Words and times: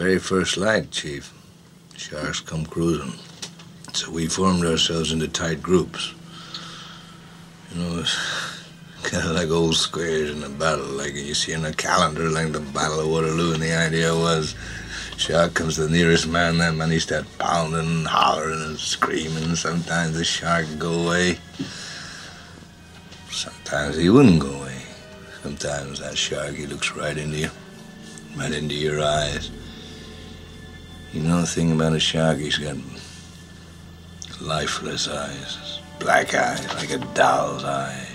Very 0.00 0.18
first 0.18 0.56
light, 0.56 0.90
Chief. 0.90 1.30
Sharks 1.94 2.40
come 2.40 2.64
cruising. 2.64 3.12
So 3.92 4.10
we 4.10 4.28
formed 4.28 4.64
ourselves 4.64 5.12
into 5.12 5.28
tight 5.28 5.62
groups. 5.62 6.14
You 7.70 7.82
know, 7.82 7.98
it's 7.98 8.16
kind 9.02 9.26
of 9.26 9.32
like 9.32 9.50
old 9.50 9.76
squares 9.76 10.30
in 10.30 10.42
a 10.42 10.48
battle, 10.48 10.86
like 10.86 11.12
you 11.12 11.34
see 11.34 11.52
in 11.52 11.66
a 11.66 11.74
calendar, 11.74 12.30
like 12.30 12.50
the 12.52 12.60
Battle 12.60 13.00
of 13.00 13.08
Waterloo. 13.08 13.52
And 13.52 13.62
the 13.62 13.74
idea 13.74 14.14
was, 14.14 14.54
shark 15.18 15.52
comes 15.52 15.76
the 15.76 15.90
nearest 15.90 16.26
man, 16.26 16.56
that 16.56 16.74
man 16.74 16.90
he 16.90 16.98
start 16.98 17.26
pounding 17.38 17.80
and 17.80 18.06
hollering 18.06 18.62
and 18.62 18.78
screaming. 18.78 19.54
Sometimes 19.54 20.16
the 20.16 20.24
shark 20.24 20.64
go 20.78 20.94
away. 20.94 21.38
Sometimes 23.30 23.98
he 23.98 24.08
wouldn't 24.08 24.40
go 24.40 24.62
away. 24.62 24.80
Sometimes 25.42 26.00
that 26.00 26.16
shark 26.16 26.54
he 26.54 26.64
looks 26.64 26.92
right 26.92 27.18
into 27.18 27.36
you, 27.36 27.50
right 28.34 28.52
into 28.52 28.74
your 28.74 29.02
eyes. 29.02 29.50
You 31.12 31.22
know 31.22 31.40
the 31.40 31.46
thing 31.46 31.72
about 31.72 31.92
a 31.92 31.98
shark, 31.98 32.38
he's 32.38 32.58
got 32.58 32.76
lifeless 34.40 35.08
eyes, 35.08 35.80
black 35.98 36.34
eyes 36.34 36.64
like 36.74 36.92
a 36.92 36.98
doll's 37.14 37.64
eyes. 37.64 38.06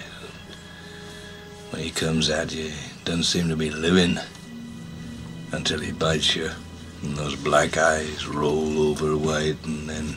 When 1.72 1.84
he 1.84 1.92
comes 1.92 2.30
at 2.30 2.54
you, 2.54 2.70
he 2.70 3.04
doesn't 3.04 3.24
seem 3.24 3.50
to 3.50 3.58
be 3.58 3.70
living 3.70 4.18
until 5.52 5.82
he 5.82 5.92
bites 5.92 6.38
you. 6.38 6.52
And 7.04 7.18
those 7.18 7.36
black 7.36 7.78
eyes 7.78 8.28
roll 8.28 8.80
over 8.80 9.18
white, 9.18 9.58
and 9.66 9.90
then. 9.90 10.16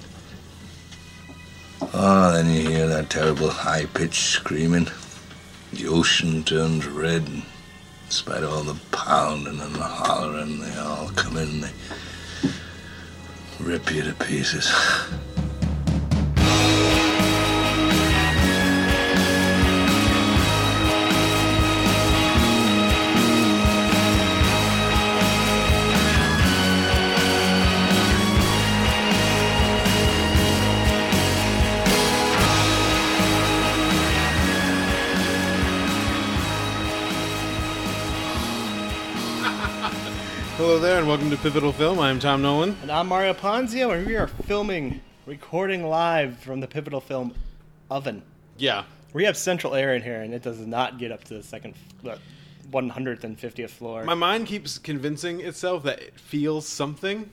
Oh, 1.93 2.33
then 2.33 2.47
you 2.47 2.69
hear 2.69 2.87
that 2.87 3.11
terrible 3.11 3.51
high 3.51 3.87
pitched 3.87 4.23
screaming. 4.23 4.89
The 5.73 5.89
ocean 5.89 6.45
turns 6.45 6.87
red. 6.87 7.27
In 7.27 7.43
spite 8.09 8.45
of 8.45 8.53
all 8.53 8.63
the 8.63 8.81
pounding 8.93 9.61
and 9.61 9.75
the 9.75 9.83
hollering, 9.83 10.61
they 10.61 10.77
all 10.79 11.09
come 11.11 11.37
in 11.37 11.49
and 11.49 11.65
they 11.65 11.71
rip 13.61 13.91
you 13.93 14.03
to 14.03 14.13
pieces. 14.15 14.73
Hello 40.69 40.79
there, 40.79 40.99
and 40.99 41.09
welcome 41.09 41.31
to 41.31 41.37
Pivotal 41.39 41.73
Film. 41.73 41.99
I'm 41.99 42.21
Tom 42.21 42.43
Nolan. 42.43 42.77
And 42.83 42.91
I'm 42.91 43.07
Mario 43.07 43.33
Ponzio, 43.33 43.97
and 43.97 44.07
we 44.07 44.17
are 44.17 44.27
filming, 44.27 45.01
recording 45.25 45.83
live 45.83 46.37
from 46.41 46.61
the 46.61 46.69
Pivotal 46.69 47.01
Film 47.01 47.35
oven. 47.91 48.23
Yeah, 48.59 48.85
We 49.15 49.25
have 49.25 49.39
central 49.39 49.75
air 49.75 49.95
in 49.95 50.03
here, 50.03 50.21
and 50.21 50.35
it 50.35 50.43
does 50.43 50.59
not 50.59 50.99
get 50.99 51.11
up 51.11 51.25
to 51.25 51.33
the 51.33 51.43
second, 51.43 51.73
uh, 52.07 52.17
150th 52.71 53.71
floor. 53.71 54.05
my 54.05 54.13
mind 54.13 54.47
keeps 54.47 54.77
convincing 54.77 55.41
itself 55.41 55.85
that 55.85 56.03
it 56.03 56.21
feels 56.21 56.69
something, 56.69 57.31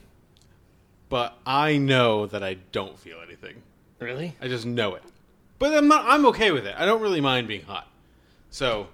but 1.10 1.38
I 1.46 1.76
know 1.76 2.28
that 2.28 2.42
I 2.42 2.54
don't 2.72 2.98
feel 2.98 3.18
anything. 3.22 3.62
really? 4.00 4.38
I 4.40 4.48
just 4.48 4.66
know 4.66 4.96
it. 4.96 5.04
But 5.60 5.74
I'm 5.74 5.90
not. 5.90 6.06
I'm 6.08 6.26
okay 6.28 6.54
with 6.54 6.66
it. 6.66 6.76
I 6.78 6.86
don't 6.86 7.02
really 7.02 7.20
mind 7.20 7.50
being 7.50 7.66
hot. 7.66 7.90
So 8.50 8.88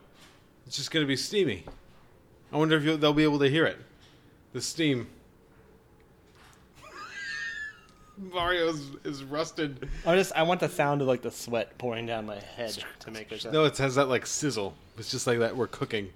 it's 0.66 0.78
just 0.78 0.90
gonna 0.90 1.06
be 1.06 1.16
steamy. 1.16 1.64
I 2.52 2.58
wonder 2.58 2.76
if 2.76 2.84
you'll, 2.84 2.98
they'll 2.98 3.14
be 3.14 3.24
able 3.24 3.38
to 3.38 3.48
hear 3.48 3.68
it. 3.68 3.78
The 4.54 4.62
steam. 4.62 5.08
Mario 8.18 8.74
is, 9.04 9.24
rusted. 9.24 9.90
I 10.06 10.16
just 10.16 10.32
I 10.34 10.44
want 10.44 10.60
the 10.60 10.70
sound 10.70 11.02
of 11.02 11.08
like 11.08 11.24
the 11.24 11.32
sweat 11.32 11.78
pouring 11.80 12.06
down 12.06 12.28
my 12.28 12.40
head 12.40 12.78
to 13.00 13.12
make 13.12 13.32
it. 13.32 13.46
No, 13.52 13.66
it 13.66 13.78
has 13.78 13.96
that 13.96 14.10
like 14.10 14.28
sizzle. 14.28 14.76
It's 14.98 15.10
just 15.10 15.26
like 15.26 15.40
that 15.40 15.56
we're 15.56 15.68
cooking 15.68 16.10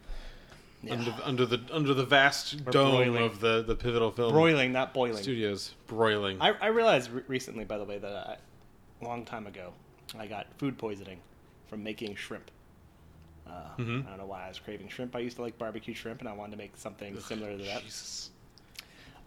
under 0.90 1.16
under 1.24 1.45
the 1.45 1.62
under 1.72 1.94
the 1.94 2.06
vast 2.06 2.63
dome 2.66 2.91
broiling. 2.91 3.24
of 3.24 3.40
the 3.40 3.63
the 3.63 3.75
pivotal 3.75 4.12
film 4.12 4.31
broiling, 4.31 4.72
not 4.72 4.94
boiling. 4.94 5.22
studios. 5.22 5.74
Broiling. 5.88 6.41
I, 6.41 6.51
I 6.62 6.68
realized 6.68 7.12
re- 7.12 7.24
recently, 7.28 7.66
by 7.66 7.78
the 7.78 7.85
way, 7.85 7.97
that 7.97 8.12
I, 8.12 8.38
a 9.01 9.06
long 9.06 9.25
time 9.25 9.47
ago, 9.47 9.74
I 10.18 10.28
got 10.28 10.47
food 10.57 10.78
poisoning 10.78 11.19
from 11.68 11.84
making 11.84 12.16
shrimp. 12.16 12.51
Uh, 13.47 13.51
Mm-hmm. 13.78 14.07
I 14.07 14.09
don't 14.11 14.19
know 14.19 14.25
why 14.25 14.45
I 14.45 14.47
was 14.50 14.59
craving 14.59 14.88
shrimp. 14.89 15.16
I 15.16 15.19
used 15.19 15.35
to 15.38 15.41
like 15.41 15.57
barbecue 15.57 15.94
shrimp, 15.94 16.19
and 16.22 16.29
I 16.29 16.33
wanted 16.33 16.51
to 16.51 16.57
make 16.57 16.75
something 16.78 17.19
similar 17.22 17.57
to 17.57 17.63
that. 17.66 17.83
Jesus. 17.83 18.29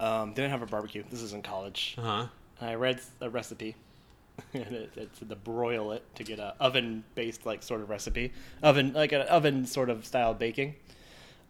Um, 0.01 0.33
didn't 0.35 0.51
have 0.53 0.63
a 0.63 0.67
barbecue. 0.67 1.03
This 1.11 1.23
is 1.23 1.33
in 1.33 1.43
college. 1.43 1.95
Uh 1.99 2.03
huh. 2.03 2.27
I 2.61 2.75
read 2.75 3.01
a 3.21 3.29
recipe, 3.31 3.75
and 4.55 4.63
it, 4.67 4.91
it 4.97 5.11
said 5.15 5.29
to 5.29 5.37
broil 5.37 5.93
it 5.93 6.03
to 6.17 6.25
get 6.25 6.39
a 6.39 6.55
oven 6.61 7.05
based 7.15 7.45
like 7.47 7.63
sort 7.63 7.81
of 7.81 7.91
recipe, 7.91 8.33
oven 8.63 8.93
like 8.93 9.13
an 9.13 9.23
oven 9.23 9.67
sort 9.67 9.91
of 9.91 10.05
style 10.07 10.35
baking. 10.35 10.75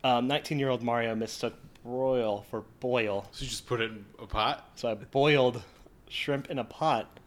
Nineteen 0.04 0.58
year 0.58 0.68
old 0.70 0.82
Mario 0.82 1.14
mistook 1.14 1.54
broil 1.84 2.44
for 2.50 2.62
boil, 2.80 3.28
So 3.32 3.44
you 3.44 3.48
just 3.48 3.66
put 3.66 3.80
it 3.80 3.90
in 3.92 4.04
a 4.20 4.26
pot. 4.26 4.68
so 4.76 4.88
I 4.90 4.94
boiled 4.94 5.62
shrimp 6.08 6.50
in 6.50 6.58
a 6.58 6.64
pot 6.64 7.17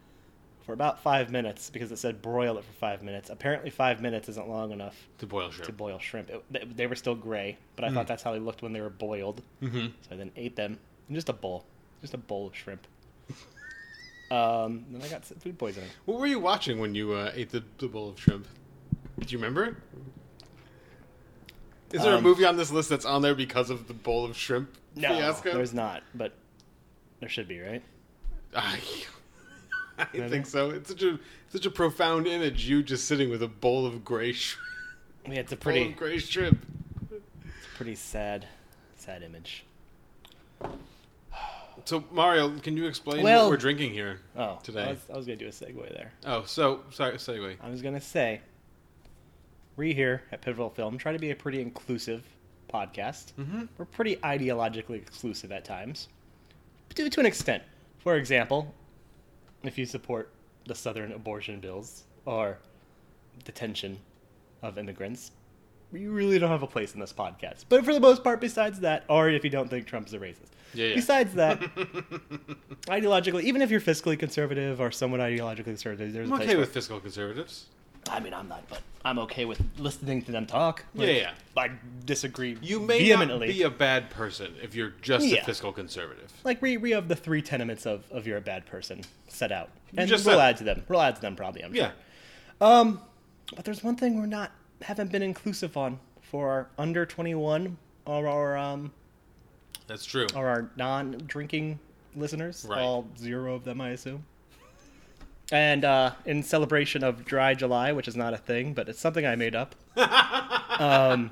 for 0.65 0.73
about 0.73 1.01
five 1.01 1.31
minutes 1.31 1.69
because 1.69 1.91
it 1.91 1.97
said 1.97 2.21
broil 2.21 2.57
it 2.57 2.63
for 2.63 2.73
five 2.73 3.01
minutes. 3.03 3.29
Apparently, 3.29 3.69
five 3.69 4.01
minutes 4.01 4.29
isn't 4.29 4.47
long 4.47 4.71
enough 4.71 4.95
To 5.19 5.25
boil 5.25 5.49
shrimp. 5.51 5.65
to 5.65 5.71
boil 5.73 5.99
shrimp. 5.99 6.29
It, 6.29 6.77
they, 6.77 6.87
were 6.87 6.95
still 6.95 7.15
gray, 7.15 7.57
but 7.75 7.83
I 7.85 7.91
thought 7.91 8.07
that's 8.07 8.23
how 8.23 8.31
they 8.33 8.39
looked 8.39 8.61
when 8.61 8.71
they 8.73 8.81
were 8.81 8.89
boiled. 8.89 9.41
Mm-hmm. 9.61 9.87
So 9.87 10.09
I 10.11 10.15
then 10.15 10.31
ate 10.35 10.55
them 10.55 10.77
in 11.09 11.15
just 11.15 11.29
a 11.29 11.33
bowl, 11.33 11.65
just 12.01 12.13
a 12.13 12.17
bowl 12.17 12.47
of 12.47 12.55
shrimp. 12.55 12.85
um, 14.31 14.85
then 14.91 15.01
I 15.01 15.07
got 15.07 15.25
some 15.25 15.37
food 15.39 15.57
poisoning. 15.57 15.89
What 16.05 16.19
were 16.19 16.27
you 16.27 16.39
watching 16.39 16.79
when 16.79 16.93
you 16.95 17.13
uh, 17.13 17.31
ate 17.33 17.49
the, 17.49 17.63
the 17.79 17.87
bowl 17.87 18.09
of 18.09 18.19
shrimp? 18.19 18.47
Do 19.19 19.27
you 19.27 19.37
remember? 19.37 19.77
Is 21.91 22.01
there 22.03 22.13
a 22.13 22.17
Um, 22.17 22.23
movie 22.23 22.45
on 22.45 22.55
this 22.55 22.71
list 22.71 22.89
that's 22.89 23.03
on 23.05 23.21
there 23.21 23.35
because 23.35 23.69
of 23.69 23.87
the 23.87 23.93
bowl 23.93 24.23
of 24.25 24.37
shrimp 24.37 24.77
No, 24.95 25.09
fiasco? 25.09 25.53
there's 25.53 25.73
not, 25.73 26.03
but 26.15 26.33
there 27.19 27.27
should 27.29 27.47
be, 27.47 27.59
right? 27.59 27.83
I, 28.55 28.79
I 29.99 30.27
think 30.27 30.45
so. 30.45 30.69
It's 30.71 30.89
such 30.89 31.03
a 31.03 31.19
such 31.49 31.65
a 31.65 31.71
profound 31.71 32.27
image. 32.27 32.67
You 32.67 32.81
just 32.83 33.05
sitting 33.07 33.29
with 33.29 33.43
a 33.43 33.47
bowl 33.47 33.85
of 33.85 34.03
gray 34.03 34.31
shrimp. 34.33 34.65
Yeah, 35.27 35.39
it's 35.41 35.51
a 35.51 35.55
Bowl 35.55 35.61
pretty, 35.63 35.91
of 35.91 35.97
gray 35.97 36.17
shrimp. 36.17 36.65
It's 37.11 37.65
a 37.65 37.75
pretty 37.77 37.95
sad, 37.95 38.47
sad 38.97 39.21
image. 39.23 39.65
So 41.85 42.03
Mario, 42.11 42.57
can 42.59 42.77
you 42.77 42.85
explain 42.85 43.23
Well- 43.23 43.45
what 43.45 43.51
we're 43.51 43.57
drinking 43.57 43.91
here? 43.93 44.19
Oh, 44.35 44.59
Today. 44.63 44.83
I 44.85 44.89
was, 44.91 44.99
I 45.13 45.17
was 45.17 45.25
gonna 45.25 45.37
do 45.37 45.47
a 45.47 45.51
segue 45.51 45.89
there. 45.93 46.11
Oh, 46.25 46.43
so 46.45 46.81
sorry, 46.91 47.13
segue. 47.17 47.55
I 47.61 47.69
was 47.69 47.81
gonna 47.81 48.01
say, 48.01 48.41
we 49.77 49.93
here 49.93 50.21
at 50.31 50.41
Pivotal 50.41 50.69
Film 50.69 50.97
try 50.97 51.11
to 51.11 51.19
be 51.19 51.31
a 51.31 51.35
pretty 51.35 51.59
inclusive 51.61 52.23
podcast. 52.71 53.33
Mm-hmm. 53.39 53.63
We're 53.77 53.85
pretty 53.85 54.17
ideologically 54.17 54.95
exclusive 54.95 55.51
at 55.51 55.65
times, 55.65 56.07
to, 56.95 57.09
to 57.09 57.19
an 57.19 57.25
extent. 57.25 57.63
For 57.99 58.15
example, 58.15 58.73
if 59.63 59.77
you 59.77 59.85
support 59.85 60.29
the 60.67 60.75
Southern 60.75 61.11
abortion 61.11 61.59
bills 61.59 62.03
or 62.25 62.57
detention 63.43 63.97
of 64.61 64.77
immigrants, 64.77 65.31
you 65.93 66.11
really 66.11 66.39
don't 66.39 66.49
have 66.49 66.63
a 66.63 66.67
place 66.67 66.93
in 66.93 66.99
this 66.99 67.11
podcast. 67.13 67.65
But 67.67 67.83
for 67.83 67.93
the 67.93 67.99
most 67.99 68.23
part, 68.23 68.39
besides 68.39 68.79
that, 68.81 69.03
or 69.09 69.29
if 69.29 69.43
you 69.43 69.49
don't 69.49 69.69
think 69.69 69.87
Trump's 69.87 70.13
a 70.13 70.19
racist. 70.19 70.51
Yeah, 70.73 70.87
yeah. 70.87 70.95
Besides 70.95 71.33
that, 71.33 71.59
ideologically, 72.87 73.43
even 73.43 73.61
if 73.61 73.69
you're 73.69 73.81
fiscally 73.81 74.17
conservative 74.17 74.79
or 74.79 74.89
somewhat 74.91 75.19
ideologically 75.19 75.65
conservative, 75.65 76.13
there's 76.13 76.29
I'm 76.29 76.33
a 76.33 76.37
place 76.37 76.49
okay 76.49 76.57
with 76.57 76.73
fiscal 76.73 76.99
conservatives. 76.99 77.65
I 78.09 78.19
mean, 78.19 78.33
I'm 78.33 78.47
not, 78.47 78.67
but 78.69 78.81
I'm 79.05 79.19
okay 79.19 79.45
with 79.45 79.61
listening 79.77 80.21
to 80.23 80.31
them 80.31 80.45
talk. 80.45 80.85
Yeah, 80.93 81.07
yeah. 81.07 81.31
I 81.57 81.71
disagree 82.05 82.57
You 82.61 82.79
may 82.79 82.99
vehemently. 82.99 83.47
not 83.47 83.53
be 83.53 83.63
a 83.63 83.69
bad 83.69 84.09
person 84.09 84.53
if 84.61 84.73
you're 84.75 84.93
just 85.01 85.25
Yeah. 85.27 85.41
a 85.41 85.43
fiscal 85.45 85.71
conservative. 85.71 86.31
like 86.43 86.61
we, 86.61 86.77
we 86.77 86.91
have 86.91 87.07
the 87.07 87.15
three 87.15 87.41
tenements 87.41 87.85
of, 87.85 88.03
of 88.11 88.25
you're 88.27 88.37
a 88.37 88.41
bad 88.41 88.65
person 88.65 89.01
set 89.27 89.51
out, 89.51 89.69
and 89.97 90.09
just 90.09 90.25
we'll 90.25 90.39
add 90.41 90.57
to 90.57 90.63
them. 90.63 90.83
We'll 90.87 91.01
add 91.01 91.15
to 91.15 91.21
them 91.21 91.35
probably. 91.35 91.63
I'm 91.63 91.73
Yeah. 91.75 91.91
sure. 92.59 92.67
Um, 92.67 93.01
but 93.55 93.65
there's 93.65 93.83
one 93.83 93.95
thing 93.95 94.19
we're 94.19 94.25
not 94.27 94.51
haven't 94.81 95.11
been 95.11 95.21
inclusive 95.23 95.77
on 95.77 95.99
for 96.21 96.49
our 96.49 96.67
under 96.77 97.05
21 97.05 97.77
or 98.05 98.27
our 98.27 98.57
um 98.57 98.91
That's 99.87 100.05
true. 100.05 100.27
or 100.35 100.47
our 100.47 100.71
non-drinking 100.75 101.79
listeners. 102.15 102.65
Right. 102.67 102.81
All 102.81 103.07
zero 103.17 103.55
of 103.55 103.63
them, 103.63 103.79
I 103.81 103.89
assume. 103.89 104.25
And 105.51 105.83
uh, 105.83 106.11
in 106.25 106.43
celebration 106.43 107.03
of 107.03 107.25
Dry 107.25 107.53
July, 107.53 107.91
which 107.91 108.07
is 108.07 108.15
not 108.15 108.33
a 108.33 108.37
thing, 108.37 108.73
but 108.73 108.87
it's 108.87 108.99
something 108.99 109.25
I 109.25 109.35
made 109.35 109.53
up. 109.55 109.75
um, 110.79 111.31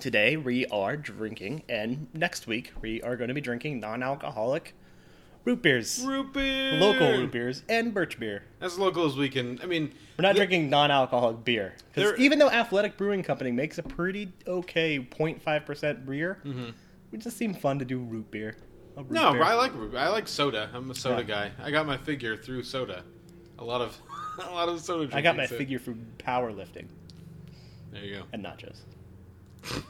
today 0.00 0.36
we 0.36 0.64
are 0.66 0.96
drinking, 0.96 1.62
and 1.68 2.06
next 2.14 2.46
week 2.46 2.72
we 2.80 3.02
are 3.02 3.16
going 3.16 3.28
to 3.28 3.34
be 3.34 3.40
drinking 3.42 3.80
non-alcoholic 3.80 4.74
root 5.44 5.60
beers, 5.62 6.02
Root 6.06 6.32
beer. 6.32 6.72
local 6.74 7.06
root 7.12 7.30
beers, 7.32 7.62
and 7.68 7.92
birch 7.92 8.18
beer. 8.18 8.44
As 8.62 8.78
local 8.78 9.04
as 9.06 9.16
we 9.16 9.28
can. 9.28 9.58
I 9.62 9.66
mean, 9.66 9.92
We're 10.18 10.22
not 10.22 10.32
the- 10.34 10.40
drinking 10.40 10.70
non-alcoholic 10.70 11.44
beer 11.44 11.74
because 11.94 12.18
even 12.18 12.38
though 12.38 12.50
Athletic 12.50 12.96
Brewing 12.96 13.22
Company 13.22 13.50
makes 13.52 13.76
a 13.76 13.82
pretty 13.82 14.32
okay 14.46 14.98
0.5 14.98 15.66
percent 15.66 16.06
beer, 16.06 16.38
Mm-hmm. 16.46 16.70
it 17.12 17.18
just 17.20 17.36
seemed 17.36 17.60
fun 17.60 17.78
to 17.78 17.84
do 17.84 17.98
root 17.98 18.30
beer 18.30 18.56
root 18.96 19.10
No, 19.10 19.32
beer? 19.32 19.42
I 19.42 19.54
like 19.54 19.72
I 19.96 20.08
like 20.08 20.26
soda. 20.28 20.70
I'm 20.74 20.90
a 20.90 20.94
soda 20.94 21.20
Yeah. 21.22 21.26
guy. 21.26 21.50
I 21.62 21.70
got 21.70 21.86
my 21.86 21.96
figure 21.98 22.34
through 22.36 22.62
soda. 22.64 23.04
A 23.58 23.64
lot 23.64 23.80
of 23.80 23.96
a 24.38 24.50
lot 24.52 24.68
of 24.68 24.80
soda. 24.80 25.14
I 25.16 25.20
got 25.20 25.36
my 25.36 25.46
so- 25.46 25.56
figure 25.56 25.78
for 25.78 25.94
powerlifting 26.18 26.86
There 27.92 28.04
you 28.04 28.16
go. 28.16 28.22
and 28.32 28.44
nachos. 28.44 28.78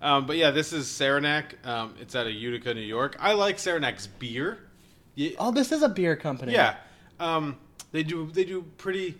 Um, 0.00 0.26
but 0.26 0.36
yeah, 0.36 0.50
this 0.50 0.72
is 0.72 0.88
Saranac. 0.88 1.64
Um, 1.64 1.94
it's 2.00 2.16
out 2.16 2.26
of 2.26 2.32
Utica, 2.32 2.74
New 2.74 2.80
York. 2.80 3.16
I 3.20 3.34
like 3.34 3.58
Saranac's 3.58 4.08
beer. 4.08 4.58
Ye- 5.14 5.36
Oh, 5.38 5.52
this 5.52 5.70
is 5.70 5.82
a 5.82 5.88
beer 5.88 6.16
company. 6.16 6.52
Yeah, 6.54 6.74
um, 7.20 7.56
they 7.92 8.02
do 8.02 8.26
they 8.32 8.44
do 8.44 8.62
pretty 8.78 9.14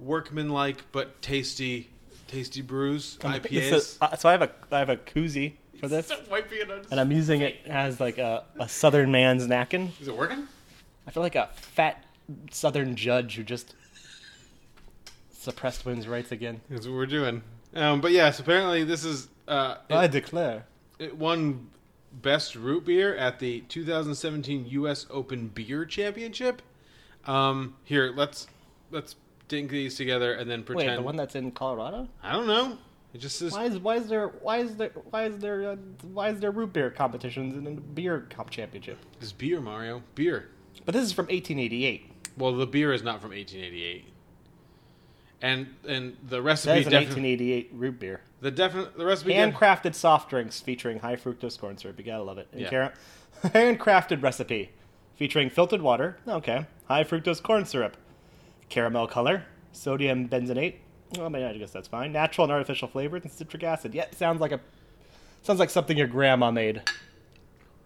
workmanlike 0.00 0.82
but 0.92 1.22
tasty 1.22 1.90
tasty 2.26 2.60
brews 2.60 3.18
Um, 3.22 3.34
IPAs. 3.34 3.50
this 3.50 3.72
is- 3.72 3.98
uh, 4.00 4.16
so 4.16 4.28
I 4.28 4.32
have 4.32 4.42
a 4.42 4.50
I 4.72 4.78
have 4.80 4.88
a 4.88 4.96
koozie 4.96 5.52
for 5.78 5.86
this, 5.88 6.08
That 6.08 6.28
might 6.30 6.46
and 6.90 6.98
I'm 6.98 7.12
using 7.12 7.42
it 7.42 7.58
as 7.66 8.00
like 8.00 8.18
a, 8.18 8.44
a 8.58 8.68
Southern 8.68 9.12
man's 9.12 9.46
napkin. 9.46 9.92
Is 10.00 10.08
it 10.08 10.16
working? 10.16 10.48
I 11.06 11.10
feel 11.12 11.22
like 11.22 11.36
a 11.36 11.50
fat 11.54 12.02
Southern 12.50 12.96
judge 12.96 13.36
who 13.36 13.42
just 13.42 13.74
suppressed 15.32 15.84
women's 15.84 16.08
rights 16.08 16.32
again. 16.32 16.60
That's 16.68 16.86
what 16.86 16.94
we're 16.94 17.06
doing. 17.06 17.42
Um, 17.74 18.00
but 18.00 18.12
yes, 18.12 18.40
apparently 18.40 18.84
this 18.84 19.04
is 19.04 19.28
uh, 19.48 19.76
it, 19.88 19.94
I 19.94 20.06
declare. 20.06 20.64
it 20.98 21.16
won 21.16 21.68
best 22.12 22.56
root 22.56 22.84
beer 22.84 23.14
at 23.16 23.38
the 23.38 23.60
2017 23.62 24.66
U.S. 24.68 25.06
Open 25.10 25.48
Beer 25.48 25.84
Championship. 25.84 26.62
Um, 27.26 27.76
here, 27.84 28.12
let's 28.14 28.46
let's 28.90 29.16
dink 29.48 29.70
these 29.70 29.96
together 29.96 30.34
and 30.34 30.50
then 30.50 30.62
pretend. 30.62 30.90
Wait, 30.90 30.96
the 30.96 31.02
one 31.02 31.16
that's 31.16 31.34
in 31.34 31.50
Colorado? 31.52 32.08
I 32.22 32.32
don't 32.32 32.46
know. 32.46 32.78
It 33.14 33.18
just 33.18 33.38
says 33.38 33.52
Why 33.52 33.64
is 33.64 33.78
why 33.78 33.96
is 33.96 34.08
there 34.08 34.28
why 34.28 34.58
is 34.58 34.76
there 34.76 34.90
why 35.10 35.24
is 35.26 35.38
there 35.38 35.70
uh, 35.70 35.76
why 36.12 36.30
is 36.30 36.40
there 36.40 36.50
root 36.50 36.72
beer 36.72 36.90
competitions 36.90 37.56
in 37.56 37.64
the 37.64 37.70
beer 37.70 38.26
comp 38.30 38.50
championship? 38.50 38.98
It's 39.20 39.32
beer, 39.32 39.60
Mario. 39.60 40.02
Beer. 40.14 40.48
But 40.84 40.92
this 40.92 41.04
is 41.04 41.12
from 41.12 41.24
1888. 41.26 42.10
Well, 42.36 42.52
the 42.52 42.66
beer 42.66 42.92
is 42.92 43.02
not 43.02 43.20
from 43.22 43.30
1888. 43.30 44.12
And 45.42 45.66
and 45.86 46.16
the 46.26 46.40
recipe 46.40 46.80
is 46.80 46.86
an 46.86 46.92
definitely 46.92 47.30
1888 47.32 47.70
root 47.74 47.98
beer. 48.00 48.20
the 48.40 48.50
definite 48.50 48.96
the 48.96 49.04
recipe 49.04 49.34
def- 49.34 49.54
Handcrafted 49.54 49.94
soft 49.94 50.30
drinks 50.30 50.60
featuring 50.60 50.98
high 51.00 51.16
fructose 51.16 51.58
corn 51.58 51.76
syrup. 51.76 51.98
You 51.98 52.04
gotta 52.04 52.22
love 52.22 52.38
it. 52.38 52.48
And 52.52 52.62
Yeah. 52.62 52.70
cara- 52.70 52.92
handcrafted 53.44 54.22
recipe 54.22 54.70
featuring 55.14 55.50
filtered 55.50 55.82
water. 55.82 56.16
Okay. 56.26 56.64
High 56.88 57.04
fructose 57.04 57.42
corn 57.42 57.64
syrup. 57.66 57.96
Caramel 58.70 59.06
color. 59.08 59.44
Sodium 59.72 60.26
benzenate. 60.28 60.76
Well, 61.16 61.26
I 61.26 61.28
mean, 61.28 61.42
I 61.44 61.52
guess 61.58 61.70
that's 61.70 61.86
fine. 61.88 62.12
Natural 62.12 62.46
and 62.46 62.52
artificial 62.52 62.88
flavors 62.88 63.22
and 63.22 63.30
citric 63.30 63.62
acid. 63.62 63.94
Yeah, 63.94 64.06
sounds 64.12 64.40
like 64.40 64.52
a 64.52 64.60
sounds 65.42 65.60
like 65.60 65.70
something 65.70 65.98
your 65.98 66.06
grandma 66.08 66.50
made. 66.50 66.82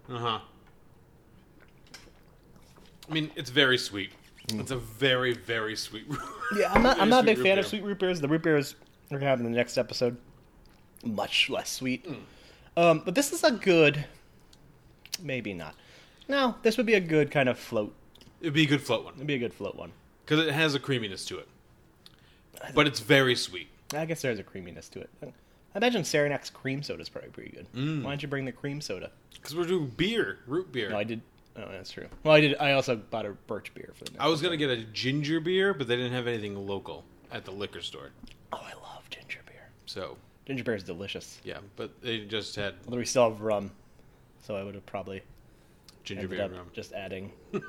Uh-huh. 0.09 0.39
I 3.09 3.13
mean, 3.13 3.31
it's 3.35 3.51
very 3.51 3.77
sweet. 3.77 4.13
It's 4.49 4.71
a 4.71 4.77
very 4.77 5.33
very 5.35 5.77
sweet. 5.77 6.05
Root. 6.09 6.21
Yeah, 6.57 6.73
I'm 6.73 6.83
not. 6.83 7.01
I'm 7.01 7.09
not 7.09 7.25
a 7.25 7.27
big 7.27 7.37
fan 7.37 7.45
beer. 7.45 7.59
of 7.61 7.67
sweet 7.67 7.83
root 7.85 7.99
beers. 7.99 8.21
The 8.21 8.29
root 8.29 8.43
beers 8.43 8.75
we're 9.11 9.19
gonna 9.19 9.31
have 9.31 9.41
in 9.41 9.45
the 9.45 9.57
next 9.57 9.79
episode, 9.79 10.17
much 11.05 11.49
less 11.51 11.71
sweet. 11.71 12.07
Um, 12.77 13.03
but 13.05 13.15
this 13.15 13.33
is 13.33 13.45
a 13.45 13.51
good, 13.53 14.05
maybe 15.23 15.53
not. 15.55 15.75
No, 16.29 16.55
this 16.63 16.77
would 16.77 16.87
be 16.87 16.95
a 16.95 17.01
good 17.01 17.31
kind 17.31 17.49
of 17.49 17.59
float. 17.59 17.95
It'd 18.41 18.55
be 18.55 18.63
a 18.63 18.67
good 18.67 18.81
float 18.83 19.05
one 19.05 19.15
It'd 19.15 19.27
be 19.27 19.35
a 19.35 19.39
good 19.39 19.53
float 19.53 19.77
one. 19.77 19.93
because 20.25 20.47
it 20.47 20.53
has 20.53 20.75
a 20.75 20.79
creaminess 20.81 21.25
to 21.27 21.39
it, 21.39 21.49
but 22.75 22.87
it's 22.87 23.01
very 23.01 23.35
sweet. 23.37 23.69
I 23.95 24.05
guess 24.07 24.23
there's 24.23 24.39
a 24.39 24.45
creaminess 24.45 24.89
to 24.91 25.01
it. 25.01 25.11
I 25.23 25.79
imagine 25.79 26.03
Saranac's 26.03 26.51
cream 26.51 26.83
soda 26.83 27.03
is 27.03 27.09
probably 27.09 27.31
pretty 27.31 27.51
good. 27.51 27.67
Mm. 27.75 28.03
Why 28.03 28.11
don't 28.11 28.23
you 28.23 28.29
bring 28.29 28.45
the 28.45 28.53
cream 28.53 28.81
soda? 28.81 29.11
Because 29.35 29.55
we're 29.55 29.65
doing 29.67 29.89
beer, 29.97 30.39
root 30.47 30.73
beer. 30.73 30.91
No, 30.91 30.99
I 30.99 31.05
did. 31.05 31.21
Oh, 31.57 31.65
that's 31.71 31.91
true. 31.91 32.07
Well, 32.23 32.35
I 32.35 32.41
did. 32.41 32.57
I 32.59 32.73
also 32.73 32.97
bought 32.97 33.27
a 33.27 33.31
birch 33.31 33.75
beer 33.75 33.91
for 33.95 34.05
the. 34.05 34.13
Next 34.13 34.23
I 34.25 34.29
was 34.29 34.41
gonna 34.41 34.57
get 34.57 34.71
a 34.71 34.79
ginger 34.85 35.41
beer, 35.41 35.75
but 35.75 35.89
they 35.89 35.97
didn't 35.97 36.13
have 36.13 36.27
anything 36.27 36.67
local 36.67 37.05
at 37.33 37.45
the 37.45 37.51
liquor 37.51 37.81
store. 37.83 38.11
Oh, 38.53 38.59
I 38.63 38.73
love 38.81 39.09
ginger 39.11 39.41
beer. 39.47 39.69
So 39.87 40.17
Ginger 40.47 40.65
beer 40.65 40.75
is 40.77 40.83
delicious. 40.85 41.41
yeah, 41.45 41.59
but 41.77 42.01
they 42.03 42.21
just 42.21 42.57
had 42.57 42.75
Although 42.87 42.99
we 42.99 43.05
still 43.05 43.29
have 43.31 43.41
rum, 43.41 43.71
so 44.43 44.57
I 44.57 44.63
would 44.65 44.75
have 44.75 44.87
probably 44.87 45.23
ginger 46.05 46.23
ended 46.23 46.37
beer 46.39 46.45
up 46.45 46.51
and 46.51 46.59
rum. 46.59 46.71
just 46.73 46.93
adding. 46.93 47.31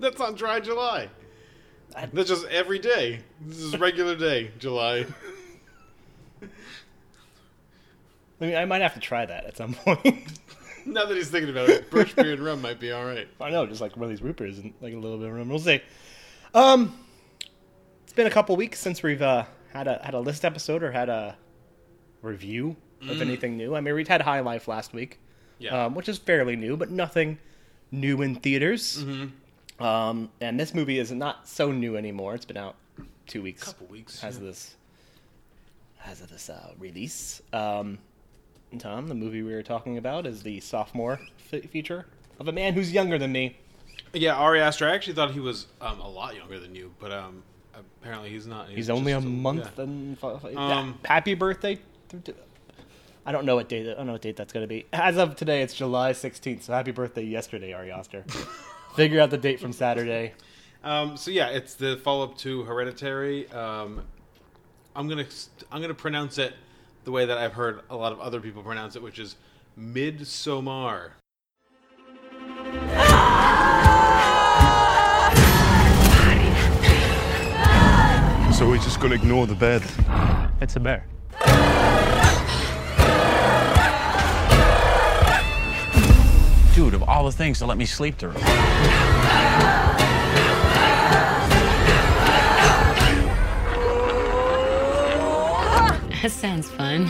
That's 0.00 0.20
on 0.20 0.34
dry 0.34 0.60
July. 0.60 1.08
I- 1.94 2.06
That's 2.12 2.28
just 2.28 2.46
every 2.48 2.78
day. 2.78 3.20
This 3.40 3.58
is 3.58 3.78
regular 3.78 4.16
day, 4.16 4.50
July. 4.58 5.06
I 8.40 8.44
mean, 8.44 8.54
I 8.56 8.64
might 8.66 8.82
have 8.82 8.94
to 8.94 9.00
try 9.00 9.24
that 9.24 9.44
at 9.46 9.56
some 9.56 9.72
point. 9.84 10.38
now 10.92 11.04
that 11.06 11.16
he's 11.16 11.30
thinking 11.30 11.50
about 11.50 11.68
it, 11.68 11.90
birch 11.90 12.14
beer 12.16 12.32
and 12.32 12.40
rum 12.44 12.62
might 12.62 12.78
be 12.80 12.92
all 12.92 13.04
right. 13.04 13.28
I 13.40 13.50
know, 13.50 13.66
just 13.66 13.80
like 13.80 13.96
one 13.96 14.04
of 14.04 14.10
these 14.10 14.22
root 14.22 14.36
beers 14.36 14.58
and 14.58 14.72
like 14.80 14.94
a 14.94 14.96
little 14.96 15.18
bit 15.18 15.28
of 15.28 15.34
rum. 15.34 15.48
We'll 15.48 15.58
see. 15.58 15.80
Um, 16.54 16.98
it's 18.04 18.12
been 18.12 18.26
a 18.26 18.30
couple 18.30 18.56
weeks 18.56 18.78
since 18.80 19.02
we've 19.02 19.22
uh, 19.22 19.44
had 19.72 19.86
a 19.88 20.00
had 20.02 20.14
a 20.14 20.20
list 20.20 20.44
episode 20.44 20.82
or 20.82 20.90
had 20.92 21.08
a 21.08 21.36
review 22.22 22.76
of 23.02 23.20
anything 23.20 23.56
new. 23.56 23.74
I 23.76 23.80
mean, 23.80 23.94
we'd 23.94 24.08
had 24.08 24.22
High 24.22 24.40
Life 24.40 24.66
last 24.68 24.92
week, 24.94 25.20
Yeah. 25.58 25.86
um, 25.86 25.94
which 25.94 26.08
is 26.08 26.18
fairly 26.18 26.56
new, 26.56 26.76
but 26.76 26.90
nothing 26.90 27.38
new 27.92 28.22
in 28.22 28.36
theaters. 28.36 29.04
Um, 29.78 30.30
and 30.40 30.58
this 30.58 30.72
movie 30.74 30.98
is 30.98 31.12
not 31.12 31.46
so 31.46 31.70
new 31.70 31.96
anymore. 31.96 32.34
It's 32.34 32.46
been 32.46 32.56
out 32.56 32.76
two 33.26 33.42
weeks. 33.42 33.64
couple 33.64 33.86
weeks. 33.88 34.20
Has 34.20 34.38
yeah. 34.38 34.44
this 34.46 34.76
has 35.98 36.20
this 36.20 36.48
uh, 36.48 36.72
release. 36.78 37.42
Um, 37.52 37.98
Tom, 38.78 39.08
the 39.08 39.14
movie 39.14 39.42
we 39.42 39.52
were 39.52 39.62
talking 39.62 39.98
about 39.98 40.26
is 40.26 40.42
the 40.42 40.60
sophomore 40.60 41.20
fe- 41.36 41.62
feature 41.62 42.06
of 42.38 42.48
a 42.48 42.52
man 42.52 42.74
who's 42.74 42.92
younger 42.92 43.18
than 43.18 43.32
me. 43.32 43.56
Yeah, 44.12 44.34
Ari 44.34 44.60
Aster. 44.60 44.88
I 44.88 44.94
actually 44.94 45.14
thought 45.14 45.32
he 45.32 45.40
was 45.40 45.66
um, 45.80 46.00
a 46.00 46.08
lot 46.08 46.36
younger 46.36 46.58
than 46.58 46.74
you, 46.74 46.92
but 47.00 47.12
um, 47.12 47.42
apparently 48.00 48.30
he's 48.30 48.46
not. 48.46 48.68
He's 48.68 48.90
only 48.90 49.12
a 49.12 49.20
month 49.20 49.70
yeah. 49.76 49.82
and 49.84 50.16
f- 50.22 50.44
f- 50.44 50.56
Um, 50.56 50.98
happy 51.04 51.34
birthday. 51.34 51.78
I 53.24 53.32
don't 53.32 53.44
know 53.44 53.56
what 53.56 53.68
date. 53.68 53.88
I 53.90 53.94
don't 53.94 54.06
know 54.06 54.12
what 54.12 54.22
date 54.22 54.36
that's 54.36 54.52
going 54.52 54.62
to 54.62 54.68
be. 54.68 54.86
As 54.92 55.16
of 55.18 55.34
today, 55.36 55.62
it's 55.62 55.74
July 55.74 56.12
sixteenth. 56.12 56.62
So 56.62 56.72
happy 56.72 56.92
birthday 56.92 57.24
yesterday, 57.24 57.72
Ari 57.72 57.90
Aster. 57.90 58.24
Figure 58.94 59.20
out 59.20 59.30
the 59.30 59.38
date 59.38 59.60
from 59.60 59.72
Saturday. 59.72 60.32
Um, 60.84 61.16
so 61.16 61.30
yeah, 61.30 61.48
it's 61.48 61.74
the 61.74 61.96
follow-up 61.98 62.38
to 62.38 62.62
Hereditary. 62.62 63.50
Um, 63.50 64.02
I'm 64.94 65.08
gonna 65.08 65.26
I'm 65.72 65.82
gonna 65.82 65.94
pronounce 65.94 66.38
it 66.38 66.54
the 67.06 67.12
way 67.12 67.24
that 67.24 67.38
I've 67.38 67.52
heard 67.52 67.82
a 67.88 67.94
lot 67.94 68.12
of 68.12 68.18
other 68.20 68.40
people 68.40 68.64
pronounce 68.64 68.96
it, 68.96 69.02
which 69.02 69.20
is 69.20 69.36
Midsommar. 69.78 71.10
So 78.52 78.68
we're 78.68 78.78
just 78.78 78.98
gonna 79.00 79.14
ignore 79.14 79.46
the 79.46 79.54
bed. 79.54 79.82
It's 80.60 80.74
a 80.74 80.80
bear. 80.80 81.06
Dude, 86.74 86.94
of 86.94 87.04
all 87.08 87.24
the 87.24 87.32
things 87.32 87.60
to 87.60 87.66
let 87.66 87.78
me 87.78 87.86
sleep 87.86 88.18
through. 88.18 88.34
That 96.26 96.32
sounds 96.32 96.68
fun. 96.68 97.06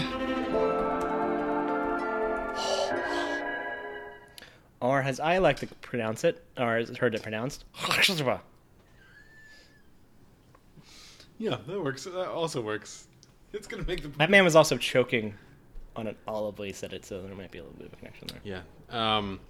Or 4.79 5.01
as 5.01 5.21
I 5.21 5.39
like 5.39 5.57
to 5.61 5.67
pronounce 5.81 6.23
it, 6.23 6.45
or 6.59 6.77
as 6.77 6.95
heard 6.99 7.15
it 7.15 7.23
pronounced, 7.23 7.65
Yeah, 11.39 11.57
that 11.67 11.83
works. 11.83 12.05
That 12.05 12.29
also 12.29 12.61
works. 12.61 13.07
It's 13.55 13.67
gonna 13.67 13.85
make 13.85 14.03
the 14.03 14.09
that 14.19 14.29
man 14.29 14.45
was 14.45 14.55
also 14.55 14.77
choking 14.77 15.33
on 15.97 16.09
an 16.09 16.17
olive 16.29 16.59
when 16.59 16.69
he 16.69 16.75
said 16.75 16.93
it, 16.93 17.07
so 17.07 17.23
there 17.23 17.35
might 17.35 17.51
be 17.51 17.57
a 17.57 17.63
little 17.63 17.79
bit 17.79 17.87
of 17.87 17.95
a 17.95 17.97
connection 17.97 18.29
there. 18.29 18.41
yeah. 18.45 18.61
Um, 18.91 19.41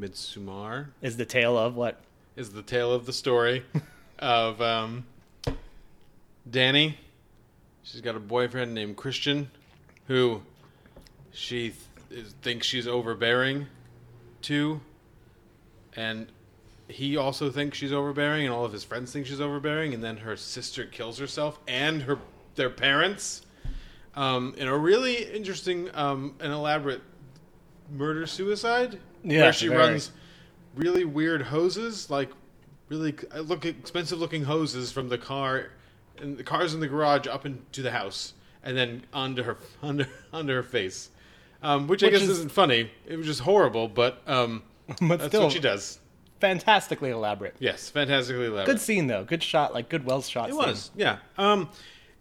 Midsommar 0.00 0.86
Is 1.02 1.18
the 1.18 1.26
tale 1.26 1.58
of 1.58 1.76
what? 1.76 2.00
is 2.36 2.52
the 2.52 2.62
tale 2.62 2.90
of 2.90 3.04
the 3.04 3.12
story 3.12 3.66
of 4.18 4.62
um, 4.62 5.04
Danny. 6.50 6.96
She's 7.82 8.00
got 8.00 8.14
a 8.16 8.20
boyfriend 8.20 8.74
named 8.74 8.96
Christian, 8.96 9.50
who 10.06 10.42
she 11.32 11.70
th- 11.70 12.26
is, 12.26 12.34
thinks 12.42 12.66
she's 12.66 12.86
overbearing 12.86 13.66
to, 14.42 14.80
and 15.96 16.26
he 16.88 17.16
also 17.16 17.50
thinks 17.50 17.78
she's 17.78 17.92
overbearing, 17.92 18.44
and 18.44 18.54
all 18.54 18.64
of 18.64 18.72
his 18.72 18.84
friends 18.84 19.12
think 19.12 19.26
she's 19.26 19.40
overbearing. 19.40 19.94
And 19.94 20.02
then 20.02 20.18
her 20.18 20.36
sister 20.36 20.84
kills 20.84 21.18
herself, 21.18 21.58
and 21.66 22.02
her 22.02 22.18
their 22.54 22.70
parents, 22.70 23.46
um, 24.14 24.54
in 24.58 24.68
a 24.68 24.76
really 24.76 25.24
interesting 25.24 25.88
um, 25.94 26.34
and 26.40 26.52
elaborate 26.52 27.00
murder 27.90 28.26
suicide, 28.26 28.98
Yeah, 29.24 29.42
where 29.42 29.52
she 29.52 29.68
very. 29.68 29.80
runs 29.80 30.12
really 30.76 31.04
weird 31.04 31.42
hoses, 31.42 32.10
like 32.10 32.30
really 32.88 33.14
uh, 33.34 33.40
look 33.40 33.64
expensive 33.64 34.18
looking 34.18 34.44
hoses 34.44 34.92
from 34.92 35.08
the 35.08 35.18
car 35.18 35.70
and 36.22 36.38
the 36.38 36.44
cars 36.44 36.72
in 36.74 36.80
the 36.80 36.88
garage 36.88 37.26
up 37.26 37.44
into 37.44 37.82
the 37.82 37.90
house 37.90 38.32
and 38.62 38.76
then 38.76 39.04
onto 39.12 39.42
her 39.42 39.58
under 39.82 40.06
under 40.32 40.54
her 40.56 40.62
face. 40.62 41.10
um, 41.62 41.86
which 41.88 42.02
I 42.02 42.08
guess 42.10 42.22
is- 42.22 42.42
not 42.42 42.52
funny. 42.52 42.90
It 43.06 43.16
was 43.16 43.26
just 43.26 43.40
horrible, 43.40 43.88
but 43.88 44.22
um, 44.26 44.62
but 45.00 45.18
that's 45.18 45.26
still 45.26 45.42
what 45.44 45.52
she 45.52 45.60
does. 45.60 45.98
fantastically 46.40 47.10
elaborate. 47.10 47.54
Yes, 47.58 47.88
fantastically 47.90 48.46
elaborate. 48.46 48.66
Good 48.66 48.80
scene 48.80 49.06
though. 49.06 49.24
Good 49.24 49.42
shot, 49.42 49.74
like 49.74 49.88
good 49.88 50.04
well 50.06 50.22
shot. 50.22 50.48
It 50.48 50.52
scene. 50.54 50.58
was, 50.66 50.90
yeah. 50.96 51.18
Um, 51.38 51.68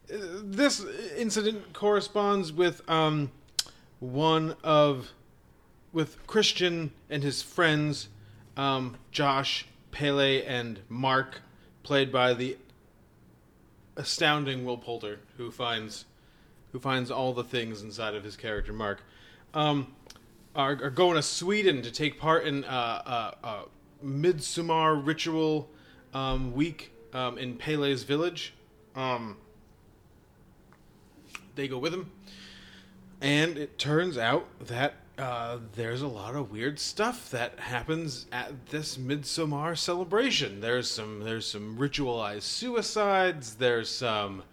this 0.08 0.84
incident 1.18 1.72
corresponds 1.74 2.52
with 2.52 2.82
um, 2.90 3.32
one 4.00 4.56
of 4.64 5.10
with 5.94 6.26
Christian 6.28 6.92
and 7.10 7.22
his 7.24 7.42
friends, 7.42 8.10
um, 8.58 8.98
Josh, 9.12 9.66
Pelle, 9.92 10.20
and 10.20 10.80
Mark, 10.90 11.42
played 11.84 12.12
by 12.12 12.34
the 12.34 12.58
astounding 13.96 14.66
Will 14.66 14.78
Poulter, 14.78 15.20
who 15.38 15.52
finds 15.52 16.06
who 16.72 16.80
finds 16.80 17.12
all 17.12 17.34
the 17.34 17.44
things 17.44 17.82
inside 17.82 18.16
of 18.16 18.24
his 18.24 18.38
character 18.38 18.72
Mark. 18.72 19.04
Um, 19.54 19.94
are, 20.56 20.72
are 20.84 20.90
going 20.90 21.16
to 21.16 21.22
Sweden 21.22 21.82
to 21.82 21.92
take 21.92 22.20
part 22.20 22.46
in 22.46 22.64
uh, 22.66 22.68
uh, 23.06 23.32
uh, 23.44 23.62
Midsummer 24.02 24.96
ritual 24.96 25.70
um, 26.14 26.54
week 26.54 26.92
um, 27.14 27.38
in 27.38 27.56
Pelle's 27.56 28.04
village. 28.04 28.54
Um, 28.96 29.38
they 31.56 31.68
go 31.68 31.78
with 31.78 31.94
him, 31.94 32.12
and 33.20 33.58
it 33.58 33.78
turns 33.78 34.18
out 34.18 34.48
that 34.60 34.96
uh, 35.22 35.60
there's 35.76 36.02
a 36.02 36.08
lot 36.08 36.36
of 36.36 36.52
weird 36.52 36.80
stuff 36.80 37.30
that 37.32 37.60
happens 37.60 38.26
at 38.32 38.66
this 38.68 38.98
Midsummer 38.98 39.76
celebration. 39.76 40.60
There's 40.60 40.90
some 40.90 41.20
there's 41.22 41.46
some 41.46 41.78
ritualized 41.78 42.42
suicides. 42.42 43.56
There's 43.56 43.90
some 43.90 44.44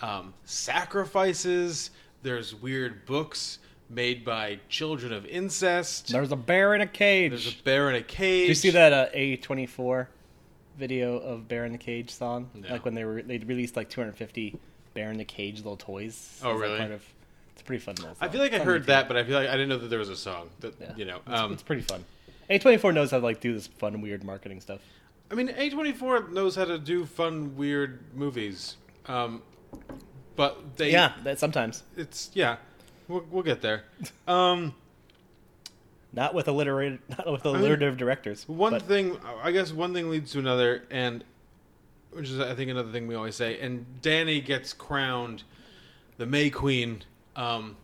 um, 0.00 0.32
sacrifices. 0.44 1.90
There's 2.22 2.54
weird 2.54 3.04
books 3.06 3.58
made 3.90 4.24
by 4.24 4.58
children 4.68 5.12
of 5.12 5.26
incest. 5.26 6.08
There's 6.08 6.32
a 6.32 6.36
bear 6.36 6.74
in 6.74 6.80
a 6.80 6.86
cage. 6.86 7.30
There's 7.30 7.54
a 7.60 7.62
bear 7.62 7.90
in 7.90 7.96
a 7.96 8.02
cage. 8.02 8.42
Did 8.42 8.48
you 8.48 8.54
see 8.54 8.70
that 8.70 8.92
uh, 8.92 9.06
A24 9.14 10.06
video 10.78 11.18
of 11.18 11.48
Bear 11.48 11.64
in 11.64 11.72
the 11.72 11.78
Cage 11.78 12.10
song? 12.10 12.50
No. 12.54 12.68
Like 12.70 12.84
when 12.84 12.94
they 12.94 13.04
were 13.04 13.22
they 13.22 13.38
released 13.38 13.76
like 13.76 13.88
250 13.90 14.58
Bear 14.94 15.10
in 15.10 15.18
the 15.18 15.24
Cage 15.24 15.58
little 15.58 15.76
toys. 15.76 16.40
Oh, 16.42 16.52
really? 16.52 16.78
part 16.78 16.90
of- 16.90 17.04
pretty 17.66 17.82
fun 17.84 17.94
little. 17.96 18.16
I 18.20 18.28
feel 18.28 18.40
like 18.40 18.52
I 18.52 18.56
It's 18.56 18.64
heard 18.64 18.86
that, 18.86 19.08
but 19.08 19.16
I 19.16 19.24
feel 19.24 19.38
like 19.38 19.48
I 19.48 19.52
didn't 19.52 19.68
know 19.68 19.78
that 19.78 19.88
there 19.88 19.98
was 19.98 20.08
a 20.08 20.16
song 20.16 20.48
that 20.60 20.74
Yeah. 20.80 20.92
you 20.96 21.04
know. 21.04 21.20
It's, 21.26 21.40
Um, 21.40 21.52
it's 21.52 21.62
pretty 21.62 21.82
fun. 21.82 22.04
A24 22.48 22.94
knows 22.94 23.10
how 23.10 23.18
to 23.18 23.24
like 23.24 23.40
do 23.40 23.52
this 23.52 23.66
fun, 23.66 24.00
weird 24.00 24.22
marketing 24.24 24.60
stuff. 24.60 24.80
I 25.30 25.34
mean, 25.34 25.48
A24 25.48 26.30
knows 26.32 26.54
how 26.54 26.64
to 26.64 26.78
do 26.78 27.04
fun, 27.04 27.56
weird 27.56 27.98
movies. 28.14 28.76
Um, 29.06 29.42
but 30.36 30.76
they, 30.76 30.92
Yeah, 30.92 31.12
that 31.24 31.38
sometimes 31.38 31.82
it's 31.96 32.30
yeah, 32.34 32.56
we'll, 33.08 33.24
we'll 33.30 33.42
get 33.42 33.60
there. 33.62 33.84
Um, 34.28 34.74
not 36.12 36.32
with 36.34 36.46
alliterated, 36.48 37.00
not 37.08 37.30
with 37.30 37.44
mean, 37.44 37.56
alliterative 37.56 37.96
directors. 37.96 38.48
one 38.48 38.72
but 38.72 38.82
thing, 38.82 39.18
I 39.42 39.50
guess, 39.52 39.72
one 39.72 39.92
thing 39.92 40.08
leads 40.10 40.32
to 40.32 40.38
another, 40.38 40.84
and 40.90 41.24
which 42.12 42.30
is, 42.30 42.40
I 42.40 42.54
think, 42.54 42.70
another 42.70 42.90
thing 42.92 43.06
we 43.06 43.14
always 43.14 43.34
say. 43.34 43.58
And 43.60 43.84
Danny 44.00 44.40
gets 44.40 44.72
crowned 44.72 45.42
the 46.16 46.24
May 46.26 46.48
Queen. 46.48 47.02
Um, 47.36 47.76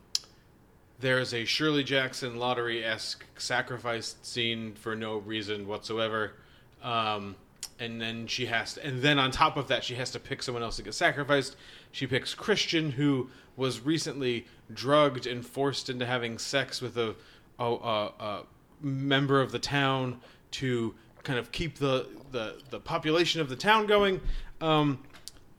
there's 0.99 1.33
a 1.33 1.45
Shirley 1.45 1.83
Jackson 1.83 2.37
lottery 2.37 2.83
esque 2.83 3.25
sacrifice 3.37 4.15
scene 4.21 4.73
for 4.73 4.95
no 4.95 5.17
reason 5.17 5.67
whatsoever. 5.67 6.33
Um, 6.81 7.35
and 7.79 7.99
then 7.99 8.27
she 8.27 8.45
has 8.47 8.75
to, 8.75 8.85
and 8.85 9.01
then 9.01 9.19
on 9.19 9.31
top 9.31 9.57
of 9.57 9.67
that, 9.67 9.83
she 9.83 9.95
has 9.95 10.11
to 10.11 10.19
pick 10.19 10.43
someone 10.43 10.63
else 10.63 10.77
to 10.77 10.83
get 10.83 10.93
sacrificed. 10.93 11.55
She 11.91 12.07
picks 12.07 12.33
Christian, 12.33 12.91
who 12.91 13.29
was 13.55 13.81
recently 13.81 14.45
drugged 14.73 15.27
and 15.27 15.45
forced 15.45 15.89
into 15.89 16.05
having 16.05 16.37
sex 16.37 16.81
with 16.81 16.97
a, 16.97 17.15
a, 17.59 17.65
a, 17.65 18.11
a 18.19 18.43
member 18.81 19.41
of 19.41 19.51
the 19.51 19.59
town 19.59 20.19
to 20.51 20.95
kind 21.23 21.39
of 21.39 21.51
keep 21.51 21.77
the, 21.77 22.07
the, 22.31 22.61
the 22.69 22.79
population 22.79 23.41
of 23.41 23.49
the 23.49 23.55
town 23.55 23.85
going. 23.85 24.21
Um, 24.61 24.99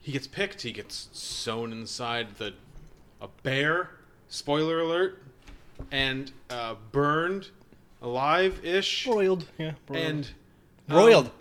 he 0.01 0.11
gets 0.11 0.27
picked. 0.27 0.61
He 0.61 0.71
gets 0.71 1.09
sewn 1.11 1.71
inside 1.71 2.37
the 2.37 2.53
a 3.25 3.29
bear. 3.43 3.89
Spoiler 4.27 4.79
alert, 4.79 5.21
and 5.91 6.31
uh, 6.49 6.75
burned 6.91 7.49
alive 8.01 8.63
ish. 8.63 9.05
broiled, 9.05 9.45
yeah, 9.57 9.73
broiled. 9.85 10.03
And 10.05 10.29
broiled, 10.87 11.25
um, 11.27 11.31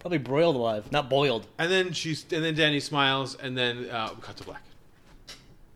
probably 0.00 0.18
broiled 0.18 0.56
alive, 0.56 0.90
not 0.90 1.08
boiled. 1.08 1.46
and 1.58 1.70
then 1.70 1.92
she's 1.92 2.24
and 2.32 2.44
then 2.44 2.54
Danny 2.54 2.80
smiles, 2.80 3.36
and 3.36 3.56
then 3.56 3.88
uh, 3.90 4.10
we 4.14 4.20
cut 4.22 4.36
to 4.38 4.44
black. 4.44 4.62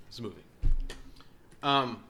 It's 0.08 0.18
a 0.18 0.22
movie. 0.22 0.42
Um, 1.62 2.02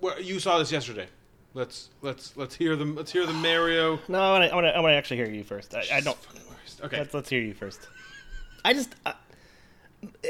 well, 0.00 0.20
you 0.20 0.40
saw 0.40 0.58
this 0.58 0.72
yesterday. 0.72 1.06
Let's 1.54 1.90
let's 2.02 2.36
let's 2.36 2.54
hear 2.54 2.76
the 2.76 2.84
let's 2.84 3.12
hear 3.12 3.26
the 3.26 3.32
Mario. 3.32 3.98
No, 4.08 4.20
I 4.20 4.30
want 4.38 4.44
to. 4.44 4.52
I 4.52 4.54
want 4.54 4.66
to. 4.66 4.76
I 4.76 4.80
want 4.80 4.92
to 4.92 4.96
actually 4.96 5.16
hear 5.18 5.30
you 5.30 5.44
first. 5.44 5.74
I, 5.74 5.84
I 5.92 6.00
don't. 6.00 6.18
Okay, 6.82 6.98
Let's 6.98 7.14
let's 7.14 7.28
hear 7.28 7.40
you 7.40 7.54
first. 7.54 7.80
I 8.64 8.72
just. 8.74 8.94
Uh, 9.06 9.12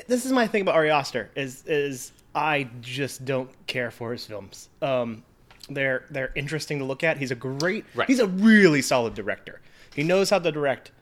this 0.07 0.27
is 0.27 0.33
my 0.33 0.47
thing 0.47 0.63
about 0.63 0.75
Ari 0.75 0.91
Aster 0.91 1.31
is 1.35 1.65
is 1.67 2.13
I 2.35 2.69
just 2.81 3.25
don't 3.25 3.51
care 3.67 3.91
for 3.91 4.13
his 4.13 4.25
films. 4.25 4.69
Um, 4.83 5.25
they're 5.69 6.05
they're 6.11 6.33
interesting 6.35 6.79
to 6.79 6.85
look 6.85 7.05
at. 7.05 7.19
He's 7.19 7.31
a 7.31 7.37
great. 7.37 7.85
Right. 7.95 8.09
He's 8.09 8.21
a 8.21 8.27
really 8.27 8.83
solid 8.83 9.15
director. 9.15 9.61
He 9.95 10.03
knows 10.03 10.31
how 10.31 10.39
to 10.39 10.53
direct 10.53 10.93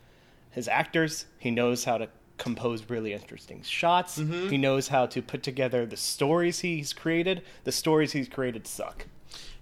his 0.50 0.68
actors. 0.68 1.26
He 1.38 1.50
knows 1.50 1.84
how 1.84 1.98
to 1.98 2.08
compose 2.38 2.88
really 2.88 3.12
interesting 3.12 3.62
shots. 3.62 4.16
He 4.16 4.56
knows 4.56 4.88
how 4.88 5.06
to 5.06 5.20
put 5.20 5.42
together 5.42 5.84
the 5.86 5.96
stories 5.96 6.60
he's 6.60 6.92
created. 6.92 7.42
The 7.64 7.72
stories 7.72 8.12
he's 8.12 8.28
created 8.28 8.66
suck. 8.66 9.06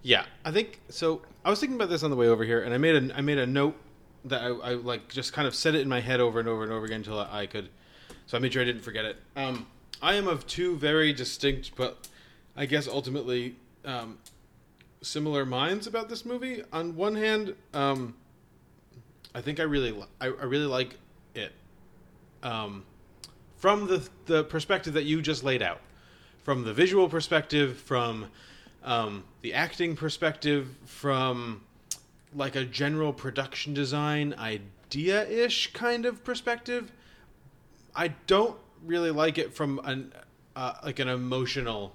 Yeah, 0.03 0.25
I 0.45 0.53
think 0.53 0.81
so. 0.89 1.23
I 1.45 1.51
was 1.51 1.59
thinking 1.59 1.77
about 1.77 1.89
this 1.89 2.03
on 2.03 2.11
the 2.11 2.17
way 2.17 2.29
over 2.29 2.45
here, 2.45 2.63
and 2.63 2.73
I 2.73 2.79
made 2.79 3.11
a 3.11 3.17
I 3.17 3.21
made 3.23 3.39
a 3.39 3.47
note 3.47 3.77
that 4.25 4.43
I, 4.43 4.47
I 4.47 4.75
like 4.75 5.09
just 5.09 5.33
kind 5.33 5.49
of 5.49 5.55
said 5.55 5.75
it 5.75 5.81
in 5.81 5.89
my 5.89 6.01
head 6.01 6.21
over 6.21 6.39
and 6.39 6.49
over 6.49 6.63
and 6.63 6.73
over 6.73 6.85
again 6.85 6.99
until 6.99 7.19
I, 7.19 7.43
I 7.43 7.47
could. 7.47 7.71
So 8.27 8.37
I 8.37 8.41
made 8.41 8.53
sure 8.53 8.63
I 8.63 8.65
didn't 8.65 8.83
forget 8.83 9.05
it. 9.05 9.17
Um, 9.37 9.67
I 10.03 10.15
am 10.15 10.27
of 10.29 10.47
two 10.47 10.77
very 10.77 11.13
distinct, 11.13 11.73
but 11.77 12.09
I 12.57 12.67
guess 12.67 12.89
ultimately 12.89 13.57
um, 13.85 14.19
similar 15.01 15.47
minds 15.47 15.87
about 15.87 16.09
this 16.09 16.25
movie. 16.25 16.63
On 16.73 16.97
one 16.97 17.15
hand, 17.15 17.55
um, 17.73 18.15
I 19.35 19.41
think 19.41 19.61
I 19.61 19.63
really 19.63 19.93
li- 19.93 20.07
I, 20.21 20.27
I 20.27 20.45
really 20.45 20.67
like 20.67 20.99
it 21.35 21.53
um, 22.43 22.85
from 23.57 23.87
the 23.87 24.09
the 24.27 24.45
perspective 24.45 24.95
that 24.95 25.05
you 25.05 25.23
just 25.23 25.45
laid 25.45 25.63
out, 25.63 25.81
from 26.43 26.65
the 26.65 26.73
visual 26.73 27.09
perspective, 27.09 27.79
from 27.79 28.27
um, 28.85 29.25
the 29.43 29.55
acting 29.55 29.95
perspective, 29.97 30.75
from 30.85 31.63
like 32.35 32.57
a 32.57 32.65
general 32.65 33.13
production 33.13 33.73
design 33.73 34.35
idea 34.39 35.27
ish 35.29 35.73
kind 35.73 36.07
of 36.07 36.25
perspective. 36.25 36.93
I 37.97 38.09
don't 38.27 38.57
really 38.85 39.11
like 39.11 39.39
it 39.39 39.55
from 39.55 39.81
an 39.85 40.13
uh, 40.55 40.75
like 40.85 40.99
an 40.99 41.09
emotional 41.09 41.93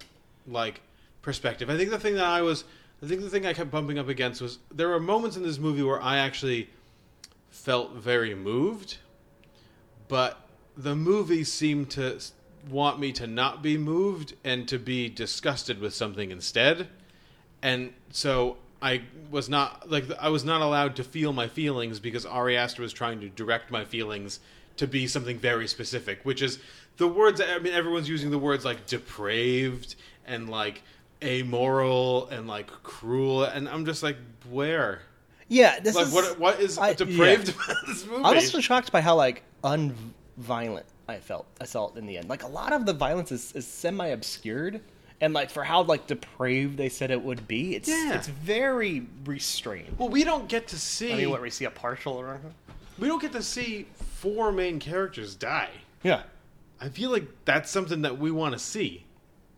like 0.48 0.82
perspective. 1.22 1.70
I 1.70 1.78
think 1.78 1.90
the 1.90 2.00
thing 2.00 2.16
that 2.16 2.26
I 2.26 2.42
was 2.42 2.64
I 3.04 3.08
think 3.08 3.22
the 3.22 3.30
thing 3.30 3.46
I 3.46 3.54
kept 3.54 3.72
bumping 3.72 3.98
up 3.98 4.08
against 4.08 4.42
was 4.42 4.60
there 4.74 4.90
were 4.90 5.00
moments 5.00 5.38
in 5.38 5.44
this 5.44 5.58
movie 5.58 5.84
where 5.84 6.02
I 6.02 6.18
actually 6.18 6.70
felt 7.50 7.94
very 7.94 8.36
moved, 8.36 8.98
but 10.08 10.40
the 10.78 10.96
movie 10.96 11.44
seemed 11.44 11.90
to 11.92 12.20
want 12.70 13.00
me 13.00 13.12
to 13.12 13.28
not 13.28 13.62
be 13.62 13.78
moved 13.78 14.36
and 14.44 14.68
to 14.68 14.78
be 14.78 15.10
disgusted 15.10 15.80
with 15.80 15.94
something 15.94 16.32
instead. 16.32 16.88
And 17.62 17.94
so 18.12 18.58
I 18.82 19.02
was 19.30 19.50
not 19.50 19.90
like 19.90 20.06
I 20.20 20.30
was 20.30 20.44
not 20.44 20.62
allowed 20.62 20.96
to 20.98 21.04
feel 21.04 21.34
my 21.34 21.48
feelings 21.48 22.00
because 22.00 22.26
Ari 22.26 22.58
Aster 22.58 22.82
was 22.82 22.94
trying 22.94 23.20
to 23.22 23.30
direct 23.30 23.72
my 23.72 23.86
feelings 23.86 24.40
to 24.78 24.88
be 24.88 25.08
something 25.08 25.38
very 25.38 25.68
specific, 25.68 26.20
which 26.24 26.42
is 26.42 26.60
the 26.98 27.08
words. 27.08 27.42
I 27.42 27.60
mean, 27.60 27.74
everyone's 27.74 28.10
using 28.10 28.32
the 28.32 28.38
words 28.40 28.66
like 28.66 28.86
depraved 28.88 29.96
and 30.26 30.50
like 30.50 30.82
amoral 31.24 32.28
and 32.30 32.48
like 32.48 32.68
cruel, 32.84 33.44
and 33.44 33.68
I'm 33.70 33.86
just 33.86 34.04
like, 34.04 34.18
where? 34.50 35.02
Yeah, 35.48 35.80
this 35.80 35.96
Like, 35.96 36.08
is 36.08 36.14
what? 36.14 36.40
What 36.40 36.60
is 36.60 36.78
I- 36.78 36.94
depraved 36.94 37.50
yeah. 37.50 37.54
about 37.66 37.86
this 37.88 38.06
movie? 38.08 38.24
I 38.24 38.34
was 38.34 38.50
so 38.50 38.60
shocked 38.62 38.92
by 38.92 39.02
how 39.02 39.16
like 39.16 39.44
unviolent 39.64 40.84
I 41.08 41.18
felt. 41.18 41.46
I 41.60 41.66
felt 41.66 41.98
in 41.98 42.06
the 42.06 42.18
end. 42.18 42.30
Like 42.30 42.44
a 42.44 42.48
lot 42.48 42.72
of 42.74 42.86
the 42.86 42.94
violence 42.94 43.32
is, 43.32 43.52
is 43.54 43.68
semi 43.68 44.08
obscured, 44.08 44.80
and 45.20 45.34
like 45.34 45.50
for 45.50 45.64
how 45.64 45.84
like 45.84 46.08
depraved 46.08 46.78
they 46.78 46.88
said 46.90 47.12
it 47.12 47.22
would 47.22 47.48
be, 47.48 47.76
it's 47.76 47.90
Yeah. 47.90 48.14
it's 48.16 48.28
very 48.28 49.06
restrained. 49.26 49.96
well, 49.98 50.10
we 50.10 50.24
don't 50.24 50.48
get 50.48 50.68
to 50.70 50.80
see. 50.80 51.12
I 51.14 51.18
mean, 51.18 51.30
what 51.30 51.42
we 51.42 51.50
see 51.50 51.66
a 51.66 51.72
partial 51.72 52.14
or 52.14 52.40
we 53.02 53.08
don't 53.10 53.22
get 53.22 53.34
to 53.34 53.44
see 53.44 53.88
four 53.96 54.52
main 54.54 54.80
characters 54.80 55.36
die. 55.36 55.72
yeah. 56.04 56.24
I 56.84 56.90
feel 56.90 57.12
like 57.12 57.28
that's 57.46 57.70
something 57.70 58.02
that 58.02 58.18
we 58.18 58.32
want 58.32 58.54
to 58.54 58.60
see. 58.60 59.06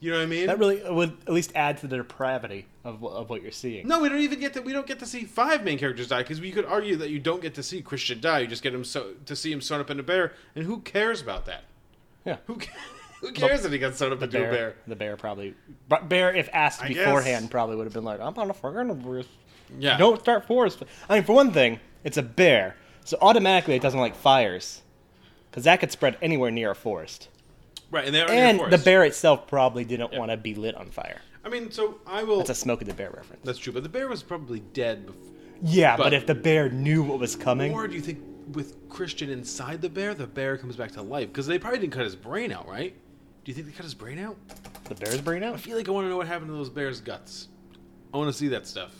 You 0.02 0.12
know 0.12 0.18
what 0.18 0.24
I 0.24 0.26
mean? 0.26 0.48
That 0.48 0.60
really 0.60 0.82
would 0.90 1.16
at 1.26 1.32
least 1.32 1.54
add 1.56 1.78
to 1.78 1.88
the 1.88 1.96
depravity 1.96 2.66
of 2.84 3.02
of 3.06 3.30
what 3.30 3.42
you're 3.42 3.52
seeing. 3.54 3.88
no, 3.88 4.02
we 4.02 4.10
don't 4.10 4.20
even 4.20 4.42
get 4.42 4.54
to. 4.56 4.62
We 4.62 4.74
don't 4.74 4.86
get 4.86 5.00
to 5.00 5.06
see 5.06 5.24
five 5.24 5.64
main 5.64 5.78
characters 5.78 6.10
die 6.10 6.18
because 6.24 6.42
we 6.42 6.52
could 6.52 6.66
argue 6.66 6.98
that 6.98 7.10
you 7.12 7.20
don't 7.20 7.42
get 7.42 7.54
to 7.56 7.64
see 7.64 7.82
Christian 7.82 8.20
die. 8.20 8.40
You 8.40 8.48
just 8.48 8.62
get 8.62 8.74
him 8.74 8.84
so 8.84 9.14
to 9.26 9.36
see 9.38 9.54
him 9.54 9.62
sewn 9.62 9.80
up 9.80 9.90
in 9.90 9.98
a 10.02 10.04
bear, 10.04 10.34
and 10.54 10.66
who 10.66 10.80
cares 10.82 11.22
about 11.22 11.46
that? 11.46 11.64
Yeah. 12.26 12.38
Who? 12.48 12.58
Who 13.22 13.32
cares 13.32 13.64
if 13.64 13.72
he 13.72 13.78
got 13.78 13.96
sewn 13.96 14.12
up 14.12 14.20
The 14.20 14.26
into 14.26 14.40
bear, 14.40 14.50
a 14.50 14.52
bear? 14.52 14.76
the 14.86 14.96
bear 14.98 15.16
probably, 15.16 15.54
bear 16.10 16.36
if 16.36 16.50
asked 16.52 16.82
I 16.84 16.90
guess. 16.90 16.98
beforehand 17.06 17.50
probably 17.50 17.78
would 17.78 17.86
have 17.86 17.94
been 17.94 18.04
like, 18.04 18.20
"I'm 18.20 18.38
on 18.38 18.50
a 18.50 18.54
forest. 18.54 19.30
Yeah. 19.80 19.96
Don't 19.96 20.20
start 20.20 20.46
forest." 20.46 20.84
I 21.08 21.16
mean, 21.16 21.24
for 21.24 21.32
one 21.34 21.54
thing, 21.54 21.80
it's 22.04 22.18
a 22.18 22.22
bear, 22.22 22.76
so 23.04 23.18
automatically 23.22 23.76
it 23.76 23.82
doesn't 23.82 24.00
like 24.00 24.16
fires, 24.16 24.82
because 25.50 25.64
that 25.66 25.80
could 25.80 25.92
spread 25.92 26.18
anywhere 26.22 26.52
near 26.52 26.72
a 26.72 26.76
forest. 26.76 27.30
Right, 27.92 28.06
and 28.06 28.16
they 28.16 28.22
are 28.22 28.30
And 28.30 28.72
the 28.72 28.78
bear 28.80 29.04
itself 29.04 29.48
probably 29.48 29.86
didn't 29.86 30.14
want 30.14 30.32
to 30.32 30.38
be 30.38 30.56
lit 30.56 30.76
on 30.76 30.90
fire. 30.90 31.22
I 31.46 31.50
mean, 31.50 31.70
so 31.72 32.00
I 32.08 32.24
will. 32.24 32.38
That's 32.38 32.50
a 32.50 32.56
smoke 32.56 32.82
of 32.82 32.88
the 32.88 32.94
Bear 32.94 33.12
reference. 33.12 33.44
That's 33.44 33.60
true, 33.60 33.74
but 33.74 33.84
the 33.84 33.90
bear 33.90 34.08
was 34.08 34.24
probably 34.24 34.62
dead 34.62 35.06
before. 35.06 35.22
Yeah, 35.62 35.96
but, 35.98 36.04
But- 36.06 36.14
if 36.14 36.26
the 36.26 36.36
bear 36.36 36.70
knew 36.70 37.04
what 37.04 37.20
was 37.20 37.36
coming, 37.36 37.74
Or 37.74 37.88
do 37.88 37.96
you 37.96 38.02
think 38.02 38.20
with 38.54 38.90
Christian 38.90 39.30
inside 39.30 39.82
the 39.82 39.90
bear, 39.90 40.14
the 40.14 40.26
bear 40.28 40.58
comes 40.58 40.76
back 40.76 40.92
to 40.92 41.02
life? 41.02 41.28
Because 41.28 41.46
they 41.48 41.60
probably 41.60 41.80
didn't 41.80 41.94
cut 41.94 42.04
his 42.06 42.16
brain 42.16 42.52
out, 42.52 42.68
right? 42.68 42.94
Do 43.44 43.52
you 43.52 43.54
think 43.54 43.68
they 43.68 43.74
cut 43.74 43.84
his 43.84 43.94
brain 43.94 44.20
out? 44.20 44.38
the 44.86 44.96
bear's 44.96 45.22
brain 45.22 45.44
out? 45.44 45.54
I 45.54 45.58
feel 45.58 45.78
like 45.78 45.88
I 45.88 45.92
want 45.92 46.06
to 46.06 46.10
know 46.10 46.18
what 46.18 46.28
happened 46.28 46.50
to 46.50 46.56
those 46.56 46.70
bears' 46.70 47.00
guts. 47.00 47.48
I 48.14 48.18
want 48.18 48.32
to 48.32 48.38
see 48.38 48.48
that 48.50 48.66
stuff. 48.68 48.92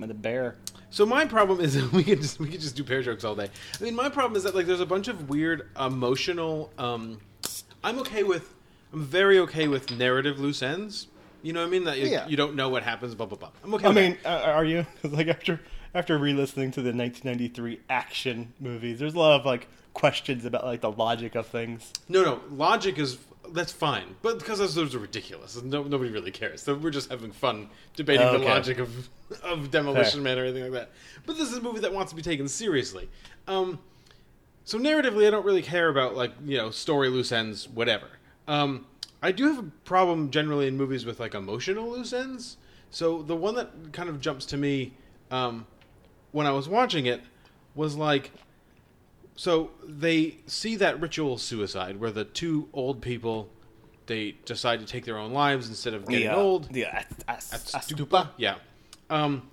and 0.00 0.08
the 0.10 0.14
bear. 0.14 0.56
So 0.92 1.06
my 1.06 1.24
problem 1.24 1.60
is 1.60 1.74
we 1.92 2.04
could 2.04 2.20
just 2.20 2.38
we 2.38 2.48
could 2.48 2.60
just 2.60 2.76
do 2.76 2.84
bear 2.84 3.02
jokes 3.02 3.24
all 3.24 3.34
day. 3.34 3.48
I 3.80 3.82
mean, 3.82 3.96
my 3.96 4.08
problem 4.10 4.36
is 4.36 4.44
that 4.44 4.54
like 4.54 4.66
there's 4.66 4.80
a 4.80 4.86
bunch 4.86 5.08
of 5.08 5.28
weird 5.28 5.68
emotional. 5.80 6.70
Um, 6.78 7.18
I'm 7.82 7.98
okay 8.00 8.22
with. 8.22 8.54
I'm 8.92 9.02
very 9.02 9.38
okay 9.40 9.68
with 9.68 9.90
narrative 9.90 10.38
loose 10.38 10.62
ends. 10.62 11.08
You 11.42 11.54
know 11.54 11.60
what 11.62 11.66
I 11.68 11.70
mean? 11.70 11.84
That 11.84 11.98
you, 11.98 12.06
Yeah. 12.08 12.28
you 12.28 12.36
don't 12.36 12.54
know 12.54 12.68
what 12.68 12.82
happens. 12.82 13.14
Blah 13.14 13.26
blah 13.26 13.38
blah. 13.38 13.50
I'm 13.64 13.74
okay. 13.74 13.86
I 13.86 13.88
with 13.88 13.96
mean, 13.96 14.18
uh, 14.24 14.28
are 14.28 14.64
you? 14.64 14.86
like 15.02 15.28
after 15.28 15.60
after 15.94 16.16
re-listening 16.18 16.70
to 16.72 16.82
the 16.82 16.92
1993 16.92 17.80
action 17.90 18.52
movies, 18.60 18.98
there's 18.98 19.14
a 19.14 19.18
lot 19.18 19.40
of 19.40 19.46
like 19.46 19.68
questions 19.94 20.44
about 20.44 20.64
like 20.64 20.82
the 20.82 20.90
logic 20.92 21.34
of 21.34 21.46
things. 21.46 21.90
no, 22.08 22.22
no. 22.22 22.40
Logic 22.50 22.98
is 22.98 23.18
that's 23.52 23.72
fine, 23.72 24.16
but 24.22 24.38
because 24.38 24.58
those, 24.58 24.74
those 24.74 24.94
are 24.94 24.98
ridiculous, 24.98 25.60
no, 25.62 25.82
nobody 25.82 26.10
really 26.10 26.30
cares. 26.30 26.62
So 26.62 26.74
we're 26.74 26.90
just 26.90 27.10
having 27.10 27.32
fun 27.32 27.68
debating 27.96 28.26
the 28.26 28.38
Okay. 28.38 28.44
logic 28.44 28.78
of 28.78 29.08
of 29.42 29.70
Demolition 29.70 30.22
Fair. 30.22 30.34
Man 30.34 30.38
or 30.38 30.44
anything 30.44 30.62
like 30.64 30.72
that. 30.72 30.90
But 31.26 31.36
this 31.36 31.50
is 31.50 31.56
a 31.56 31.60
movie 31.62 31.80
that 31.80 31.92
wants 31.92 32.10
to 32.12 32.16
be 32.16 32.22
taken 32.22 32.48
seriously. 32.48 33.08
Um, 33.46 33.78
so 34.64 34.78
narratively, 34.78 35.26
I 35.26 35.30
don't 35.30 35.44
really 35.44 35.62
care 35.62 35.88
about 35.88 36.16
like 36.16 36.32
you 36.44 36.56
know 36.56 36.70
story 36.70 37.08
loose 37.08 37.32
ends, 37.32 37.68
whatever. 37.68 38.06
Um, 38.48 38.86
I 39.22 39.32
do 39.32 39.46
have 39.46 39.58
a 39.58 39.70
problem 39.84 40.30
generally 40.30 40.66
in 40.66 40.76
movies 40.76 41.04
with 41.06 41.20
like 41.20 41.34
emotional 41.34 41.90
loose 41.90 42.12
ends. 42.12 42.56
So 42.90 43.22
the 43.22 43.36
one 43.36 43.54
that 43.54 43.92
kind 43.92 44.08
of 44.08 44.20
jumps 44.20 44.44
to 44.46 44.56
me 44.56 44.92
um, 45.30 45.66
when 46.32 46.46
I 46.46 46.50
was 46.52 46.68
watching 46.68 47.06
it 47.06 47.22
was 47.74 47.96
like, 47.96 48.32
so 49.34 49.70
they 49.86 50.36
see 50.46 50.76
that 50.76 51.00
ritual 51.00 51.38
suicide 51.38 51.98
where 52.00 52.10
the 52.10 52.24
two 52.24 52.68
old 52.72 53.00
people 53.00 53.48
they 54.06 54.32
decide 54.44 54.80
to 54.80 54.86
take 54.86 55.04
their 55.04 55.16
own 55.18 55.32
lives 55.32 55.68
instead 55.68 55.94
of 55.94 56.06
getting 56.06 56.26
the, 56.26 56.32
uh, 56.34 56.36
old. 56.36 56.72
The 56.72 56.86
uh, 56.86 57.02
as- 57.28 57.52
as- 57.52 57.86
Stupa. 57.88 58.30
Yeah. 58.36 58.56
Um, 59.10 59.48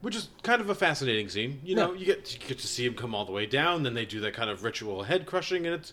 which 0.00 0.16
is 0.16 0.28
kind 0.42 0.60
of 0.60 0.68
a 0.70 0.74
fascinating 0.74 1.28
scene. 1.28 1.60
You 1.64 1.76
know, 1.76 1.92
Yeah. 1.92 1.98
you 2.00 2.06
get 2.06 2.32
you 2.34 2.46
get 2.48 2.58
to 2.58 2.66
see 2.66 2.84
him 2.86 2.94
come 2.94 3.14
all 3.14 3.24
the 3.24 3.32
way 3.32 3.46
down, 3.46 3.82
then 3.82 3.94
they 3.94 4.04
do 4.06 4.20
that 4.20 4.34
kind 4.34 4.50
of 4.50 4.64
ritual 4.64 5.02
head 5.04 5.26
crushing, 5.26 5.64
and 5.66 5.74
it's 5.74 5.92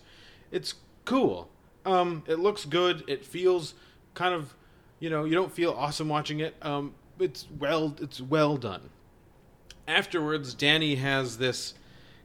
it's 0.50 0.74
cool. 1.04 1.48
Um, 1.84 2.22
it 2.26 2.38
looks 2.38 2.64
good. 2.64 3.04
It 3.08 3.24
feels 3.24 3.74
kind 4.14 4.34
of, 4.34 4.54
you 5.00 5.10
know, 5.10 5.24
you 5.24 5.34
don't 5.34 5.50
feel 5.52 5.72
awesome 5.72 6.08
watching 6.08 6.40
it. 6.40 6.54
Um, 6.62 6.94
it's 7.18 7.46
well 7.58 7.94
it's 8.00 8.20
well 8.20 8.56
done. 8.56 8.90
Afterwards, 9.88 10.54
Danny 10.54 10.94
has 10.96 11.38
this 11.38 11.74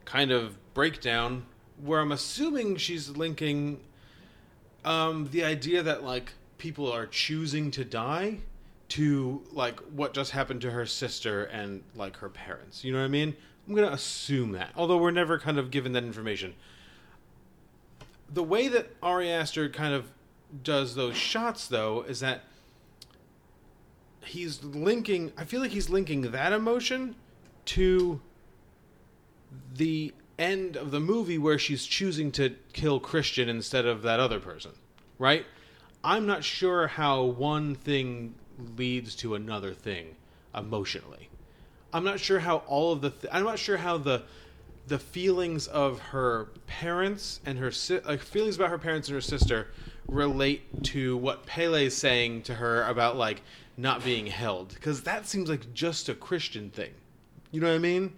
kind 0.08 0.30
of 0.30 0.56
breakdown 0.72 1.44
where 1.84 2.00
I'm 2.00 2.12
assuming 2.12 2.76
she's 2.76 3.10
linking 3.10 3.78
um, 4.84 5.28
the 5.32 5.44
idea 5.44 5.82
that 5.82 6.02
like 6.02 6.32
people 6.56 6.90
are 6.90 7.06
choosing 7.06 7.70
to 7.72 7.84
die 7.84 8.38
to 8.88 9.42
like 9.52 9.78
what 9.80 10.14
just 10.14 10.30
happened 10.30 10.62
to 10.62 10.70
her 10.70 10.86
sister 10.86 11.44
and 11.44 11.82
like 11.94 12.16
her 12.16 12.30
parents. 12.30 12.84
You 12.84 12.92
know 12.92 13.00
what 13.00 13.04
I 13.04 13.08
mean? 13.08 13.36
I'm 13.68 13.74
gonna 13.74 13.92
assume 13.92 14.52
that, 14.52 14.70
although 14.74 14.96
we're 14.96 15.10
never 15.10 15.38
kind 15.38 15.58
of 15.58 15.70
given 15.70 15.92
that 15.92 16.04
information. 16.04 16.54
The 18.32 18.42
way 18.42 18.68
that 18.68 18.88
Ari 19.02 19.30
Aster 19.30 19.68
kind 19.68 19.92
of 19.92 20.10
does 20.62 20.94
those 20.94 21.16
shots, 21.16 21.68
though, 21.68 22.02
is 22.02 22.20
that 22.20 22.44
he's 24.24 24.64
linking. 24.64 25.32
I 25.36 25.44
feel 25.44 25.60
like 25.60 25.72
he's 25.72 25.90
linking 25.90 26.30
that 26.30 26.54
emotion 26.54 27.14
to 27.66 28.22
the 29.74 30.12
end 30.38 30.76
of 30.76 30.90
the 30.90 31.00
movie 31.00 31.38
where 31.38 31.58
she's 31.58 31.84
choosing 31.84 32.30
to 32.32 32.54
kill 32.72 33.00
Christian 33.00 33.48
instead 33.48 33.86
of 33.86 34.02
that 34.02 34.20
other 34.20 34.38
person, 34.38 34.72
right? 35.18 35.44
I'm 36.04 36.26
not 36.26 36.44
sure 36.44 36.86
how 36.86 37.22
one 37.22 37.74
thing 37.74 38.34
leads 38.76 39.14
to 39.16 39.34
another 39.34 39.72
thing 39.74 40.14
emotionally. 40.54 41.28
I'm 41.92 42.04
not 42.04 42.20
sure 42.20 42.40
how 42.40 42.58
all 42.66 42.92
of 42.92 43.00
the 43.00 43.10
th- 43.10 43.32
I'm 43.32 43.44
not 43.44 43.58
sure 43.58 43.78
how 43.78 43.98
the 43.98 44.22
the 44.86 44.98
feelings 44.98 45.66
of 45.66 45.98
her 45.98 46.48
parents 46.66 47.40
and 47.44 47.58
her 47.58 47.70
si- 47.70 48.00
like 48.00 48.20
feelings 48.20 48.56
about 48.56 48.70
her 48.70 48.78
parents 48.78 49.08
and 49.08 49.14
her 49.14 49.20
sister 49.20 49.68
relate 50.06 50.82
to 50.82 51.16
what 51.16 51.44
Pelle 51.44 51.74
is 51.74 51.96
saying 51.96 52.42
to 52.42 52.54
her 52.54 52.82
about 52.84 53.16
like 53.16 53.42
not 53.76 54.02
being 54.04 54.26
held 54.26 54.74
because 54.74 55.02
that 55.02 55.26
seems 55.26 55.48
like 55.48 55.72
just 55.74 56.08
a 56.08 56.14
Christian 56.14 56.70
thing. 56.70 56.92
You 57.50 57.60
know 57.60 57.68
what 57.68 57.74
I 57.74 57.78
mean? 57.78 58.14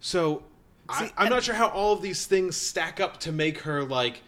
So 0.00 0.42
I, 0.90 1.12
I'm 1.16 1.30
not 1.30 1.42
sure 1.42 1.54
how 1.54 1.68
all 1.68 1.92
of 1.92 2.02
these 2.02 2.26
things 2.26 2.56
stack 2.56 3.00
up 3.00 3.18
to 3.20 3.32
make 3.32 3.58
her 3.60 3.84
like, 3.84 4.22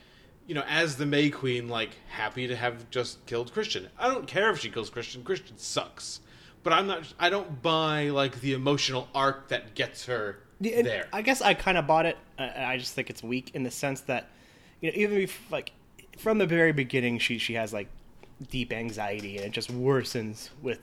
you 0.47 0.55
know, 0.55 0.65
as 0.69 0.97
the 0.97 1.07
May 1.07 1.31
Queen, 1.31 1.69
like 1.69 1.91
happy 2.09 2.47
to 2.47 2.57
have 2.57 2.89
just 2.91 3.25
killed 3.27 3.53
Christian. 3.53 3.89
I 3.99 4.09
don't 4.09 4.27
care 4.27 4.51
if 4.51 4.59
she 4.59 4.71
kills 4.71 4.91
Christian. 4.91 5.23
Christian 5.25 5.59
sucks, 5.59 6.21
but 6.63 6.73
I'm 6.73 6.87
not. 6.87 7.13
I 7.19 7.31
don't 7.31 7.63
buy 7.63 8.09
like 8.11 8.41
the 8.41 8.53
emotional 8.53 9.09
arc 9.15 9.49
that 9.49 9.75
gets 9.75 10.07
her 10.07 10.39
Yeah, 10.61 10.83
there. 10.83 11.09
I 11.13 11.23
guess 11.23 11.41
I 11.43 11.55
kind 11.55 11.79
of 11.79 11.87
bought 11.87 12.07
it. 12.07 12.17
uh, 12.39 12.49
I 12.57 12.79
just 12.79 12.95
think 12.95 13.11
it's 13.11 13.23
weak 13.23 13.51
in 13.55 13.63
the 13.63 13.71
sense 13.71 14.03
that, 14.03 14.31
you 14.81 14.91
know, 14.91 14.97
even 14.97 15.19
if, 15.19 15.51
like 15.51 15.73
from 16.19 16.39
the 16.39 16.47
very 16.47 16.73
beginning, 16.73 17.19
she 17.19 17.39
she 17.39 17.55
has 17.55 17.73
like 17.73 17.89
deep 18.51 18.73
anxiety, 18.73 19.37
and 19.37 19.47
it 19.47 19.53
just 19.53 19.73
worsens 19.73 20.51
with 20.61 20.81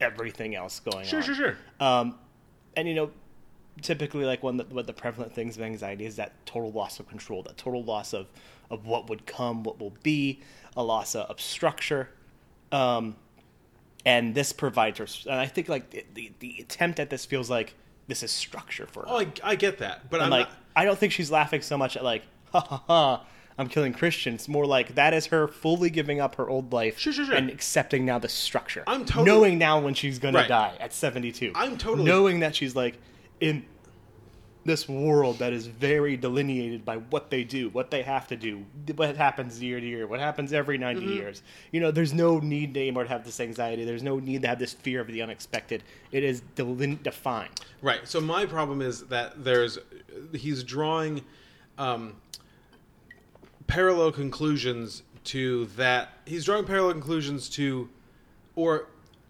everything 0.00 0.54
else 0.54 0.80
going 0.80 1.06
sure, 1.06 1.18
on. 1.18 1.24
Sure, 1.24 1.34
sure, 1.34 1.56
sure. 1.80 1.86
Um, 1.86 2.16
and 2.76 2.86
you 2.88 2.94
know, 2.94 3.10
typically, 3.82 4.24
like 4.24 4.42
one 4.42 4.58
of 4.60 4.68
the, 4.68 4.74
what 4.74 4.86
the 4.86 4.92
prevalent 4.92 5.34
things 5.34 5.56
of 5.56 5.62
anxiety 5.62 6.04
is 6.06 6.16
that 6.16 6.32
total 6.46 6.70
loss 6.72 7.00
of 7.00 7.08
control, 7.08 7.42
that 7.44 7.56
total 7.56 7.82
loss 7.82 8.12
of 8.12 8.26
of 8.70 8.84
what 8.86 9.08
would 9.08 9.24
come, 9.26 9.62
what 9.62 9.80
will 9.80 9.94
be, 10.02 10.40
a 10.76 10.82
loss 10.82 11.14
of, 11.14 11.26
of 11.30 11.40
structure. 11.40 12.10
Um, 12.70 13.16
and 14.04 14.34
this 14.34 14.52
provides 14.52 14.98
her. 14.98 15.06
And 15.30 15.40
I 15.40 15.46
think 15.46 15.68
like 15.68 15.90
the, 15.90 16.04
the, 16.14 16.32
the 16.38 16.56
attempt 16.60 17.00
at 17.00 17.08
this 17.10 17.24
feels 17.24 17.48
like 17.48 17.74
this 18.08 18.22
is 18.22 18.30
structure 18.30 18.86
for 18.86 19.00
her. 19.00 19.06
Oh, 19.08 19.18
I, 19.20 19.32
I 19.42 19.54
get 19.54 19.78
that, 19.78 20.10
but 20.10 20.16
and 20.20 20.24
I'm 20.26 20.30
like 20.30 20.48
not, 20.48 20.56
I 20.76 20.84
don't 20.84 20.98
think 20.98 21.12
she's 21.12 21.30
laughing 21.30 21.62
so 21.62 21.76
much 21.78 21.96
at 21.96 22.04
like 22.04 22.22
ha 22.52 22.60
ha 22.60 22.82
ha. 22.86 23.24
I'm 23.60 23.68
killing 23.68 23.92
Christians. 23.92 24.46
More 24.48 24.66
like 24.66 24.94
that 24.94 25.12
is 25.14 25.26
her 25.26 25.48
fully 25.48 25.90
giving 25.90 26.20
up 26.20 26.36
her 26.36 26.48
old 26.48 26.72
life 26.72 26.96
Sure, 26.98 27.12
sure, 27.12 27.24
sure. 27.24 27.34
and 27.34 27.50
accepting 27.50 28.04
now 28.04 28.18
the 28.20 28.28
structure. 28.28 28.84
I'm 28.86 29.04
totally- 29.04 29.24
knowing 29.26 29.58
now 29.58 29.80
when 29.80 29.94
she's 29.94 30.18
gonna 30.20 30.38
Right. 30.38 30.48
die 30.48 30.76
at 30.78 30.92
72. 30.92 31.52
I'm 31.56 31.76
totally- 31.76 32.04
knowing 32.04 32.40
that 32.40 32.54
she's 32.54 32.76
like 32.76 32.98
in 33.40 33.64
this 34.64 34.86
world 34.88 35.38
that 35.38 35.52
is 35.54 35.66
very 35.66 36.14
delineated 36.16 36.84
by 36.84 36.96
what 36.96 37.30
they 37.30 37.42
do, 37.42 37.70
what 37.70 37.90
they 37.90 38.02
have 38.02 38.26
to 38.28 38.36
do, 38.36 38.66
what 38.96 39.16
happens 39.16 39.62
year 39.62 39.80
to 39.80 39.86
year, 39.86 40.06
what 40.06 40.20
happens 40.20 40.52
every 40.52 40.76
90 40.76 41.00
Mm-hmm. 41.00 41.12
years. 41.12 41.42
You 41.72 41.80
know, 41.80 41.90
there's 41.90 42.12
no 42.12 42.38
need 42.38 42.76
anymore 42.76 43.04
to 43.04 43.08
have 43.08 43.24
this 43.24 43.40
anxiety. 43.40 43.84
There's 43.84 44.02
no 44.02 44.18
need 44.18 44.42
to 44.42 44.48
have 44.48 44.58
this 44.58 44.74
fear 44.74 45.00
of 45.00 45.06
the 45.06 45.22
unexpected. 45.22 45.84
It 46.12 46.22
is 46.22 46.42
delin- 46.54 47.02
defined. 47.02 47.60
Right. 47.80 48.06
So 48.06 48.20
my 48.20 48.44
problem 48.44 48.82
is 48.82 49.04
that 49.04 49.42
there's 49.42 49.78
he's 50.34 50.62
drawing 50.64 51.22
um, 51.78 52.16
parallel 53.68 54.12
conclusions 54.12 55.02
to 55.24 55.66
that. 55.76 56.10
He's 56.26 56.44
drawing 56.44 56.64
parallel 56.64 56.92
conclusions 56.92 57.48
to, 57.50 57.88
or 58.54 58.88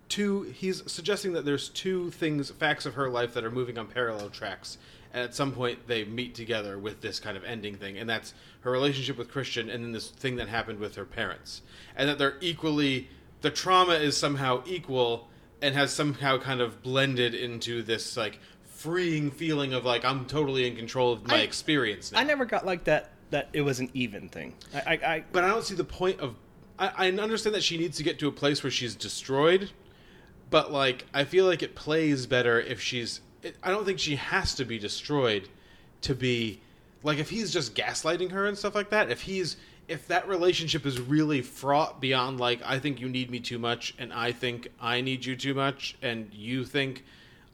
two. 0.09 0.43
He's 0.43 0.83
suggesting 0.91 1.33
that 1.33 1.45
there's 1.45 1.69
two 1.69 2.11
things, 2.11 2.51
facts 2.51 2.87
of 2.87 2.95
her 2.95 3.09
life 3.09 3.35
that 3.35 3.45
are 3.45 3.51
moving 3.51 3.79
on 3.79 3.87
parallel 3.87 4.31
tracks, 4.31 4.79
and 5.13 5.23
at 5.23 5.35
some 5.35 5.53
point 5.53 5.87
they 5.87 6.05
meet 6.05 6.35
together 6.35 6.79
with 6.79 7.01
this 7.01 7.21
kind 7.21 7.37
of 7.37 7.45
ending 7.45 7.77
thing, 7.77 7.99
and 7.99 8.09
that's 8.09 8.35
her 8.61 8.71
relationship 8.71 9.17
with 9.19 9.31
Christian, 9.31 9.71
and 9.71 9.85
then 9.85 9.93
this 9.93 10.09
thing 10.11 10.37
that 10.37 10.49
happened 10.49 10.79
with 10.79 10.95
her 10.97 11.05
parents, 11.05 11.63
and 11.97 12.09
that 12.09 12.19
they're 12.19 12.37
equally. 12.41 13.09
The 13.41 13.51
trauma 13.51 13.95
is 13.95 14.17
somehow 14.17 14.65
equal 14.67 15.29
and 15.63 15.75
has 15.75 15.93
somehow 15.93 16.39
kind 16.39 16.61
of 16.61 16.83
blended 16.83 17.35
into 17.35 17.83
this 17.83 18.17
like 18.17 18.41
freeing 18.65 19.31
feeling 19.31 19.75
of 19.75 19.85
like 19.85 20.05
I'm 20.05 20.25
totally 20.25 20.67
in 20.67 20.77
control 20.77 21.13
of 21.13 21.27
my 21.27 21.37
I- 21.37 21.41
experience 21.41 22.13
now. 22.13 22.21
I 22.21 22.25
never 22.25 22.45
got 22.45 22.65
like 22.65 22.85
that. 22.85 23.11
That 23.31 23.49
it 23.53 23.61
was 23.61 23.79
an 23.79 23.91
even 23.93 24.31
thing. 24.31 24.55
I, 24.75 24.79
I, 24.79 24.93
I 24.93 25.25
but 25.33 25.45
I 25.45 25.49
don't 25.49 25.65
see 25.65 25.75
the 25.75 25.85
point 25.85 26.21
of. 26.21 26.35
I, 26.79 27.09
I 27.09 27.11
understand 27.11 27.55
that 27.55 27.63
she 27.63 27.77
needs 27.77 27.97
to 27.99 28.03
get 28.03 28.19
to 28.21 28.29
a 28.29 28.33
place 28.33 28.63
where 28.63 28.71
she's 28.71 28.95
destroyed, 28.95 29.71
but 30.51 30.73
like 30.73 31.07
I 31.13 31.25
feel 31.25 31.47
like 31.47 31.63
it 31.63 31.75
plays 31.75 32.27
better 32.27 32.61
if 32.61 32.81
she's. 32.81 33.21
I 33.63 33.71
don't 33.71 33.85
think 33.85 33.99
she 33.99 34.17
has 34.17 34.55
to 34.57 34.65
be 34.65 34.79
destroyed 34.79 35.49
to 36.03 36.15
be 36.15 36.61
like 37.03 37.19
if 37.19 37.31
he's 37.31 37.53
just 37.53 37.75
gaslighting 37.75 38.33
her 38.33 38.47
and 38.47 38.57
stuff 38.57 38.75
like 38.75 38.91
that. 38.91 39.11
If 39.11 39.23
he's 39.23 39.57
if 39.87 40.07
that 40.09 40.29
relationship 40.29 40.85
is 40.85 41.01
really 41.01 41.41
fraught 41.41 42.01
beyond 42.01 42.39
like 42.39 42.61
I 42.65 42.79
think 42.79 43.01
you 43.01 43.09
need 43.09 43.31
me 43.31 43.41
too 43.41 43.59
much 43.59 43.95
and 43.99 44.13
I 44.13 44.33
think 44.33 44.69
I 44.81 45.01
need 45.01 45.25
you 45.25 45.37
too 45.37 45.55
much 45.55 45.97
and 46.03 46.33
you 46.33 46.65
think 46.65 47.05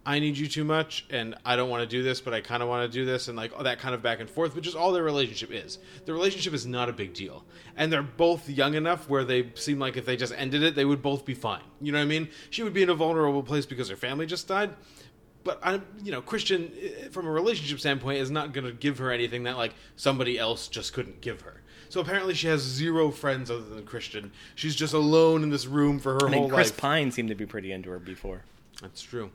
I 0.06 0.18
need 0.18 0.36
you 0.36 0.46
too 0.46 0.64
much 0.64 1.06
and 1.10 1.34
I 1.44 1.56
don't 1.56 1.70
want 1.70 1.82
to 1.82 1.86
do 1.86 2.02
this 2.02 2.20
but 2.20 2.34
I 2.34 2.40
kind 2.40 2.62
of 2.62 2.68
want 2.68 2.90
to 2.90 2.98
do 2.98 3.04
this 3.04 3.28
and 3.28 3.36
like 3.36 3.56
that 3.62 3.78
kind 3.78 3.94
of 3.94 4.02
back 4.02 4.20
and 4.20 4.28
forth 4.28 4.54
which 4.54 4.66
is 4.66 4.74
all 4.74 4.92
their 4.92 5.02
relationship 5.02 5.50
is. 5.50 5.78
The 6.04 6.12
relationship 6.12 6.52
is 6.52 6.66
not 6.66 6.88
a 6.88 6.92
big 6.92 7.14
deal. 7.14 7.44
And 7.76 7.92
they're 7.92 8.02
both 8.02 8.48
young 8.48 8.74
enough 8.74 9.08
where 9.08 9.24
they 9.24 9.50
seem 9.54 9.78
like 9.78 9.96
if 9.96 10.04
they 10.04 10.16
just 10.16 10.34
ended 10.36 10.62
it 10.62 10.74
they 10.74 10.84
would 10.84 11.02
both 11.02 11.24
be 11.24 11.34
fine. 11.34 11.62
You 11.80 11.92
know 11.92 11.98
what 11.98 12.04
I 12.04 12.08
mean? 12.08 12.28
She 12.50 12.62
would 12.62 12.74
be 12.74 12.82
in 12.82 12.90
a 12.90 12.94
vulnerable 12.94 13.42
place 13.42 13.66
because 13.66 13.88
her 13.88 13.96
family 13.96 14.26
just 14.26 14.48
died. 14.48 14.70
But 15.44 15.60
I, 15.62 15.80
you 16.02 16.10
know, 16.10 16.22
Christian, 16.22 16.72
eh, 16.80 17.08
from 17.10 17.26
a 17.26 17.30
relationship 17.30 17.78
standpoint, 17.78 18.18
is 18.18 18.30
not 18.30 18.52
going 18.52 18.64
to 18.64 18.72
give 18.72 18.98
her 18.98 19.12
anything 19.12 19.42
that 19.44 19.58
like 19.58 19.74
somebody 19.94 20.38
else 20.38 20.68
just 20.68 20.94
couldn't 20.94 21.20
give 21.20 21.42
her. 21.42 21.60
So 21.90 22.00
apparently, 22.00 22.34
she 22.34 22.48
has 22.48 22.62
zero 22.62 23.10
friends 23.10 23.50
other 23.50 23.62
than 23.62 23.84
Christian. 23.84 24.32
She's 24.54 24.74
just 24.74 24.94
alone 24.94 25.42
in 25.42 25.50
this 25.50 25.66
room 25.66 26.00
for 26.00 26.14
her 26.14 26.26
I 26.26 26.30
mean, 26.30 26.40
whole 26.40 26.48
Chris 26.48 26.70
life. 26.70 26.78
Pine 26.78 27.10
seemed 27.12 27.28
to 27.28 27.34
be 27.34 27.46
pretty 27.46 27.72
into 27.72 27.90
her 27.90 27.98
before. 27.98 28.42
That's 28.80 29.02
true. 29.02 29.30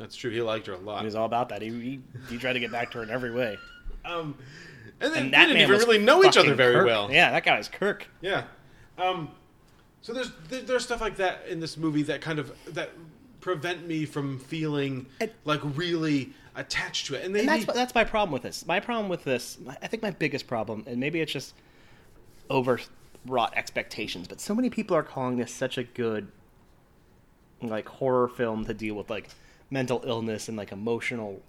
That's 0.00 0.16
true. 0.16 0.30
He 0.30 0.40
liked 0.40 0.66
her 0.66 0.72
a 0.72 0.78
lot. 0.78 1.00
He 1.00 1.04
was 1.04 1.14
all 1.14 1.26
about 1.26 1.50
that. 1.50 1.60
He, 1.62 1.68
he, 1.68 2.00
he 2.28 2.38
tried 2.38 2.54
to 2.54 2.60
get 2.60 2.72
back 2.72 2.90
to 2.92 2.98
her 2.98 3.04
in 3.04 3.10
every 3.10 3.30
way. 3.30 3.58
Um, 4.04 4.34
and 5.00 5.12
then 5.14 5.24
And 5.24 5.32
they 5.34 5.38
didn't 5.38 5.54
man 5.54 5.62
even 5.62 5.78
really 5.78 5.98
know 5.98 6.24
each 6.24 6.36
other 6.38 6.54
very 6.54 6.74
Kirk. 6.74 6.86
well. 6.86 7.12
Yeah, 7.12 7.30
that 7.30 7.44
guy 7.44 7.58
was 7.58 7.68
Kirk. 7.68 8.06
Yeah. 8.22 8.44
Um, 8.98 9.30
so 10.02 10.12
there's 10.14 10.32
there's 10.48 10.84
stuff 10.84 11.00
like 11.02 11.16
that 11.16 11.46
in 11.48 11.60
this 11.60 11.76
movie 11.76 12.02
that 12.04 12.20
kind 12.22 12.38
of 12.38 12.50
that 12.72 12.90
prevent 13.40 13.86
me 13.86 14.04
from 14.06 14.38
feeling 14.38 15.06
And- 15.20 15.30
like 15.44 15.60
really 15.76 16.32
attached 16.56 17.06
to 17.06 17.14
it. 17.14 17.24
And, 17.24 17.32
maybe, 17.32 17.40
And 17.40 17.48
that's 17.48 17.66
what- 17.66 17.76
that's 17.76 17.94
my 17.94 18.04
problem 18.04 18.32
with 18.32 18.42
this. 18.42 18.66
My 18.66 18.80
problem 18.80 19.08
with 19.10 19.24
this, 19.24 19.58
I 19.82 19.86
think 19.86 20.02
my 20.02 20.10
biggest 20.10 20.46
problem, 20.46 20.84
and 20.86 20.98
maybe 20.98 21.20
it's 21.20 21.32
just 21.32 21.54
overwrought 22.50 23.54
expectations, 23.56 24.28
but 24.28 24.40
so 24.40 24.54
many 24.54 24.70
people 24.70 24.96
are 24.96 25.02
calling 25.02 25.36
this 25.36 25.52
such 25.52 25.78
a 25.78 25.84
good 25.84 26.28
like 27.62 27.86
horror 27.88 28.28
film 28.28 28.64
to 28.64 28.72
deal 28.74 28.94
with 28.94 29.10
like 29.10 29.28
mental 29.70 30.02
illness 30.04 30.48
and 30.48 30.56
like 30.56 30.72
emotional 30.72 31.42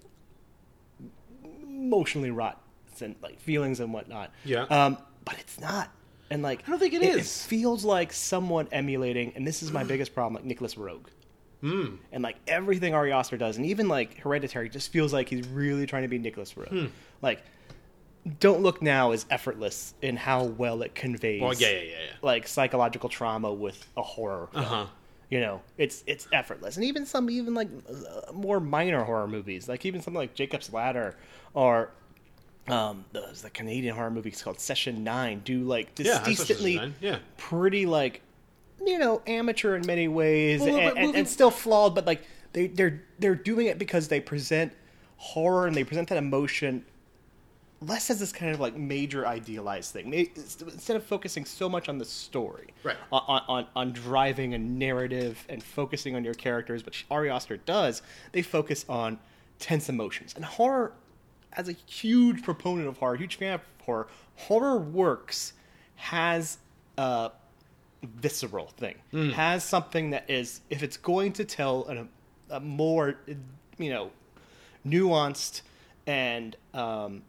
emotionally 1.63 2.31
rot 2.31 2.61
and 3.01 3.15
like 3.21 3.39
feelings 3.39 3.79
and 3.79 3.93
whatnot. 3.93 4.31
Yeah. 4.45 4.63
Um, 4.63 4.97
but 5.25 5.35
it's 5.39 5.59
not. 5.59 5.89
And 6.29 6.41
like 6.41 6.63
I 6.65 6.71
don't 6.71 6.79
think 6.79 6.93
it 6.93 7.03
it 7.03 7.15
is. 7.15 7.45
feels 7.45 7.83
like 7.83 8.13
someone 8.13 8.67
emulating, 8.71 9.33
and 9.35 9.45
this 9.45 9.61
is 9.61 9.71
my 9.71 9.83
biggest 9.83 10.13
problem, 10.13 10.35
like 10.35 10.45
Nicolas 10.45 10.75
Roeg. 10.75 11.05
Hmm. 11.61 11.95
And 12.11 12.23
like 12.23 12.37
everything 12.47 12.93
Ari 12.93 13.11
Aster 13.11 13.37
does, 13.37 13.57
and 13.57 13.65
even 13.65 13.87
like 13.87 14.17
Hereditary, 14.17 14.69
just 14.69 14.91
feels 14.91 15.11
like 15.13 15.27
he's 15.29 15.47
really 15.47 15.85
trying 15.85 16.03
to 16.03 16.07
be 16.07 16.17
Nicolas 16.17 16.53
Roeg. 16.53 16.69
Hmm. 16.69 16.85
Like, 17.21 17.43
Don't 18.39 18.61
Look 18.61 18.81
Now 18.81 19.11
is 19.11 19.25
effortless 19.29 19.93
in 20.01 20.15
how 20.15 20.43
well 20.45 20.81
it 20.83 20.95
conveys. 20.95 21.41
Well, 21.41 21.53
yeah, 21.53 21.69
yeah, 21.69 21.75
yeah, 21.75 21.83
yeah. 21.83 22.11
Like 22.21 22.47
psychological 22.47 23.09
trauma 23.09 23.51
with 23.53 23.85
a 23.97 24.01
horror. 24.01 24.47
Uh 24.55 24.63
huh. 24.63 24.85
You 25.31 25.39
know, 25.39 25.61
it's 25.77 26.03
it's 26.05 26.27
effortless, 26.33 26.75
and 26.75 26.83
even 26.83 27.05
some 27.05 27.29
even 27.29 27.53
like 27.53 27.69
uh, 27.89 28.33
more 28.33 28.59
minor 28.59 29.01
horror 29.05 29.29
movies, 29.29 29.69
like 29.69 29.85
even 29.85 30.01
something 30.01 30.19
like 30.19 30.35
Jacob's 30.35 30.73
Ladder 30.73 31.15
or 31.53 31.89
um 32.67 33.05
the, 33.13 33.27
the 33.41 33.49
Canadian 33.49 33.95
horror 33.95 34.11
movie 34.11 34.31
called 34.31 34.59
Session 34.59 35.05
Nine, 35.05 35.39
do 35.45 35.63
like 35.63 35.97
Yeah, 35.97 36.17
saw 36.17 36.23
Session 36.25 36.33
decently 36.33 36.93
yeah. 36.99 37.19
pretty 37.37 37.85
like 37.85 38.21
you 38.85 38.99
know 38.99 39.21
amateur 39.25 39.77
in 39.77 39.85
many 39.87 40.09
ways 40.09 40.59
Well, 40.59 40.75
and, 40.77 40.97
and, 40.97 41.15
and 41.15 41.29
still 41.29 41.49
flawed, 41.49 41.95
but 41.95 42.05
like 42.05 42.23
they 42.51 42.67
they're 42.67 43.01
they're 43.17 43.33
doing 43.33 43.67
it 43.67 43.79
because 43.79 44.09
they 44.09 44.19
present 44.19 44.73
horror 45.15 45.65
and 45.65 45.73
they 45.73 45.85
present 45.85 46.09
that 46.09 46.17
emotion 46.17 46.83
less 47.81 48.09
as 48.09 48.19
this 48.19 48.31
kind 48.31 48.53
of 48.53 48.59
like 48.59 48.75
major 48.75 49.25
idealized 49.27 49.91
thing. 49.91 50.13
Instead 50.13 50.95
of 50.95 51.03
focusing 51.03 51.45
so 51.45 51.67
much 51.67 51.89
on 51.89 51.97
the 51.97 52.05
story, 52.05 52.67
Right. 52.83 52.95
On, 53.11 53.41
on 53.47 53.67
on 53.75 53.91
driving 53.91 54.53
a 54.53 54.57
narrative 54.57 55.45
and 55.49 55.61
focusing 55.63 56.15
on 56.15 56.23
your 56.23 56.33
characters, 56.35 56.85
which 56.85 57.05
Ari 57.09 57.29
Aster 57.29 57.57
does, 57.57 58.01
they 58.31 58.41
focus 58.41 58.85
on 58.87 59.19
tense 59.59 59.89
emotions. 59.89 60.33
And 60.35 60.45
horror, 60.45 60.93
as 61.53 61.67
a 61.69 61.73
huge 61.73 62.43
proponent 62.43 62.87
of 62.87 62.97
horror, 62.97 63.15
huge 63.15 63.35
fan 63.37 63.53
of 63.55 63.61
horror, 63.83 64.07
horror 64.35 64.77
works 64.77 65.53
has 65.95 66.57
a 66.97 67.31
visceral 68.03 68.67
thing. 68.77 68.95
Has 69.33 69.63
something 69.63 70.11
that 70.11 70.29
is, 70.29 70.61
if 70.69 70.81
it's 70.83 70.97
going 70.97 71.33
to 71.33 71.45
tell 71.45 71.85
an, 71.87 72.09
a 72.49 72.59
more, 72.59 73.15
you 73.77 73.89
know, 73.91 74.11
nuanced 74.85 75.61
and 76.07 76.55
um, 76.73 77.21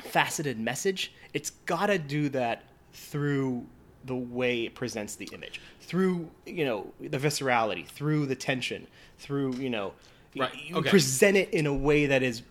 faceted 0.00 0.58
message, 0.58 1.12
it's 1.34 1.50
got 1.50 1.86
to 1.86 1.98
do 1.98 2.28
that 2.30 2.64
through 2.92 3.66
the 4.04 4.14
way 4.14 4.64
it 4.64 4.74
presents 4.74 5.16
the 5.16 5.28
image, 5.32 5.60
through 5.80 6.30
you 6.46 6.64
know 6.64 6.92
the 7.00 7.18
viscerality, 7.18 7.86
through 7.86 8.26
the 8.26 8.34
tension, 8.36 8.86
through 9.18 9.54
you 9.56 9.70
know, 9.70 9.92
Right, 10.36 10.50
you 10.66 10.76
okay. 10.76 10.90
present 10.90 11.36
it 11.36 11.50
in 11.50 11.66
a 11.66 11.74
way 11.74 12.06
that 12.06 12.22
is 12.22 12.42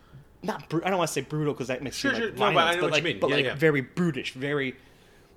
not. 0.42 0.68
Bru- 0.68 0.82
I 0.84 0.90
don't 0.90 0.98
want 0.98 1.08
to 1.08 1.14
say 1.14 1.20
brutal 1.22 1.54
because 1.54 1.68
that 1.68 1.82
makes 1.82 1.96
Sure, 1.96 2.12
like 2.12 2.20
sure. 2.22 2.30
No, 2.32 2.36
but 2.38 2.44
I 2.48 2.52
violence, 2.54 2.76
know 2.76 2.80
but 2.82 2.90
what 2.90 2.96
you 2.98 3.04
like, 3.04 3.04
mean. 3.14 3.20
but 3.20 3.30
Yeah, 3.30 3.36
like 3.36 3.44
yeah. 3.46 3.54
very 3.54 3.80
brutish, 3.80 4.32
very 4.34 4.76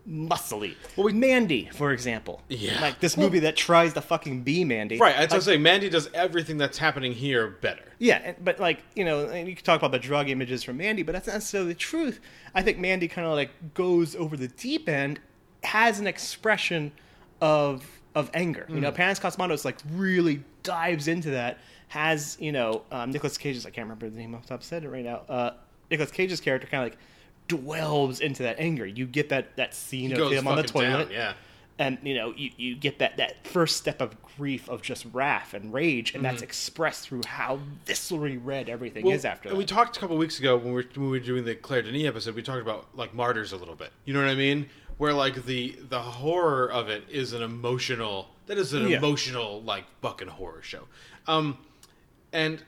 muscly. 0.09 0.75
Well, 0.95 1.05
we- 1.05 1.13
Mandy, 1.13 1.69
for 1.73 1.91
example, 1.91 2.41
Yeah. 2.49 2.81
like 2.81 2.99
this 2.99 3.15
Well- 3.15 3.27
movie 3.27 3.39
that 3.39 3.55
tries 3.55 3.93
to 3.93 4.01
fucking 4.01 4.41
be 4.41 4.63
Mandy, 4.65 4.97
Right. 4.97 5.15
That's 5.15 5.31
what 5.31 5.35
I'm 5.35 5.37
Like, 5.39 5.43
saying. 5.45 5.63
Mandy 5.63 5.89
does 5.89 6.09
everything 6.13 6.57
that's 6.57 6.77
happening 6.79 7.13
here 7.13 7.47
better. 7.47 7.83
yeah, 7.99 8.33
but 8.43 8.59
like 8.59 8.79
you 8.95 9.05
know, 9.05 9.27
and 9.27 9.47
you 9.47 9.55
can 9.55 9.63
talk 9.63 9.79
about 9.79 9.91
the 9.91 9.99
drug 9.99 10.29
images 10.29 10.63
from 10.63 10.77
Mandy, 10.77 11.03
but 11.03 11.11
that's 11.13 11.27
not 11.27 11.33
necessarily 11.33 11.69
the 11.73 11.79
truth. 11.79 12.19
I 12.55 12.61
think 12.63 12.77
Mandy 12.79 13.07
kind 13.07 13.27
of 13.27 13.33
like 13.33 13.51
goes 13.73 14.15
over 14.15 14.35
the 14.35 14.47
deep 14.47 14.89
end, 14.89 15.19
has 15.63 15.99
an 15.99 16.07
expression 16.07 16.91
of 17.39 17.85
of 18.13 18.29
anger. 18.33 18.65
You 18.67 18.75
Hmm. 18.75 18.81
know, 18.81 18.91
Panos 18.91 19.21
Cosmatos 19.21 19.63
like 19.63 19.77
really 19.91 20.43
dives 20.63 21.07
into 21.07 21.29
that. 21.31 21.59
Has 21.89 22.37
you 22.39 22.51
know 22.51 22.83
um, 22.91 23.11
Nicolas 23.11 23.37
Cage's 23.37 23.65
I 23.65 23.69
can't 23.69 23.85
remember 23.85 24.09
the 24.09 24.17
name 24.17 24.33
off 24.35 24.43
the 24.43 24.49
top 24.49 24.61
of 24.63 24.71
my 24.71 24.75
head 24.75 24.85
right 24.91 25.03
now. 25.05 25.21
Uh, 25.29 25.51
Nicolas 25.89 26.11
Cage's 26.11 26.39
character 26.41 26.67
kind 26.67 26.83
of 26.83 26.89
like 26.91 26.99
dwells 27.47 28.19
into 28.19 28.43
that 28.43 28.55
anger. 28.59 28.85
You 28.85 29.05
get 29.05 29.29
that 29.29 29.55
that 29.57 29.73
scene 29.73 30.11
He 30.11 30.21
of 30.21 30.31
him 30.31 30.47
on 30.47 30.55
the 30.57 30.63
fucking 30.63 30.81
down, 30.81 30.99
toilet, 30.99 31.11
yeah. 31.11 31.33
and 31.79 31.97
you 32.03 32.15
know 32.15 32.33
you, 32.35 32.51
you 32.57 32.75
get 32.75 32.99
that 32.99 33.17
that 33.17 33.45
first 33.45 33.77
step 33.77 34.01
of 34.01 34.15
grief 34.37 34.69
of 34.69 34.81
just 34.81 35.05
wrath 35.13 35.53
and 35.53 35.73
rage 35.73 36.15
and 36.15 36.23
that's 36.23 36.41
expressed 36.41 37.03
through 37.09 37.21
how 37.27 37.59
viscerally 37.85 38.39
red 38.41 38.69
everything 38.69 39.01
Mm-hmm. 39.01 39.07
Well, 39.09 39.15
is 39.17 39.25
after 39.25 39.49
and 39.49 39.55
that 39.55 39.59
we 39.59 39.65
talked 39.65 39.97
a 39.97 39.99
couple 39.99 40.17
weeks 40.17 40.39
ago 40.39 40.55
when 40.55 40.67
we, 40.67 40.71
were, 40.73 40.85
when 40.95 41.05
we 41.11 41.19
were 41.19 41.25
doing 41.25 41.43
the 41.43 41.55
Claire 41.55 41.81
Denis 41.81 42.05
episode. 42.07 42.35
We 42.35 42.41
talked 42.41 42.61
about 42.61 42.87
like 42.95 43.13
martyrs 43.13 43.51
a 43.51 43.57
little 43.57 43.75
bit. 43.75 43.91
You 44.05 44.13
know 44.13 44.21
what 44.21 44.29
I 44.29 44.35
mean? 44.35 44.69
Where 44.97 45.13
like 45.13 45.45
the 45.45 45.77
the 45.89 45.99
horror 45.99 46.71
of 46.71 46.87
it 46.89 47.03
is 47.09 47.33
an 47.33 47.41
emotional. 47.41 48.29
That 48.47 48.57
is 48.57 48.73
an 48.73 48.87
Yeah. 48.87 48.97
emotional 48.97 49.61
like 49.63 49.85
fucking 50.01 50.27
horror 50.29 50.61
show. 50.61 50.87
Um, 51.27 51.57
and 52.33 52.63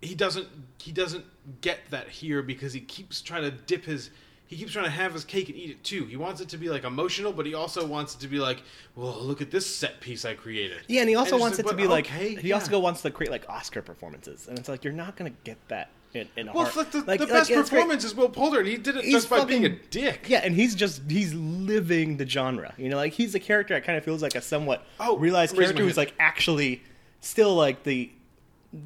he 0.00 0.14
doesn't 0.14 0.48
he 0.80 0.92
doesn't 0.92 1.24
get 1.60 1.78
that 1.90 2.08
here 2.08 2.42
because 2.42 2.72
he 2.72 2.80
keeps 2.80 3.20
trying 3.20 3.42
to 3.42 3.50
dip 3.50 3.84
his. 3.84 4.10
He 4.46 4.56
keeps 4.56 4.72
trying 4.72 4.86
to 4.86 4.90
have 4.90 5.12
his 5.12 5.24
cake 5.26 5.50
and 5.50 5.58
eat 5.58 5.68
it 5.68 5.84
too. 5.84 6.06
He 6.06 6.16
wants 6.16 6.40
it 6.40 6.48
to 6.50 6.56
be 6.56 6.70
like 6.70 6.84
emotional, 6.84 7.32
but 7.34 7.44
he 7.44 7.52
also 7.52 7.86
wants 7.86 8.14
it 8.14 8.20
to 8.20 8.28
be 8.28 8.38
like, 8.38 8.62
well, 8.96 9.18
look 9.20 9.42
at 9.42 9.50
this 9.50 9.66
set 9.66 10.00
piece 10.00 10.24
I 10.24 10.34
created. 10.34 10.78
yeah 10.88 11.00
and 11.02 11.08
he 11.10 11.16
also 11.16 11.34
it's 11.36 11.40
wants 11.42 11.58
it 11.58 11.66
to 11.66 11.74
be 11.74 11.86
like 11.86 12.06
okay, 12.06 12.34
he 12.34 12.48
yeah. 12.48 12.54
also 12.54 12.78
wants 12.78 13.02
to 13.02 13.10
create 13.10 13.30
like 13.30 13.44
oscar 13.50 13.82
performances 13.82 14.48
and 14.48 14.58
it's 14.58 14.68
like 14.70 14.84
you're 14.84 14.94
not 14.94 15.16
gonna 15.16 15.34
get 15.44 15.58
that 15.68 15.90
in, 16.14 16.26
in 16.38 16.50
Well, 16.50 16.70
like 16.76 16.90
the, 16.92 17.02
like- 17.02 17.20
the 17.20 17.26
best 17.26 17.52
performance 17.52 18.04
is 18.04 18.14
Will 18.14 18.30
Poulter, 18.30 18.60
and 18.60 18.68
he 18.68 18.78
did 18.78 18.96
it 18.96 19.04
He's 19.04 19.12
just 19.12 19.28
by 19.28 19.44
being 19.44 19.66
a 19.66 19.68
dick. 19.68 20.24
Yeah, 20.28 20.40
and 20.42 20.54
he's 20.54 20.74
just 20.74 21.02
he's 21.10 21.34
living 21.34 22.16
the 22.16 22.26
genre. 22.26 22.72
You 22.78 22.88
know, 22.88 22.96
like 22.96 23.12
he's 23.12 23.34
a 23.34 23.40
character 23.40 23.74
that 23.74 23.84
kind 23.84 23.98
of 23.98 24.04
feels 24.04 24.22
like 24.22 24.34
a 24.34 24.40
somewhat 24.40 24.86
Oh, 24.98 25.18
realized 25.18 25.54
character 25.54 25.82
who's 25.82 25.98
like 25.98 26.14
actually 26.18 26.82
still 27.20 27.54
like 27.54 27.82
the 27.82 28.10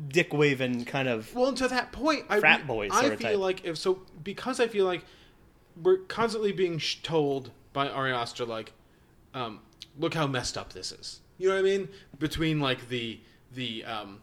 dick 0.09 0.33
waving 0.33 0.85
kind 0.85 1.09
of 1.09 1.35
Well, 1.35 1.49
and 1.49 1.57
to 1.59 1.69
that 1.69 1.93
point, 1.93 2.25
I, 2.29 2.41
Frat 2.41 2.67
boy 2.67 2.89
I 2.91 3.09
feel 3.11 3.17
type. 3.19 3.39
like 3.39 3.65
if 3.65 3.79
so 3.79 4.03
because 4.23 4.61
I 4.61 4.69
feel 4.69 4.87
like 4.87 5.05
we're 5.81 5.99
constantly 5.99 6.53
being 6.53 6.79
sh- 6.79 6.97
told 7.03 7.51
by 7.73 7.89
Ari 7.89 8.13
Aster 8.13 8.45
like, 8.45 8.73
um, 9.35 9.61
look 9.99 10.15
how 10.15 10.27
messed 10.27 10.57
up 10.59 10.73
this 10.73 10.93
is. 10.93 11.21
You 11.39 11.49
know 11.49 11.55
what 11.55 11.61
I 11.61 11.63
mean? 11.65 11.89
Between 12.19 12.61
like 12.61 12.89
the 12.89 13.21
the 13.53 13.85
um, 13.85 14.21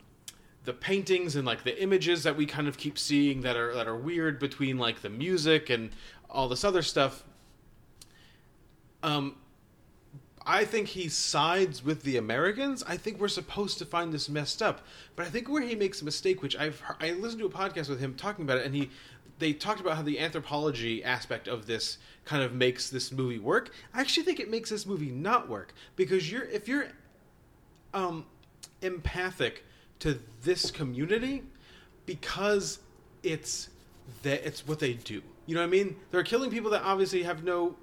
the 0.64 0.74
paintings 0.74 1.36
and 1.36 1.46
like 1.46 1.64
the 1.64 1.82
images 1.82 2.24
that 2.24 2.38
we 2.38 2.46
kind 2.46 2.68
of 2.68 2.78
keep 2.78 2.98
seeing 2.98 3.42
that 3.42 3.58
are 3.58 3.74
that 3.74 3.88
are 3.88 3.96
weird 3.98 4.40
between 4.40 4.78
like 4.78 5.02
the 5.02 5.10
music 5.10 5.70
and 5.70 5.90
all 6.30 6.48
this 6.48 6.64
other 6.64 6.82
stuff. 6.82 7.24
Um, 9.02 9.36
I 10.50 10.66
think 10.66 10.88
he 10.88 11.10
sides 11.10 11.86
with 11.86 12.02
the 12.02 12.18
Americans. 12.18 12.84
I 12.88 12.98
think 12.98 13.20
we're 13.20 13.28
supposed 13.28 13.78
to 13.78 13.86
find 13.86 14.12
this 14.12 14.28
messed 14.28 14.64
up, 14.64 14.82
but 15.16 15.28
I 15.28 15.30
think 15.30 15.48
where 15.48 15.62
he 15.62 15.76
makes 15.76 16.02
a 16.02 16.06
mistake, 16.06 16.42
which 16.42 16.58
I've 16.58 16.80
heard, 16.80 16.98
I 17.00 17.12
listened 17.12 17.42
to 17.42 17.46
a 17.46 17.52
podcast 17.52 17.88
with 17.88 18.00
him 18.00 18.16
talking 18.16 18.46
about 18.46 18.58
it, 18.58 18.66
and 18.66 18.74
he 18.74 18.90
they 19.38 19.54
talked 19.54 19.80
about 19.80 19.96
how 19.96 20.02
the 20.02 20.20
anthropology 20.20 21.04
aspect 21.04 21.48
of 21.48 21.68
this 21.68 22.00
kind 22.26 22.42
of 22.42 22.52
makes 22.52 22.90
this 22.90 23.12
movie 23.12 23.38
work. 23.38 23.70
I 23.94 24.02
actually 24.02 24.24
think 24.24 24.40
it 24.40 24.50
makes 24.50 24.72
this 24.72 24.88
movie 24.88 25.12
not 25.12 25.48
work 25.48 25.76
because 25.96 26.32
you're 26.32 26.46
if 26.46 26.68
you're 26.68 26.88
um, 27.94 28.26
empathic 28.82 29.64
to 30.00 30.20
this 30.42 30.72
community 30.72 31.44
because 32.08 32.80
it's 33.22 33.70
that 34.24 34.44
it's 34.48 34.68
what 34.68 34.80
they 34.80 34.94
do. 34.94 35.22
You 35.46 35.54
know 35.54 35.62
what 35.62 35.68
I 35.68 35.70
mean? 35.70 35.96
They're 36.10 36.24
killing 36.24 36.50
people 36.50 36.72
that 36.72 36.82
obviously 36.82 37.22
have 37.22 37.44
no 37.44 37.76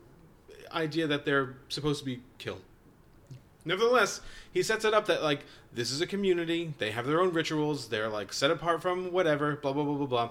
idea 0.73 1.07
that 1.07 1.25
they're 1.25 1.55
supposed 1.69 2.01
to 2.01 2.05
be 2.05 2.21
killed. 2.39 2.61
Nevertheless, 3.65 4.21
he 4.53 4.63
sets 4.63 4.85
it 4.85 4.95
up 4.95 5.07
that 5.07 5.23
like 5.23 5.41
this 5.73 5.91
is 5.91 6.01
a 6.01 6.07
community. 6.07 6.73
They 6.79 6.93
have 6.93 7.07
their 7.07 7.21
own 7.21 7.33
rituals. 7.33 7.89
They're 7.89 8.09
like 8.09 8.33
set 8.33 8.51
apart 8.51 8.81
from 8.83 9.13
whatever. 9.13 9.57
Blah 9.57 9.73
blah 9.73 9.85
blah 9.85 9.95
blah 9.95 10.07
blah. 10.07 10.29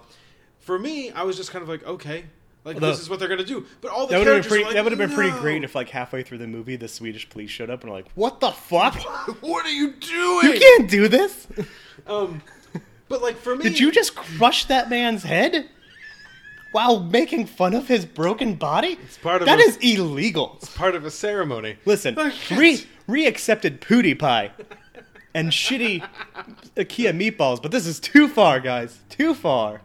For 0.59 0.79
me, 0.79 1.11
I 1.11 1.23
was 1.23 1.35
just 1.37 1.51
kind 1.51 1.61
of 1.61 1.69
like, 1.69 1.85
okay, 1.85 2.25
like 2.63 2.75
Although- 2.75 2.91
this 2.91 2.99
is 3.01 3.09
what 3.09 3.19
they're 3.19 3.27
gonna 3.27 3.43
do. 3.43 3.65
But 3.81 3.91
all 3.91 4.07
the 4.07 4.13
That 4.13 4.19
would 4.19 4.27
have 4.27 4.35
been 4.35 4.43
characters 4.43 4.49
pretty. 4.49 4.63
like, 4.65 4.73
that 4.75 4.83
would 4.83 4.91
have 4.93 4.99
been 4.99 5.11
pretty 5.15 5.37
great 5.39 5.63
if, 5.63 5.75
like, 5.75 5.89
halfway 5.89 6.23
through 6.23 6.39
the 6.39 6.47
movie, 6.47 6.75
the 6.77 6.87
Swedish 6.87 7.29
police 7.29 7.51
showed 7.51 7.69
up 7.69 7.81
and 7.81 7.91
were 7.91 7.97
like, 7.97 8.07
"What 8.15 8.39
the 8.39 8.51
fuck? 8.51 8.95
what 9.41 9.65
are 9.65 9.69
you 9.71 9.91
doing? 9.93 10.53
You 10.53 10.59
can't 10.59 10.89
do 10.89 11.07
this! 11.07 11.47
Um, 12.07 12.41
but 13.09 13.21
like 13.21 13.35
for 13.37 13.55
me, 13.55 13.63
Did 13.63 13.79
you 13.79 13.91
just 13.91 14.15
crush 14.15 14.65
that 14.65 14.89
man's 14.89 15.23
head 15.23 15.69
while 16.75 16.99
making 16.99 17.45
fun 17.45 17.73
of 17.73 17.87
his 17.87 18.05
broken 18.05 18.53
body? 18.55 18.99
It's 19.03 19.17
part 19.17 19.41
of 19.41 19.45
that 19.45 19.59
a- 19.59 19.63
is 19.63 19.77
illegal. 19.77 20.57
It's 20.57 20.75
part 20.75 20.93
of 20.93 21.05
a 21.05 21.09
ceremony? 21.11 21.77
Listen, 21.85 22.15
re 22.51 22.85
re 23.07 23.25
accepted 23.25 23.79
PewDiePie 23.79 24.51
and 25.33 25.51
shitty 25.51 26.05
IKEA 26.75 27.13
meatballs, 27.15 27.61
but 27.61 27.71
this 27.71 27.87
is 27.87 28.01
too 28.01 28.27
far, 28.27 28.59
guys. 28.59 28.99
Too 29.09 29.33
far. 29.33 29.79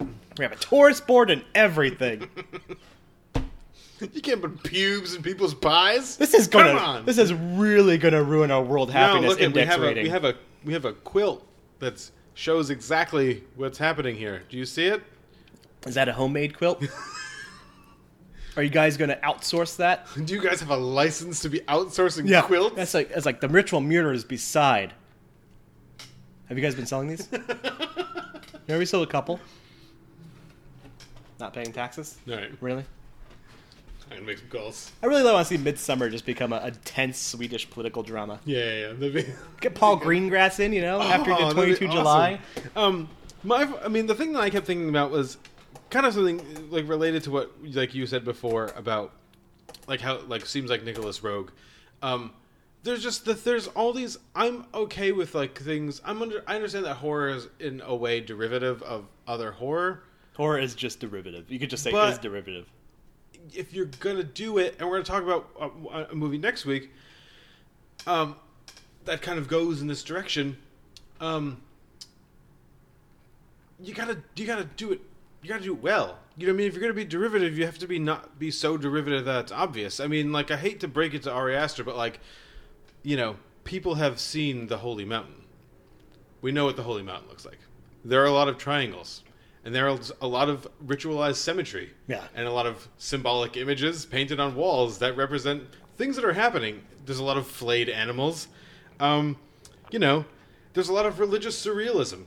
We 0.00 0.44
have 0.44 0.52
a 0.52 0.56
tourist 0.56 1.06
board 1.06 1.30
and 1.30 1.44
everything. 1.54 2.28
You 4.00 4.20
can't 4.22 4.40
put 4.40 4.62
pubes 4.62 5.16
in 5.16 5.24
people's 5.24 5.54
pies. 5.54 6.16
This 6.18 6.32
is 6.32 6.46
gonna. 6.46 6.78
on. 6.78 7.04
This 7.04 7.18
is 7.18 7.34
really 7.34 7.98
gonna 7.98 8.22
ruin 8.22 8.52
our 8.52 8.62
world 8.62 8.90
No, 8.90 8.92
happiness 8.94 9.28
look 9.30 9.38
at 9.40 9.52
we 9.52 9.60
index 9.60 9.72
have 9.72 9.80
rating. 9.80 10.02
a 10.02 10.04
we 10.04 10.08
have 10.10 10.24
a 10.24 10.34
we 10.64 10.72
have 10.72 10.84
a 10.84 10.92
quilt 10.92 11.44
that 11.80 12.08
shows 12.34 12.70
exactly 12.70 13.42
what's 13.56 13.76
happening 13.76 14.14
here. 14.14 14.44
Do 14.48 14.56
you 14.56 14.64
see 14.66 14.84
it? 14.86 15.02
Is 15.86 15.94
that 15.94 16.08
a 16.08 16.12
homemade 16.12 16.56
quilt? 16.56 16.84
Are 18.56 18.62
you 18.62 18.70
guys 18.70 18.96
gonna 18.96 19.18
outsource 19.22 19.76
that? 19.76 20.06
Do 20.24 20.34
you 20.34 20.40
guys 20.42 20.58
have 20.60 20.70
a 20.70 20.76
license 20.76 21.40
to 21.40 21.48
be 21.48 21.60
outsourcing 21.60 22.28
Yeah, 22.28 22.42
quilts? 22.42 22.74
That's 22.76 22.92
like 22.94 23.10
that's 23.10 23.24
like 23.26 23.40
the 23.40 23.48
ritual 23.48 23.80
murders 23.80 24.24
beside. 24.24 24.92
Have 26.48 26.58
you 26.58 26.62
guys 26.64 26.74
been 26.74 26.86
selling 26.86 27.08
these? 27.08 27.28
you 28.66 28.78
we 28.78 28.84
sold 28.86 29.06
a 29.06 29.10
couple? 29.10 29.38
Not 31.38 31.52
paying 31.54 31.72
taxes? 31.72 32.18
All 32.28 32.34
right, 32.34 32.50
Really? 32.60 32.84
I'm 34.10 34.16
gonna 34.16 34.26
make 34.26 34.38
some 34.38 34.48
calls. 34.48 34.90
I 35.02 35.06
really 35.06 35.22
want 35.22 35.46
to 35.46 35.54
see 35.56 35.62
Midsummer 35.62 36.08
just 36.08 36.24
become 36.24 36.52
a, 36.54 36.60
a 36.64 36.70
tense 36.70 37.18
Swedish 37.18 37.68
political 37.68 38.02
drama. 38.02 38.40
Yeah, 38.46 38.58
yeah, 38.64 38.92
yeah. 38.98 39.08
Be- 39.10 39.26
Get 39.60 39.74
Paul 39.74 40.00
Greengrass 40.00 40.60
in, 40.60 40.72
you 40.72 40.80
know, 40.80 41.00
after 41.00 41.30
Oh, 41.32 41.36
he 41.36 41.44
did 41.44 41.56
that'd 41.56 41.78
be 41.80 41.86
22 41.86 41.88
July. 41.88 42.40
Um, 42.74 43.08
my, 43.44 43.70
I 43.84 43.88
mean, 43.88 44.06
the 44.06 44.14
thing 44.14 44.32
that 44.32 44.40
I 44.40 44.48
kept 44.50 44.66
thinking 44.66 44.88
about 44.88 45.10
was 45.10 45.36
kind 45.90 46.06
of 46.06 46.14
something 46.14 46.70
like 46.70 46.88
related 46.88 47.24
to 47.24 47.30
what 47.30 47.52
like 47.62 47.94
you 47.94 48.06
said 48.06 48.24
before 48.24 48.72
about 48.76 49.12
like 49.86 50.00
how 50.00 50.18
like 50.22 50.44
seems 50.46 50.70
like 50.70 50.84
Nicolas 50.84 51.20
Roeg. 51.20 51.48
Um, 52.02 52.32
there's 52.84 53.02
just 53.02 53.24
that 53.24 53.44
there's 53.44 53.66
all 53.68 53.92
these. 53.92 54.18
I'm 54.34 54.66
okay 54.72 55.12
with 55.12 55.34
like 55.34 55.58
things. 55.58 56.00
I'm 56.04 56.22
under. 56.22 56.42
I 56.46 56.54
understand 56.54 56.84
that 56.84 56.94
horror 56.94 57.28
is 57.30 57.48
in 57.58 57.82
a 57.84 57.94
way 57.94 58.20
derivative 58.20 58.82
of 58.82 59.06
other 59.26 59.50
horror. 59.52 60.04
Horror 60.36 60.58
is 60.58 60.74
just 60.74 61.00
derivative. 61.00 61.50
You 61.50 61.58
could 61.58 61.70
just 61.70 61.82
say 61.82 61.90
But- 61.90 62.12
is 62.12 62.18
derivative. 62.18 62.70
if 63.54 63.72
you're 63.72 63.86
gonna 63.86 64.22
do 64.22 64.58
it, 64.58 64.76
and 64.78 64.88
we're 64.88 64.96
gonna 65.02 65.04
talk 65.04 65.22
about 65.24 65.48
a, 65.90 66.12
a 66.12 66.14
movie 66.14 66.38
next 66.38 66.64
week, 66.66 66.90
um, 68.06 68.36
that 69.06 69.22
kind 69.22 69.38
of 69.38 69.48
goes 69.48 69.80
in 69.80 69.86
this 69.88 70.02
direction. 70.04 70.56
Um, 71.20 71.60
you 73.80 73.94
gotta 73.94 74.18
you 74.36 74.46
gotta 74.46 74.64
do 74.64 74.92
it. 74.92 75.00
You 75.42 75.48
gotta 75.48 75.62
do 75.62 75.72
it 75.74 75.82
well. 75.82 76.18
You 76.36 76.46
know 76.46 76.52
what 76.52 76.56
I 76.56 76.58
mean? 76.58 76.66
If 76.68 76.74
you're 76.74 76.82
gonna 76.82 76.94
be 76.94 77.04
derivative, 77.04 77.56
you 77.58 77.64
have 77.64 77.78
to 77.78 77.86
be 77.86 77.98
not 77.98 78.38
be 78.38 78.50
so 78.50 78.76
derivative 78.76 79.24
that 79.24 79.40
it's 79.40 79.52
obvious. 79.52 80.00
I 80.00 80.06
mean, 80.06 80.32
like 80.32 80.50
I 80.50 80.56
hate 80.56 80.80
to 80.80 80.88
break 80.88 81.14
it 81.14 81.22
to 81.24 81.32
Ari 81.32 81.56
Aster, 81.56 81.84
but 81.84 81.96
like, 81.96 82.20
you 83.02 83.16
know, 83.16 83.36
people 83.64 83.96
have 83.96 84.18
seen 84.20 84.66
the 84.66 84.78
Holy 84.78 85.04
Mountain. 85.04 85.34
We 86.40 86.52
know 86.52 86.64
what 86.64 86.76
the 86.76 86.82
Holy 86.84 87.02
Mountain 87.02 87.28
looks 87.28 87.44
like. 87.44 87.58
There 88.04 88.22
are 88.22 88.26
a 88.26 88.32
lot 88.32 88.48
of 88.48 88.58
triangles, 88.58 89.22
and 89.64 89.74
there 89.74 89.88
are 89.88 89.98
a 90.20 90.26
lot 90.26 90.48
of 90.48 90.66
ritualized 90.86 91.36
symmetry 91.36 91.90
Yeah. 92.06 92.24
and 92.34 92.46
a 92.46 92.52
lot 92.52 92.66
of 92.66 92.88
symbolic 92.96 93.56
images 93.56 94.06
painted 94.06 94.38
on 94.38 94.54
walls 94.54 94.98
that 94.98 95.16
represent 95.16 95.64
things 95.96 96.14
that 96.16 96.24
are 96.24 96.32
happening. 96.32 96.82
There's 97.04 97.18
a 97.18 97.24
lot 97.24 97.36
of 97.36 97.46
flayed 97.46 97.88
animals. 97.88 98.46
Um, 99.00 99.36
you 99.90 99.98
know, 99.98 100.24
there's 100.74 100.88
a 100.88 100.92
lot 100.92 101.06
of 101.06 101.18
religious 101.18 101.60
surrealism. 101.64 102.24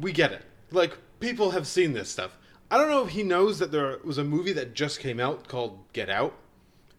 We 0.00 0.12
get 0.12 0.32
it. 0.32 0.42
Like, 0.70 0.96
people 1.20 1.50
have 1.50 1.66
seen 1.66 1.92
this 1.92 2.08
stuff. 2.08 2.38
I 2.70 2.78
don't 2.78 2.88
know 2.88 3.04
if 3.04 3.10
he 3.10 3.22
knows 3.22 3.58
that 3.58 3.72
there 3.72 3.98
was 4.04 4.18
a 4.18 4.24
movie 4.24 4.52
that 4.52 4.74
just 4.74 5.00
came 5.00 5.18
out 5.18 5.48
called 5.48 5.78
Get 5.92 6.08
Out. 6.08 6.34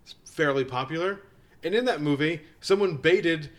It's 0.03 0.15
fairly 0.25 0.65
popular. 0.65 1.21
And 1.63 1.73
in 1.73 1.86
that 1.86 2.01
movie, 2.01 2.41
someone 2.60 2.97
baited 2.97 3.49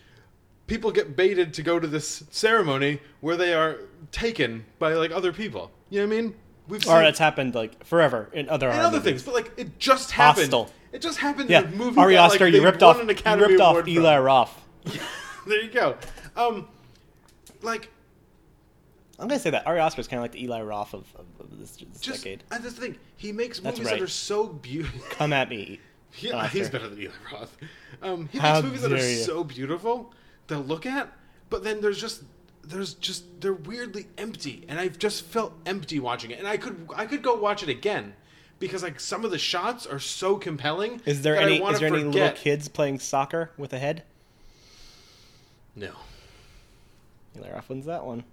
people 0.67 0.91
get 0.91 1.17
baited 1.17 1.53
to 1.55 1.63
go 1.63 1.79
to 1.79 1.87
this 1.87 2.25
ceremony 2.31 3.01
where 3.21 3.37
they 3.37 3.53
are 3.53 3.79
taken 4.11 4.65
by 4.79 4.95
like 4.95 5.11
other 5.11 5.33
people. 5.33 5.71
You 5.91 6.01
know 6.01 6.07
what 6.09 6.15
I 6.17 6.21
mean? 6.23 6.35
We've 6.69 6.87
Or 6.89 7.01
that's 7.01 7.19
happened 7.19 7.55
like 7.55 7.85
forever 7.85 8.29
in 8.33 8.49
other 8.49 8.69
and 8.69 8.81
other 8.81 8.99
movies. 8.99 9.05
things, 9.05 9.23
but 9.25 9.35
like 9.35 9.53
it 9.57 9.79
just 9.79 10.13
happened. 10.13 10.45
Hostel. 10.53 10.71
It 10.93 11.01
just 11.03 11.19
happened 11.19 11.51
Yeah, 11.51 11.61
in 11.61 11.67
a 11.73 11.77
movie. 11.77 11.99
Ari 11.99 12.17
Aster, 12.17 12.45
like, 12.45 12.55
you 12.55 12.63
ripped 12.63 12.83
off 12.83 12.99
you 12.99 13.05
ripped 13.07 13.61
off 13.61 13.73
Award 13.73 13.89
Eli. 13.89 14.19
Roth. 14.19 14.59
There 15.45 15.61
you 15.61 15.71
go. 15.73 15.97
Um, 16.37 16.69
like 17.63 17.91
I'm 19.23 19.29
gonna 19.29 19.39
say 19.39 19.51
that 19.51 19.67
Ari 19.69 19.79
Aster 19.79 20.01
is 20.01 20.09
kind 20.09 20.19
of 20.19 20.25
like 20.25 20.33
the 20.33 20.43
Eli 20.43 20.63
Roth 20.63 20.95
of, 20.95 21.07
of, 21.15 21.27
of 21.39 21.59
this, 21.59 21.77
this 21.77 22.01
just 22.01 22.25
decade. 22.25 22.43
that's 22.51 22.65
the 22.65 22.71
thing. 22.73 22.97
He 23.17 23.31
makes 23.31 23.61
That's 23.61 23.79
movies 23.79 23.93
right. 23.93 24.01
that 24.01 24.05
are 24.05 24.09
so 24.09 24.49
beautiful. 24.49 25.01
Come 25.11 25.33
at 25.33 25.49
me. 25.49 25.81
Yeah, 26.19 26.47
he's 26.47 26.69
better 26.69 26.91
than 26.91 27.01
Eli 27.01 27.11
Roth. 27.33 27.57
Um, 28.03 28.29
he 28.31 28.39
How 28.39 28.57
makes 28.57 28.65
movies 28.65 28.83
that 28.83 28.93
are 28.93 28.97
you. 28.99 29.17
so 29.23 29.43
beautiful 29.43 30.13
to 30.49 30.59
look 30.59 30.85
at, 30.85 31.11
but 31.49 31.65
then 31.65 31.81
there's 31.81 31.99
just 31.99 32.25
there's 32.63 32.93
just 32.93 33.41
they're 33.41 33.55
weirdly 33.55 34.09
empty, 34.19 34.67
and 34.69 34.79
I've 34.79 34.99
just 34.99 35.25
felt 35.25 35.55
empty 35.65 36.01
watching 36.01 36.31
it. 36.31 36.39
And 36.39 36.47
I 36.47 36.59
could 36.59 36.87
I 36.95 37.07
could 37.07 37.23
go 37.23 37.35
watch 37.37 37.63
it 37.63 37.71
again 37.71 38.13
because 38.59 38.83
like 38.83 39.01
some 39.01 39.25
of 39.25 39.31
the 39.31 39.39
shots 39.39 39.87
are 39.87 39.99
so 39.99 40.37
compelling. 40.37 41.01
Is 41.07 41.23
there 41.23 41.37
any 41.37 41.63
is 41.63 41.81
there 41.81 41.89
any 41.89 42.05
little 42.05 42.33
kids 42.33 42.69
playing 42.69 42.99
soccer 42.99 43.51
with 43.57 43.73
a 43.73 43.79
head? 43.79 44.03
No. 45.75 45.93
Eli 47.39 47.51
Roth 47.51 47.71
wins 47.71 47.87
that 47.87 48.05
one. 48.05 48.25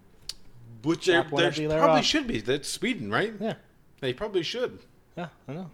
Which 0.84 1.06
there, 1.06 1.24
there 1.24 1.30
probably 1.32 1.78
Roth. 1.78 2.06
should 2.06 2.28
be. 2.28 2.39
That's 2.42 2.70
Sweden, 2.70 3.12
right? 3.12 3.34
Yeah, 3.39 3.56
They 4.00 4.13
probably 4.13 4.44
should. 4.44 4.80
yeah, 5.18 5.28
I 5.48 5.54
know. 5.54 5.70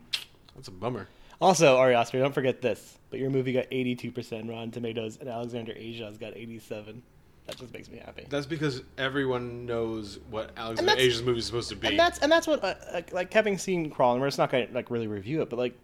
That's 0.56 0.68
a 0.68 0.72
bummer. 0.72 1.08
Also, 1.42 1.78
Ari 1.78 1.96
Aster, 1.96 2.20
don't 2.20 2.34
forget 2.34 2.62
this. 2.62 2.98
But 3.10 3.20
your 3.20 3.30
movie 3.30 3.54
got 3.54 3.70
82% 3.70 4.50
Rotten 4.50 4.72
Tomatoes, 4.72 5.18
and 5.20 5.30
Alexander 5.30 5.74
Aja's 5.76 6.18
got 6.18 6.36
87. 6.36 7.02
That 7.46 7.58
just 7.58 7.72
makes 7.74 7.90
me 7.90 8.00
happy. 8.00 8.26
That's 8.30 8.48
because 8.48 8.82
everyone 8.98 9.66
knows 9.66 10.20
what 10.32 10.52
Alexander 10.58 10.94
Aja's 10.98 11.22
movie 11.22 11.40
is 11.40 11.46
supposed 11.46 11.70
to 11.70 11.76
be. 11.76 11.90
and 11.90 12.00
that's 12.00 12.18
and 12.20 12.32
that's 12.32 12.48
what 12.48 12.64
uh, 12.64 12.74
like, 12.92 13.14
like 13.14 13.32
having 13.32 13.58
seen 13.60 13.92
Crawl, 13.92 14.14
and 14.14 14.22
we're 14.22 14.28
just 14.28 14.40
not 14.40 14.50
gonna 14.50 14.68
like 14.74 14.90
really 14.90 15.06
review 15.08 15.44
it, 15.44 15.50
but 15.52 15.60
like 15.60 15.78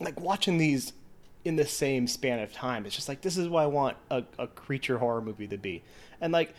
like 0.00 0.18
watching 0.18 0.58
these 0.58 0.92
in 1.44 1.54
the 1.54 1.64
same 1.66 2.08
span 2.08 2.40
of 2.40 2.52
time, 2.52 2.84
it's 2.86 2.96
just 2.96 3.08
like 3.08 3.20
this 3.20 3.36
is 3.36 3.48
what 3.48 3.62
I 3.62 3.66
want 3.66 3.96
a, 4.10 4.24
a 4.38 4.48
creature 4.48 4.98
horror 4.98 5.20
movie 5.22 5.46
to 5.46 5.56
be, 5.58 5.84
and 6.20 6.32
like 6.32 6.54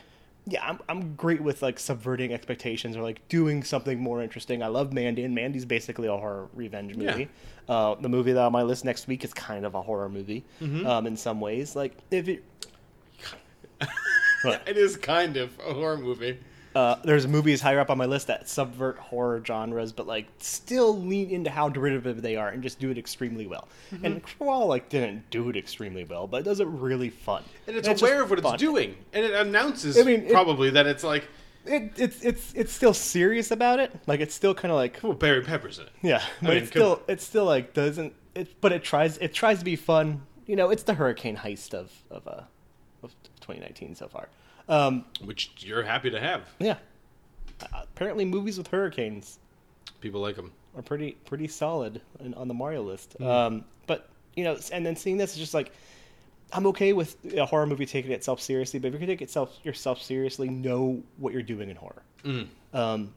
yeah, 0.47 0.67
I'm 0.67 0.79
I'm 0.89 1.15
great 1.15 1.41
with 1.41 1.61
like 1.61 1.79
subverting 1.79 2.33
expectations 2.33 2.97
or 2.97 3.03
like 3.03 3.27
doing 3.29 3.63
something 3.63 3.99
more 3.99 4.21
interesting. 4.23 4.63
I 4.63 4.67
love 4.67 4.91
Mandy, 4.91 5.23
and 5.23 5.35
Mandy's 5.35 5.65
basically 5.65 6.07
a 6.07 6.11
horror 6.17 6.49
revenge 6.53 6.95
movie. 6.95 7.29
Uh, 7.69 7.95
the 7.95 8.09
movie 8.09 8.33
that 8.33 8.41
on 8.41 8.51
my 8.51 8.63
list 8.63 8.83
next 8.83 9.07
week 9.07 9.23
is 9.23 9.33
kind 9.33 9.65
of 9.65 9.75
a 9.75 9.81
horror 9.81 10.09
movie 10.09 10.43
um, 10.85 11.05
in 11.07 11.15
some 11.15 11.39
ways. 11.39 11.75
Like 11.75 11.95
if 12.09 12.27
it. 12.27 12.43
It 14.65 14.77
is 14.77 14.97
kind 14.97 15.37
of 15.37 15.51
a 15.59 15.73
horror 15.73 15.97
movie. 15.97 16.39
Uh, 16.75 16.95
there's 17.03 17.27
movies 17.27 17.61
higher 17.61 17.79
up 17.79 17.89
on 17.89 17.97
my 17.97 18.05
list 18.05 18.27
that 18.27 18.47
subvert 18.47 18.97
horror 18.97 19.41
genres, 19.45 19.91
but 19.91 20.07
like 20.07 20.27
still 20.39 20.97
lean 20.97 21.29
into 21.29 21.49
how 21.49 21.67
derivative 21.69 22.21
they 22.21 22.35
are 22.35 22.49
and 22.49 22.63
just 22.63 22.79
do 22.79 22.89
it 22.91 22.97
extremely 22.97 23.45
well. 23.47 23.67
Mm-hmm. 23.93 24.05
And 24.05 24.23
Crawl 24.23 24.67
like 24.67 24.89
didn't 24.89 25.29
do 25.29 25.49
it 25.49 25.57
extremely 25.57 26.03
well, 26.05 26.27
but 26.27 26.37
it 26.37 26.43
does 26.43 26.59
it 26.59 26.67
really 26.67 27.09
fun. 27.09 27.43
And 27.67 27.75
it's 27.75 27.87
just 27.87 28.01
aware 28.01 28.21
of 28.21 28.29
what 28.29 28.39
fun. 28.41 28.53
it's 28.53 28.61
doing. 28.63 28.95
And 29.13 29.25
it 29.25 29.33
announces 29.33 29.97
I 29.97 30.03
mean, 30.03 30.21
it- 30.21 30.31
probably 30.31 30.69
that 30.71 30.87
it's 30.87 31.03
like, 31.03 31.25
It, 31.65 31.91
it's 31.97 32.21
it's 32.23 32.53
it's 32.55 32.71
still 32.71 32.93
serious 32.93 33.51
about 33.51 33.79
it. 33.79 33.91
Like 34.07 34.19
it's 34.19 34.33
still 34.33 34.55
kind 34.55 34.71
of 34.71 34.77
like 34.77 34.99
well, 35.03 35.13
Barry 35.13 35.41
Pepper's 35.43 35.77
in 35.77 35.85
it. 35.85 35.91
yeah, 36.01 36.23
but 36.41 36.49
mean, 36.49 36.57
it's 36.59 36.69
still 36.69 37.01
it's 37.07 37.23
still 37.23 37.45
like 37.45 37.73
doesn't 37.73 38.13
it? 38.33 38.59
But 38.61 38.71
it 38.71 38.83
tries 38.83 39.17
it 39.19 39.33
tries 39.33 39.59
to 39.59 39.65
be 39.65 39.75
fun. 39.75 40.21
You 40.47 40.55
know, 40.55 40.69
it's 40.71 40.83
the 40.83 40.93
hurricane 40.95 41.37
heist 41.37 41.73
of 41.73 41.91
of 42.09 42.27
uh 42.27 42.41
of 43.03 43.11
2019 43.41 43.93
so 43.95 44.07
far. 44.07 44.29
Um, 44.69 45.05
Which 45.23 45.51
you're 45.59 45.83
happy 45.83 46.09
to 46.11 46.19
have. 46.19 46.43
yeah, 46.59 46.77
uh, 47.61 47.83
apparently 47.83 48.25
movies 48.25 48.57
with 48.57 48.67
hurricanes 48.67 49.39
People 49.99 50.21
like 50.21 50.35
them. 50.35 50.51
are 50.75 50.81
pretty 50.81 51.11
pretty 51.25 51.47
solid 51.47 52.01
in, 52.19 52.33
on 52.35 52.47
the 52.47 52.53
Mario 52.53 52.81
list. 52.83 53.15
Hmm. 53.17 53.25
Um, 53.27 53.65
but 53.87 54.09
you 54.35 54.43
know, 54.43 54.57
and 54.71 54.85
then 54.85 54.95
seeing 54.95 55.17
this 55.17 55.33
is 55.33 55.37
just 55.39 55.53
like 55.53 55.71
I'm 56.53 56.65
okay 56.67 56.93
with 56.93 57.15
a 57.35 57.45
horror 57.45 57.65
movie 57.65 57.85
taking 57.85 58.11
itself 58.11 58.41
seriously, 58.41 58.79
but 58.79 58.87
if 58.87 58.93
you're 58.93 58.99
gonna 58.99 59.13
take 59.13 59.21
itself 59.21 59.57
yourself 59.63 60.01
seriously, 60.01 60.49
know 60.49 61.01
what 61.17 61.33
you're 61.33 61.41
doing 61.43 61.69
in 61.69 61.75
horror. 61.75 62.03
Hmm. 62.23 62.41
Um, 62.73 63.13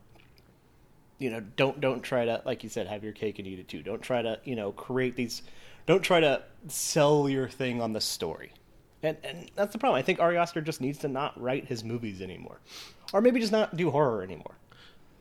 you 1.19 1.31
know, 1.31 1.41
don't 1.57 1.81
don't 1.81 2.03
try 2.03 2.25
to 2.25 2.43
like 2.45 2.65
you 2.65 2.69
said, 2.69 2.87
have 2.87 3.05
your 3.05 3.13
cake 3.13 3.39
and 3.39 3.47
eat 3.49 3.59
it 3.59 3.69
too. 3.69 3.83
Don't 3.83 4.03
try 4.03 4.21
to 4.23 4.39
you 4.45 4.57
know 4.57 4.73
create 4.73 5.15
these. 5.17 5.43
Don't 5.87 6.03
try 6.03 6.21
to 6.21 6.43
sell 6.69 7.29
your 7.29 7.49
thing 7.49 7.81
on 7.83 7.93
the 7.93 8.01
story. 8.01 8.53
And 9.05 9.17
and 9.25 9.51
that's 9.55 9.73
the 9.73 9.79
problem. 9.79 9.99
I 9.99 10.03
think 10.03 10.21
Ari 10.21 10.37
Aster 10.39 10.61
just 10.61 10.81
needs 10.81 10.99
to 11.01 11.09
not 11.09 11.41
write 11.41 11.67
his 11.67 11.85
movies 11.85 12.21
anymore, 12.23 12.59
or 13.13 13.21
maybe 13.21 13.41
just 13.41 13.53
not 13.53 13.77
do 13.77 13.91
horror 13.91 14.23
anymore. 14.23 14.55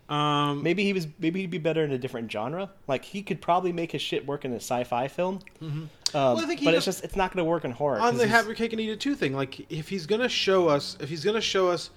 Um, 0.10 0.62
Maybe 0.62 0.84
he 0.84 0.91
was 0.91 1.08
maybe 1.17 1.39
he'd 1.41 1.50
be 1.50 1.58
better 1.58 1.84
in 1.84 1.91
a 1.91 1.98
different 1.98 2.30
genre. 2.32 2.69
Like 2.88 3.06
he 3.06 3.24
could 3.24 3.41
probably 3.41 3.72
make 3.72 3.91
his 3.93 4.02
shit 4.02 4.26
work 4.28 4.43
in 4.43 4.52
a 4.52 4.58
sci-fi 4.58 5.08
film. 5.08 5.39
Um, 5.62 5.89
I 6.13 6.46
think 6.46 6.63
but 6.63 6.74
it's 6.74 6.86
just 6.86 7.04
it's 7.04 7.15
not 7.15 7.32
going 7.34 7.43
to 7.43 7.50
work 7.50 7.63
in 7.63 7.72
horror. 7.72 8.00
On 8.00 8.17
the 8.17 8.28
have 8.28 8.46
your 8.46 8.54
cake 8.54 8.74
and 8.74 8.82
eat 8.82 8.89
it 8.89 9.00
too 9.00 9.15
thing. 9.15 9.34
Like 9.34 9.72
if 9.72 9.88
he's 9.88 10.06
gonna 10.06 10.30
show 10.30 10.67
us, 10.67 10.98
if 11.00 11.10
he's 11.10 11.24
gonna 11.24 11.41
show 11.41 11.69
us, 11.69 11.89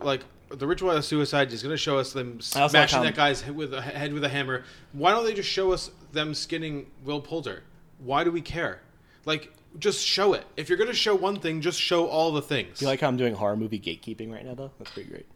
like 0.00 0.22
the 0.50 0.66
ritual 0.66 0.90
of 0.90 1.04
suicide, 1.04 1.50
he's 1.50 1.62
gonna 1.62 1.76
show 1.76 1.98
us 1.98 2.12
them 2.12 2.40
I 2.54 2.60
also 2.62 2.78
like 2.78 2.88
smashing 2.88 3.02
that 3.04 3.14
guy's 3.14 3.40
head 3.42 3.54
with 3.54 3.72
a 3.72 3.80
head 3.80 4.12
with 4.12 4.24
a 4.24 4.28
hammer. 4.28 4.64
Why 4.92 5.12
don't 5.12 5.24
they 5.24 5.34
just 5.34 5.48
show 5.48 5.72
us 5.72 5.90
them 6.12 6.34
skinning 6.34 6.86
Will 7.04 7.20
Poulter? 7.20 7.62
Why 7.98 8.24
do 8.24 8.32
we 8.32 8.40
care? 8.40 8.80
Like 9.24 9.52
just 9.78 10.04
show 10.04 10.32
it. 10.34 10.44
If 10.56 10.68
you're 10.68 10.78
gonna 10.78 10.92
show 10.94 11.14
one 11.14 11.38
thing, 11.40 11.60
just 11.60 11.80
show 11.80 12.06
all 12.06 12.32
the 12.32 12.42
things. 12.42 12.80
You 12.80 12.86
like 12.86 13.00
how 13.00 13.08
I'm 13.08 13.16
doing 13.16 13.34
horror 13.34 13.56
movie 13.56 13.80
gatekeeping 13.80 14.32
right 14.32 14.44
now, 14.44 14.54
though? 14.54 14.70
That's 14.78 14.90
pretty 14.90 15.10
great. 15.10 15.26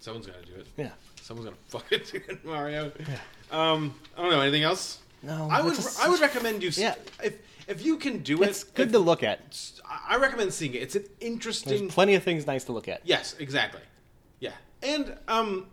Someone's 0.00 0.26
gotta 0.26 0.44
do 0.44 0.54
it. 0.54 0.66
Yeah. 0.76 0.90
Someone's 1.20 1.46
gonna 1.50 1.58
fucking 1.68 2.00
do 2.10 2.20
it, 2.32 2.44
Mario. 2.44 2.92
Yeah. 2.98 3.16
Um, 3.50 3.94
I 4.16 4.22
don't 4.22 4.30
know 4.30 4.40
anything 4.40 4.62
else. 4.62 4.98
No, 5.22 5.48
I 5.50 5.60
would. 5.60 5.74
just- 5.74 6.00
I 6.00 6.08
would 6.08 6.20
recommend 6.20 6.62
you. 6.62 6.70
Yeah. 6.74 6.94
If 7.22 7.34
if 7.68 7.84
you 7.84 7.96
can 7.98 8.18
do 8.18 8.42
It's 8.42 8.42
it, 8.42 8.50
it's 8.50 8.64
good 8.64 8.86
if- 8.88 8.92
to 8.92 8.98
look 8.98 9.22
at. 9.22 9.40
I 9.84 10.14
I 10.14 10.16
recommend 10.16 10.52
seeing 10.52 10.74
it. 10.74 10.82
It's 10.82 10.94
an 10.96 11.02
There's 11.02 11.12
interesting. 11.32 11.88
plenty 11.88 12.14
of 12.14 12.22
things 12.22 12.46
nice 12.46 12.64
to 12.64 12.72
look 12.72 12.88
at. 12.88 13.02
Yes, 13.04 13.36
exactly. 13.38 13.82
Yeah, 14.40 14.52
and 14.82 15.16
um, 15.28 15.66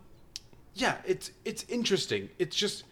yeah, 0.75 0.97
it's 1.05 1.31
it's 1.45 1.63
interesting. 1.69 2.29
It's 2.39 2.55
just 2.55 2.83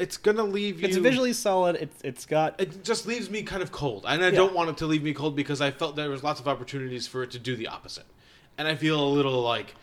it's 0.00 0.16
gonna 0.16 0.44
leave 0.44 0.80
you. 0.80 0.88
It's 0.88 0.96
visually 0.96 1.32
solid. 1.32 1.76
It's 1.76 2.00
it's 2.02 2.26
got 2.26 2.60
It 2.60 2.82
just 2.84 3.06
leaves 3.06 3.30
me 3.30 3.42
kind 3.42 3.62
of 3.62 3.70
cold, 3.72 4.04
and 4.08 4.24
I 4.24 4.30
don't 4.30 4.54
want 4.54 4.70
it 4.70 4.76
to 4.78 4.86
leave 4.86 5.02
me 5.02 5.12
cold 5.14 5.36
because 5.36 5.60
I 5.60 5.70
felt 5.70 5.96
there 5.96 6.10
was 6.10 6.22
lots 6.22 6.40
of 6.40 6.48
opportunities 6.48 7.06
for 7.06 7.22
it 7.22 7.30
to 7.32 7.38
do 7.38 7.54
the 7.56 7.68
opposite, 7.68 8.06
and 8.58 8.66
I 8.66 8.74
feel 8.74 9.02
a 9.02 9.08
little 9.08 9.40
like 9.42 9.74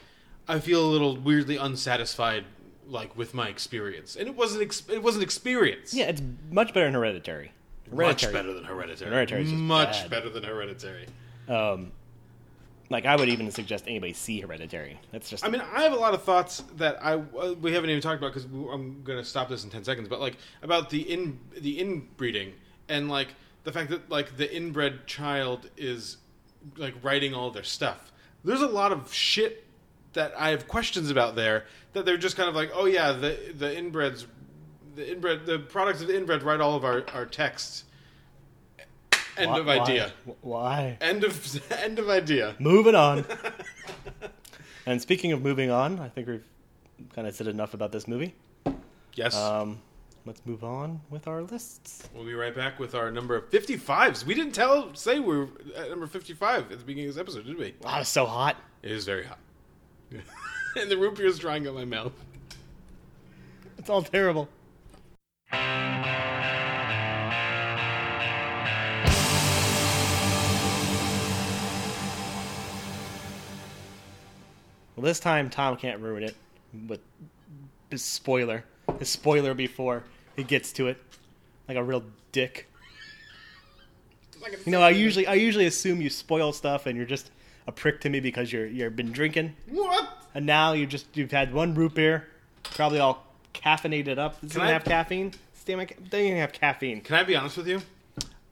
I 0.48 0.60
feel 0.60 0.84
a 0.84 0.90
little 0.90 1.16
weirdly 1.18 1.58
unsatisfied, 1.58 2.46
like 2.88 3.18
with 3.18 3.34
my 3.34 3.48
experience, 3.50 4.16
and 4.16 4.28
it 4.28 4.36
wasn't 4.36 4.64
ex- 4.64 4.88
it 4.90 5.04
wasn't 5.04 5.24
experience. 5.24 5.94
yeah. 5.94 6.06
It's 6.06 6.22
much 6.52 6.74
better 6.74 6.86
than 6.86 6.94
Hereditary. 6.96 7.52
much 7.92 8.24
better 8.32 8.54
than 8.54 8.64
Hereditary. 8.64 9.12
Hereditary 9.12 9.44
much 9.46 10.02
bad. 10.04 10.10
better 10.10 10.30
than 10.30 10.44
Hereditary. 10.44 11.06
Um, 11.48 11.92
like 12.90 13.06
I 13.06 13.16
would 13.16 13.30
even 13.30 13.52
suggest 13.52 13.86
anybody 13.88 14.14
see 14.14 14.40
Hereditary. 14.40 15.00
That's 15.12 15.30
just 15.30 15.46
I 15.46 15.50
mean, 15.50 15.62
I 15.62 15.84
have 15.84 15.94
a 15.94 15.98
lot 15.98 16.14
of 16.14 16.24
thoughts 16.24 16.64
that 16.78 16.98
I 17.04 17.14
uh, 17.14 17.54
we 17.60 17.74
haven't 17.74 17.90
even 17.90 18.02
talked 18.02 18.18
about 18.18 18.34
because 18.34 18.46
I'm 18.46 19.04
going 19.04 19.18
to 19.18 19.26
stop 19.26 19.50
this 19.50 19.64
in 19.64 19.70
ten 19.70 19.84
seconds. 19.84 20.08
But 20.08 20.20
like 20.20 20.38
about 20.62 20.90
the 20.90 21.02
in 21.02 21.40
the 21.58 21.80
inbreeding 21.80 22.54
and 22.90 23.10
like 23.10 23.30
the 23.64 23.72
fact 23.72 23.90
that 23.90 24.10
like 24.10 24.38
the 24.38 24.54
inbred 24.54 25.08
child 25.08 25.70
is 25.76 26.18
like 26.78 26.94
writing 27.04 27.34
all 27.34 27.52
their 27.52 27.64
stuff. 27.64 28.12
There's 28.44 28.62
a 28.62 28.68
lot 28.68 28.92
of 28.92 29.14
shit 29.14 29.66
that 30.14 30.34
I 30.38 30.50
have 30.50 30.68
questions 30.68 31.10
about 31.10 31.36
there 31.36 31.66
that 31.94 32.06
they're 32.06 32.18
just 32.18 32.38
kind 32.38 32.48
of 32.48 32.56
like, 32.56 32.72
oh 32.74 32.86
yeah, 32.86 33.12
the 33.12 33.54
the 33.56 33.68
inbreds, 33.68 34.26
the 34.96 35.12
inbred, 35.12 35.46
the 35.46 35.60
products 35.60 36.02
of 36.02 36.08
the 36.08 36.16
inbred 36.16 36.44
write 36.44 36.62
all 36.62 36.76
of 36.76 36.86
our 36.86 37.04
our 37.14 37.26
texts. 37.26 37.84
End 39.38 39.52
Why- 39.52 39.60
of 39.60 39.70
idea. 39.70 40.12
Why? 40.42 40.98
End 41.02 41.24
of 41.24 41.72
end 41.84 42.00
of 42.00 42.10
idea. 42.10 42.56
Moving 42.60 42.96
on. 42.96 43.26
and 44.86 45.02
speaking 45.02 45.32
of 45.32 45.42
moving 45.42 45.70
on, 45.70 46.00
I 46.00 46.10
think 46.10 46.28
we've 46.28 46.44
kind 47.14 47.28
of 47.28 47.36
said 47.36 47.48
enough 47.48 47.74
about 47.74 47.92
this 47.92 48.08
movie. 48.08 48.34
Yes. 49.14 49.36
Um, 49.36 49.80
let's 50.26 50.42
move 50.46 50.64
on 50.64 51.02
with 51.10 51.28
our 51.28 51.44
lists. 51.44 52.08
We'll 52.14 52.26
be 52.26 52.34
right 52.34 52.54
back 52.56 52.80
with 52.80 52.96
our 52.96 53.12
number 53.12 53.36
of 53.36 53.50
55s. 53.50 54.26
We 54.26 54.34
didn't 54.34 54.54
tell 54.54 54.94
say 54.94 55.20
we 55.20 55.38
were 55.38 55.50
at 55.76 55.90
number 55.90 56.08
55 56.08 56.72
at 56.72 56.80
the 56.80 56.86
beginning 56.86 57.10
of 57.10 57.16
this 57.16 57.22
episode, 57.22 57.46
did 57.46 57.58
we? 57.58 57.74
Wow, 57.82 58.00
it's 58.00 58.10
so 58.10 58.26
hot. 58.26 58.58
It 58.84 58.92
is 58.92 59.06
very 59.06 59.26
hot. 59.26 59.40
and 60.76 60.90
the 60.90 60.98
root 60.98 61.16
beer 61.16 61.28
is 61.28 61.40
drying 61.40 61.68
out 61.68 61.76
my 61.76 61.86
mouth. 61.86 62.14
It's 63.78 63.90
all 63.90 64.02
terrible. 64.02 64.50
Well, 74.98 75.06
this 75.06 75.20
time 75.20 75.50
Tom 75.52 75.78
can't 75.78 76.02
ruin 76.02 76.24
it 76.24 76.36
with 76.88 77.00
his 77.92 78.04
spoiler. 78.04 78.66
His 79.00 79.10
spoiler 79.10 79.54
before 79.54 80.04
he 80.36 80.44
gets 80.44 80.72
to 80.74 80.88
it, 80.88 80.98
like 81.68 81.78
a 81.78 81.84
real 81.84 82.04
dick. 82.32 82.68
You 84.66 84.72
know, 84.72 84.82
I 84.82 84.90
usually 84.90 85.28
I 85.28 85.36
usually 85.36 85.68
assume 85.68 86.02
you 86.02 86.10
spoil 86.10 86.52
stuff 86.52 86.86
and 86.88 86.98
you're 86.98 87.06
just 87.06 87.30
a 87.68 87.72
prick 87.72 88.02
to 88.02 88.10
me 88.10 88.20
because 88.20 88.52
you're 88.52 88.66
you've 88.66 88.96
been 88.96 89.12
drinking 89.12 89.56
What? 89.70 90.10
and 90.34 90.46
now 90.46 90.74
you 90.74 90.86
just 90.88 91.06
you've 91.16 91.32
had 91.32 91.54
one 91.54 91.74
root 91.76 91.94
beer, 91.96 92.28
probably 92.64 93.00
all 93.00 93.26
caffeinated 93.54 94.18
up. 94.18 94.42
Does 94.42 94.56
it 94.56 94.62
I- 94.62 94.72
have 94.72 94.84
caffeine? 94.84 95.34
Damn 95.66 95.82
it, 95.82 96.10
doesn't 96.10 96.26
even 96.26 96.38
have 96.40 96.54
caffeine. 96.54 97.02
Can 97.02 97.16
I 97.18 97.24
be 97.24 97.36
honest 97.36 97.58
with 97.58 97.68
you? 97.68 97.82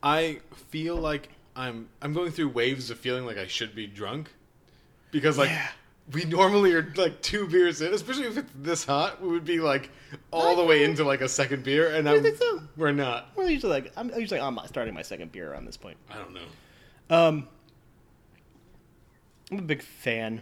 I 0.04 0.42
feel 0.70 0.96
like 0.98 1.30
I'm 1.56 1.88
I'm 2.04 2.14
going 2.14 2.32
through 2.32 2.50
waves 2.50 2.90
of 2.92 3.00
feeling 3.00 3.26
like 3.26 3.38
I 3.38 3.48
should 3.48 3.74
be 3.74 3.88
drunk 3.88 4.30
because 5.12 5.38
like 5.40 5.50
Yeah. 5.50 5.70
We 6.14 6.26
normally 6.26 6.74
are 6.74 6.94
like 6.96 7.22
two 7.22 7.48
beers 7.48 7.82
in, 7.82 7.94
especially 7.94 8.26
if 8.26 8.38
it's 8.38 8.52
this 8.56 8.86
hot. 8.86 9.22
We 9.22 9.30
would 9.30 9.46
be 9.46 9.60
like 9.60 9.90
all 10.32 10.56
the 10.56 10.64
way 10.64 10.84
into 10.84 11.04
like 11.04 11.22
a 11.22 11.30
second 11.30 11.64
beer, 11.64 11.96
and 11.96 12.08
I'm, 12.08 12.22
think 12.22 12.38
so? 12.38 12.62
we're 12.78 12.92
not. 12.92 13.30
We're 13.36 13.50
usually 13.50 13.72
like 13.72 13.92
I'm 13.98 14.12
usually 14.18 14.40
my, 14.52 14.66
starting 14.68 14.94
my 14.94 15.02
second 15.02 15.32
beer 15.32 15.52
around 15.52 15.66
this 15.66 15.78
point. 15.78 15.98
I 16.10 16.18
don't 16.18 16.34
know. 16.34 16.48
Um, 17.10 17.48
I'm 19.52 19.60
a 19.60 19.64
big 19.64 19.82
fan 19.82 20.42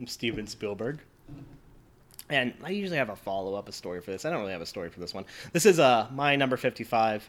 of 0.00 0.10
Steven 0.10 0.46
Spielberg. 0.46 1.00
And 2.28 2.54
I 2.62 2.70
usually 2.70 2.98
have 2.98 3.08
a 3.08 3.16
follow 3.16 3.54
up, 3.56 3.68
a 3.68 3.72
story 3.72 4.00
for 4.00 4.12
this. 4.12 4.24
I 4.24 4.30
don't 4.30 4.38
really 4.38 4.52
have 4.52 4.62
a 4.62 4.66
story 4.66 4.88
for 4.88 5.00
this 5.00 5.12
one. 5.12 5.24
This 5.52 5.66
is 5.66 5.80
uh 5.80 6.06
my 6.12 6.36
number 6.36 6.56
fifty 6.56 6.84
five 6.84 7.28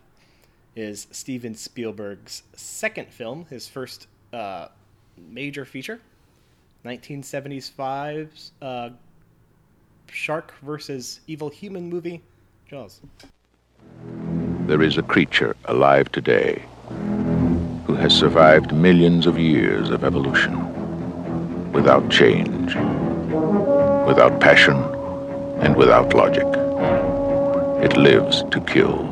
is 0.76 1.08
Steven 1.12 1.56
Spielberg's 1.56 2.44
second 2.56 3.10
film, 3.10 3.46
his 3.50 3.68
first 3.68 4.08
uh, 4.32 4.68
major 5.18 5.66
feature, 5.66 6.00
1975's 6.86 8.52
uh, 8.62 8.90
Shark 10.12 10.54
versus 10.62 11.22
Evil 11.28 11.50
Human 11.50 11.90
movie, 11.90 12.22
Jaws. 12.68 13.02
There 14.68 14.82
is 14.82 14.98
a 14.98 15.04
creature 15.04 15.56
alive 15.66 16.12
today 16.12 16.64
who 17.86 17.96
has 17.96 18.14
survived 18.14 18.74
millions 18.74 19.28
of 19.28 19.38
years 19.38 19.90
of 19.90 20.04
evolution 20.04 20.54
without 21.72 22.10
change, 22.10 22.76
without 24.08 24.40
passion, 24.40 24.78
and 25.62 25.76
without 25.76 26.14
logic. 26.14 26.48
It 27.84 27.98
lives 27.98 28.44
to 28.52 28.62
kill. 28.62 29.10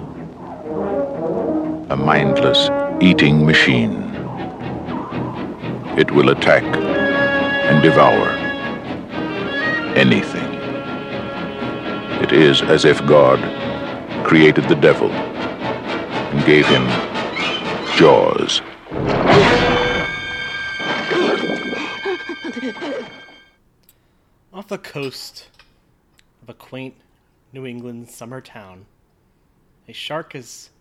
A 1.90 1.96
mindless 1.96 2.70
eating 3.02 3.46
machine. 3.46 4.04
It 5.98 6.12
will 6.12 6.30
attack 6.30 6.64
and 7.70 7.84
devour 7.84 8.30
anything. 9.96 10.52
It 12.24 12.32
is 12.32 12.64
as 12.64 12.84
if 12.84 13.06
God 13.06 13.40
created 14.26 14.68
the 14.68 14.76
devil 14.76 15.12
and 15.12 16.46
gave 16.48 16.66
him 16.66 16.88
jaws. 17.96 18.62
Off 24.52 24.68
the 24.68 24.80
coast 24.80 25.50
of 26.42 26.50
a 26.50 26.56
quaint 26.56 26.96
New 27.54 27.68
England 27.68 28.10
summer 28.10 28.42
town, 28.42 28.88
a 29.88 29.94
shark 29.94 30.34
is 30.34 30.72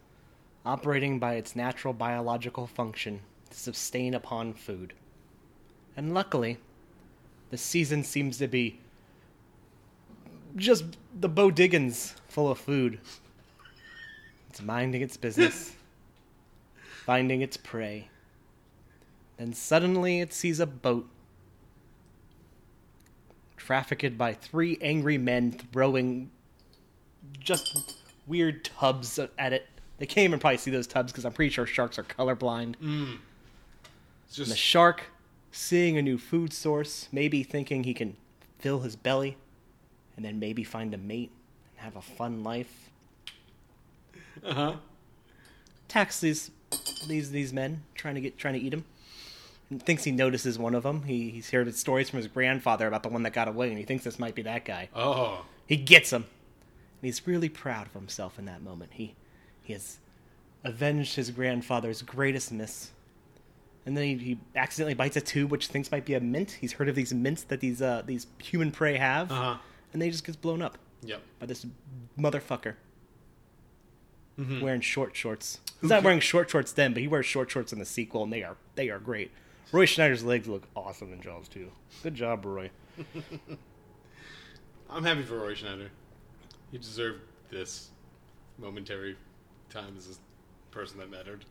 operating 0.64 1.18
by 1.18 1.34
its 1.34 1.54
natural 1.54 1.92
biological 1.92 2.66
function 2.66 3.20
to 3.50 3.58
sustain 3.58 4.14
upon 4.14 4.54
food. 4.54 4.94
And 5.94 6.14
luckily, 6.14 6.56
the 7.50 7.58
season 7.58 8.04
seems 8.04 8.38
to 8.38 8.48
be 8.48 8.80
just 10.56 10.84
the 11.18 11.28
Bo 11.28 11.50
Diggins 11.50 12.14
full 12.28 12.50
of 12.50 12.58
food. 12.58 13.00
It's 14.50 14.62
minding 14.62 15.02
its 15.02 15.16
business, 15.16 15.74
finding 17.04 17.42
its 17.42 17.56
prey. 17.56 18.08
Then 19.36 19.52
suddenly 19.52 20.20
it 20.20 20.32
sees 20.32 20.58
a 20.58 20.66
boat 20.66 21.08
trafficked 23.56 24.16
by 24.16 24.32
three 24.32 24.78
angry 24.80 25.18
men 25.18 25.52
throwing 25.52 26.30
just 27.38 27.94
weird 28.26 28.64
tubs 28.64 29.18
at 29.38 29.52
it. 29.52 29.66
They 29.98 30.06
can't 30.06 30.24
even 30.24 30.38
probably 30.38 30.58
see 30.58 30.70
those 30.70 30.86
tubs 30.86 31.12
because 31.12 31.24
I'm 31.24 31.32
pretty 31.32 31.50
sure 31.50 31.66
sharks 31.66 31.98
are 31.98 32.04
colorblind. 32.04 32.76
Mm. 32.82 33.18
It's 34.28 34.38
And 34.38 34.46
the 34.46 34.56
shark, 34.56 35.04
seeing 35.58 35.98
a 35.98 36.02
new 36.02 36.16
food 36.16 36.52
source, 36.52 37.08
maybe 37.10 37.42
thinking 37.42 37.82
he 37.82 37.92
can 37.92 38.16
fill 38.60 38.80
his 38.80 38.94
belly 38.94 39.36
and 40.16 40.24
then 40.24 40.38
maybe 40.38 40.62
find 40.62 40.94
a 40.94 40.96
mate 40.96 41.32
and 41.72 41.84
have 41.84 41.96
a 41.96 42.00
fun 42.00 42.44
life. 42.44 42.90
Uh 44.44 44.54
huh. 44.54 44.76
Attacks 45.86 46.20
these 46.20 46.52
these 47.08 47.32
these 47.32 47.52
men 47.52 47.82
trying 47.96 48.14
to 48.14 48.20
get 48.20 48.38
trying 48.38 48.54
to 48.54 48.60
eat 48.60 48.72
him. 48.72 48.84
And 49.68 49.82
thinks 49.82 50.04
he 50.04 50.12
notices 50.12 50.58
one 50.58 50.74
of 50.74 50.84
them. 50.84 51.02
He, 51.02 51.30
he's 51.30 51.50
heard 51.50 51.74
stories 51.74 52.08
from 52.08 52.18
his 52.18 52.28
grandfather 52.28 52.86
about 52.86 53.02
the 53.02 53.10
one 53.10 53.22
that 53.24 53.34
got 53.34 53.48
away, 53.48 53.68
and 53.68 53.76
he 53.76 53.84
thinks 53.84 54.04
this 54.04 54.18
might 54.18 54.34
be 54.34 54.40
that 54.42 54.64
guy. 54.64 54.88
Oh. 54.94 55.44
He 55.66 55.76
gets 55.76 56.10
him. 56.10 56.22
And 56.22 57.02
he's 57.02 57.26
really 57.26 57.50
proud 57.50 57.86
of 57.88 57.92
himself 57.92 58.38
in 58.38 58.44
that 58.46 58.62
moment. 58.62 58.92
He 58.94 59.16
he 59.62 59.72
has 59.72 59.98
avenged 60.62 61.16
his 61.16 61.30
grandfather's 61.32 62.02
greatest 62.02 62.52
miss. 62.52 62.92
And 63.88 63.96
then 63.96 64.04
he, 64.04 64.16
he 64.18 64.38
accidentally 64.54 64.92
bites 64.92 65.16
a 65.16 65.20
tube 65.22 65.50
which 65.50 65.68
thinks 65.68 65.90
might 65.90 66.04
be 66.04 66.12
a 66.12 66.20
mint. 66.20 66.50
He's 66.60 66.74
heard 66.74 66.90
of 66.90 66.94
these 66.94 67.14
mints 67.14 67.42
that 67.44 67.60
these 67.60 67.80
uh, 67.80 68.02
these 68.04 68.26
human 68.36 68.70
prey 68.70 68.98
have. 68.98 69.32
Uh 69.32 69.34
huh. 69.34 69.56
And 69.94 70.02
then 70.02 70.08
he 70.08 70.12
just 70.12 70.24
gets 70.26 70.36
blown 70.36 70.60
up 70.60 70.76
Yep. 71.02 71.22
by 71.38 71.46
this 71.46 71.64
motherfucker. 72.18 72.74
Wearing 74.36 74.82
short 74.82 75.16
shorts. 75.16 75.60
He's 75.80 75.88
not 75.90 76.02
wearing 76.04 76.20
short 76.20 76.50
shorts 76.50 76.70
then, 76.72 76.92
but 76.92 77.00
he 77.00 77.08
wears 77.08 77.24
short 77.26 77.50
shorts 77.50 77.72
in 77.72 77.78
the 77.78 77.84
sequel, 77.86 78.22
and 78.24 78.32
they 78.32 78.42
are 78.44 78.56
they 78.76 78.90
are 78.90 78.98
great. 78.98 79.30
Roy 79.72 79.86
Schneider's 79.86 80.22
legs 80.22 80.46
look 80.46 80.64
awesome 80.76 81.12
in 81.12 81.20
Jaws 81.22 81.48
too. 81.48 81.72
Good 82.02 82.14
job, 82.14 82.44
Roy. 82.44 82.70
I'm 84.90 85.04
happy 85.04 85.22
for 85.22 85.38
Roy 85.38 85.54
Schneider. 85.54 85.90
He 86.70 86.78
deserved 86.78 87.20
this 87.50 87.88
momentary 88.58 89.16
time 89.70 89.94
as 89.96 90.08
a 90.08 90.74
person 90.74 90.98
that 90.98 91.10
mattered. 91.10 91.44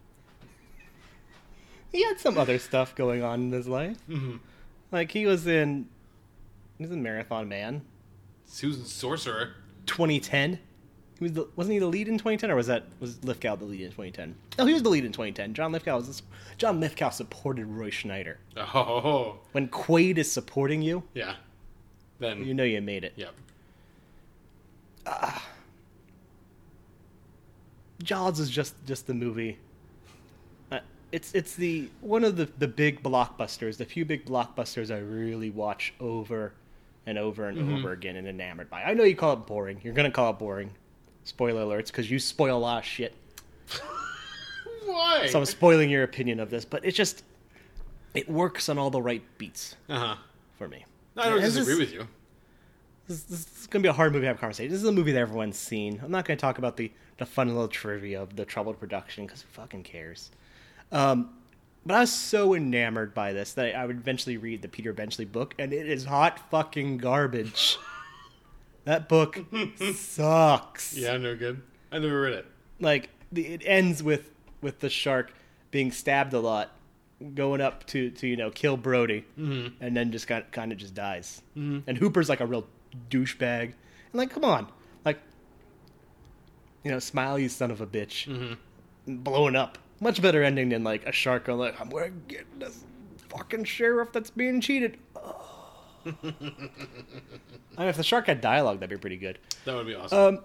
He 1.92 2.04
had 2.04 2.20
some 2.20 2.38
other 2.38 2.60
stuff 2.60 2.94
going 2.96 3.24
on 3.24 3.42
in 3.44 3.52
his 3.52 3.68
life. 3.68 3.98
Mhm. 4.10 4.40
Like 4.92 5.12
he 5.12 5.26
was 5.26 5.48
in 5.48 5.88
he 6.78 6.84
was 6.84 6.92
in 6.92 7.02
Marathon 7.02 7.48
Man, 7.50 7.82
Susan 8.46 8.86
Sorcerer. 8.86 9.56
2010. 9.88 10.60
He 11.18 11.24
was 11.24 11.32
the, 11.34 11.48
wasn't 11.56 11.74
he 11.74 11.80
the 11.80 11.88
lead 11.88 12.08
in 12.08 12.18
2010, 12.20 12.52
or 12.52 12.56
was 12.56 12.68
that 12.68 12.84
was 13.00 13.24
Lithgow 13.24 13.56
the 13.56 13.66
lead 13.66 13.82
in 13.82 13.88
2010? 13.90 14.36
No, 14.60 14.66
he 14.68 14.74
was 14.74 14.84
the 14.84 14.90
lead 14.90 15.04
in 15.06 15.12
2010. 15.12 15.54
John 15.56 15.72
Lithgow 15.72 15.98
was 15.98 16.22
John 16.58 16.80
Lithgow 16.80 17.10
supported 17.10 17.66
Roy 17.66 17.90
Schneider. 17.90 18.38
Oh, 18.56 19.40
When 19.54 19.68
Quaid 19.70 20.18
is 20.18 20.32
supporting 20.32 20.82
you, 20.84 21.04
yeah. 21.14 21.36
Then 22.20 22.46
you 22.46 22.54
know 22.54 22.64
you 22.64 22.82
made 22.82 23.04
it. 23.04 23.14
Yep. 23.16 23.34
Jaws 28.04 28.40
is 28.40 28.50
just 28.50 28.76
just 28.86 29.08
the 29.08 29.14
movie. 29.14 29.58
It's 31.12 31.34
it's 31.34 31.56
the 31.56 31.90
one 32.02 32.24
of 32.24 32.36
the 32.36 32.46
the 32.60 32.68
big 32.68 33.02
blockbusters, 33.02 33.78
the 33.78 33.86
few 33.86 34.04
big 34.06 34.26
blockbusters 34.26 34.94
I 34.94 35.00
really 35.00 35.50
watch 35.50 35.94
over 36.00 36.54
and 37.06 37.18
over 37.18 37.48
and 37.48 37.58
Mm-hmm. 37.58 37.76
over 37.76 37.92
again 37.94 38.18
and 38.18 38.28
enamored 38.28 38.70
by. 38.70 38.84
I 38.84 38.94
know 38.94 39.04
you 39.04 39.16
call 39.16 39.34
it 39.34 39.46
boring. 39.48 39.80
You're 39.84 39.94
gonna 39.94 40.12
call 40.12 40.32
it 40.32 40.40
boring. 40.40 40.72
Spoiler 41.24 41.64
alerts, 41.64 41.88
because 41.88 42.10
you 42.12 42.20
spoil 42.20 42.58
a 42.58 42.60
lot 42.60 42.80
of 42.80 42.86
shit. 42.86 43.14
Why? 44.86 45.28
So 45.30 45.40
I'm 45.40 45.46
spoiling 45.46 45.90
your 45.90 46.04
opinion 46.04 46.40
of 46.40 46.50
this, 46.50 46.66
but 46.66 46.86
it 46.86 46.92
just 46.92 47.24
it 48.14 48.30
works 48.30 48.70
on 48.70 48.78
all 48.78 48.90
the 48.90 49.02
right 49.02 49.22
beats 49.38 49.76
Uh 49.90 50.00
huh. 50.00 50.16
for 50.58 50.68
me. 50.68 50.86
No, 51.16 51.24
I 51.24 51.26
don't 51.30 51.34
And 51.36 51.46
disagree 51.46 51.74
is- 51.74 51.80
with 51.80 51.94
you. 51.94 52.08
This, 53.08 53.24
this 53.24 53.40
is 53.62 53.68
going 53.68 53.82
to 53.82 53.88
be 53.88 53.90
a 53.90 53.94
hard 53.94 54.12
movie 54.12 54.24
to 54.24 54.28
have 54.28 54.36
a 54.36 54.40
conversation. 54.40 54.70
This 54.70 54.82
is 54.82 54.88
a 54.88 54.92
movie 54.92 55.14
that 55.14 55.20
everyone's 55.20 55.58
seen. 55.58 55.98
I'm 56.04 56.12
not 56.12 56.26
going 56.26 56.38
to 56.38 56.42
talk 56.42 56.58
about 56.58 56.76
the, 56.76 56.92
the 57.18 57.26
fun 57.26 57.48
little 57.48 57.70
trivia 57.70 58.22
of 58.22 58.36
the 58.36 58.44
troubled 58.44 58.82
production 58.82 59.26
because 59.26 59.44
who 59.44 59.48
fucking 59.52 59.84
cares? 59.84 60.30
Um, 60.92 61.30
but 61.86 61.96
I 61.96 62.00
was 62.02 62.12
so 62.12 62.54
enamored 62.54 63.14
by 63.14 63.32
this 63.32 63.54
that 63.54 63.76
I 63.76 63.86
would 63.86 63.98
eventually 63.98 64.36
read 64.38 64.62
the 64.62 64.68
Peter 64.68 64.92
Benchley 64.92 65.26
book, 65.26 65.56
and 65.58 65.72
it 65.72 65.88
is 65.88 66.06
hot 66.06 66.50
fucking 66.52 66.98
garbage. 66.98 67.78
that 68.84 69.08
book 69.08 69.46
sucks. 69.96 70.96
Yeah, 70.98 71.16
no 71.18 71.36
good. 71.36 71.62
I 71.92 72.00
never 72.00 72.22
read 72.22 72.34
it. 72.34 72.46
Like 72.80 73.10
the, 73.32 73.48
it 73.48 73.62
ends 73.66 74.04
with 74.04 74.32
with 74.62 74.80
the 74.80 74.90
shark 74.90 75.32
being 75.72 75.92
stabbed 75.92 76.34
a 76.34 76.40
lot, 76.40 76.72
going 77.36 77.62
up 77.62 77.86
to 77.88 78.10
to 78.12 78.28
you 78.28 78.36
know 78.36 78.52
kill 78.52 78.76
Brody, 78.76 79.26
and 79.38 79.96
then 79.96 80.12
just 80.12 80.28
got 80.28 80.52
kind 80.52 80.72
of 80.74 80.78
just 80.78 80.94
dies. 80.94 81.42
Mm-hmm. 81.58 81.90
And 81.90 81.98
Hooper's 81.98 82.28
like 82.28 82.42
a 82.42 82.46
real 82.46 82.68
douchebag. 83.10 83.64
And 83.64 84.14
like, 84.14 84.30
come 84.30 84.44
on, 84.44 84.68
like 85.06 85.20
you 86.84 86.92
know, 86.92 87.00
smile 87.00 87.40
you 87.40 87.48
son 87.48 87.72
of 87.72 87.80
a 87.80 87.88
bitch, 87.88 88.58
blowing 89.08 89.56
up. 89.56 89.78
Much 90.00 90.22
better 90.22 90.44
ending 90.44 90.70
than 90.70 90.84
like 90.84 91.06
a 91.06 91.12
shark 91.12 91.46
going 91.46 91.60
like, 91.60 91.80
I'm 91.80 91.90
gonna 91.90 92.10
get 92.28 92.46
this 92.60 92.84
fucking 93.30 93.64
sheriff 93.64 94.12
that's 94.12 94.30
being 94.30 94.62
cheated. 94.62 94.98
I 96.06 96.12
mean, 97.80 97.90
if 97.90 97.98
the 97.98 98.04
shark 98.04 98.28
had 98.28 98.42
dialogue, 98.42 98.80
that'd 98.80 98.90
be 98.98 99.02
pretty 99.02 99.18
good. 99.18 99.40
That 99.66 99.76
would 99.76 99.88
be 99.88 99.96
awesome. 99.96 100.18
Um, 100.18 100.40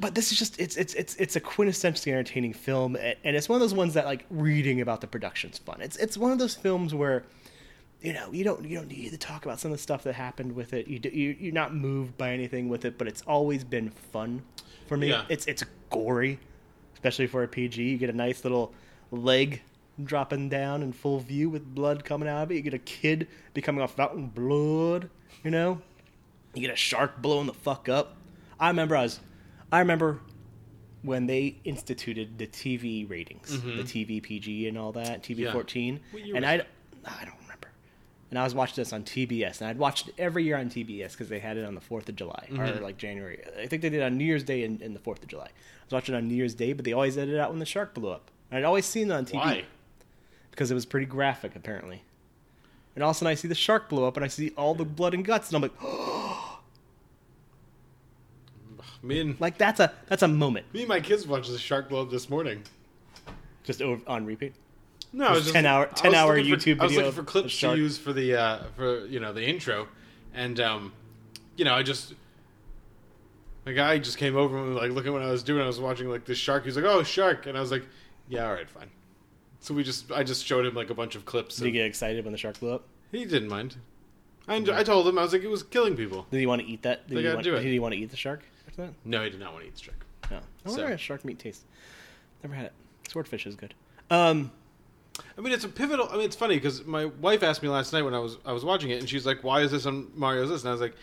but 0.00 0.14
this 0.14 0.32
is 0.32 0.38
just 0.38 0.58
it's 0.60 0.76
it's 0.76 0.94
it's 0.94 1.14
it's 1.16 1.36
a 1.36 1.40
quintessentially 1.40 2.12
entertaining 2.12 2.52
film, 2.52 2.96
and 2.96 3.36
it's 3.36 3.48
one 3.48 3.56
of 3.56 3.60
those 3.60 3.74
ones 3.74 3.94
that 3.94 4.06
like 4.06 4.24
reading 4.30 4.80
about 4.80 5.00
the 5.00 5.06
production's 5.06 5.58
fun. 5.58 5.80
It's 5.80 5.96
it's 5.96 6.16
one 6.16 6.32
of 6.32 6.38
those 6.38 6.54
films 6.54 6.94
where 6.94 7.24
you 8.02 8.12
know 8.12 8.30
you 8.32 8.44
don't 8.44 8.64
you 8.64 8.76
don't 8.78 8.88
need 8.88 9.10
to 9.10 9.18
talk 9.18 9.44
about 9.44 9.58
some 9.60 9.70
of 9.72 9.76
the 9.78 9.82
stuff 9.82 10.04
that 10.04 10.14
happened 10.14 10.54
with 10.54 10.72
it. 10.72 10.86
You, 10.88 10.98
do- 10.98 11.08
you 11.10 11.36
you're 11.38 11.52
not 11.52 11.74
moved 11.74 12.16
by 12.16 12.30
anything 12.32 12.68
with 12.68 12.84
it, 12.84 12.96
but 12.98 13.08
it's 13.08 13.22
always 13.22 13.64
been 13.64 13.90
fun 13.90 14.42
for 14.86 14.96
me. 14.96 15.08
Yeah. 15.10 15.24
It's 15.28 15.46
it's 15.46 15.64
gory, 15.90 16.38
especially 16.94 17.26
for 17.26 17.42
a 17.42 17.48
PG. 17.48 17.82
You 17.82 17.98
get 17.98 18.10
a 18.10 18.16
nice 18.16 18.44
little 18.44 18.72
leg 19.10 19.62
dropping 20.04 20.48
down 20.48 20.82
in 20.82 20.92
full 20.92 21.18
view 21.18 21.50
with 21.50 21.74
blood 21.74 22.04
coming 22.04 22.28
out 22.28 22.44
of 22.44 22.50
it. 22.52 22.54
You 22.54 22.60
get 22.62 22.74
a 22.74 22.78
kid 22.78 23.26
becoming 23.52 23.82
a 23.82 23.88
fountain 23.88 24.24
of 24.24 24.34
blood. 24.34 25.10
You 25.42 25.50
know, 25.50 25.80
you 26.54 26.60
get 26.62 26.72
a 26.72 26.76
shark 26.76 27.20
blowing 27.20 27.46
the 27.46 27.54
fuck 27.54 27.88
up. 27.88 28.16
I 28.60 28.68
remember 28.68 28.96
I 28.96 29.02
was, 29.02 29.18
I 29.72 29.80
remember 29.80 30.20
when 31.02 31.26
they 31.26 31.56
instituted 31.64 32.38
the 32.38 32.46
TV 32.46 33.08
ratings, 33.08 33.60
the 33.62 33.82
TV 33.82 34.22
PG 34.22 34.68
and 34.68 34.76
all 34.78 34.92
that, 34.92 35.22
TV 35.22 35.30
Mm-hmm. 35.36 35.42
Yeah. 35.42 35.52
fourteen, 35.52 36.00
and 36.34 36.44
I, 36.46 36.54
I 37.04 37.24
don't. 37.24 37.34
And 38.30 38.38
I 38.38 38.44
was 38.44 38.54
watching 38.54 38.76
this 38.76 38.92
on 38.92 39.04
TBS, 39.04 39.60
and 39.62 39.70
I'd 39.70 39.78
watched 39.78 40.08
it 40.08 40.14
every 40.18 40.44
year 40.44 40.58
on 40.58 40.68
TBS 40.68 41.12
because 41.12 41.30
they 41.30 41.38
had 41.38 41.56
it 41.56 41.64
on 41.64 41.74
the 41.74 41.80
Fourth 41.80 42.08
of 42.10 42.16
July 42.16 42.46
Mm-hmm. 42.50 42.60
or 42.60 42.80
like 42.82 42.98
January. 42.98 43.42
I 43.58 43.66
think 43.66 43.80
they 43.82 43.88
did 43.88 43.94
it 43.94 44.02
on 44.02 44.18
New 44.18 44.24
Year's 44.24 44.44
Day 44.44 44.64
and, 44.64 44.82
and 44.82 44.94
the 44.94 45.00
Fourth 45.00 45.22
of 45.22 45.28
July. 45.28 45.46
I 45.46 45.84
was 45.86 45.92
watching 45.92 46.14
it 46.14 46.18
on 46.18 46.28
New 46.28 46.34
Year's 46.34 46.54
Day, 46.54 46.74
but 46.74 46.84
they 46.84 46.92
always 46.92 47.16
edited 47.16 47.36
it 47.36 47.40
out 47.40 47.50
when 47.50 47.58
the 47.58 47.64
shark 47.66 47.94
blew 47.94 48.10
up. 48.10 48.30
And 48.50 48.58
I'd 48.58 48.64
always 48.64 48.84
seen 48.84 49.10
it 49.10 49.14
on 49.14 49.24
TV 49.24 49.34
Why? 49.34 49.64
because 50.50 50.70
it 50.70 50.74
was 50.74 50.84
pretty 50.84 51.06
graphic, 51.06 51.56
apparently. 51.56 52.02
And 52.94 53.02
all 53.04 53.10
of 53.10 53.16
a 53.16 53.18
sudden, 53.18 53.30
I 53.30 53.34
see 53.34 53.48
the 53.48 53.54
shark 53.54 53.88
blow 53.88 54.06
up, 54.06 54.16
and 54.16 54.24
I 54.24 54.28
see 54.28 54.50
all 54.58 54.74
the 54.74 54.84
blood 54.84 55.14
and 55.14 55.24
guts, 55.24 55.48
and 55.52 55.56
I'm 55.56 55.62
like, 55.62 55.72
Me 59.02 59.20
and 59.20 59.40
like 59.40 59.58
that's 59.58 59.78
a 59.78 59.92
that's 60.08 60.24
a 60.24 60.28
moment 60.28 60.66
me 60.74 60.80
and 60.80 60.88
my 60.88 60.98
kids 61.00 61.24
watched 61.24 61.52
the 61.52 61.58
shark 61.58 61.88
blow 61.88 62.02
up 62.02 62.10
this 62.10 62.28
morning. 62.28 62.64
just 63.62 63.80
over 63.80 64.02
on 64.08 64.26
repeat. 64.26 64.54
No, 65.12 65.26
I 65.28 65.32
was 65.32 65.42
just 65.44 65.54
10 65.54 65.64
hour- 65.66 65.86
10 65.86 66.14
hour 66.14 66.36
looking 66.36 66.50
for- 66.54 66.60
YouTube 66.60 66.80
I 66.80 66.84
was 66.84 66.96
looking 66.96 67.12
for 67.12 67.22
clips 67.22 67.58
the 67.60 67.68
to 67.68 67.76
use 67.76 67.96
for 67.98 68.12
the 68.12 68.34
uh, 68.34 68.58
for 68.76 69.06
you 69.06 69.20
know 69.20 69.32
the 69.32 69.42
intro, 69.44 69.88
and 70.34 70.58
um, 70.60 70.92
you 71.56 71.64
know 71.64 71.74
I 71.74 71.82
just 71.82 72.14
a 73.66 73.72
guy 73.72 73.98
just 73.98 74.18
came 74.18 74.36
over 74.36 74.56
and 74.58 74.74
like 74.74 74.90
looking 74.90 75.12
what 75.12 75.22
I 75.22 75.30
was 75.30 75.42
doing. 75.42 75.62
I 75.62 75.66
was 75.66 75.80
watching 75.80 76.08
like 76.08 76.24
this 76.24 76.38
shark. 76.38 76.64
He's 76.64 76.76
like, 76.76 76.84
"Oh, 76.84 77.02
shark," 77.02 77.46
and 77.46 77.56
I 77.56 77.60
was 77.60 77.70
like, 77.70 77.84
"Yeah, 78.28 78.46
all 78.46 78.52
right, 78.54 78.68
fine." 78.68 78.90
So 79.60 79.74
we 79.74 79.82
just 79.82 80.10
I 80.12 80.22
just 80.22 80.44
showed 80.44 80.64
him 80.66 80.74
like 80.74 80.90
a 80.90 80.94
bunch 80.94 81.14
of 81.16 81.24
clips. 81.24 81.56
Did 81.56 81.66
he 81.66 81.70
get 81.72 81.86
excited 81.86 82.24
when 82.24 82.32
the 82.32 82.38
shark 82.38 82.60
blew 82.60 82.72
up? 82.72 82.84
he 83.10 83.24
didn't 83.24 83.48
mind. 83.48 83.76
I, 84.46 84.58
enjo- 84.60 84.74
I 84.74 84.82
told 84.82 85.06
him 85.08 85.18
I 85.18 85.22
was 85.22 85.32
like 85.32 85.42
it 85.42 85.48
was 85.48 85.62
killing 85.62 85.96
people. 85.96 86.26
Did 86.30 86.40
he 86.40 86.46
want 86.46 86.62
to 86.62 86.68
eat 86.68 86.82
that? 86.82 87.06
Did 87.08 87.18
They 87.18 87.22
he 87.22 87.28
want, 87.28 87.42
do 87.44 87.54
it. 87.56 87.62
Did 87.62 87.72
he 87.72 87.78
want 87.78 87.92
to 87.94 88.00
eat 88.00 88.10
the 88.10 88.16
shark 88.16 88.42
after 88.66 88.82
that? 88.86 88.92
No, 89.04 89.22
he 89.24 89.30
did 89.30 89.40
not 89.40 89.52
want 89.52 89.64
to 89.64 89.68
eat 89.68 89.74
the 89.76 89.82
shark. 89.82 90.06
No. 90.30 90.36
I 90.38 90.40
wonder 90.68 90.82
So- 90.84 90.88
how 90.88 90.96
shark 90.96 91.24
meat 91.24 91.38
tastes. 91.38 91.64
Never 92.42 92.54
had 92.54 92.66
it. 92.66 92.72
Swordfish 93.08 93.46
is 93.46 93.56
good. 93.56 93.74
Um, 94.10 94.50
I 95.36 95.40
mean, 95.40 95.52
it's 95.52 95.64
a 95.64 95.68
pivotal. 95.68 96.08
I 96.10 96.16
mean, 96.16 96.24
it's 96.26 96.36
funny 96.36 96.56
because 96.56 96.84
my 96.84 97.06
wife 97.06 97.42
asked 97.42 97.62
me 97.62 97.68
last 97.68 97.92
night 97.92 98.02
when 98.02 98.14
I 98.14 98.18
was 98.18 98.38
I 98.44 98.52
was 98.52 98.64
watching 98.64 98.90
it, 98.90 99.00
and 99.00 99.08
she's 99.08 99.24
like, 99.26 99.42
"Why 99.44 99.60
is 99.62 99.70
this 99.70 99.86
on 99.86 100.08
Mario's 100.14 100.50
list?" 100.50 100.64
And 100.64 100.70
I 100.70 100.72
was 100.72 100.80
like, 100.80 100.94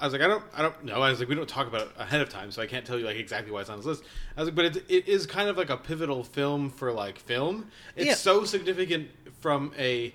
"I 0.00 0.04
was 0.06 0.12
like, 0.12 0.22
I 0.22 0.26
don't, 0.28 0.42
I 0.56 0.62
don't 0.62 0.84
know." 0.84 1.00
I 1.02 1.10
was 1.10 1.20
like, 1.20 1.28
"We 1.28 1.34
don't 1.34 1.48
talk 1.48 1.66
about 1.66 1.82
it 1.82 1.88
ahead 1.98 2.20
of 2.20 2.28
time, 2.28 2.50
so 2.50 2.60
I 2.62 2.66
can't 2.66 2.84
tell 2.84 2.98
you 2.98 3.04
like 3.06 3.16
exactly 3.16 3.52
why 3.52 3.60
it's 3.60 3.70
on 3.70 3.76
this 3.78 3.86
list." 3.86 4.02
I 4.36 4.40
was 4.40 4.48
like, 4.48 4.54
"But 4.56 4.64
it, 4.76 4.84
it 4.88 5.08
is 5.08 5.26
kind 5.26 5.48
of 5.48 5.56
like 5.56 5.70
a 5.70 5.76
pivotal 5.76 6.24
film 6.24 6.70
for 6.70 6.92
like 6.92 7.18
film. 7.18 7.66
It's 7.96 8.06
Yeah. 8.06 8.14
so 8.14 8.44
significant 8.44 9.08
from 9.40 9.72
a 9.78 10.12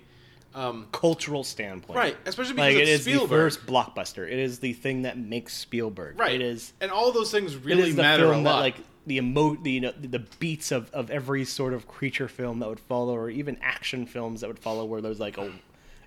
um, 0.54 0.86
cultural 0.92 1.42
standpoint, 1.42 1.96
right, 1.96 2.16
especially 2.26 2.54
because 2.54 2.74
Like 2.74 2.82
it 2.82 2.88
it's 2.88 3.00
is 3.00 3.02
Spielberg, 3.02 3.28
the 3.30 3.36
first 3.36 3.66
blockbuster. 3.66 4.24
It 4.26 4.38
is 4.38 4.60
the 4.60 4.72
thing 4.72 5.02
that 5.02 5.18
makes 5.18 5.52
Spielberg. 5.54 6.18
right? 6.18 6.34
It 6.34 6.42
is. 6.42 6.72
and 6.80 6.90
all 6.92 7.10
those 7.12 7.30
things 7.32 7.56
really 7.56 7.88
is 7.88 7.96
the 7.96 8.02
matter 8.02 8.26
a 8.26 8.30
film 8.32 8.44
that 8.44 8.50
lot. 8.50 8.60
like 8.60 8.76
the 9.06 9.16
emo 9.16 9.54
the 9.56 9.70
you 9.70 9.80
know 9.80 9.92
the 9.92 10.20
beats 10.38 10.72
of, 10.72 10.90
of 10.92 11.10
every 11.10 11.44
sort 11.44 11.72
of 11.72 11.86
creature 11.86 12.28
film 12.28 12.58
that 12.60 12.68
would 12.68 12.80
follow, 12.80 13.14
or 13.14 13.30
even 13.30 13.58
action 13.62 14.06
films 14.06 14.40
that 14.40 14.48
would 14.48 14.58
follow, 14.58 14.84
where 14.84 15.00
there's 15.00 15.20
like 15.20 15.38
a 15.38 15.52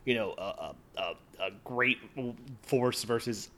you 0.06 0.16
know 0.16 0.34
a 0.38 0.74
a, 0.98 1.16
a, 1.40 1.52
great 1.64 1.98
force 2.64 3.04
versus 3.04 3.50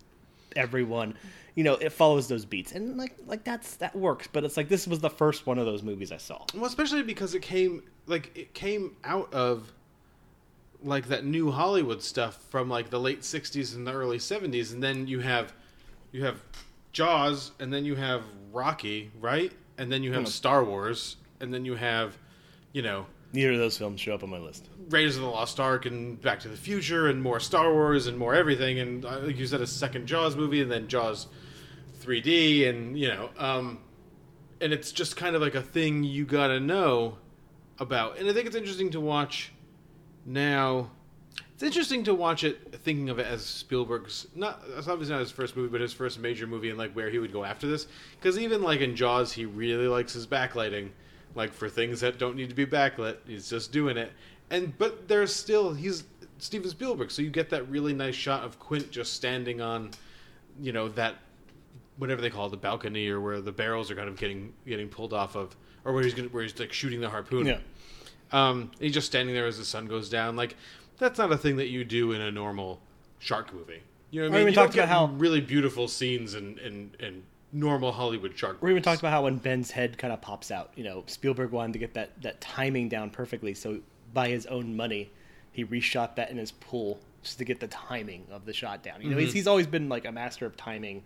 everyone. 0.56 1.16
You 1.56 1.64
know, 1.64 1.76
it 1.76 1.92
follows 1.92 2.28
those 2.28 2.46
beats, 2.46 2.72
and 2.74 2.98
like 2.98 3.16
like 3.28 3.44
that's 3.44 3.76
that 3.78 3.96
works. 3.96 4.28
But 4.32 4.44
it's 4.44 4.58
like 4.58 4.70
this 4.70 4.88
was 4.88 5.00
the 5.00 5.10
first 5.10 5.46
one 5.46 5.58
of 5.58 5.66
those 5.66 5.84
movies 5.84 6.12
I 6.12 6.18
saw. 6.18 6.44
Well, 6.54 6.66
especially 6.66 7.04
because 7.04 7.34
it 7.34 7.42
came 7.42 7.84
like 8.08 8.32
it 8.36 8.54
came 8.54 8.96
out 9.04 9.34
of 9.34 9.72
like 10.84 11.08
that 11.08 11.26
new 11.26 11.52
Hollywood 11.52 12.02
stuff 12.02 12.42
from 12.50 12.70
like 12.70 12.90
the 12.90 13.00
late 13.00 13.22
'60s 13.22 13.76
and 13.76 13.86
the 13.86 13.94
early 13.94 14.18
'70s, 14.18 14.74
and 14.74 14.84
then 14.84 15.08
you 15.08 15.20
have 15.20 15.54
you 16.12 16.26
have 16.26 16.42
Jaws, 16.92 17.52
and 17.60 17.74
then 17.74 17.86
you 17.86 17.96
have 17.96 18.24
Rocky, 18.52 19.12
right? 19.20 19.52
And 19.78 19.92
then 19.92 20.04
you 20.04 20.14
have 20.14 20.28
Star 20.28 20.64
Wars, 20.64 21.18
and 21.40 21.54
then 21.54 21.66
you 21.66 21.76
have 21.76 22.18
you 22.74 22.82
know 22.82 23.06
Neither 23.32 23.52
of 23.54 23.60
those 23.60 23.78
films 23.78 24.02
show 24.02 24.16
up 24.16 24.24
on 24.24 24.30
my 24.30 24.40
list. 24.40 24.70
Raiders 24.90 25.16
of 25.16 25.22
the 25.22 25.30
Lost 25.30 25.60
Ark 25.60 25.86
and 25.86 26.20
Back 26.20 26.40
to 26.42 26.48
the 26.48 26.58
Future 26.58 27.08
and 27.08 27.22
more 27.22 27.40
Star 27.40 27.72
Wars 27.72 28.08
and 28.08 28.18
more 28.18 28.34
everything 28.34 28.80
and 28.80 29.06
uh, 29.06 29.20
like 29.20 29.38
you 29.38 29.46
said 29.46 29.62
a 29.62 29.68
second 29.68 30.08
Jaws 30.08 30.36
movie 30.36 30.62
and 30.62 30.72
then 30.72 30.88
Jaws 30.88 31.28
3D 32.02 32.68
and 32.68 32.98
you 32.98 33.08
know 33.08 33.30
um, 33.38 33.80
and 34.62 34.74
it's 34.74 34.92
just 34.92 35.16
kind 35.16 35.36
of 35.36 35.44
like 35.44 35.54
a 35.54 35.62
thing 35.62 36.04
you 36.04 36.26
gotta 36.26 36.60
know 36.60 37.18
about 37.78 38.18
and 38.18 38.28
I 38.28 38.34
think 38.34 38.48
it's 38.48 38.56
interesting 38.56 38.90
to 38.92 39.00
watch 39.00 39.52
now. 40.26 40.92
It's 41.60 41.64
interesting 41.66 42.06
to 42.06 42.14
watch 42.14 42.46
it 42.46 42.74
thinking 42.84 43.10
of 43.10 43.20
it 43.20 43.28
as 43.28 43.46
Spielberg's 43.46 44.28
not 44.34 44.62
it's 44.78 44.88
obviously 44.88 45.14
not 45.14 45.20
his 45.20 45.30
first 45.32 45.58
movie 45.58 45.68
but 45.68 45.82
his 45.82 45.92
first 45.92 46.18
major 46.18 46.48
movie 46.48 46.70
and 46.70 46.78
like 46.78 46.94
where 46.94 47.10
he 47.10 47.20
would 47.20 47.34
go 47.34 47.44
after 47.44 47.68
this 47.68 47.88
because 48.18 48.40
even 48.40 48.62
like 48.64 48.80
in 48.80 48.96
Jaws 48.96 49.34
he 49.34 49.46
really 49.46 49.88
likes 49.90 50.14
his 50.14 50.26
backlighting 50.26 50.88
like 51.36 51.52
for 51.52 51.68
things 51.68 52.00
that 52.00 52.18
don't 52.18 52.38
need 52.38 52.48
to 52.48 52.56
be 52.56 52.66
backlit 52.66 53.18
he's 53.28 53.50
just 53.50 53.74
doing 53.74 53.98
it 53.98 54.14
and 54.50 54.78
but 54.78 55.10
there's 55.10 55.36
still 55.36 55.74
he's 55.74 56.06
Steven 56.38 56.70
Spielberg 56.70 57.12
so 57.12 57.22
you 57.22 57.30
get 57.30 57.50
that 57.50 57.68
really 57.70 57.94
nice 57.94 58.16
shot 58.16 58.44
of 58.46 58.58
Quint 58.58 58.90
just 58.90 59.14
standing 59.14 59.60
on 59.60 59.92
you 60.62 60.72
know 60.72 60.88
that 60.88 61.16
whatever 61.98 62.22
they 62.22 62.30
call 62.30 62.48
it, 62.48 62.52
the 62.52 62.58
balcony 62.58 63.10
or 63.10 63.20
where 63.20 63.42
the 63.42 63.52
barrels 63.52 63.92
are 63.92 63.96
kind 63.96 64.08
of 64.08 64.16
getting 64.16 64.54
getting 64.66 64.88
pulled 64.88 65.12
off 65.14 65.36
of 65.36 65.58
or 65.84 65.92
where 65.92 66.04
he's 66.06 66.14
gonna, 66.14 66.30
where 66.30 66.44
he's 66.44 66.58
like 66.58 66.72
shooting 66.72 67.02
the 67.02 67.10
harpoon 67.10 67.46
Yeah. 67.46 67.58
um, 68.32 68.72
he's 68.80 68.94
just 68.94 69.08
standing 69.08 69.36
there 69.36 69.48
as 69.48 69.58
the 69.58 69.66
sun 69.66 69.88
goes 69.88 70.10
down. 70.10 70.36
Like 70.36 70.56
that's 71.00 71.18
not 71.18 71.32
a 71.32 71.38
thing 71.38 71.58
that 71.58 71.68
you 71.68 71.84
do 71.84 72.12
in 72.12 72.22
a 72.22 72.32
normal 72.32 72.82
shark 73.20 73.54
movie. 73.54 73.82
You 74.12 74.22
know 74.22 74.30
what 74.30 74.36
I 74.36 74.40
mean? 74.40 74.42
even 74.42 74.54
You 74.54 74.56
talked 74.56 74.76
about 74.76 74.90
how- 74.90 75.08
really 75.08 75.42
beautiful 75.42 75.88
scenes 75.88 76.34
and 76.34 76.58
in, 76.60 76.92
in 77.00 77.24
normal 77.52 77.92
Hollywood 77.92 78.38
shark. 78.38 78.62
We 78.62 78.72
even 78.72 78.84
talked 78.84 79.00
about 79.00 79.12
how 79.12 79.24
when 79.24 79.38
Ben's 79.38 79.72
head 79.72 79.98
kind 79.98 80.14
of 80.14 80.22
pops 80.22 80.52
out, 80.52 80.72
you 80.76 80.84
know, 80.84 81.04
Spielberg 81.08 81.52
wanted 81.52 81.74
to 81.74 81.80
get 81.80 81.94
that, 81.96 82.22
that 82.22 82.42
timing 82.42 82.90
down 82.90 83.10
perfectly. 83.10 83.54
So 83.54 83.80
by 84.14 84.30
his 84.30 84.46
own 84.48 84.76
money, 84.76 85.12
he 85.52 85.66
reshot 85.66 86.16
that 86.16 86.30
in 86.30 86.38
his 86.38 86.52
pool 86.52 87.00
just 87.24 87.38
to 87.40 87.46
get 87.46 87.60
the 87.60 87.68
timing 87.68 88.26
of 88.32 88.46
the 88.46 88.54
shot 88.54 88.84
down. 88.84 89.02
You 89.02 89.10
know, 89.10 89.18
he's, 89.18 89.30
mm-hmm. 89.30 89.36
he's 89.36 89.48
always 89.48 89.68
been 89.68 89.90
like 89.90 90.06
a 90.06 90.12
master 90.12 90.46
of 90.46 90.56
timing. 90.56 91.04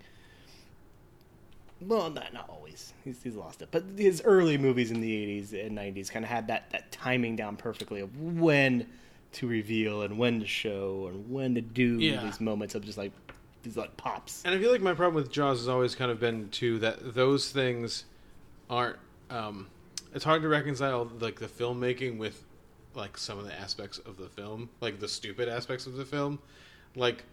Well, 1.82 2.10
not, 2.10 2.34
not 2.34 2.50
always. 2.50 2.94
He's, 3.04 3.22
he's 3.24 3.36
lost 3.36 3.62
it. 3.62 3.70
But 3.72 3.84
his 3.98 4.22
early 4.24 4.58
movies 4.58 4.91
in 4.91 5.02
the 5.02 5.41
80s 5.41 5.66
and 5.66 5.78
90s 5.78 6.12
kind 6.12 6.24
of 6.24 6.30
had 6.30 6.48
that, 6.48 6.70
that 6.72 6.91
timing 6.91 7.36
down 7.36 7.58
perfectly 7.58 8.02
of 8.02 8.18
when 8.20 8.88
to 9.34 9.48
reveal 9.48 10.02
and 10.04 10.18
when 10.18 10.40
to 10.40 10.48
show 10.48 11.08
and 11.08 11.30
when 11.30 11.56
to 11.56 11.62
do 11.62 12.00
Yeah. 12.00 12.24
these 12.24 12.40
moments 12.40 12.76
of 12.76 12.84
just 12.86 12.98
like 12.98 13.12
these 13.64 13.78
like 13.78 13.96
pops. 13.98 14.44
And 14.46 14.54
I 14.54 14.60
feel 14.60 14.72
like 14.72 14.82
my 14.82 14.94
problem 14.94 15.16
with 15.16 15.32
Jaws 15.32 15.60
has 15.60 15.68
always 15.68 15.96
kind 15.96 16.12
of 16.12 16.20
been 16.20 16.50
too 16.50 16.80
that 16.80 17.14
those 17.14 17.50
things 17.52 18.06
aren't. 18.70 18.98
Um, 19.30 19.68
it's 20.14 20.24
hard 20.26 20.42
to 20.42 20.48
reconcile 20.48 21.10
like 21.20 21.40
the 21.40 21.48
filmmaking 21.48 22.18
with 22.18 22.44
like 22.94 23.18
some 23.18 23.40
of 23.40 23.46
the 23.46 23.60
aspects 23.60 23.98
of 24.00 24.18
the 24.18 24.28
film, 24.28 24.70
like 24.82 25.00
the 25.00 25.08
stupid 25.08 25.50
aspects 25.50 25.88
of 25.88 25.94
the 25.96 26.06
film, 26.06 26.40
like 26.96 27.24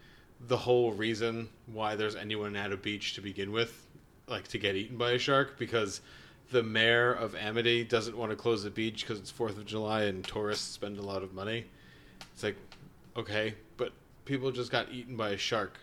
the 0.46 0.56
whole 0.56 0.92
reason 0.92 1.48
why 1.66 1.96
there's 1.96 2.16
anyone 2.16 2.56
at 2.56 2.72
a 2.72 2.76
beach 2.76 3.14
to 3.14 3.20
begin 3.20 3.52
with, 3.52 3.86
like 4.26 4.48
to 4.48 4.58
get 4.58 4.74
eaten 4.76 4.96
by 4.96 5.10
a 5.12 5.18
shark, 5.18 5.58
because 5.58 6.00
the 6.50 6.62
mayor 6.62 7.12
of 7.12 7.34
Amity 7.34 7.84
doesn't 7.84 8.16
want 8.16 8.30
to 8.30 8.36
close 8.36 8.62
the 8.64 8.70
beach 8.70 9.02
because 9.02 9.18
it's 9.18 9.30
Fourth 9.30 9.58
of 9.58 9.66
July 9.66 10.04
and 10.04 10.24
tourists 10.24 10.66
spend 10.72 10.98
a 10.98 11.02
lot 11.02 11.22
of 11.22 11.34
money. 11.34 11.66
It's 12.34 12.42
like, 12.42 12.56
okay, 13.16 13.54
but 13.76 13.92
people 14.24 14.50
just 14.50 14.70
got 14.70 14.90
eaten 14.90 15.16
by 15.16 15.30
a 15.30 15.36
shark. 15.36 15.78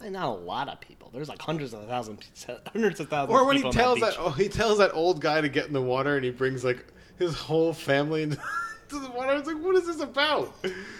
And 0.00 0.14
not 0.14 0.28
a 0.28 0.30
lot 0.30 0.68
of 0.68 0.80
people. 0.80 1.10
There's 1.12 1.28
like 1.28 1.42
hundreds 1.42 1.74
of 1.74 1.86
thousands, 1.86 2.46
hundreds 2.72 3.00
of 3.00 3.08
thousands. 3.08 3.38
Or 3.38 3.44
when 3.44 3.58
he 3.58 3.70
tells 3.70 4.00
that, 4.00 4.10
beach. 4.12 4.18
oh, 4.18 4.30
he 4.30 4.48
tells 4.48 4.78
that 4.78 4.94
old 4.94 5.20
guy 5.20 5.40
to 5.42 5.48
get 5.48 5.66
in 5.66 5.74
the 5.74 5.82
water, 5.82 6.16
and 6.16 6.24
he 6.24 6.30
brings 6.30 6.64
like 6.64 6.86
his 7.18 7.34
whole 7.34 7.74
family 7.74 8.22
into 8.22 8.36
the 8.88 9.10
water. 9.10 9.32
I 9.32 9.34
was 9.34 9.46
like, 9.46 9.62
what 9.62 9.76
is 9.76 9.86
this 9.86 10.00
about? 10.00 10.54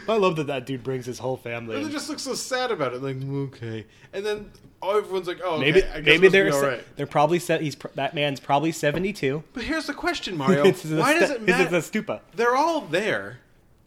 I 0.07 0.17
love 0.17 0.37
that 0.37 0.49
that 0.49 0.67
dude 0.67 0.85
brings 0.85 1.07
his 1.07 1.19
whole 1.19 1.39
family. 1.39 1.77
And 1.77 1.83
in. 1.83 1.89
they 1.89 1.95
just 1.95 2.11
look 2.11 2.19
so 2.19 2.35
sad 2.35 2.71
about 2.71 2.93
it. 2.93 3.03
Like, 3.03 3.17
okay, 3.25 3.87
and 4.13 4.25
then 4.25 4.51
oh, 4.83 4.99
everyone's 4.99 5.27
like, 5.29 5.41
oh, 5.43 5.55
okay, 5.55 5.65
maybe 5.65 5.83
I 5.85 6.01
guess 6.01 6.05
maybe 6.05 6.13
it 6.13 6.21
must 6.21 6.23
be 6.23 6.29
they're 6.29 6.53
se- 6.53 6.69
right. 6.69 6.97
they're 6.97 7.07
probably 7.07 7.39
set. 7.39 7.63
He's 7.63 7.77
pr- 7.77 7.89
that 7.95 8.15
man's 8.15 8.39
probably 8.41 8.73
seventy 8.73 9.13
two. 9.15 9.45
But 9.55 9.65
here's 9.65 9.87
the 9.87 9.95
question, 9.95 10.37
Mario: 10.37 10.67
It's 10.67 10.85
Why 10.85 11.19
does 11.19 11.31
it 11.31 11.39
it's 11.39 11.47
matter? 11.47 11.71
the 11.71 11.79
stupa. 11.79 12.21
They're 12.35 12.55
all 12.55 12.83
there, 12.83 13.41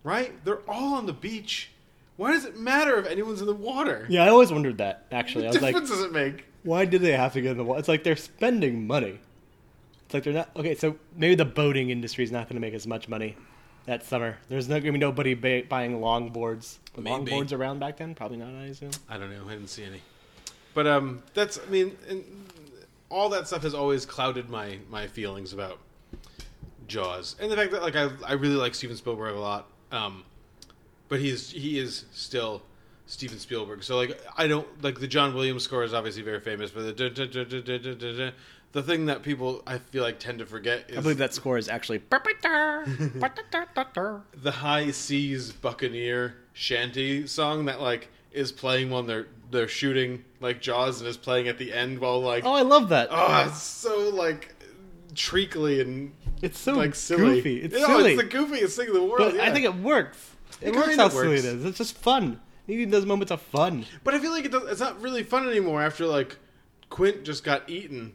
right? 0.03 0.31
They're 0.45 0.61
all 0.69 0.95
on 0.95 1.05
the 1.05 1.13
beach. 1.13 1.69
Why 2.15 2.31
does 2.31 2.45
it 2.45 2.57
matter 2.57 2.97
if 2.97 3.07
anyone's 3.07 3.41
in 3.41 3.47
the 3.47 3.53
water? 3.55 4.05
Yeah, 4.09 4.23
I 4.23 4.29
always 4.29 4.51
wondered 4.51 4.77
that. 4.77 5.05
Actually, 5.11 5.45
I 5.45 5.47
What 5.47 5.53
was 5.55 5.61
like, 5.63 5.73
difference 5.73 5.89
does 5.89 6.01
it 6.05 6.11
make? 6.11 6.45
why 6.63 6.85
do 6.85 6.97
they 6.99 7.11
have 7.11 7.33
to 7.33 7.41
get 7.41 7.51
in 7.51 7.57
the 7.57 7.63
water? 7.63 7.79
It's 7.79 7.87
like 7.87 8.03
they're 8.03 8.15
spending 8.15 8.85
money. 8.87 9.19
It's 10.05 10.13
like 10.13 10.23
they're 10.23 10.33
not 10.33 10.49
okay. 10.55 10.75
So 10.75 10.95
maybe 11.15 11.35
the 11.35 11.45
boating 11.45 11.89
industry 11.89 12.23
is 12.23 12.31
not 12.31 12.47
going 12.47 12.55
to 12.55 12.61
make 12.61 12.73
as 12.73 12.85
much 12.85 13.09
money 13.09 13.35
that 13.85 14.03
summer. 14.03 14.37
There's 14.47 14.69
not 14.69 14.75
going 14.75 14.85
to 14.85 14.91
be 14.93 14.97
nobody 14.99 15.33
ba- 15.33 15.63
buying 15.67 15.99
longboards. 15.99 16.77
Were 16.95 17.01
Maybe. 17.01 17.31
Longboards 17.31 17.51
around 17.51 17.79
back 17.79 17.97
then? 17.97 18.13
Probably 18.13 18.37
not. 18.37 18.49
I 18.53 18.65
assume. 18.65 18.91
I 19.09 19.17
don't 19.17 19.31
know. 19.31 19.45
I 19.47 19.53
didn't 19.53 19.69
see 19.69 19.83
any. 19.83 20.01
But 20.75 20.85
um, 20.87 21.23
that's 21.33 21.59
I 21.59 21.69
mean, 21.69 21.97
and 22.07 22.23
all 23.09 23.29
that 23.29 23.47
stuff 23.47 23.63
has 23.63 23.73
always 23.73 24.05
clouded 24.05 24.49
my 24.49 24.77
my 24.89 25.07
feelings 25.07 25.51
about 25.53 25.79
Jaws, 26.87 27.35
and 27.39 27.51
the 27.51 27.55
fact 27.55 27.71
that 27.71 27.81
like 27.81 27.95
I 27.95 28.09
I 28.25 28.33
really 28.33 28.55
like 28.55 28.75
Steven 28.75 28.95
Spielberg 28.95 29.35
a 29.35 29.39
lot. 29.39 29.67
Um, 29.93 30.23
but 31.07 31.19
he's 31.19 31.51
he 31.51 31.77
is 31.77 32.05
still 32.11 32.63
Steven 33.05 33.39
Spielberg. 33.39 33.83
So 33.83 33.95
like 33.95 34.19
I 34.35 34.47
don't 34.47 34.67
like 34.83 34.99
the 34.99 35.07
John 35.07 35.33
Williams 35.33 35.63
score 35.63 35.83
is 35.83 35.93
obviously 35.93 36.23
very 36.23 36.39
famous, 36.39 36.71
but 36.71 36.97
the 36.97 37.09
da, 37.09 37.09
da, 37.09 37.43
da, 37.43 38.31
the 38.71 38.81
thing 38.81 39.05
that 39.05 39.21
people 39.21 39.61
I 39.67 39.77
feel 39.77 40.03
like 40.03 40.19
tend 40.19 40.39
to 40.39 40.45
forget 40.45 40.89
is 40.89 40.97
I 40.97 41.01
believe 41.01 41.19
that 41.19 41.33
score 41.33 41.57
is 41.57 41.69
actually 41.69 41.99
the 44.41 44.51
high 44.51 44.91
seas 44.91 45.51
buccaneer 45.51 46.35
shanty 46.53 47.27
song 47.27 47.65
that 47.65 47.79
like 47.79 48.09
is 48.31 48.51
playing 48.51 48.89
when 48.89 49.05
they're 49.05 49.27
they're 49.51 49.67
shooting 49.67 50.23
like 50.39 50.59
Jaws 50.59 50.99
and 50.99 51.07
is 51.07 51.17
playing 51.17 51.47
at 51.47 51.59
the 51.59 51.71
end 51.71 51.99
while 51.99 52.19
like 52.19 52.45
Oh 52.45 52.53
I 52.53 52.63
love 52.63 52.89
that. 52.89 53.09
Oh 53.11 53.45
it's 53.47 53.61
so 53.61 54.09
like 54.09 54.52
treacly 55.15 55.81
and 55.81 56.13
It's 56.41 56.59
so 56.59 56.73
like 56.73 56.95
silly 56.95 57.35
goofy. 57.35 57.61
It's 57.61 57.73
No, 57.75 57.85
silly. 57.87 58.13
it's 58.13 58.21
the 58.23 58.29
goofiest 58.29 58.75
thing 58.75 58.87
in 58.87 58.93
the 58.93 59.03
world 59.03 59.17
but 59.19 59.35
yeah. 59.35 59.45
I 59.45 59.51
think 59.51 59.65
it 59.65 59.75
works. 59.75 60.31
It, 60.61 60.69
It 60.69 60.75
works 60.75 60.95
how 60.95 61.09
silly 61.09 61.35
it 61.37 61.45
is. 61.45 61.65
It's 61.65 61.77
just 61.77 61.97
fun. 61.97 62.39
Even 62.67 62.89
those 62.91 63.05
moments 63.05 63.31
of 63.31 63.41
fun. 63.41 63.85
but 64.03 64.13
I 64.13 64.19
feel 64.19 64.31
like 64.31 64.45
it 64.45 64.51
does, 64.51 64.63
it's 64.69 64.79
not 64.79 65.01
really 65.01 65.23
fun 65.23 65.47
anymore 65.47 65.81
after 65.83 66.05
like 66.05 66.37
Quint 66.89 67.23
just 67.23 67.43
got 67.43 67.69
eaten 67.69 68.13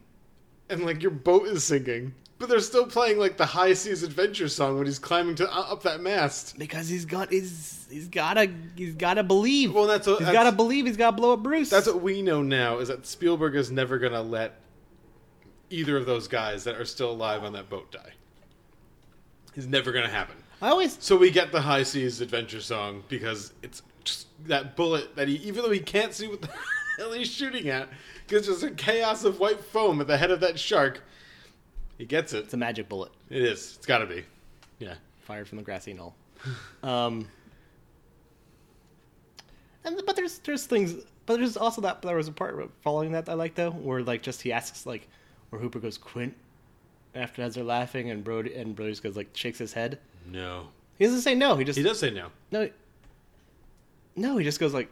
and 0.70 0.84
like 0.84 1.02
your 1.02 1.10
boat 1.10 1.46
is 1.48 1.64
sinking 1.64 2.14
but 2.38 2.48
they're 2.48 2.60
still 2.60 2.86
playing 2.86 3.18
like 3.18 3.36
the 3.36 3.44
high 3.46 3.72
seas 3.74 4.04
adventure 4.04 4.46
song 4.48 4.76
when 4.78 4.86
he's 4.86 5.00
climbing 5.00 5.34
to 5.34 5.48
uh, 5.52 5.72
up 5.72 5.82
that 5.82 6.00
mast 6.00 6.56
Because 6.56 6.88
he's 6.88 7.04
got 7.04 7.32
he's 7.32 7.86
he's 7.90 8.06
gotta 8.06 8.48
he's 8.76 8.94
gotta 8.94 9.24
believe. 9.24 9.74
Well, 9.74 9.88
that's 9.88 10.06
what- 10.06 10.18
he's 10.18 10.26
that's- 10.28 10.44
gotta 10.44 10.54
believe. 10.56 10.86
He's 10.86 10.96
gotta 10.96 11.16
blow 11.16 11.32
up 11.32 11.42
Bruce. 11.42 11.68
That's 11.68 11.88
what 11.88 12.00
we 12.00 12.22
know 12.22 12.42
now 12.42 12.78
is 12.78 12.86
that 12.88 13.06
Spielberg 13.06 13.56
is 13.56 13.72
never 13.72 13.98
going 13.98 14.12
to 14.12 14.22
let 14.22 14.60
either 15.70 15.96
of 15.96 16.06
those 16.06 16.28
guys 16.28 16.64
that 16.64 16.76
are 16.76 16.84
still 16.84 17.10
alive 17.10 17.44
on 17.44 17.52
that 17.54 17.68
boat 17.68 17.90
die. 17.92 18.12
It's 19.54 19.66
never 19.66 19.92
going 19.92 20.04
to 20.04 20.10
happen. 20.10 20.36
I 20.60 20.70
always 20.70 20.96
So 21.00 21.16
we 21.16 21.30
get 21.30 21.52
the 21.52 21.60
high 21.60 21.82
seas 21.82 22.20
adventure 22.20 22.60
song 22.60 23.04
because 23.08 23.52
it's 23.62 23.82
just 24.04 24.26
that 24.46 24.76
bullet 24.76 25.14
that 25.16 25.28
he, 25.28 25.36
even 25.36 25.62
though 25.62 25.70
he 25.70 25.80
can't 25.80 26.12
see 26.12 26.26
what 26.26 26.42
the 26.42 26.48
hell 26.98 27.12
he's 27.12 27.28
shooting 27.30 27.68
at, 27.68 27.88
because 28.26 28.46
just 28.46 28.62
a 28.62 28.70
chaos 28.70 29.24
of 29.24 29.38
white 29.40 29.60
foam 29.60 30.00
at 30.00 30.06
the 30.06 30.16
head 30.16 30.30
of 30.30 30.40
that 30.40 30.58
shark. 30.58 31.02
He 31.96 32.04
gets 32.04 32.32
it. 32.32 32.44
it's 32.44 32.54
a 32.54 32.56
magic 32.56 32.88
bullet 32.88 33.10
It 33.28 33.42
is. 33.42 33.74
It's 33.76 33.86
got 33.86 33.98
to 33.98 34.06
be. 34.06 34.24
Yeah. 34.78 34.94
fired 35.20 35.48
from 35.48 35.58
the 35.58 35.64
grassy 35.64 35.92
knoll. 35.92 36.14
Um, 36.84 37.26
and 39.84 40.00
but 40.06 40.14
there's 40.14 40.38
there's 40.38 40.66
things, 40.66 40.94
but 41.26 41.36
there's 41.36 41.56
also 41.56 41.80
that 41.82 42.02
there 42.02 42.16
was 42.16 42.28
a 42.28 42.32
part 42.32 42.70
following 42.82 43.12
that 43.12 43.28
I 43.28 43.34
like 43.34 43.54
though, 43.54 43.70
where 43.70 44.02
like 44.02 44.22
just 44.22 44.42
he 44.42 44.52
asks 44.52 44.86
like, 44.86 45.08
where 45.50 45.60
Hooper 45.60 45.78
goes 45.78 45.98
Quint, 45.98 46.34
after 47.14 47.42
as 47.42 47.54
they're 47.54 47.64
laughing 47.64 48.10
and 48.10 48.22
Brody 48.22 48.54
and 48.54 48.74
Brody 48.76 48.92
just 48.92 49.02
goes 49.02 49.16
like 49.16 49.28
shakes 49.34 49.58
his 49.58 49.72
head. 49.72 49.98
No. 50.30 50.68
He 50.98 51.04
doesn't 51.04 51.20
say 51.22 51.34
no. 51.34 51.56
He 51.56 51.64
just 51.64 51.76
He 51.76 51.82
does 51.82 51.98
say 51.98 52.10
no. 52.10 52.28
no. 52.50 52.68
No, 54.16 54.36
he 54.36 54.44
just 54.44 54.58
goes 54.58 54.74
like, 54.74 54.88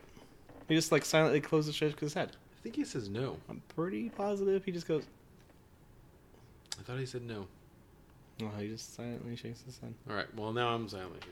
he 0.69 0.75
just 0.75 0.93
like 0.93 1.05
silently 1.05 1.41
closes 1.41 1.77
his 1.79 2.15
head. 2.15 2.31
I 2.59 2.63
think 2.63 2.77
he 2.77 2.85
says 2.85 3.09
no. 3.09 3.37
I'm 3.49 3.63
pretty 3.75 4.11
positive 4.11 4.65
he 4.65 4.73
just 4.73 4.87
goes. 4.87 5.05
I 6.79 6.83
thought 6.83 6.99
he 6.99 7.07
said 7.07 7.23
no. 7.23 7.47
No, 8.41 8.51
he 8.59 8.69
just 8.69 8.95
silently 8.95 9.35
shakes 9.37 9.63
his 9.63 9.79
head. 9.79 9.95
All 10.09 10.15
right. 10.17 10.33
Well, 10.37 10.53
now 10.53 10.69
I'm 10.69 10.89
silent. 10.89 11.23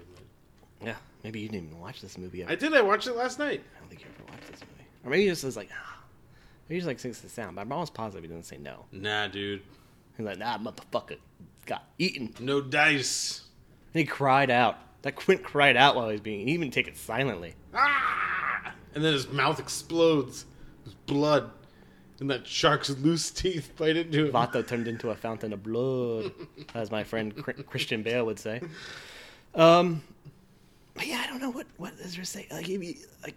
Yeah, 0.83 0.97
maybe 1.23 1.41
you 1.41 1.49
didn't 1.49 1.69
even 1.69 1.81
watch 1.81 2.01
this 2.01 2.19
movie. 2.19 2.39
Yet. 2.39 2.51
I 2.51 2.55
did. 2.57 2.75
I 2.75 2.83
watched 2.83 3.07
it 3.07 3.15
last 3.15 3.39
night. 3.39 3.63
I 3.77 3.81
don't 3.81 3.89
think 3.89 4.03
you 4.03 4.07
ever 4.19 4.31
watched 4.33 4.51
this 4.51 4.61
movie. 4.61 4.89
Or 5.05 5.11
maybe 5.11 5.23
he 5.23 5.29
just 5.29 5.45
was 5.45 5.57
like, 5.57 5.71
ah. 5.73 5.99
He 6.69 6.77
just 6.77 6.87
like 6.87 6.99
sings 6.99 7.21
the 7.21 7.29
sound, 7.29 7.57
but 7.57 7.63
I'm 7.63 7.73
almost 7.73 7.95
positive 7.95 8.23
he 8.23 8.29
doesn't 8.29 8.45
say 8.45 8.57
no. 8.57 8.87
Nah, 8.91 9.29
dude. 9.29 9.63
He's 10.17 10.25
like, 10.25 10.39
nah, 10.39 10.59
motherfucker, 10.59 11.19
got 11.67 11.85
eaten. 11.99 12.33
No 12.41 12.61
dice. 12.61 13.43
And 13.93 14.01
he 14.01 14.07
cried 14.07 14.51
out. 14.51 14.79
That 15.03 15.17
Quint 15.17 15.43
cried 15.43 15.77
out 15.77 15.97
while 15.97 16.07
he 16.09 16.13
was 16.13 16.21
being. 16.23 16.47
He 16.49 16.55
even 16.55 16.71
take 16.71 16.89
it 16.89 16.97
silently. 16.97 17.55
and 18.95 19.05
then 19.05 19.13
his 19.13 19.29
mouth 19.29 19.61
explodes. 19.61 20.47
There's 20.85 20.95
blood. 21.07 21.51
And 22.21 22.31
that 22.31 22.47
shark's 22.47 22.91
loose 22.91 23.31
teeth 23.31 23.73
bite 23.77 23.97
into 23.97 24.27
him. 24.27 24.33
Vato 24.33 24.67
turned 24.67 24.89
into 24.89 25.11
a 25.11 25.15
fountain 25.15 25.53
of 25.53 25.63
blood, 25.63 26.33
as 26.75 26.91
my 26.91 27.05
friend 27.05 27.37
Christian 27.67 28.03
Bale 28.03 28.25
would 28.25 28.39
say. 28.39 28.63
Um, 29.55 30.03
but 30.95 31.07
yeah, 31.07 31.23
I 31.25 31.27
don't 31.27 31.41
know 31.41 31.51
what 31.51 31.67
what 31.77 31.93
is 31.95 32.15
there 32.15 32.25
to 32.25 32.31
say. 32.31 32.47
Like, 32.51 32.69
maybe, 32.69 32.99
like, 33.23 33.35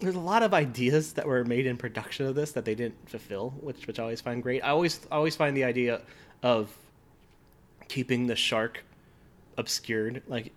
there's 0.00 0.14
a 0.16 0.20
lot 0.20 0.42
of 0.42 0.52
ideas 0.54 1.12
that 1.14 1.26
were 1.26 1.44
made 1.44 1.66
in 1.66 1.76
production 1.76 2.26
of 2.26 2.34
this 2.34 2.52
that 2.52 2.64
they 2.64 2.74
didn't 2.74 3.08
fulfill, 3.08 3.50
which 3.60 3.86
which 3.86 3.98
I 3.98 4.02
always 4.02 4.20
find 4.20 4.42
great. 4.42 4.62
I 4.62 4.68
always 4.70 5.00
always 5.12 5.36
find 5.36 5.56
the 5.56 5.64
idea 5.64 6.00
of 6.42 6.74
keeping 7.88 8.26
the 8.26 8.36
shark 8.36 8.84
obscured, 9.56 10.22
like. 10.28 10.52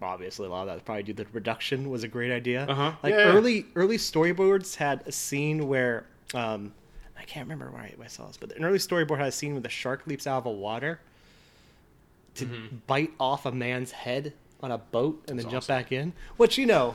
Obviously, 0.00 0.46
a 0.46 0.48
lot 0.48 0.68
of 0.68 0.76
that 0.76 0.84
probably 0.84 1.02
due 1.02 1.12
to 1.12 1.24
the 1.24 1.28
production 1.28 1.90
was 1.90 2.04
a 2.04 2.08
great 2.08 2.30
idea. 2.30 2.64
Uh-huh. 2.68 2.92
Like 3.02 3.14
Yeah, 3.14 3.18
yeah. 3.18 3.32
early 3.32 3.66
early 3.74 3.96
storyboards 3.96 4.76
had 4.76 5.02
a 5.06 5.10
scene 5.10 5.66
where 5.66 6.06
um, 6.34 6.72
I 7.18 7.24
can't 7.24 7.46
remember 7.48 7.68
where 7.72 7.82
I, 7.82 7.92
where 7.96 8.04
I 8.04 8.08
saw 8.08 8.28
this, 8.28 8.36
but 8.36 8.52
an 8.56 8.64
early 8.64 8.78
storyboard 8.78 9.18
had 9.18 9.26
a 9.26 9.32
scene 9.32 9.54
where 9.54 9.60
the 9.60 9.68
shark 9.68 10.06
leaps 10.06 10.28
out 10.28 10.38
of 10.38 10.44
the 10.44 10.50
water 10.50 11.00
to 12.36 12.46
Mm-hmm. 12.46 12.76
bite 12.86 13.10
off 13.18 13.44
a 13.44 13.50
man's 13.50 13.90
head 13.90 14.34
on 14.62 14.70
a 14.70 14.78
boat 14.78 15.20
and 15.26 15.36
then 15.36 15.50
jump 15.50 15.66
back 15.66 15.90
in, 15.90 16.12
which 16.36 16.56
you 16.58 16.66
know 16.66 16.94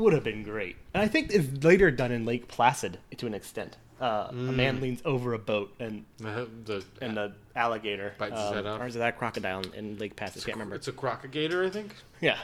would 0.00 0.12
have 0.12 0.24
been 0.24 0.42
great. 0.42 0.76
And 0.94 1.02
I 1.02 1.08
think 1.08 1.32
it's 1.32 1.64
later 1.64 1.90
done 1.90 2.10
in 2.12 2.24
Lake 2.24 2.48
Placid 2.48 2.98
to 3.18 3.26
an 3.26 3.34
extent. 3.34 3.76
Uh, 4.00 4.28
A 4.30 4.32
Mm. 4.32 4.54
man 4.56 4.80
leans 4.80 5.02
over 5.04 5.34
a 5.34 5.38
boat 5.38 5.74
and 5.78 6.04
Uh, 6.24 6.46
the, 6.64 6.82
and 7.02 7.16
the 7.16 7.34
alligator 7.54 8.14
Bites 8.18 8.32
his 8.34 8.40
um, 8.48 8.54
head 8.54 8.66
off. 8.66 8.80
or 8.80 8.86
is 8.86 8.96
it 8.96 9.00
that 9.00 9.18
crocodile 9.18 9.62
in- 9.74 9.98
Lake 9.98 10.16
Placid? 10.16 10.42
I 10.42 10.46
can't 10.46 10.56
remember. 10.56 10.74
It's 10.76 10.88
a 10.88 10.92
crocagator, 10.92 11.66
I 11.66 11.70
think. 11.70 11.94
Yeah, 12.20 12.38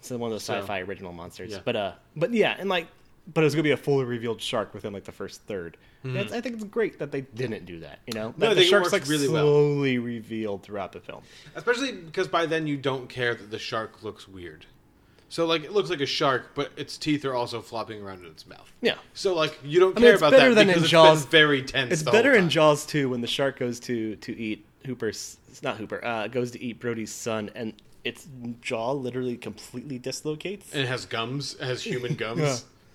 it's 0.00 0.10
one 0.10 0.22
of 0.22 0.30
those 0.30 0.42
sci-fi 0.48 0.80
original 0.80 1.12
monsters. 1.12 1.52
Yeah. 1.52 1.58
But 1.64 1.76
uh, 1.76 1.92
but 2.16 2.32
yeah, 2.32 2.56
and 2.58 2.70
like, 2.70 2.86
but 3.34 3.42
it 3.42 3.44
was 3.44 3.54
gonna 3.54 3.64
be 3.64 3.72
a 3.72 3.76
fully 3.76 4.06
revealed 4.06 4.40
shark 4.40 4.72
within 4.72 4.94
like 4.94 5.04
the 5.04 5.12
first 5.12 5.46
3rd 5.46 5.74
That's- 6.04 6.32
I 6.32 6.40
think 6.40 6.54
it's 6.54 6.64
great 6.64 7.00
that 7.00 7.12
they 7.12 7.20
didn't 7.22 7.66
do 7.66 7.80
that. 7.80 7.98
You 8.06 8.14
know. 8.14 8.32
No, 8.38 8.48
that 8.48 8.54
the 8.54 8.64
shark's 8.64 8.90
like 8.92 9.06
really 9.08 9.28
well. 9.28 9.44
slowly 9.44 9.98
revealed 9.98 10.62
throughout 10.62 10.92
the 10.92 11.00
film. 11.00 11.22
Especially 11.54 11.92
because 11.92 12.28
by 12.28 12.46
then 12.46 12.66
you 12.66 12.78
don't 12.78 13.08
care 13.10 13.34
that 13.34 13.50
the 13.50 13.58
shark 13.58 14.02
looks 14.02 14.26
weird. 14.26 14.64
So 15.30 15.44
like 15.46 15.64
it 15.64 15.72
looks 15.72 15.90
like 15.90 16.00
a 16.00 16.06
shark, 16.06 16.54
but 16.54 16.70
its 16.76 16.96
teeth 16.96 17.24
are 17.24 17.34
also 17.34 17.60
flopping 17.60 18.02
around 18.02 18.24
in 18.24 18.30
its 18.30 18.46
mouth. 18.46 18.72
Yeah. 18.80 18.94
So 19.14 19.34
like 19.34 19.58
you 19.62 19.78
don't 19.80 19.92
I 19.96 20.00
mean, 20.00 20.04
care 20.04 20.12
it's 20.14 20.20
about 20.22 20.30
better 20.32 20.48
that 20.50 20.54
than 20.54 20.66
because 20.68 20.78
in 20.82 20.84
it's 20.84 20.90
Jaws. 20.90 21.22
been 21.24 21.30
very 21.30 21.62
tense. 21.62 21.92
It's 21.92 22.02
better 22.02 22.34
in. 22.34 22.48
Jaws 22.48 22.86
too 22.86 23.10
when 23.10 23.20
the 23.20 23.26
shark 23.26 23.58
goes 23.58 23.78
to 23.80 24.16
to 24.16 24.38
eat 24.38 24.64
Hooper's. 24.86 25.36
It's 25.50 25.62
not 25.62 25.76
Hooper. 25.76 26.04
Uh, 26.04 26.28
goes 26.28 26.50
to 26.52 26.62
eat 26.62 26.80
Brody's 26.80 27.12
son, 27.12 27.50
and 27.54 27.74
its 28.04 28.26
jaw 28.62 28.92
literally 28.92 29.36
completely 29.36 29.98
dislocates. 29.98 30.72
And 30.72 30.82
it 30.82 30.86
has 30.88 31.04
gums. 31.04 31.54
It 31.54 31.64
has 31.64 31.82
human 31.82 32.14
gums. 32.24 32.40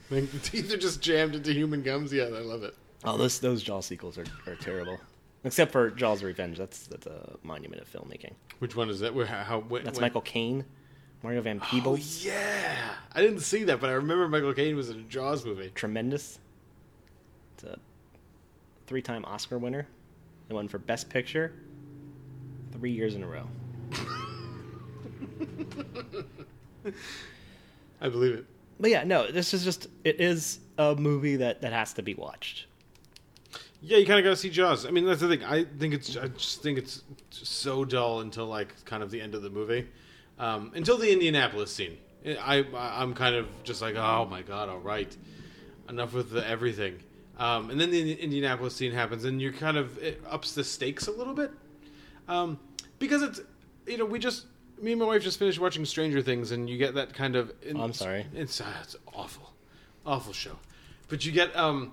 Yeah. 0.10 0.20
Like, 0.20 0.32
the 0.32 0.40
teeth 0.40 0.72
are 0.74 0.78
just 0.78 1.02
jammed 1.02 1.36
into 1.36 1.54
human 1.54 1.84
gums. 1.84 2.12
Yeah, 2.14 2.24
I 2.26 2.40
love 2.40 2.64
it. 2.64 2.74
Oh, 3.04 3.18
those 3.18 3.40
those 3.40 3.62
Jaws 3.62 3.86
sequels 3.86 4.18
are, 4.18 4.26
are 4.48 4.56
terrible. 4.56 4.98
Except 5.44 5.72
for 5.72 5.90
Jaws 5.92 6.24
Revenge. 6.24 6.58
That's 6.58 6.88
that's 6.88 7.06
a 7.06 7.36
monument 7.44 7.82
of 7.82 7.92
filmmaking. 7.92 8.34
Which 8.60 8.76
one 8.76 8.90
is 8.90 9.02
that? 9.02 9.14
Where, 9.14 9.26
how, 9.26 9.60
That's 9.62 9.98
when- 9.98 10.02
Michael 10.02 10.22
Caine, 10.22 10.64
Mario 11.24 11.42
Van 11.42 11.60
oh, 11.62 11.66
Peebles. 11.66 12.26
Oh 12.26 12.30
yeah, 12.30 12.76
I 13.14 13.22
didn't 13.22 13.40
see 13.40 13.64
that, 13.64 13.80
but 13.80 13.90
I 13.90 13.94
remember 13.94 14.28
Michael 14.28 14.54
Caine 14.54 14.76
was 14.76 14.90
in 14.90 15.00
a 15.00 15.04
Jaws 15.04 15.46
movie. 15.46 15.72
Tremendous. 15.74 16.40
It's 17.56 17.64
a 17.64 17.80
three-time 18.88 19.24
Oscar 19.26 19.58
winner. 19.58 19.88
The 20.50 20.56
one 20.56 20.68
for 20.68 20.80
Best 20.80 21.10
Picture. 21.10 21.54
Three 22.74 22.92
years 22.92 23.16
in 23.16 23.24
a 23.24 23.28
row. 23.28 23.48
I 28.02 28.10
believe 28.10 28.36
it. 28.36 28.46
But 28.80 28.92
yeah, 28.92 29.06
no, 29.06 29.32
this 29.32 29.54
is 29.54 29.64
just 29.64 29.88
it 30.04 30.20
is 30.20 30.60
a 30.78 30.96
movie 30.96 31.38
that 31.38 31.62
that 31.62 31.72
has 31.72 31.94
to 31.94 32.02
be 32.02 32.16
watched. 32.16 32.66
Yeah, 33.82 33.98
you 33.98 34.06
kind 34.06 34.20
of 34.20 34.24
got 34.24 34.32
to 34.32 34.38
see 34.38 34.50
Jaws. 34.50 34.86
I 34.86 34.92
mean, 34.92 35.06
that's 35.06 35.22
the 35.22 35.28
thing. 35.28 35.44
I 35.44 35.64
think 35.64 35.94
it's. 35.94 36.18
I 36.18 36.28
just 36.28 36.62
think 36.62 36.78
it's 36.78 37.04
so 37.32 37.86
dull 37.86 38.22
until 38.22 38.46
like 38.46 38.84
kind 38.86 39.04
of 39.04 39.12
the 39.12 39.22
end 39.22 39.36
of 39.36 39.42
the 39.42 39.50
movie, 39.50 39.88
um, 40.40 40.72
until 40.76 40.98
the 40.98 41.12
Indianapolis 41.12 41.72
scene. 41.72 41.98
I 42.26 42.66
I'm 42.76 43.14
kind 43.14 43.36
of 43.36 43.48
just 43.64 43.82
like, 43.82 43.96
oh 43.96 44.26
my 44.30 44.42
god, 44.42 44.70
all 44.70 44.80
right, 44.80 45.16
enough 45.90 46.14
with 46.14 46.32
the 46.32 46.48
everything. 46.48 47.00
Um, 47.38 47.70
and 47.70 47.82
then 47.82 47.92
the 47.92 48.14
Indianapolis 48.14 48.76
scene 48.76 48.92
happens, 48.92 49.26
and 49.26 49.42
you're 49.42 49.54
kind 49.54 49.76
of 49.76 49.98
it 49.98 50.22
ups 50.30 50.54
the 50.54 50.64
stakes 50.64 51.08
a 51.08 51.12
little 51.12 51.34
bit, 51.34 51.52
um, 52.28 52.60
because 53.00 53.24
it's 53.24 53.42
you 53.86 53.98
know 53.98 54.06
we 54.06 54.20
just 54.20 54.46
me 54.82 54.92
and 54.92 55.02
my 55.02 55.08
wife 55.08 55.24
just 55.24 55.40
finished 55.40 55.60
watching 55.60 55.84
Stranger 55.84 56.22
Things, 56.22 56.52
and 56.52 56.70
you 56.70 56.78
get 56.78 56.94
that 56.96 57.14
kind 57.14 57.36
of. 57.36 57.52
I'm 57.70 57.94
sorry. 57.94 58.26
It's 58.34 58.62
uh, 58.62 58.74
it's 58.84 58.96
awful, 59.14 59.52
awful 60.06 60.32
show, 60.32 60.58
but 61.10 61.26
you 61.26 61.32
get 61.32 61.54
um 61.58 61.92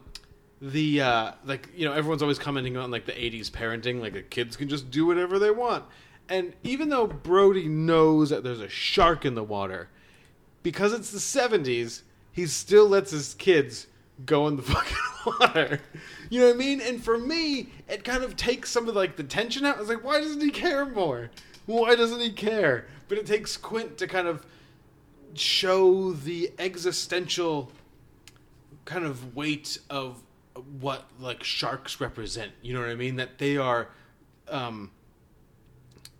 the 0.60 1.00
uh 1.00 1.32
like 1.44 1.70
you 1.74 1.86
know 1.86 1.92
everyone's 1.92 2.22
always 2.22 2.38
commenting 2.38 2.76
on 2.76 2.90
like 2.90 3.06
the 3.06 3.12
80s 3.12 3.50
parenting 3.50 4.00
like 4.00 4.12
the 4.12 4.20
kids 4.20 4.56
can 4.56 4.68
just 4.68 4.90
do 4.90 5.06
whatever 5.06 5.38
they 5.38 5.50
want 5.50 5.84
and 6.30 6.54
even 6.62 6.88
though 6.88 7.06
brody 7.06 7.68
knows 7.68 8.30
that 8.30 8.42
there's 8.42 8.60
a 8.60 8.68
shark 8.68 9.24
in 9.26 9.34
the 9.34 9.42
water 9.42 9.88
because 10.62 10.92
it's 10.92 11.10
the 11.10 11.18
70s 11.18 12.02
he 12.32 12.46
still 12.46 12.88
lets 12.88 13.10
his 13.10 13.34
kids 13.34 13.88
go 14.24 14.46
in 14.46 14.56
the 14.56 14.62
fucking 14.62 14.96
water. 15.26 15.80
You 16.30 16.40
know 16.40 16.46
what 16.46 16.54
i 16.54 16.58
mean? 16.58 16.80
And 16.80 17.02
for 17.02 17.18
me 17.18 17.68
it 17.88 18.04
kind 18.04 18.24
of 18.24 18.36
takes 18.36 18.70
some 18.70 18.88
of 18.88 18.94
like 18.94 19.16
the 19.16 19.24
tension 19.24 19.66
out. 19.66 19.76
I 19.76 19.80
was 19.80 19.88
like 19.88 20.04
why 20.04 20.20
doesn't 20.20 20.40
he 20.40 20.50
care 20.50 20.86
more? 20.86 21.30
Why 21.66 21.94
doesn't 21.94 22.20
he 22.20 22.30
care? 22.30 22.86
But 23.08 23.18
it 23.18 23.26
takes 23.26 23.56
quint 23.56 23.98
to 23.98 24.06
kind 24.06 24.26
of 24.26 24.46
show 25.34 26.12
the 26.12 26.52
existential 26.58 27.70
kind 28.84 29.04
of 29.04 29.36
weight 29.36 29.78
of 29.88 30.22
what 30.80 31.04
like 31.18 31.44
sharks 31.44 32.00
represent. 32.00 32.52
You 32.62 32.74
know 32.74 32.80
what 32.80 32.90
I 32.90 32.94
mean? 32.94 33.16
That 33.16 33.38
they 33.38 33.56
are, 33.56 33.88
um, 34.48 34.90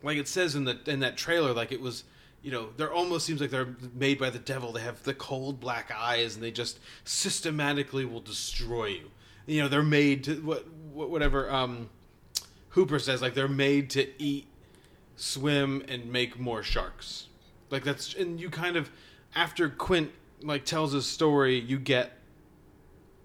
like 0.03 0.19
it 0.19 0.29
says 0.29 0.55
in 0.55 0.65
the 0.65 0.79
in 0.87 1.01
that 1.01 1.17
trailer, 1.17 1.53
like 1.53 1.73
it 1.73 1.81
was. 1.81 2.05
You 2.43 2.51
know, 2.51 2.69
they're 2.79 2.91
almost 2.91 3.27
seems 3.27 3.39
like 3.43 3.51
they're 3.51 3.77
made 3.95 4.19
by 4.19 4.31
the 4.31 4.39
devil. 4.39 4.73
They 4.73 4.81
have 4.81 5.03
the 5.03 5.13
cold 5.13 5.61
black 5.61 5.93
eyes, 5.95 6.37
and 6.37 6.43
they 6.43 6.51
just 6.51 6.79
systematically 7.05 8.07
will 8.07 8.23
destroy 8.23 8.87
you. 8.87 9.11
You 9.47 9.61
know, 9.61 9.69
they're 9.69 9.83
made 9.83 10.25
to 10.25 10.37
what 10.37 10.67
what- 10.95 11.11
whatever 11.11 11.51
um, 11.51 11.91
Hooper 12.71 12.99
says. 12.99 13.21
Like 13.21 13.35
they're 13.35 13.47
made 13.47 13.91
to 13.91 14.09
eat, 14.19 14.47
swim, 15.17 15.85
and 15.87 16.11
make 16.11 16.39
more 16.39 16.63
sharks. 16.63 17.27
Like 17.69 17.85
that's 17.85 18.15
and 18.15 18.41
you 18.41 18.49
kind 18.49 18.77
of 18.77 18.91
after 19.35 19.69
Quint 19.69 20.11
like 20.43 20.65
tells 20.65 20.93
his 20.93 21.05
story, 21.05 21.59
you 21.59 21.79
get 21.79 22.17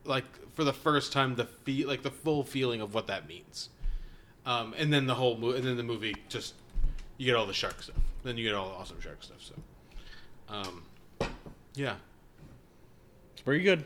like 0.04 0.26
for 0.56 0.66
the 0.66 0.74
first 0.74 1.14
time 1.14 1.36
the 1.36 1.46
feel 1.46 1.88
like 1.88 2.04
the 2.04 2.12
full 2.12 2.44
feeling 2.44 2.82
of 2.82 2.94
what 2.94 3.08
that 3.08 3.30
means. 3.30 3.70
Um, 4.46 4.76
and 4.78 4.92
then 4.94 5.08
the 5.08 5.16
whole 5.16 5.38
movie, 5.38 5.58
and 5.60 5.66
then 5.68 5.78
the 5.78 5.84
movie 5.84 6.16
just 6.28 6.54
you 7.18 7.26
get 7.26 7.36
all 7.36 7.46
the 7.46 7.54
shark 7.54 7.82
stuff. 7.82 7.96
Then 8.24 8.38
you 8.38 8.44
get 8.46 8.56
all 8.56 8.70
the 8.70 8.76
awesome 8.76 9.00
shark 9.02 9.22
stuff. 9.24 9.38
So, 9.42 9.54
um, 10.50 10.84
yeah, 11.76 11.96
It's 13.34 13.42
very 13.42 13.62
good. 13.62 13.86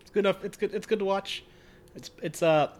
It's 0.00 0.10
good 0.10 0.20
enough. 0.20 0.44
It's 0.44 0.56
good. 0.56 0.74
It's 0.74 0.86
good 0.86 0.98
to 1.00 1.04
watch. 1.04 1.44
It's 1.94 2.10
it's 2.22 2.42
uh, 2.42 2.70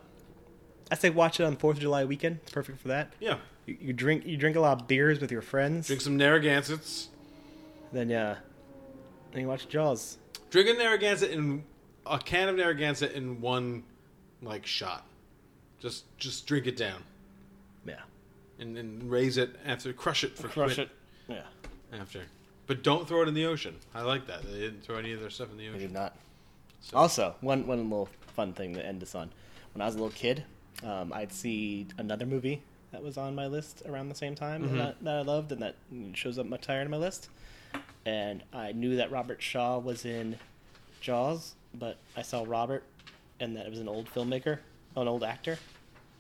I 0.90 0.94
say 0.94 1.10
watch 1.10 1.40
it 1.40 1.44
on 1.44 1.56
Fourth 1.56 1.76
of 1.76 1.82
July 1.82 2.04
weekend. 2.04 2.40
It's 2.42 2.52
perfect 2.52 2.80
for 2.80 2.88
that. 2.88 3.12
yeah. 3.20 3.38
You, 3.64 3.76
you 3.80 3.92
drink 3.92 4.26
you 4.26 4.36
drink 4.36 4.56
a 4.56 4.60
lot 4.60 4.80
of 4.80 4.88
beers 4.88 5.20
with 5.20 5.30
your 5.30 5.40
friends. 5.42 5.86
Drink 5.86 6.02
some 6.02 6.16
Narragansetts. 6.16 7.08
Then 7.92 8.08
yeah, 8.10 8.36
then 9.30 9.42
you 9.42 9.48
watch 9.48 9.68
Jaws. 9.68 10.18
Drink 10.50 10.68
a 10.68 10.72
Narragansett 10.74 11.30
in 11.30 11.62
a 12.04 12.18
can 12.18 12.48
of 12.48 12.56
Narragansett 12.56 13.12
in 13.12 13.40
one 13.40 13.84
like 14.42 14.66
shot. 14.66 15.06
Just 15.78 16.04
just 16.18 16.46
drink 16.46 16.66
it 16.66 16.76
down 16.76 17.02
and, 18.58 18.76
then 18.76 19.00
raise 19.04 19.36
it 19.38 19.56
after 19.64 19.92
crush 19.92 20.24
it 20.24 20.36
for 20.36 20.48
crush 20.48 20.74
Quint 20.74 20.90
it. 20.90 21.34
Yeah, 21.92 21.98
after. 22.00 22.22
But 22.66 22.82
don't 22.82 23.06
throw 23.08 23.22
it 23.22 23.28
in 23.28 23.34
the 23.34 23.46
ocean. 23.46 23.76
I 23.94 24.02
like 24.02 24.26
that. 24.28 24.42
They 24.44 24.58
didn't 24.60 24.82
throw 24.82 24.96
any 24.96 25.12
of 25.12 25.20
their 25.20 25.30
stuff 25.30 25.50
in 25.50 25.56
the 25.58 25.66
I 25.66 25.68
ocean. 25.70 25.80
did 25.80 25.92
not. 25.92 26.16
Also, 26.94 27.34
one 27.40 27.66
one 27.66 27.82
little 27.90 28.08
fun 28.34 28.52
thing 28.52 28.74
to 28.74 28.84
end 28.84 29.00
this 29.02 29.14
on. 29.14 29.30
When 29.74 29.82
I 29.82 29.86
was 29.86 29.94
a 29.94 29.98
little 29.98 30.10
kid, 30.16 30.44
um, 30.84 31.12
I'd 31.12 31.32
see 31.32 31.86
another 31.98 32.26
movie 32.26 32.62
that 32.92 33.02
was 33.02 33.16
on 33.16 33.34
my 33.34 33.46
list 33.46 33.82
around 33.86 34.08
the 34.10 34.14
same 34.14 34.34
time 34.34 34.62
Mm-hmm. 34.64 34.78
that, 34.78 35.02
that 35.04 35.16
I 35.16 35.22
loved, 35.22 35.50
and 35.52 35.62
that 35.62 35.76
shows 36.14 36.38
up 36.38 36.46
much 36.46 36.66
higher 36.66 36.80
on 36.82 36.90
my 36.90 36.96
list. 36.98 37.28
And 38.04 38.42
I 38.52 38.72
knew 38.72 38.96
that 38.96 39.10
Robert 39.10 39.40
Shaw 39.40 39.78
was 39.78 40.04
in 40.04 40.36
Jaws, 41.00 41.54
but 41.72 41.96
I 42.16 42.22
saw 42.22 42.44
Robert, 42.46 42.82
and 43.40 43.56
that 43.56 43.64
it 43.66 43.70
was 43.70 43.78
an 43.78 43.88
old 43.88 44.12
filmmaker, 44.12 44.58
an 44.96 45.08
old 45.08 45.24
actor, 45.24 45.58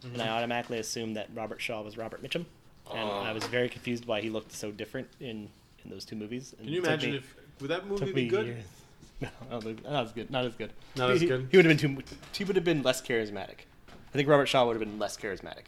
and 0.04 0.12
Mm-hmm. 0.12 0.20
I 0.22 0.28
automatically 0.30 0.78
assumed 0.78 1.16
that 1.16 1.28
Robert 1.34 1.60
Shaw 1.60 1.82
was 1.82 1.96
Robert 1.96 2.22
Mitchum, 2.22 2.44
and 2.92 3.08
Oh. 3.08 3.20
I 3.20 3.32
was 3.32 3.44
very 3.44 3.68
confused 3.68 4.06
why 4.06 4.20
he 4.20 4.30
looked 4.30 4.52
so 4.52 4.70
different 4.70 5.08
in 5.20 5.48
in 5.84 5.90
those 5.90 6.04
two 6.04 6.14
movies. 6.16 6.54
And 6.58 6.66
Can 6.66 6.74
you 6.74 6.82
imagine 6.82 7.10
me- 7.12 7.16
if 7.18 7.34
would 7.60 7.70
that 7.70 7.86
movie 7.86 8.06
took 8.06 8.14
be 8.14 8.28
good? 8.28 8.46
years. 8.46 8.64
No, 9.20 9.28
I 9.50 9.60
don't 9.60 9.86
as 9.86 10.10
good. 10.12 10.30
Not 10.30 10.44
as 10.46 10.54
good. 10.56 10.72
Not 10.96 11.10
as 11.10 11.20
He- 11.20 11.26
good? 11.28 11.46
He 11.50 11.56
would 11.56 11.66
have 11.66 11.78
been 11.80 11.96
too. 11.96 12.02
He 12.36 12.42
would 12.44 12.56
have 12.56 12.64
been 12.64 12.82
less 12.82 13.00
charismatic. 13.00 13.66
I 13.88 14.12
think 14.16 14.28
Robert 14.28 14.46
Shaw 14.46 14.66
would 14.66 14.74
have 14.74 14.80
been 14.80 14.98
less 14.98 15.16
charismatic. 15.16 15.66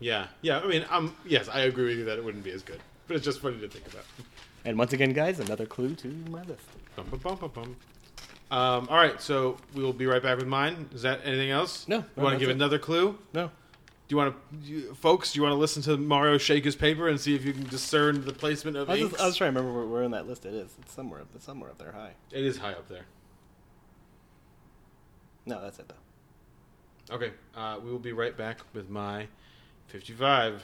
Yeah, 0.00 0.28
yeah. 0.40 0.60
I 0.60 0.66
mean, 0.66 0.86
um, 0.90 1.14
yes, 1.26 1.48
I 1.48 1.60
agree 1.60 1.84
with 1.88 1.98
you 1.98 2.04
that 2.06 2.16
it 2.16 2.24
wouldn't 2.24 2.42
be 2.44 2.50
as 2.52 2.62
good. 2.62 2.80
but 3.06 3.16
it's 3.16 3.24
just 3.26 3.40
funny 3.40 3.58
to 3.60 3.68
think 3.68 3.86
about. 3.92 4.04
And 4.64 4.78
once 4.78 4.94
again, 4.94 5.12
guys, 5.12 5.38
another 5.38 5.66
clue 5.66 5.94
to 5.96 6.08
my 6.30 6.42
list. 6.44 6.64
Bum, 6.96 7.06
bum, 7.10 7.20
bum, 7.20 7.36
bum, 7.36 7.50
bum. 7.54 7.76
Um, 8.50 8.88
all 8.90 8.96
right, 8.96 9.20
so 9.20 9.58
we 9.74 9.82
will 9.82 9.92
be 9.92 10.06
right 10.06 10.22
back 10.22 10.38
with 10.38 10.46
mine. 10.46 10.88
Is 10.94 11.02
that 11.02 11.20
anything 11.24 11.50
else? 11.50 11.86
No, 11.88 11.98
You 12.16 12.22
want 12.22 12.34
to 12.34 12.38
give 12.40 12.48
it. 12.48 12.52
another 12.54 12.78
clue? 12.78 13.18
No. 13.34 13.50
Do 14.08 14.14
you 14.14 14.18
want 14.18 14.36
to, 14.66 14.94
folks? 14.94 15.32
Do 15.32 15.38
you 15.38 15.42
want 15.42 15.54
to 15.54 15.58
listen 15.58 15.82
to 15.82 15.96
Mario 15.96 16.38
shake 16.38 16.64
his 16.64 16.76
paper 16.76 17.08
and 17.08 17.20
see 17.20 17.34
if 17.34 17.44
you 17.44 17.52
can 17.52 17.64
discern 17.64 18.24
the 18.24 18.32
placement 18.32 18.76
of 18.76 18.88
I 18.88 18.92
was, 18.92 19.00
inks? 19.00 19.12
just, 19.14 19.22
I 19.22 19.26
was 19.26 19.36
trying 19.36 19.54
to 19.54 19.58
remember 19.58 19.80
where, 19.80 19.88
where 19.88 20.02
in 20.04 20.12
that 20.12 20.28
list 20.28 20.46
it 20.46 20.54
is. 20.54 20.76
It's 20.80 20.92
somewhere, 20.92 21.22
it's 21.34 21.44
somewhere 21.44 21.70
up 21.70 21.78
there 21.78 21.90
high. 21.90 22.12
It 22.30 22.44
is 22.44 22.58
high 22.58 22.72
up 22.72 22.88
there. 22.88 23.06
No, 25.44 25.60
that's 25.60 25.80
it 25.80 25.88
though. 25.88 27.16
Okay, 27.16 27.32
uh, 27.56 27.78
we 27.82 27.90
will 27.90 27.98
be 27.98 28.12
right 28.12 28.36
back 28.36 28.60
with 28.74 28.88
my 28.88 29.26
fifty-five. 29.88 30.62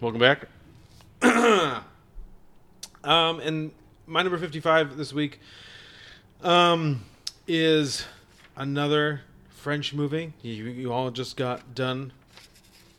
Welcome 0.00 0.20
back. 0.20 0.48
um, 3.04 3.40
and 3.40 3.70
my 4.06 4.22
number 4.22 4.36
55 4.36 4.98
this 4.98 5.10
week 5.10 5.40
um, 6.42 7.02
is 7.48 8.04
another 8.56 9.22
French 9.48 9.94
movie. 9.94 10.34
You, 10.42 10.64
you 10.64 10.92
all 10.92 11.10
just 11.10 11.38
got 11.38 11.74
done 11.74 12.12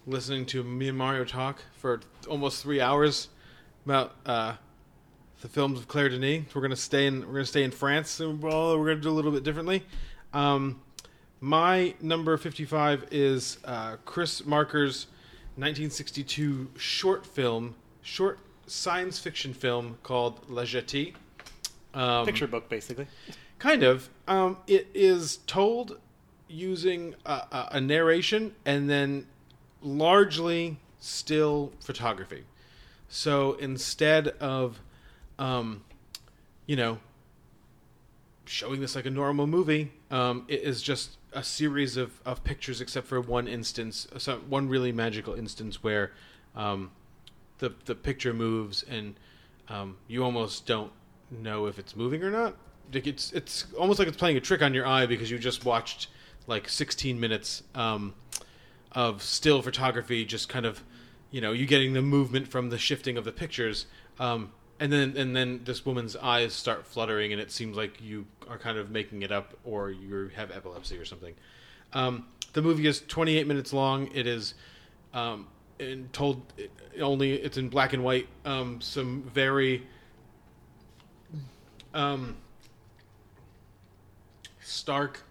listening 0.07 0.47
to 0.47 0.63
me 0.63 0.87
and 0.87 0.97
Mario 0.97 1.23
talk 1.23 1.61
for 1.77 2.01
almost 2.27 2.63
three 2.63 2.81
hours 2.81 3.27
about 3.85 4.15
uh, 4.25 4.55
the 5.41 5.47
films 5.47 5.77
of 5.77 5.87
Claire 5.87 6.09
Denis. 6.09 6.45
We're 6.55 6.63
gonna 6.63 6.75
stay 6.75 7.05
in 7.05 7.27
we're 7.27 7.33
gonna 7.33 7.45
stay 7.45 7.63
in 7.63 7.69
France. 7.69 8.19
And 8.19 8.41
well, 8.41 8.79
we're 8.79 8.87
gonna 8.87 9.01
do 9.01 9.09
a 9.09 9.11
little 9.11 9.31
bit 9.31 9.43
differently. 9.43 9.83
Um, 10.33 10.81
my 11.41 11.93
number 12.01 12.35
fifty-five 12.37 13.09
is 13.11 13.59
uh, 13.65 13.97
Chris 14.03 14.43
Marker's 14.47 15.05
1962 15.57 16.71
short 16.75 17.25
film, 17.25 17.75
short 18.05 18.37
science 18.67 19.17
fiction 19.17 19.53
film 19.53 19.97
called 20.03 20.39
La 20.47 20.61
Jetée. 20.61 21.13
Um, 21.93 22.25
Picture 22.25 22.47
book, 22.47 22.69
basically. 22.69 23.07
Kind 23.57 23.83
of. 23.83 24.09
Um, 24.27 24.57
it 24.67 24.87
is 24.93 25.37
told 25.47 25.99
using 26.47 27.15
a, 27.25 27.31
a, 27.31 27.69
a 27.71 27.81
narration 27.81 28.53
and 28.63 28.87
then 28.89 29.25
largely 29.81 30.77
still 30.99 31.73
photography. 31.79 32.43
So 33.09 33.53
instead 33.53 34.27
of, 34.27 34.79
um, 35.39 35.83
you 36.67 36.75
know, 36.75 36.99
showing 38.45 38.81
this 38.81 38.95
like 38.95 39.07
a 39.07 39.09
normal 39.09 39.47
movie, 39.47 39.91
um, 40.11 40.45
it 40.47 40.61
is 40.61 40.83
just 40.83 41.17
a 41.33 41.43
series 41.43 41.97
of, 41.97 42.21
of 42.23 42.43
pictures, 42.43 42.81
except 42.81 43.07
for 43.07 43.19
one 43.19 43.47
instance, 43.47 44.07
one 44.47 44.69
really 44.69 44.91
magical 44.91 45.33
instance 45.33 45.81
where 45.83 46.11
um, 46.55 46.91
the 47.59 47.73
the 47.85 47.95
picture 47.95 48.33
moves 48.33 48.83
and 48.83 49.15
um, 49.67 49.97
you 50.07 50.23
almost 50.23 50.65
don't 50.65 50.91
know 51.31 51.65
if 51.65 51.79
it's 51.79 51.95
moving 51.95 52.23
or 52.23 52.31
not. 52.31 52.55
Like 52.93 53.07
it's 53.07 53.31
it's 53.33 53.65
almost 53.77 53.99
like 53.99 54.07
it's 54.07 54.17
playing 54.17 54.37
a 54.37 54.41
trick 54.41 54.61
on 54.61 54.73
your 54.73 54.85
eye 54.85 55.05
because 55.05 55.31
you 55.31 55.39
just 55.39 55.65
watched 55.65 56.07
like 56.47 56.69
16 56.69 57.19
minutes 57.19 57.63
um, 57.73 58.13
of 58.91 59.23
still 59.23 59.61
photography, 59.61 60.23
just 60.25 60.49
kind 60.49 60.65
of 60.65 60.83
you 61.31 61.41
know 61.41 61.51
you 61.51 61.65
getting 61.65 61.93
the 61.93 62.01
movement 62.01 62.47
from 62.47 62.69
the 62.69 62.77
shifting 62.77 63.17
of 63.17 63.25
the 63.25 63.31
pictures. 63.31 63.87
Um, 64.19 64.51
and 64.79 64.91
then 64.91 65.15
and 65.17 65.35
then 65.35 65.61
this 65.63 65.85
woman's 65.85 66.15
eyes 66.15 66.53
start 66.53 66.85
fluttering, 66.85 67.31
and 67.31 67.41
it 67.41 67.51
seems 67.51 67.75
like 67.75 68.01
you 68.01 68.25
are 68.47 68.57
kind 68.57 68.77
of 68.77 68.91
making 68.91 69.23
it 69.23 69.31
up, 69.31 69.57
or 69.63 69.89
you 69.89 70.29
have 70.35 70.51
epilepsy 70.51 70.97
or 70.97 71.05
something. 71.05 71.33
Um, 71.93 72.27
the 72.53 72.61
movie 72.61 72.85
is 72.87 73.01
28 73.01 73.47
minutes 73.47 73.73
long. 73.73 74.09
It 74.13 74.27
is 74.27 74.53
um, 75.13 75.47
and 75.79 76.11
told 76.13 76.41
only 77.01 77.33
it's 77.33 77.57
in 77.57 77.69
black 77.69 77.93
and 77.93 78.03
white. 78.03 78.27
Um, 78.45 78.81
some 78.81 79.23
very 79.23 79.85
um, 81.93 82.35
stark 84.61 85.21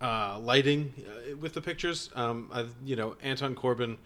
uh, 0.00 0.38
lighting 0.40 0.92
uh, 0.98 1.36
with 1.36 1.54
the 1.54 1.60
pictures. 1.60 2.10
Um, 2.14 2.50
I, 2.52 2.66
you 2.84 2.96
know, 2.96 3.16
Anton 3.22 3.54
Corbijn 3.54 3.96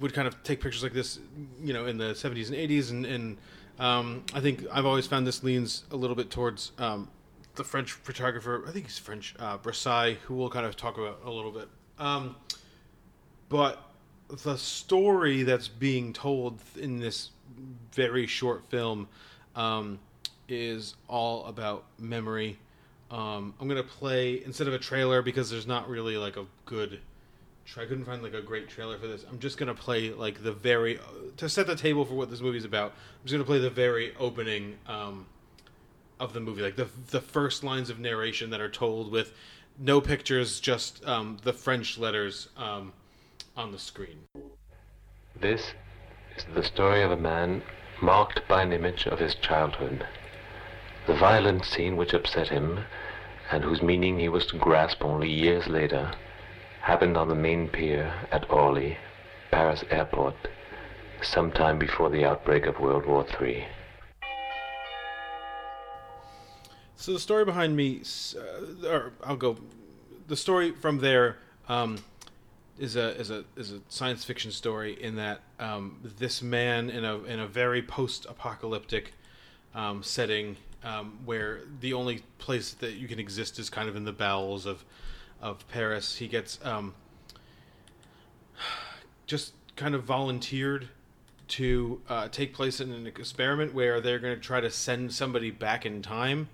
would 0.00 0.14
kind 0.14 0.28
of 0.28 0.42
take 0.42 0.60
pictures 0.60 0.82
like 0.82 0.92
this, 0.92 1.18
you 1.62 1.72
know, 1.72 1.86
in 1.86 1.98
the 1.98 2.12
70s 2.12 2.48
and 2.48 2.56
80s, 2.56 2.90
and, 2.90 3.06
and 3.06 3.38
um, 3.78 4.24
I 4.34 4.40
think 4.40 4.64
I've 4.72 4.86
always 4.86 5.06
found 5.06 5.26
this 5.26 5.42
leans 5.42 5.84
a 5.90 5.96
little 5.96 6.16
bit 6.16 6.30
towards 6.30 6.72
um, 6.78 7.08
the 7.54 7.64
French 7.64 7.92
photographer. 7.92 8.64
I 8.66 8.70
think 8.70 8.86
he's 8.86 8.98
French, 8.98 9.34
uh, 9.38 9.58
Brassai, 9.58 10.16
who 10.16 10.34
we'll 10.34 10.50
kind 10.50 10.66
of 10.66 10.76
talk 10.76 10.98
about 10.98 11.20
a 11.24 11.30
little 11.30 11.52
bit. 11.52 11.68
Um, 11.98 12.36
but 13.48 13.82
the 14.28 14.56
story 14.56 15.42
that's 15.42 15.68
being 15.68 16.12
told 16.12 16.60
in 16.76 16.98
this 17.00 17.30
very 17.92 18.26
short 18.26 18.64
film 18.68 19.08
um, 19.56 19.98
is 20.48 20.94
all 21.08 21.46
about 21.46 21.84
memory. 21.98 22.58
Um, 23.10 23.54
I'm 23.58 23.68
gonna 23.68 23.82
play 23.82 24.42
instead 24.44 24.68
of 24.68 24.74
a 24.74 24.78
trailer 24.78 25.22
because 25.22 25.50
there's 25.50 25.66
not 25.66 25.88
really 25.88 26.16
like 26.16 26.36
a 26.36 26.44
good. 26.66 27.00
I 27.76 27.84
couldn't 27.84 28.06
find 28.06 28.22
like 28.22 28.32
a 28.32 28.40
great 28.40 28.68
trailer 28.68 28.98
for 28.98 29.06
this. 29.06 29.24
I'm 29.28 29.38
just 29.38 29.58
gonna 29.58 29.74
play 29.74 30.10
like 30.10 30.42
the 30.42 30.52
very 30.52 30.98
to 31.36 31.48
set 31.48 31.66
the 31.66 31.76
table 31.76 32.04
for 32.04 32.14
what 32.14 32.30
this 32.30 32.40
movie's 32.40 32.64
about. 32.64 32.92
I'm 32.92 33.24
just 33.24 33.32
gonna 33.32 33.44
play 33.44 33.58
the 33.58 33.70
very 33.70 34.14
opening 34.18 34.76
um, 34.86 35.26
of 36.20 36.32
the 36.32 36.40
movie, 36.40 36.62
like 36.62 36.76
the 36.76 36.88
the 37.10 37.20
first 37.20 37.64
lines 37.64 37.90
of 37.90 37.98
narration 37.98 38.50
that 38.50 38.60
are 38.60 38.70
told 38.70 39.10
with 39.10 39.32
no 39.78 40.00
pictures, 40.00 40.60
just 40.60 41.06
um, 41.06 41.38
the 41.44 41.52
French 41.52 41.98
letters 41.98 42.48
um, 42.56 42.92
on 43.58 43.72
the 43.72 43.78
screen. 43.78 44.20
This 45.38 45.72
is 46.36 46.44
the 46.54 46.62
story 46.62 47.02
of 47.02 47.10
a 47.10 47.16
man 47.16 47.62
marked 48.00 48.46
by 48.46 48.62
an 48.62 48.72
image 48.72 49.06
of 49.08 49.18
his 49.18 49.34
childhood. 49.34 50.06
The 51.08 51.16
violent 51.16 51.64
scene 51.64 51.96
which 51.96 52.14
upset 52.14 52.48
him, 52.48 52.84
and 53.50 53.64
whose 53.64 53.82
meaning 53.82 54.20
he 54.20 54.28
was 54.28 54.46
to 54.46 54.58
grasp 54.58 55.04
only 55.04 55.28
years 55.28 55.66
later, 55.66 56.12
happened 56.82 57.16
on 57.16 57.28
the 57.28 57.34
main 57.34 57.68
pier 57.68 58.14
at 58.30 58.48
Orly, 58.48 58.96
Paris 59.50 59.82
airport, 59.90 60.36
sometime 61.20 61.80
before 61.80 62.10
the 62.10 62.24
outbreak 62.24 62.64
of 62.64 62.78
World 62.78 63.06
War 63.06 63.26
III. 63.40 63.66
So 66.94 67.12
the 67.12 67.18
story 67.18 67.44
behind 67.44 67.74
me, 67.76 68.02
uh, 68.36 68.88
or 68.88 69.12
I'll 69.24 69.36
go. 69.36 69.56
The 70.28 70.36
story 70.36 70.72
from 70.72 70.98
there 70.98 71.38
um, 71.68 71.98
is 72.78 72.96
a 72.96 73.18
is 73.18 73.30
a 73.30 73.44
is 73.56 73.72
a 73.72 73.80
science 73.88 74.24
fiction 74.24 74.50
story 74.50 75.00
in 75.02 75.16
that 75.16 75.40
um, 75.58 75.98
this 76.18 76.42
man 76.42 76.90
in 76.90 77.04
a 77.04 77.18
in 77.24 77.40
a 77.40 77.46
very 77.46 77.82
post 77.82 78.26
apocalyptic 78.28 79.12
um, 79.74 80.02
setting 80.02 80.56
um, 80.84 81.18
where 81.24 81.60
the 81.80 81.92
only 81.92 82.22
place 82.38 82.72
that 82.74 82.94
you 82.94 83.08
can 83.08 83.18
exist 83.18 83.58
is 83.58 83.68
kind 83.68 83.88
of 83.88 83.96
in 83.96 84.04
the 84.04 84.12
bowels 84.12 84.66
of 84.66 84.84
of 85.40 85.66
Paris. 85.68 86.16
He 86.16 86.28
gets 86.28 86.58
um, 86.64 86.94
just 89.26 89.52
kind 89.76 89.94
of 89.94 90.04
volunteered 90.04 90.88
to 91.48 92.00
uh, 92.08 92.28
take 92.28 92.52
place 92.52 92.80
in 92.80 92.92
an 92.92 93.06
experiment 93.06 93.72
where 93.72 94.00
they're 94.00 94.18
going 94.18 94.34
to 94.34 94.40
try 94.40 94.60
to 94.60 94.70
send 94.70 95.12
somebody 95.12 95.50
back 95.50 95.86
in 95.86 96.02
time 96.02 96.48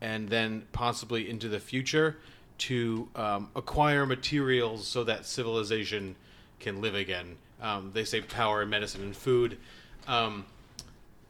and 0.00 0.28
then 0.30 0.66
possibly 0.72 1.28
into 1.28 1.48
the 1.48 1.60
future 1.60 2.16
to 2.60 3.08
um, 3.16 3.48
acquire 3.56 4.04
materials 4.06 4.86
so 4.86 5.02
that 5.04 5.24
civilization 5.26 6.14
can 6.58 6.80
live 6.80 6.94
again. 6.94 7.36
Um, 7.60 7.90
they 7.92 8.04
say 8.04 8.20
power, 8.20 8.62
and 8.62 8.70
medicine, 8.70 9.02
and 9.02 9.16
food. 9.16 9.58
Um, 10.06 10.44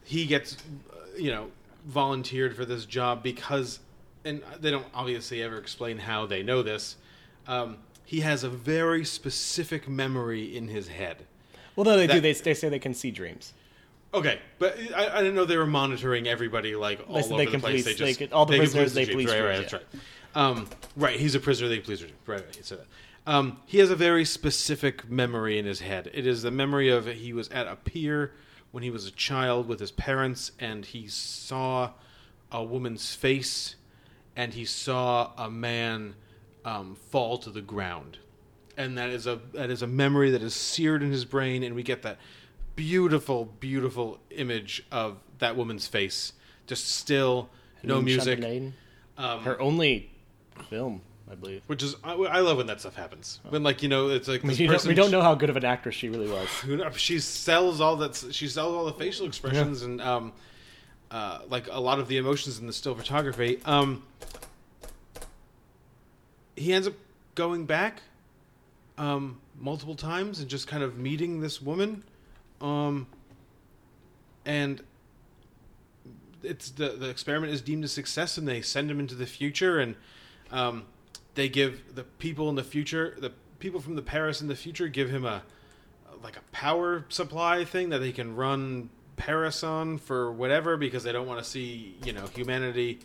he 0.05 0.27
gets, 0.27 0.57
you 1.17 1.31
know, 1.31 1.51
volunteered 1.87 2.57
for 2.57 2.65
this 2.65 2.85
job 2.85 3.23
because, 3.23 3.79
and 4.25 4.43
they 4.61 4.71
don't 4.71 4.87
obviously 4.95 5.43
ever 5.43 5.57
explain 5.57 5.99
how 5.99 6.27
they 6.27 6.43
know 6.43 6.63
this. 6.63 6.97
Um, 7.47 7.79
he 8.05 8.21
has 8.21 8.43
a 8.43 8.51
very 8.51 9.05
specific 9.05 9.89
memory 9.89 10.57
in 10.57 10.69
his 10.69 10.89
head. 10.89 11.27
Well, 11.77 11.85
no, 11.85 11.97
they 11.97 12.09
do. 12.09 12.21
They, 12.21 12.33
they 12.33 12.55
say 12.55 12.69
they 12.69 12.79
can 12.81 12.95
see 12.95 13.13
dreams. 13.13 13.53
Okay, 14.13 14.41
but 14.59 14.77
I, 14.97 15.09
I 15.09 15.19
didn't 15.19 15.37
know 15.37 15.45
they 15.45 15.57
were 15.57 15.67
monitoring 15.67 16.27
everybody 16.27 16.75
like 16.75 17.05
all 17.09 17.15
They 17.15 17.23
over 17.23 17.45
the 17.45 17.59
place. 17.59 17.61
police- 17.61 17.85
they 17.85 17.95
just 17.95 18.19
they 18.19 18.27
can- 18.27 18.33
all 18.35 18.47
the 18.47 18.57
prisoners, 18.59 18.93
they 18.95 19.05
the 19.05 19.13
police 19.13 19.29
Right, 19.31 19.41
right, 19.41 19.59
that's 19.59 19.73
right. 19.73 19.87
Um, 20.35 20.69
right, 20.97 21.19
he's 21.19 21.35
a 21.35 21.41
prisoner. 21.41 21.69
They 21.69 21.79
dreams. 21.79 22.05
Right, 22.27 22.45
right. 22.45 22.57
He 22.57 22.63
said 22.63 22.79
that. 22.81 22.87
Um, 23.27 23.59
he 23.67 23.79
has 23.79 23.91
a 23.91 23.97
very 23.97 24.25
specific 24.25 25.11
memory 25.11 25.59
in 25.59 25.67
his 25.67 25.81
head. 25.81 26.11
It 26.13 26.27
is 26.27 26.43
the 26.43 26.51
memory 26.51 26.89
of 26.89 27.07
he 27.07 27.33
was 27.33 27.49
at 27.51 27.67
a 27.67 27.77
pier 27.77 28.33
when 28.71 28.83
he 28.83 28.91
was 28.91 29.07
a 29.07 29.11
child 29.11 29.69
with 29.69 29.81
his 29.81 29.91
parents, 29.91 30.53
and 30.59 30.85
he 30.87 31.07
saw 31.09 31.91
a 32.51 32.63
woman's 32.63 33.15
face, 33.15 33.77
and 34.37 34.55
he 34.55 34.65
saw 34.65 35.33
a 35.37 35.51
man 35.51 36.15
um, 36.65 36.97
fall 37.11 37.39
to 37.39 37.51
the 37.51 37.61
ground 37.61 38.19
and 38.81 38.97
that 38.97 39.11
is 39.11 39.27
a 39.27 39.39
that 39.53 39.71
is 39.71 39.83
a 39.83 39.87
memory 39.87 40.31
that 40.31 40.43
is 40.43 40.55
seared 40.55 41.03
in 41.03 41.11
his 41.11 41.25
brain 41.25 41.63
and 41.63 41.75
we 41.75 41.83
get 41.83 42.03
that 42.03 42.19
beautiful 42.77 43.45
beautiful 43.45 44.19
image 44.31 44.85
of 44.91 45.19
that 45.39 45.57
woman's 45.57 45.87
face 45.87 46.33
just 46.67 46.89
still 46.89 47.51
no 47.83 48.01
music, 48.03 48.43
um, 49.17 49.41
Her 49.41 49.59
only 49.61 50.11
film, 50.69 51.03
I 51.31 51.35
believe. 51.35 51.63
which 51.67 51.83
is 51.83 51.97
I, 52.03 52.15
I 52.15 52.41
love 52.41 52.57
when 52.59 52.67
that 52.67 52.81
stuff 52.81 52.95
happens. 52.95 53.41
When 53.49 53.63
like 53.63 53.83
you 53.83 53.89
know 53.89 54.09
it's 54.09 54.29
like 54.29 54.41
I 54.41 54.49
mean, 54.49 54.51
this 54.51 54.61
you 54.61 54.69
don't, 54.69 54.85
we 54.87 54.95
don't 54.95 55.11
know 55.11 55.23
how 55.23 55.35
good 55.35 55.51
of 55.51 55.57
an 55.57 55.65
actress 55.65 55.95
she 55.95 56.09
really 56.09 56.29
was. 56.31 56.49
who 56.61 56.79
kn- 56.79 56.93
she 56.95 57.19
sells 57.19 57.81
all 57.81 57.97
that 57.97 58.17
she 58.33 58.49
sells 58.49 58.75
all 58.75 58.85
the 58.85 58.93
facial 58.93 59.27
expressions 59.27 59.83
and 59.83 60.01
um 60.01 60.33
uh 61.11 61.41
like 61.49 61.67
a 61.71 61.81
lot 61.81 61.99
of 61.99 62.09
the 62.09 62.17
emotions 62.17 62.59
in 62.59 62.67
the 62.67 62.73
still 62.73 62.95
photography 62.95 63.61
um 63.65 64.03
he 66.57 66.73
ends 66.73 66.87
up 66.87 66.95
going 67.35 67.65
back 67.65 68.03
um 68.99 69.41
multiple 69.59 69.95
times 69.95 70.41
and 70.41 70.49
just 70.49 70.67
kind 70.69 70.83
of 70.83 70.97
meeting 70.99 71.41
this 71.41 71.61
woman 71.61 72.05
um 72.61 73.07
and 74.45 74.83
it's 76.43 76.71
the 76.71 76.91
the 76.91 77.09
experiment 77.09 77.53
is 77.53 77.61
deemed 77.61 77.85
a 77.85 77.89
success 77.89 78.39
and 78.39 78.47
they 78.47 78.61
send 78.63 78.91
him 78.91 79.01
into 79.01 79.15
the 79.15 79.27
future 79.27 79.79
and 79.79 79.95
um 80.51 80.85
they 81.35 81.49
give 81.49 81.95
the 81.95 82.05
people 82.05 82.49
in 82.49 82.55
the 82.55 82.65
future 82.65 83.17
the 83.19 83.33
people 83.59 83.81
from 83.81 83.95
the 83.95 84.03
Paris 84.03 84.41
in 84.41 84.49
the 84.49 84.57
future 84.57 84.89
give 84.89 85.11
him 85.11 85.25
a 85.25 85.43
like 86.23 86.37
a 86.37 86.43
power 86.53 87.05
supply 87.09 87.65
thing 87.65 87.91
that 87.91 87.99
they 87.99 88.13
can 88.13 88.37
run 88.37 88.91
Paris 89.17 89.63
on 89.63 89.99
for 89.99 90.33
whatever 90.33 90.77
because 90.77 91.03
they 91.05 91.13
don't 91.13 91.27
want 91.27 91.43
to 91.43 91.49
see 91.49 91.97
you 92.05 92.13
know 92.13 92.27
humanity 92.35 92.99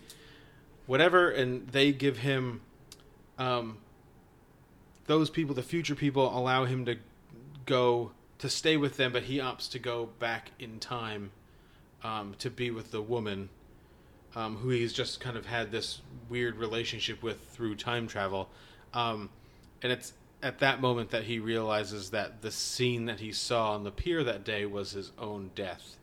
whatever. 0.86 1.30
And 1.30 1.68
they 1.68 1.92
give 1.92 2.18
him 2.18 2.62
um 3.38 3.78
those 5.08 5.30
people 5.30 5.54
the 5.54 5.64
future 5.64 5.96
people 5.96 6.36
allow 6.38 6.66
him 6.66 6.86
to 6.86 6.98
go 7.66 8.12
to 8.40 8.50
stay 8.50 8.78
with 8.78 8.98
them 8.98 9.12
but 9.12 9.24
he 9.24 9.38
opts 9.38 9.70
to 9.72 9.80
go 9.80 10.10
back 10.20 10.52
in 10.60 10.80
time 10.80 11.32
um, 12.04 12.36
to 12.40 12.50
be 12.50 12.70
with 12.72 12.92
the 12.92 13.02
woman 13.02 13.50
um, 14.36 14.58
who 14.58 14.70
he's 14.70 14.94
just 14.94 15.20
kind 15.20 15.38
of 15.38 15.46
had 15.46 15.72
this 15.72 16.02
weird 16.30 16.58
relationship 16.58 17.24
with 17.24 17.40
through 17.50 17.76
time 17.76 18.08
travel. 18.08 18.50
Um, 18.94 19.30
and 19.82 19.92
it's 19.92 20.14
at 20.44 20.60
that 20.60 20.82
moment 20.82 21.12
that 21.12 21.24
he 21.24 21.40
realizes 21.40 22.12
that 22.12 22.42
the 22.42 22.52
scene 22.52 23.06
that 23.06 23.20
he 23.20 23.32
saw 23.32 23.74
on 23.74 23.84
the 23.84 23.92
pier 23.92 24.24
that 24.24 24.44
day 24.44 24.66
was 24.66 24.92
his 24.92 25.12
own 25.18 25.52
death. 25.56 25.98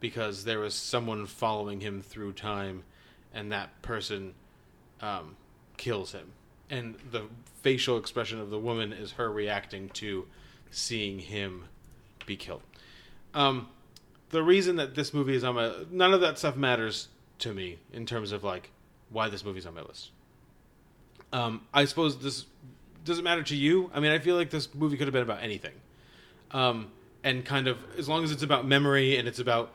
Because 0.00 0.44
there 0.44 0.58
was 0.58 0.74
someone 0.74 1.26
following 1.26 1.80
him 1.80 2.02
through 2.02 2.34
time, 2.34 2.82
and 3.32 3.50
that 3.50 3.80
person 3.80 4.34
um, 5.00 5.36
kills 5.76 6.12
him. 6.12 6.32
And 6.68 6.96
the 7.10 7.22
facial 7.62 7.96
expression 7.96 8.40
of 8.40 8.50
the 8.50 8.58
woman 8.58 8.92
is 8.92 9.12
her 9.12 9.30
reacting 9.30 9.88
to 9.90 10.26
seeing 10.70 11.18
him 11.18 11.64
be 12.26 12.36
killed. 12.36 12.62
Um, 13.32 13.68
the 14.30 14.42
reason 14.42 14.76
that 14.76 14.94
this 14.94 15.14
movie 15.14 15.34
is 15.34 15.44
on 15.44 15.54
my 15.54 15.72
none 15.90 16.12
of 16.12 16.20
that 16.20 16.38
stuff 16.38 16.56
matters 16.56 17.08
to 17.40 17.52
me 17.54 17.78
in 17.92 18.06
terms 18.06 18.32
of 18.32 18.44
like 18.44 18.70
why 19.10 19.28
this 19.28 19.44
movie's 19.44 19.66
on 19.66 19.74
my 19.74 19.82
list. 19.82 20.10
Um, 21.32 21.62
I 21.72 21.84
suppose 21.84 22.18
this 22.18 22.46
doesn't 23.04 23.24
matter 23.24 23.42
to 23.44 23.56
you? 23.56 23.90
I 23.94 24.00
mean, 24.00 24.12
I 24.12 24.18
feel 24.18 24.36
like 24.36 24.50
this 24.50 24.74
movie 24.74 24.96
could 24.96 25.06
have 25.06 25.14
been 25.14 25.22
about 25.22 25.42
anything, 25.42 25.74
um, 26.50 26.88
and 27.24 27.44
kind 27.44 27.68
of 27.68 27.78
as 27.96 28.08
long 28.08 28.24
as 28.24 28.32
it's 28.32 28.42
about 28.42 28.66
memory 28.66 29.16
and 29.16 29.26
it's 29.26 29.38
about 29.38 29.72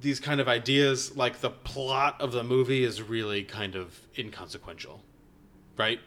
these 0.00 0.20
kind 0.20 0.40
of 0.40 0.48
ideas, 0.48 1.16
like 1.16 1.40
the 1.40 1.50
plot 1.50 2.20
of 2.20 2.32
the 2.32 2.42
movie 2.42 2.84
is 2.84 3.02
really 3.02 3.44
kind 3.44 3.76
of 3.76 3.98
inconsequential, 4.18 5.00
right? 5.76 6.00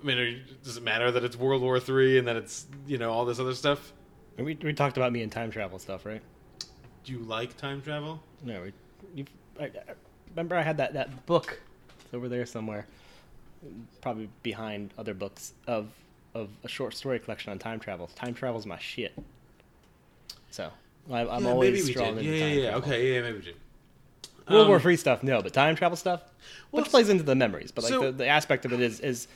I 0.00 0.06
mean, 0.06 0.18
are 0.18 0.24
you, 0.24 0.42
does 0.62 0.76
it 0.76 0.82
matter 0.82 1.10
that 1.10 1.24
it's 1.24 1.36
World 1.36 1.62
War 1.62 1.80
Three 1.80 2.18
and 2.18 2.28
that 2.28 2.36
it's 2.36 2.66
you 2.86 2.98
know 2.98 3.10
all 3.10 3.24
this 3.24 3.38
other 3.38 3.54
stuff? 3.54 3.92
We 4.36 4.58
we 4.62 4.72
talked 4.72 4.96
about 4.96 5.12
me 5.12 5.22
and 5.22 5.32
time 5.32 5.50
travel 5.50 5.78
stuff, 5.78 6.04
right? 6.04 6.22
Do 7.04 7.12
you 7.12 7.20
like 7.20 7.56
time 7.56 7.80
travel? 7.80 8.20
No, 8.42 8.62
we. 8.62 8.72
You, 9.16 9.24
I, 9.58 9.64
I 9.64 9.70
remember 10.30 10.54
I 10.56 10.62
had 10.62 10.76
that 10.76 10.92
that 10.92 11.26
book 11.26 11.58
it's 12.04 12.14
over 12.14 12.28
there 12.28 12.44
somewhere, 12.46 12.86
probably 14.02 14.28
behind 14.42 14.92
other 14.98 15.14
books 15.14 15.52
of 15.66 15.88
of 16.34 16.50
a 16.62 16.68
short 16.68 16.94
story 16.94 17.18
collection 17.18 17.50
on 17.50 17.58
time 17.58 17.80
travel. 17.80 18.08
Time 18.14 18.34
travel's 18.34 18.66
my 18.66 18.78
shit. 18.78 19.14
So 20.50 20.70
I, 21.10 21.20
I'm 21.22 21.44
Yeah, 21.44 21.50
always 21.50 21.72
maybe 21.72 21.82
we 21.86 21.90
strong 21.92 22.16
Yeah, 22.18 22.22
time 22.22 22.24
yeah, 22.24 22.46
yeah. 22.54 22.70
travel. 22.70 22.82
Okay, 22.88 23.14
yeah, 23.14 23.22
maybe 23.22 23.38
we 23.38 23.44
did. 23.44 23.54
World 24.50 24.62
Um, 24.64 24.68
War 24.68 24.80
Three 24.80 24.96
stuff, 24.96 25.22
no, 25.22 25.40
but 25.42 25.52
time 25.54 25.74
travel 25.76 25.96
stuff, 25.96 26.22
Well, 26.70 26.82
which 26.82 26.90
plays 26.90 27.08
into 27.08 27.24
the 27.24 27.34
memories. 27.34 27.72
But 27.72 27.84
like 27.84 27.90
so- 27.94 28.00
the, 28.02 28.12
the 28.12 28.26
aspect 28.28 28.64
of 28.66 28.72
it 28.72 28.80
is 28.80 29.00
is 29.00 29.28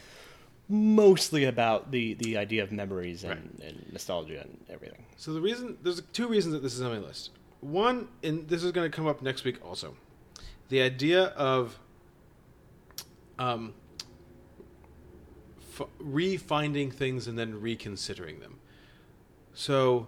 mostly 0.69 1.45
about 1.47 1.91
the 1.91 2.15
the 2.15 2.37
idea 2.37 2.63
of 2.63 2.71
memories 2.71 3.25
and, 3.25 3.61
and 3.65 3.87
nostalgia 3.93 4.43
and 4.43 4.57
everything. 4.69 5.05
So 5.17 5.33
the 5.33 5.41
reason 5.41 5.79
there's 5.83 6.01
two 6.13 6.29
reasons 6.29 6.53
that 6.53 6.63
this 6.63 6.75
is 6.75 6.83
on 6.83 6.93
my 6.93 6.99
list. 6.99 7.31
One, 7.61 8.09
and 8.23 8.49
this 8.49 8.65
is 8.65 8.73
going 8.73 8.91
to 8.91 8.95
come 8.95 9.07
up 9.07 9.23
next 9.23 9.45
week 9.45 9.65
also. 9.65 9.95
The 10.69 10.81
idea 10.81 11.25
of 11.25 11.79
um, 13.39 13.75
f- 15.79 15.89
refinding 16.03 16.93
things 16.93 17.27
and 17.27 17.39
then 17.39 17.61
reconsidering 17.61 18.41
them. 18.41 18.59
So 19.53 20.07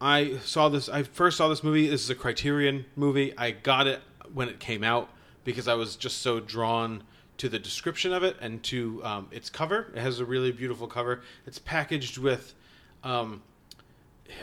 I 0.00 0.38
saw 0.38 0.68
this. 0.68 0.88
I 0.88 1.02
first 1.04 1.36
saw 1.36 1.48
this 1.48 1.62
movie. 1.62 1.86
This 1.86 2.02
is 2.02 2.10
a 2.10 2.14
Criterion 2.14 2.84
movie. 2.96 3.32
I 3.38 3.52
got 3.52 3.86
it 3.86 4.00
when 4.34 4.48
it 4.48 4.58
came 4.58 4.82
out 4.82 5.10
because 5.44 5.68
I 5.68 5.74
was 5.74 5.96
just 5.96 6.18
so 6.18 6.40
drawn 6.40 7.04
to 7.38 7.48
the 7.48 7.58
description 7.58 8.12
of 8.12 8.22
it 8.22 8.36
and 8.40 8.62
to 8.64 9.00
um, 9.04 9.28
its 9.30 9.48
cover. 9.48 9.92
It 9.94 10.00
has 10.00 10.20
a 10.20 10.24
really 10.24 10.52
beautiful 10.52 10.86
cover. 10.86 11.22
It's 11.46 11.58
packaged 11.58 12.18
with 12.18 12.54
um, 13.02 13.42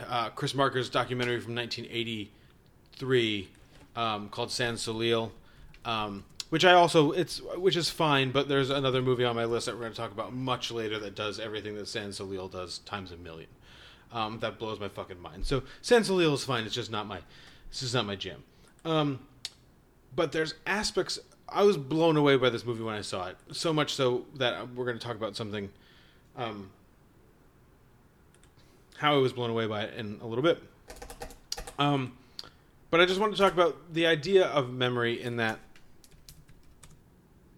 uh, 0.08 0.30
Chris 0.30 0.54
Marker's 0.54 0.90
documentary 0.90 1.40
from 1.40 1.54
1983 3.00 3.48
um, 3.96 4.28
called 4.28 4.50
Sans 4.50 4.80
Soleil, 4.80 5.32
um, 5.84 6.24
which 6.50 6.64
I 6.64 6.72
also 6.72 7.12
it's 7.12 7.40
which 7.56 7.76
is 7.76 7.90
fine. 7.90 8.30
But 8.30 8.48
there's 8.48 8.70
another 8.70 9.02
movie 9.02 9.24
on 9.24 9.36
my 9.36 9.44
list 9.44 9.66
that 9.66 9.74
we're 9.74 9.82
going 9.82 9.92
to 9.92 9.98
talk 9.98 10.12
about 10.12 10.32
much 10.32 10.70
later 10.70 10.98
that 11.00 11.14
does 11.14 11.40
everything 11.40 11.74
that 11.76 11.88
Sans 11.88 12.16
Soleil 12.16 12.48
does 12.48 12.78
times 12.80 13.12
a 13.12 13.16
million. 13.16 13.48
Um, 14.12 14.40
that 14.40 14.58
blows 14.58 14.80
my 14.80 14.88
fucking 14.88 15.20
mind. 15.20 15.46
So 15.46 15.62
Sans 15.82 16.06
Soleil 16.06 16.34
is 16.34 16.44
fine. 16.44 16.64
It's 16.64 16.74
just 16.74 16.90
not 16.90 17.06
my 17.06 17.20
this 17.70 17.82
is 17.82 17.94
not 17.94 18.06
my 18.06 18.16
jam. 18.16 18.42
Um, 18.84 19.20
but 20.14 20.32
there's 20.32 20.54
aspects. 20.66 21.18
I 21.48 21.64
was 21.64 21.76
blown 21.76 22.16
away 22.16 22.36
by 22.36 22.50
this 22.50 22.64
movie 22.64 22.82
when 22.82 22.94
I 22.94 23.00
saw 23.00 23.28
it. 23.28 23.36
So 23.52 23.72
much 23.72 23.94
so 23.94 24.24
that 24.36 24.72
we're 24.74 24.84
going 24.84 24.98
to 24.98 25.04
talk 25.04 25.16
about 25.16 25.36
something. 25.36 25.68
Um, 26.36 26.70
how 28.98 29.14
I 29.14 29.18
was 29.18 29.32
blown 29.32 29.50
away 29.50 29.66
by 29.66 29.82
it 29.82 29.94
in 29.94 30.18
a 30.22 30.26
little 30.26 30.42
bit. 30.42 30.62
Um, 31.78 32.12
but 32.90 33.00
I 33.00 33.06
just 33.06 33.20
wanted 33.20 33.36
to 33.36 33.42
talk 33.42 33.52
about 33.52 33.92
the 33.92 34.06
idea 34.06 34.46
of 34.46 34.70
memory 34.70 35.20
in 35.22 35.36
that 35.36 35.58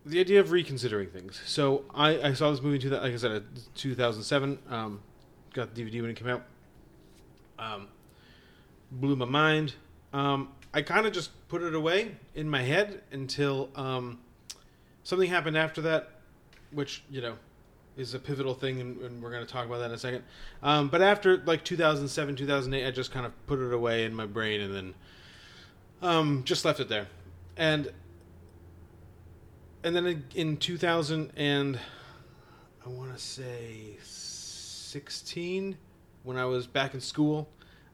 the 0.05 0.21
idea 0.21 0.41
of 0.41 0.51
reconsidering 0.51 1.09
things. 1.09 1.41
So 1.47 1.85
I, 1.95 2.21
I 2.21 2.33
saw 2.33 2.51
this 2.51 2.61
movie 2.61 2.77
in 2.77 2.83
two, 2.83 2.91
like 2.91 3.13
I 3.13 3.17
said, 3.17 3.31
in 3.31 3.45
2007. 3.75 4.59
Um, 4.69 5.01
got 5.53 5.75
the 5.75 5.83
DVD 5.83 6.01
when 6.01 6.11
it 6.11 6.17
came 6.17 6.29
out. 6.29 6.43
Um, 7.59 7.89
blew 8.91 9.17
my 9.17 9.27
mind. 9.27 9.75
Um, 10.13 10.49
I 10.75 10.83
kind 10.83 11.07
of 11.07 11.13
just 11.13 11.31
put 11.49 11.63
it 11.63 11.75
away 11.75 12.17
in 12.35 12.49
my 12.49 12.63
head 12.63 13.03
until 13.13 13.71
um, 13.77 14.19
something 15.05 15.29
happened 15.29 15.57
after 15.57 15.81
that, 15.83 16.11
which 16.73 17.05
you 17.11 17.21
know 17.21 17.37
is 17.97 18.15
a 18.15 18.19
pivotal 18.19 18.55
thing, 18.55 18.81
and, 18.81 19.01
and 19.03 19.23
we're 19.23 19.31
going 19.31 19.45
to 19.45 19.53
talk 19.53 19.67
about 19.67 19.79
that 19.79 19.87
in 19.87 19.93
a 19.93 19.99
second. 19.99 20.25
Um, 20.63 20.89
but 20.89 21.03
after 21.03 21.39
like 21.45 21.63
2007, 21.63 22.37
2008, 22.37 22.87
I 22.87 22.91
just 22.91 23.13
kind 23.13 23.27
of 23.27 23.47
put 23.47 23.59
it 23.59 23.73
away 23.73 24.05
in 24.05 24.15
my 24.15 24.27
brain, 24.27 24.63
and 24.63 24.75
then 24.75 24.95
um, 26.03 26.43
just 26.45 26.65
left 26.65 26.81
it 26.81 26.89
there. 26.89 27.07
And 27.57 27.93
and 29.85 29.97
then 29.97 30.07
in- 30.07 30.25
in 30.35 30.57
2000 30.59 31.33
and 31.37 31.79
I 32.85 32.89
want 32.89 33.13
to 33.13 33.19
say 33.19 33.97
16, 34.03 35.77
when 36.25 36.37
I 36.37 36.45
was 36.45 36.67
back 36.67 36.95
in 36.95 37.01
school, 37.01 37.49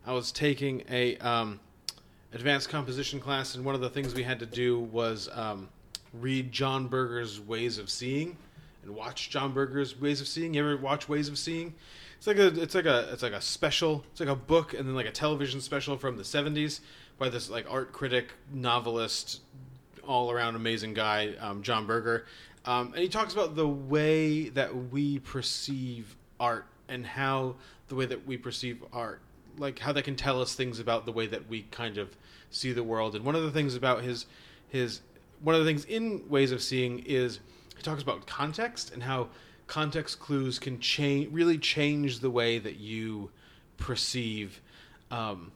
I 0.06 0.12
was 0.12 0.32
taking 0.32 0.82
a 0.90 1.16
um, 1.18 1.60
advanced 2.32 2.68
composition 2.68 3.20
class, 3.20 3.54
and 3.54 3.64
one 3.64 3.74
of 3.74 3.80
the 3.80 3.90
things 3.90 4.14
we 4.14 4.22
had 4.22 4.38
to 4.40 4.46
do 4.46 4.80
was 4.80 5.28
um, 5.32 5.68
read 6.14 6.52
John 6.52 6.88
Berger's 6.88 7.40
Ways 7.40 7.78
of 7.78 7.90
Seeing 7.90 8.36
and 8.82 8.94
watch 8.94 9.30
John 9.30 9.52
Berger's 9.52 9.98
Ways 10.00 10.20
of 10.20 10.28
Seeing. 10.28 10.54
You 10.54 10.62
ever 10.62 10.76
watch 10.76 11.08
Ways 11.08 11.28
of 11.28 11.38
Seeing? 11.38 11.74
It's 12.18 12.26
like 12.26 12.36
a 12.36 12.48
it's 12.60 12.74
like 12.74 12.84
a 12.84 13.08
it's 13.12 13.22
like 13.22 13.32
a 13.32 13.40
special. 13.40 14.04
It's 14.10 14.20
like 14.20 14.28
a 14.28 14.34
book 14.34 14.74
and 14.74 14.86
then 14.86 14.94
like 14.96 15.06
a 15.06 15.12
television 15.12 15.60
special 15.60 15.96
from 15.96 16.16
the 16.16 16.24
70s 16.24 16.80
by 17.16 17.28
this 17.28 17.48
like 17.48 17.66
art 17.70 17.92
critic, 17.92 18.32
novelist, 18.52 19.40
all 20.06 20.30
around 20.30 20.56
amazing 20.56 20.94
guy, 20.94 21.34
um, 21.38 21.62
John 21.62 21.86
Berger. 21.86 22.26
Um, 22.64 22.88
and 22.92 23.02
he 23.02 23.08
talks 23.08 23.34
about 23.34 23.54
the 23.54 23.68
way 23.68 24.48
that 24.48 24.90
we 24.90 25.20
perceive 25.20 26.16
art 26.40 26.66
and 26.88 27.06
how 27.06 27.54
the 27.86 27.94
way 27.94 28.06
that 28.06 28.26
we 28.26 28.36
perceive 28.36 28.82
art, 28.92 29.20
like 29.56 29.78
how 29.78 29.92
that 29.92 30.02
can 30.02 30.16
tell 30.16 30.42
us 30.42 30.54
things 30.54 30.80
about 30.80 31.06
the 31.06 31.12
way 31.12 31.26
that 31.28 31.48
we 31.48 31.62
kind 31.70 31.98
of 31.98 32.16
see 32.50 32.72
the 32.72 32.82
world. 32.82 33.14
And 33.14 33.24
one 33.24 33.36
of 33.36 33.44
the 33.44 33.52
things 33.52 33.76
about 33.76 34.02
his 34.02 34.26
his 34.68 35.02
one 35.40 35.54
of 35.54 35.64
the 35.64 35.66
things 35.66 35.84
in 35.84 36.28
ways 36.28 36.50
of 36.50 36.62
seeing 36.62 36.98
is 37.00 37.38
he 37.76 37.82
talks 37.82 38.02
about 38.02 38.26
context 38.26 38.92
and 38.92 39.04
how 39.04 39.28
context 39.68 40.18
clues 40.18 40.58
can 40.58 40.80
change 40.80 41.32
really 41.32 41.58
change 41.58 42.18
the 42.18 42.30
way 42.30 42.58
that 42.58 42.76
you 42.76 43.30
perceive 43.76 44.60
um, 45.12 45.52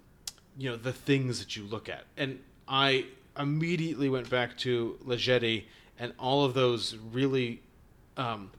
you 0.57 0.71
know 0.71 0.77
the 0.77 0.93
things 0.93 1.41
that 1.41 1.57
you 1.57 1.65
look 1.65 1.89
at 1.89 2.05
and 2.17 2.39
i 2.69 3.05
immediately 3.39 4.09
went 4.09 4.29
back 4.31 4.57
to 4.57 4.99
La 5.05 5.17
Jetée 5.17 5.65
and 5.99 6.13
all 6.19 6.45
of 6.45 6.55
those 6.55 6.97
really 7.13 7.63
um, 8.17 8.51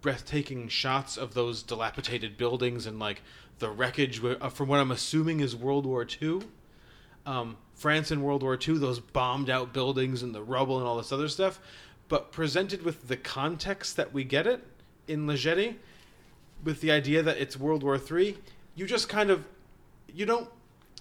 breathtaking 0.00 0.68
shots 0.68 1.16
of 1.16 1.34
those 1.34 1.62
dilapidated 1.62 2.36
buildings 2.36 2.86
and 2.86 2.98
like 2.98 3.22
the 3.58 3.70
wreckage 3.70 4.22
uh, 4.24 4.48
from 4.48 4.68
what 4.68 4.80
I'm 4.80 4.90
assuming 4.90 5.40
is 5.40 5.56
World 5.56 5.86
War 5.86 6.06
II. 6.22 6.42
Um, 7.26 7.56
France 7.74 8.10
in 8.10 8.22
World 8.22 8.42
War 8.42 8.58
II, 8.60 8.78
those 8.78 9.00
bombed 9.00 9.48
out 9.48 9.72
buildings 9.72 10.22
and 10.22 10.34
the 10.34 10.42
rubble 10.42 10.78
and 10.78 10.86
all 10.86 10.96
this 10.96 11.10
other 11.10 11.28
stuff, 11.28 11.58
but 12.08 12.32
presented 12.32 12.82
with 12.82 13.08
the 13.08 13.16
context 13.16 13.96
that 13.96 14.12
we 14.12 14.24
get 14.24 14.46
it 14.46 14.62
in 15.08 15.26
La 15.26 15.34
Jetée, 15.34 15.76
with 16.62 16.80
the 16.80 16.90
idea 16.90 17.22
that 17.22 17.36
it's 17.38 17.56
World 17.58 17.82
War 17.82 17.96
III, 17.98 18.36
you 18.74 18.86
just 18.86 19.08
kind 19.08 19.30
of 19.30 19.44
you 20.12 20.26
don't 20.26 20.48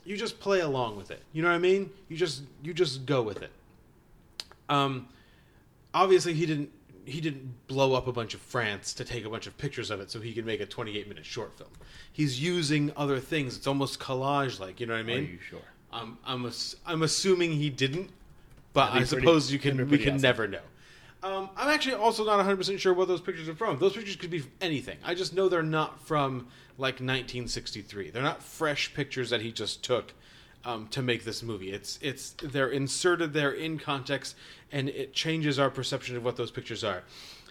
you 0.06 0.18
just 0.18 0.39
play 0.39 0.60
along 0.60 0.97
with 0.97 1.12
it. 1.12 1.22
You 1.32 1.41
know 1.41 1.49
what 1.49 1.56
I 1.56 1.60
mean? 1.60 1.89
You 2.10 2.18
just 2.18 2.43
you 2.62 2.74
just 2.74 3.06
go 3.06 3.22
with 3.22 3.41
it. 3.41 3.51
Um, 4.70 5.08
obviously 5.93 6.34
he 6.34 6.45
didn't 6.45 6.70
he 7.06 7.20
didn't 7.20 7.68
blow 7.68 7.93
up 7.93 8.08
a 8.08 8.14
bunch 8.14 8.34
of 8.34 8.39
France 8.39 8.93
to 8.93 9.04
take 9.04 9.26
a 9.26 9.30
bunch 9.30 9.45
of 9.45 9.58
pictures 9.58 9.91
of 9.91 9.99
it 9.99 10.10
so 10.10 10.22
he 10.22 10.34
could 10.34 10.45
make 10.45 10.62
a 10.62 10.66
28 10.66 11.08
minute 11.08 11.26
short 11.26 11.54
film. 11.58 11.70
He's 12.14 12.39
using 12.41 12.93
other 12.95 13.20
things. 13.20 13.58
It's 13.58 13.68
almost 13.68 13.99
collage 13.99 14.60
like, 14.60 14.80
you 14.80 14.86
know 14.86 14.93
what 14.93 14.99
I 14.99 15.04
mean? 15.04 15.18
Are 15.20 15.22
you 15.22 15.39
sure? 15.49 15.60
I'm 15.91 16.18
I'm 16.26 16.45
ass- 16.45 16.76
I'm 16.86 17.04
assuming 17.04 17.51
he 17.54 17.70
didn't, 17.70 18.10
but 18.74 18.89
I 18.89 19.04
pretty- 19.04 19.06
suppose 19.06 19.51
you 19.51 19.60
can 19.60 19.89
we 19.89 19.97
can 19.97 20.14
awesome. 20.16 20.22
never 20.22 20.47
know. 20.47 20.60
Um, 21.24 21.49
I'm 21.55 21.69
actually 21.69 21.95
also 21.95 22.26
not 22.26 22.36
100 22.36 22.57
percent 22.57 22.80
sure 22.82 22.93
what 22.93 23.07
those 23.07 23.21
pictures 23.21 23.47
are 23.47 23.55
from. 23.55 23.80
Those 23.80 23.93
pictures 23.93 24.17
could 24.17 24.30
be 24.30 24.43
anything. 24.59 24.97
I 25.03 25.15
just 25.15 25.34
know 25.34 25.47
they're 25.47 25.63
not 25.63 25.99
from 26.05 26.47
like 26.78 26.95
1963. 26.95 28.09
They're 28.09 28.21
not 28.21 28.43
fresh 28.43 28.93
pictures 28.93 29.30
that 29.30 29.41
he 29.41 29.51
just 29.51 29.84
took 29.84 30.13
um, 30.65 30.88
to 30.88 31.01
make 31.01 31.24
this 31.24 31.41
movie. 31.41 31.71
It's 31.71 31.97
it's 32.01 32.32
they're 32.41 32.69
inserted 32.69 33.32
there 33.34 33.51
in 33.51 33.80
context, 33.80 34.36
and 34.71 34.89
it 34.89 35.13
changes 35.13 35.59
our 35.59 35.69
perception 35.69 36.17
of 36.17 36.26
what 36.26 36.36
those 36.36 36.51
pictures 36.51 36.84
are. 36.84 37.03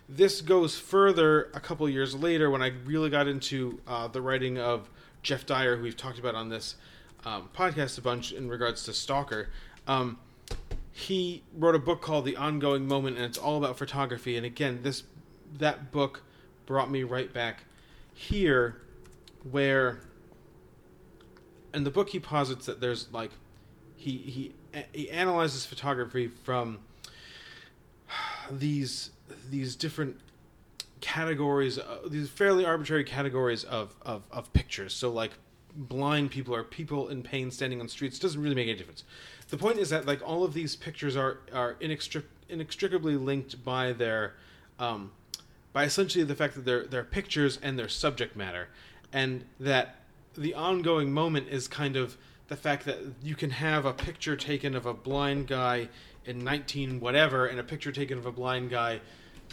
This 0.09 0.43
goes 0.43 0.79
further 0.79 1.51
a 1.55 1.61
couple 1.61 1.89
years 1.89 2.15
later 2.15 2.51
when 2.51 2.63
I 2.63 2.73
really 2.85 3.09
got 3.09 3.27
into 3.27 3.81
uh, 3.87 4.09
the 4.09 4.21
writing 4.21 4.59
of 4.59 4.91
Geoff 5.23 5.47
Dyer, 5.47 5.77
who 5.77 5.85
we've 5.85 5.97
talked 5.97 6.19
about 6.19 6.35
on 6.35 6.51
this 6.51 6.75
um, 7.25 7.49
podcast 7.57 7.97
a 7.99 8.03
bunch 8.03 8.33
in 8.33 8.49
regards 8.49 8.85
to 8.85 8.93
Stalker. 8.93 9.49
Um, 9.87 10.19
he 10.93 11.43
wrote 11.55 11.75
a 11.75 11.79
book 11.79 12.03
called 12.03 12.25
The 12.27 12.37
Ongoing 12.37 12.87
Moment, 12.87 13.17
and 13.17 13.25
it's 13.25 13.39
all 13.39 13.57
about 13.57 13.79
photography. 13.79 14.37
And 14.37 14.45
again, 14.45 14.81
this 14.83 15.05
that 15.59 15.91
book 15.91 16.23
brought 16.67 16.91
me 16.91 17.03
right 17.03 17.33
back 17.33 17.65
here, 18.15 18.83
where 19.51 20.01
in 21.75 21.85
the 21.85 21.91
book 21.91 22.11
he 22.11 22.21
posits 22.21 22.67
that 22.67 22.81
there's 22.81 23.11
like 23.13 23.31
he 23.97 24.19
he 24.19 24.55
he 24.93 25.11
analyzes 25.11 25.65
photography 25.65 26.29
from 26.29 26.79
these 28.51 29.11
these 29.51 29.77
different 29.77 30.21
categories 31.01 31.79
uh, 31.79 31.99
these 32.07 32.29
fairly 32.29 32.65
arbitrary 32.65 33.05
categories 33.05 33.65
of, 33.65 33.97
of 34.03 34.23
of 34.31 34.53
pictures 34.53 34.95
so 34.95 35.11
like 35.11 35.33
blind 35.77 36.31
people 36.31 36.55
or 36.55 36.63
people 36.63 37.09
in 37.09 37.23
pain 37.23 37.51
standing 37.51 37.81
on 37.81 37.89
streets 37.89 38.19
doesn't 38.19 38.41
really 38.41 38.55
make 38.55 38.69
any 38.69 38.77
difference. 38.77 39.05
The 39.49 39.57
point 39.57 39.79
is 39.79 39.91
that 39.91 40.07
like 40.07 40.27
all 40.27 40.45
of 40.45 40.55
these 40.55 40.77
pictures 40.77 41.17
are 41.17 41.39
are 41.53 41.75
inextric- 41.75 42.25
inextricably 42.49 43.17
linked 43.17 43.65
by 43.65 43.93
their 43.93 44.35
um, 44.79 45.13
by 45.73 45.85
essentially 45.85 46.25
the 46.25 46.35
fact 46.35 46.55
that 46.55 46.65
they're 46.65 46.85
they're 46.85 47.05
pictures 47.05 47.59
and 47.63 47.79
their 47.79 47.89
subject 47.89 48.37
matter 48.37 48.69
and 49.13 49.45
that 49.61 49.97
the 50.35 50.55
ongoing 50.55 51.13
moment 51.13 51.49
is 51.49 51.69
kind 51.69 51.97
of 51.97 52.17
the 52.49 52.57
fact 52.57 52.85
that 52.85 52.99
you 53.23 53.35
can 53.35 53.51
have 53.51 53.85
a 53.85 53.93
picture 53.93 54.37
taken 54.37 54.75
of 54.75 54.87
a 54.87 54.95
blind 54.95 55.47
guy 55.47 55.89
in 56.25 56.43
19 56.45 57.01
whatever 57.01 57.47
and 57.47 57.59
a 57.59 57.63
picture 57.63 57.93
taken 57.93 58.19
of 58.19 58.27
a 58.27 58.33
blind 58.33 58.71
guy 58.71 59.01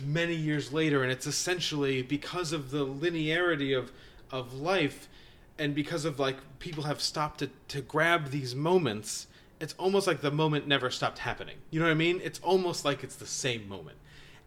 many 0.04 0.36
years 0.36 0.72
later 0.72 1.04
and 1.04 1.12
it's 1.12 1.28
essentially 1.28 2.02
because 2.02 2.54
of 2.54 2.72
the 2.72 2.86
linearity 2.86 3.78
of 3.78 3.92
of 4.32 4.54
life 4.54 5.08
and 5.60 5.76
because 5.76 6.06
of 6.06 6.20
like 6.20 6.38
people 6.60 6.84
have 6.84 7.02
stopped 7.02 7.40
to 7.40 7.50
to 7.68 7.82
grab 7.82 8.32
these 8.32 8.56
moments 8.56 9.28
it's 9.60 9.76
almost 9.78 10.08
like 10.08 10.22
the 10.22 10.32
moment 10.32 10.66
never 10.68 10.90
stopped 10.90 11.20
happening 11.20 11.58
you 11.70 11.80
know 11.80 11.86
what 11.86 11.92
i 11.92 11.96
mean 11.96 12.20
it's 12.24 12.40
almost 12.40 12.86
like 12.86 13.04
it's 13.04 13.16
the 13.18 13.28
same 13.28 13.68
moment 13.70 13.98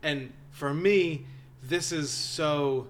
and 0.03 0.33
for 0.51 0.75
me 0.75 1.25
this 1.63 1.93
is 1.93 2.11
so 2.11 2.89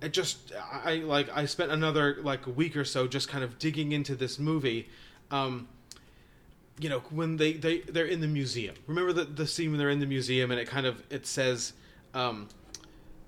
it 0.00 0.12
just 0.12 0.52
I 0.84 0.96
like 0.96 1.28
I 1.34 1.46
spent 1.46 1.72
another 1.72 2.18
like 2.22 2.46
week 2.46 2.76
or 2.76 2.84
so 2.84 3.06
just 3.06 3.28
kind 3.28 3.42
of 3.42 3.58
digging 3.58 3.92
into 3.92 4.14
this 4.14 4.38
movie. 4.38 4.88
Um, 5.30 5.68
you 6.78 6.88
know 6.88 7.00
when 7.10 7.38
they 7.38 7.54
they 7.54 7.80
they're 7.80 8.06
in 8.06 8.20
the 8.20 8.26
museum. 8.26 8.74
Remember 8.86 9.12
the 9.12 9.24
the 9.24 9.46
scene 9.46 9.70
when 9.70 9.78
they're 9.78 9.90
in 9.90 10.00
the 10.00 10.06
museum 10.06 10.50
and 10.50 10.60
it 10.60 10.68
kind 10.68 10.86
of 10.86 11.02
it 11.10 11.26
says, 11.26 11.72
um, 12.14 12.48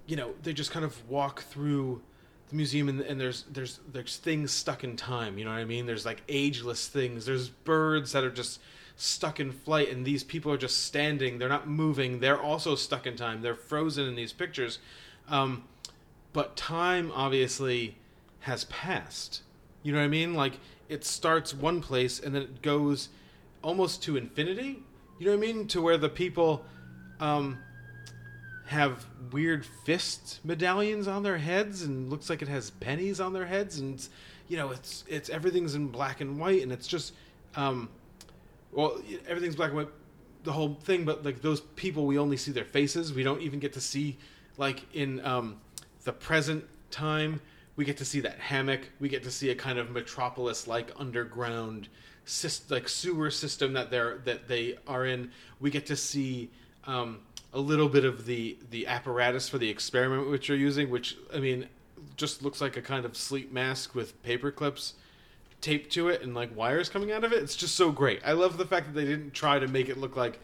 you 0.06 0.16
know, 0.16 0.34
they 0.42 0.52
just 0.52 0.70
kind 0.70 0.84
of 0.84 1.08
walk 1.08 1.42
through 1.42 2.02
the 2.48 2.56
museum 2.56 2.88
and, 2.88 3.00
and 3.00 3.20
there's 3.20 3.44
there's 3.50 3.80
there's 3.92 4.16
things 4.16 4.52
stuck 4.52 4.84
in 4.84 4.96
time. 4.96 5.38
You 5.38 5.44
know 5.44 5.50
what 5.50 5.58
I 5.58 5.64
mean? 5.64 5.86
There's 5.86 6.06
like 6.06 6.22
ageless 6.28 6.88
things. 6.88 7.26
There's 7.26 7.48
birds 7.48 8.12
that 8.12 8.24
are 8.24 8.30
just 8.30 8.60
stuck 8.96 9.38
in 9.38 9.52
flight 9.52 9.90
and 9.90 10.04
these 10.04 10.24
people 10.24 10.50
are 10.52 10.58
just 10.58 10.84
standing. 10.84 11.38
They're 11.38 11.48
not 11.48 11.68
moving. 11.68 12.20
They're 12.20 12.40
also 12.40 12.74
stuck 12.74 13.06
in 13.06 13.16
time. 13.16 13.42
They're 13.42 13.54
frozen 13.54 14.06
in 14.06 14.16
these 14.16 14.32
pictures. 14.32 14.78
Um, 15.28 15.64
but 16.32 16.56
time 16.56 17.12
obviously 17.14 17.96
has 18.40 18.64
passed. 18.64 19.42
You 19.82 19.92
know 19.92 19.98
what 19.98 20.04
I 20.04 20.08
mean? 20.08 20.34
Like 20.34 20.54
it 20.88 21.04
starts 21.04 21.54
one 21.54 21.80
place 21.80 22.18
and 22.18 22.34
then 22.34 22.42
it 22.42 22.62
goes 22.62 23.10
almost 23.62 24.02
to 24.04 24.16
infinity. 24.16 24.82
You 25.18 25.26
know 25.26 25.32
what 25.32 25.38
I 25.44 25.52
mean? 25.52 25.68
To 25.68 25.82
where 25.82 25.98
the 25.98 26.08
people 26.08 26.64
um, 27.20 27.58
have 28.68 29.06
weird 29.32 29.64
fist 29.84 30.40
medallions 30.44 31.08
on 31.08 31.22
their 31.22 31.38
heads 31.38 31.82
and 31.82 32.10
looks 32.10 32.28
like 32.28 32.42
it 32.42 32.48
has 32.48 32.70
pennies 32.70 33.20
on 33.20 33.32
their 33.32 33.46
heads 33.46 33.78
and 33.78 34.08
you 34.46 34.56
know 34.56 34.70
it's 34.70 35.04
it's 35.08 35.30
everything's 35.30 35.74
in 35.74 35.88
black 35.88 36.20
and 36.20 36.38
white 36.38 36.62
and 36.62 36.70
it's 36.70 36.86
just 36.86 37.14
um, 37.56 37.88
well 38.72 39.00
everything's 39.26 39.56
black 39.56 39.70
and 39.70 39.78
white 39.78 39.88
the 40.44 40.52
whole 40.52 40.74
thing 40.82 41.04
but 41.04 41.24
like 41.24 41.42
those 41.42 41.60
people 41.60 42.06
we 42.06 42.18
only 42.18 42.36
see 42.36 42.52
their 42.52 42.64
faces. 42.64 43.12
We 43.12 43.22
don't 43.22 43.42
even 43.42 43.58
get 43.58 43.72
to 43.74 43.80
see 43.80 44.16
like 44.56 44.82
in 44.94 45.24
um, 45.24 45.58
the 46.04 46.12
present 46.12 46.64
time 46.90 47.40
we 47.76 47.84
get 47.84 47.96
to 47.98 48.04
see 48.04 48.20
that 48.20 48.38
hammock. 48.40 48.80
We 48.98 49.08
get 49.08 49.22
to 49.22 49.30
see 49.30 49.50
a 49.50 49.54
kind 49.54 49.78
of 49.78 49.90
metropolis 49.90 50.66
like 50.66 50.90
underground 50.96 51.88
syst- 52.26 52.70
like 52.70 52.88
sewer 52.88 53.30
system 53.30 53.72
that 53.74 53.90
they're 53.90 54.18
that 54.24 54.48
they 54.48 54.78
are 54.86 55.06
in. 55.06 55.30
We 55.60 55.70
get 55.70 55.86
to 55.86 55.96
see 55.96 56.50
um, 56.86 57.20
a 57.52 57.58
little 57.60 57.88
bit 57.88 58.04
of 58.04 58.26
the 58.26 58.58
the 58.70 58.86
apparatus 58.86 59.48
for 59.48 59.58
the 59.58 59.68
experiment 59.70 60.28
which 60.30 60.48
you're 60.48 60.58
using 60.58 60.90
which 60.90 61.16
i 61.34 61.38
mean 61.38 61.66
just 62.16 62.42
looks 62.42 62.60
like 62.60 62.76
a 62.76 62.82
kind 62.82 63.04
of 63.04 63.16
sleep 63.16 63.52
mask 63.52 63.94
with 63.94 64.20
paper 64.22 64.50
clips 64.50 64.94
taped 65.60 65.90
to 65.92 66.08
it 66.08 66.22
and 66.22 66.34
like 66.34 66.54
wires 66.56 66.88
coming 66.88 67.10
out 67.10 67.24
of 67.24 67.32
it 67.32 67.42
it's 67.42 67.56
just 67.56 67.74
so 67.74 67.90
great 67.90 68.20
i 68.24 68.32
love 68.32 68.58
the 68.58 68.66
fact 68.66 68.86
that 68.86 68.94
they 68.94 69.04
didn't 69.04 69.32
try 69.32 69.58
to 69.58 69.66
make 69.66 69.88
it 69.88 69.96
look 69.98 70.14
like 70.16 70.38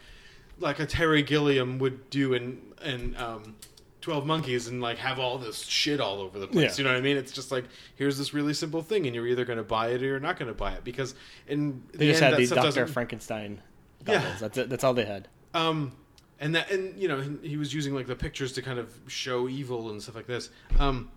like 0.59 0.78
a 0.80 0.86
terry 0.86 1.22
gilliam 1.22 1.78
would 1.78 2.09
do 2.11 2.32
in 2.34 2.61
in 2.84 3.14
um 3.16 3.55
12 4.00 4.26
monkeys 4.26 4.66
and 4.68 4.80
like 4.82 4.98
have 4.98 5.18
all 5.18 5.38
this 5.38 5.62
shit 5.64 5.98
all 6.00 6.20
over 6.20 6.38
the 6.38 6.46
place 6.46 6.78
Yeah. 6.78 6.82
you 6.82 6.84
know 6.84 6.90
what 6.94 6.98
i 6.98 7.02
mean 7.02 7.16
it's 7.16 7.32
just 7.32 7.50
like 7.52 7.64
here's 7.96 8.18
this 8.18 8.34
really 8.34 8.52
simple 8.55 8.82
thing 8.82 9.07
and 9.07 9.14
you're 9.14 9.26
either 9.26 9.44
going 9.44 9.57
to 9.57 9.62
buy 9.64 9.88
it 9.90 10.02
or 10.02 10.07
you're 10.07 10.20
not 10.20 10.38
going 10.38 10.48
to 10.50 10.55
buy 10.55 10.72
it 10.72 10.84
because 10.84 11.14
in 11.48 11.82
They 11.92 11.98
the 11.98 12.07
just 12.12 12.22
end, 12.22 12.34
had 12.34 12.42
the 12.48 12.55
Doctor 12.55 12.86
Frankenstein 12.86 13.62
Yeah. 14.07 14.18
goggles. 14.20 14.40
That's 14.40 14.59
it. 14.59 14.68
That's 14.68 14.84
all 14.84 14.92
they 14.94 15.07
had. 15.07 15.28
um 15.55 15.92
and 16.41 16.55
that 16.55 16.70
and 16.70 17.01
you 17.01 17.09
know 17.09 17.20
he, 17.43 17.57
was 17.57 17.72
using 17.72 17.95
like 17.95 18.07
the 18.07 18.16
pictures 18.16 18.53
to 18.53 18.62
kind 18.62 18.78
of 18.78 18.93
show 19.07 19.49
evil 19.49 19.91
and 19.91 20.03
stuff 20.03 20.14
like 20.14 20.26
this. 20.26 20.51
Um 20.78 21.11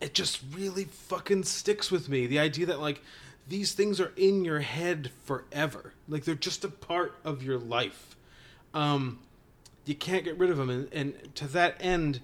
it 0.00 0.14
just 0.14 0.40
really 0.52 0.84
fucking 0.84 1.44
sticks 1.44 1.90
with 1.90 2.08
me 2.08 2.26
the 2.26 2.38
idea 2.38 2.66
that 2.66 2.80
like 2.80 3.02
these 3.48 3.72
things 3.72 4.00
are 4.00 4.12
in 4.16 4.44
your 4.44 4.60
head 4.60 5.10
forever. 5.24 5.92
Like 6.08 6.24
they're 6.24 6.34
just 6.34 6.64
a 6.64 6.68
part 6.68 7.14
of 7.24 7.42
your 7.42 7.58
life. 7.58 8.16
Um 8.72 9.20
you 9.84 9.94
can't 9.94 10.24
get 10.24 10.38
rid 10.38 10.50
of 10.50 10.56
them 10.56 10.70
and, 10.70 10.88
and 10.92 11.34
to 11.34 11.46
that 11.48 11.76
end 11.78 12.20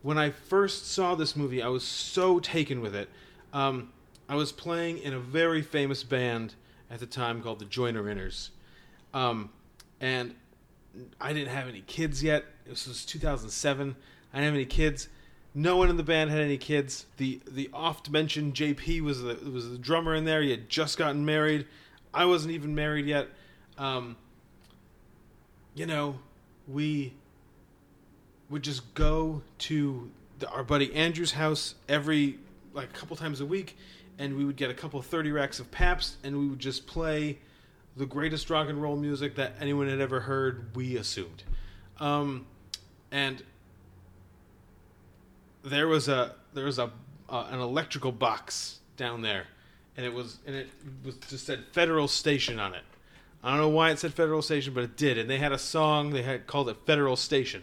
when 0.00 0.16
i 0.16 0.30
first 0.30 0.90
saw 0.90 1.14
this 1.14 1.36
movie 1.36 1.62
i 1.62 1.68
was 1.68 1.84
so 1.84 2.40
taken 2.40 2.80
with 2.80 2.94
it. 2.94 3.08
Um 3.52 3.92
i 4.28 4.36
was 4.36 4.52
playing 4.52 4.98
in 4.98 5.12
a 5.12 5.18
very 5.18 5.62
famous 5.62 6.04
band 6.04 6.54
at 6.90 7.00
the 7.00 7.06
time 7.06 7.42
called 7.42 7.58
the 7.58 7.64
joiner 7.64 8.04
inners. 8.04 8.50
Um 9.12 9.50
and 10.00 10.34
I 11.20 11.32
didn't 11.32 11.54
have 11.54 11.68
any 11.68 11.82
kids 11.82 12.22
yet. 12.22 12.44
This 12.66 12.86
was 12.86 13.04
2007. 13.04 13.96
I 14.32 14.36
didn't 14.36 14.44
have 14.44 14.54
any 14.54 14.66
kids. 14.66 15.08
No 15.54 15.76
one 15.76 15.90
in 15.90 15.96
the 15.96 16.02
band 16.02 16.30
had 16.30 16.40
any 16.40 16.56
kids. 16.56 17.06
The 17.18 17.40
the 17.46 17.68
oft 17.74 18.10
mentioned 18.10 18.54
JP 18.54 19.02
was 19.02 19.22
the 19.22 19.34
was 19.50 19.70
the 19.70 19.78
drummer 19.78 20.14
in 20.14 20.24
there. 20.24 20.40
He 20.42 20.50
had 20.50 20.68
just 20.68 20.96
gotten 20.96 21.24
married. 21.24 21.66
I 22.14 22.24
wasn't 22.24 22.54
even 22.54 22.74
married 22.74 23.06
yet. 23.06 23.28
Um, 23.76 24.16
you 25.74 25.86
know, 25.86 26.18
we 26.66 27.14
would 28.48 28.62
just 28.62 28.94
go 28.94 29.42
to 29.58 30.10
the, 30.38 30.48
our 30.50 30.64
buddy 30.64 30.92
Andrew's 30.94 31.32
house 31.32 31.74
every 31.88 32.38
like 32.72 32.88
a 32.88 32.92
couple 32.92 33.16
times 33.16 33.42
a 33.42 33.46
week, 33.46 33.76
and 34.18 34.36
we 34.36 34.46
would 34.46 34.56
get 34.56 34.70
a 34.70 34.74
couple 34.74 35.00
thirty 35.02 35.32
racks 35.32 35.60
of 35.60 35.70
Pabst, 35.70 36.16
and 36.24 36.38
we 36.38 36.46
would 36.46 36.58
just 36.58 36.86
play 36.86 37.38
the 37.96 38.06
greatest 38.06 38.50
rock 38.50 38.68
and 38.68 38.80
roll 38.80 38.96
music 38.96 39.34
that 39.36 39.54
anyone 39.60 39.88
had 39.88 40.00
ever 40.00 40.20
heard. 40.20 40.74
We 40.74 40.96
assumed, 40.96 41.42
um, 42.00 42.46
and 43.10 43.42
there 45.62 45.88
was 45.88 46.08
a 46.08 46.34
there 46.54 46.64
was 46.64 46.78
a 46.78 46.90
uh, 47.28 47.46
an 47.50 47.60
electrical 47.60 48.12
box 48.12 48.80
down 48.96 49.22
there, 49.22 49.46
and 49.96 50.04
it 50.06 50.12
was 50.12 50.38
and 50.46 50.54
it 50.54 50.68
was 51.04 51.16
just 51.28 51.46
said 51.46 51.64
Federal 51.72 52.08
Station 52.08 52.58
on 52.58 52.74
it. 52.74 52.82
I 53.42 53.50
don't 53.50 53.58
know 53.58 53.68
why 53.68 53.90
it 53.90 53.98
said 53.98 54.14
Federal 54.14 54.42
Station, 54.42 54.72
but 54.72 54.84
it 54.84 54.96
did. 54.96 55.18
And 55.18 55.28
they 55.28 55.38
had 55.38 55.50
a 55.50 55.58
song 55.58 56.10
they 56.10 56.22
had 56.22 56.46
called 56.46 56.68
it 56.68 56.76
Federal 56.86 57.16
Station, 57.16 57.62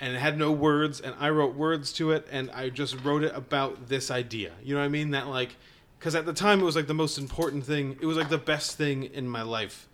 and 0.00 0.14
it 0.14 0.18
had 0.18 0.38
no 0.38 0.52
words. 0.52 1.00
And 1.00 1.14
I 1.18 1.30
wrote 1.30 1.54
words 1.54 1.92
to 1.94 2.12
it, 2.12 2.26
and 2.30 2.50
I 2.52 2.70
just 2.70 3.02
wrote 3.04 3.22
it 3.22 3.32
about 3.34 3.88
this 3.88 4.10
idea. 4.10 4.52
You 4.62 4.74
know 4.74 4.80
what 4.80 4.86
I 4.86 4.88
mean? 4.88 5.10
That 5.10 5.26
like, 5.26 5.56
because 5.98 6.14
at 6.14 6.26
the 6.26 6.32
time 6.32 6.60
it 6.60 6.64
was 6.64 6.76
like 6.76 6.86
the 6.86 6.94
most 6.94 7.18
important 7.18 7.64
thing. 7.64 7.96
It 8.00 8.06
was 8.06 8.16
like 8.16 8.28
the 8.28 8.38
best 8.38 8.76
thing 8.76 9.04
in 9.04 9.28
my 9.28 9.42
life. 9.42 9.88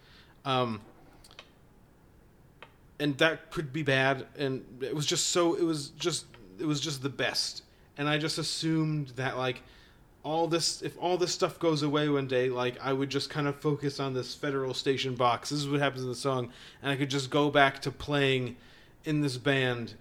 Um, 0.44 0.80
and 3.02 3.18
that 3.18 3.50
could 3.50 3.72
be 3.72 3.82
bad 3.82 4.26
and 4.38 4.64
it 4.80 4.94
was 4.94 5.06
just 5.06 5.30
so 5.30 5.54
it 5.54 5.64
was 5.64 5.88
just 5.90 6.24
it 6.60 6.64
was 6.64 6.80
just 6.80 7.02
the 7.02 7.08
best 7.08 7.64
and 7.98 8.08
i 8.08 8.16
just 8.16 8.38
assumed 8.38 9.08
that 9.16 9.36
like 9.36 9.60
all 10.22 10.46
this 10.46 10.82
if 10.82 10.96
all 10.98 11.18
this 11.18 11.32
stuff 11.32 11.58
goes 11.58 11.82
away 11.82 12.08
one 12.08 12.28
day 12.28 12.48
like 12.48 12.78
i 12.80 12.92
would 12.92 13.10
just 13.10 13.28
kind 13.28 13.48
of 13.48 13.56
focus 13.60 13.98
on 13.98 14.14
this 14.14 14.36
federal 14.36 14.72
station 14.72 15.16
box 15.16 15.50
this 15.50 15.58
is 15.58 15.68
what 15.68 15.80
happens 15.80 16.02
in 16.02 16.08
the 16.08 16.14
song 16.14 16.48
and 16.80 16.92
i 16.92 16.96
could 16.96 17.10
just 17.10 17.28
go 17.28 17.50
back 17.50 17.82
to 17.82 17.90
playing 17.90 18.54
in 19.04 19.20
this 19.20 19.36
band 19.36 19.94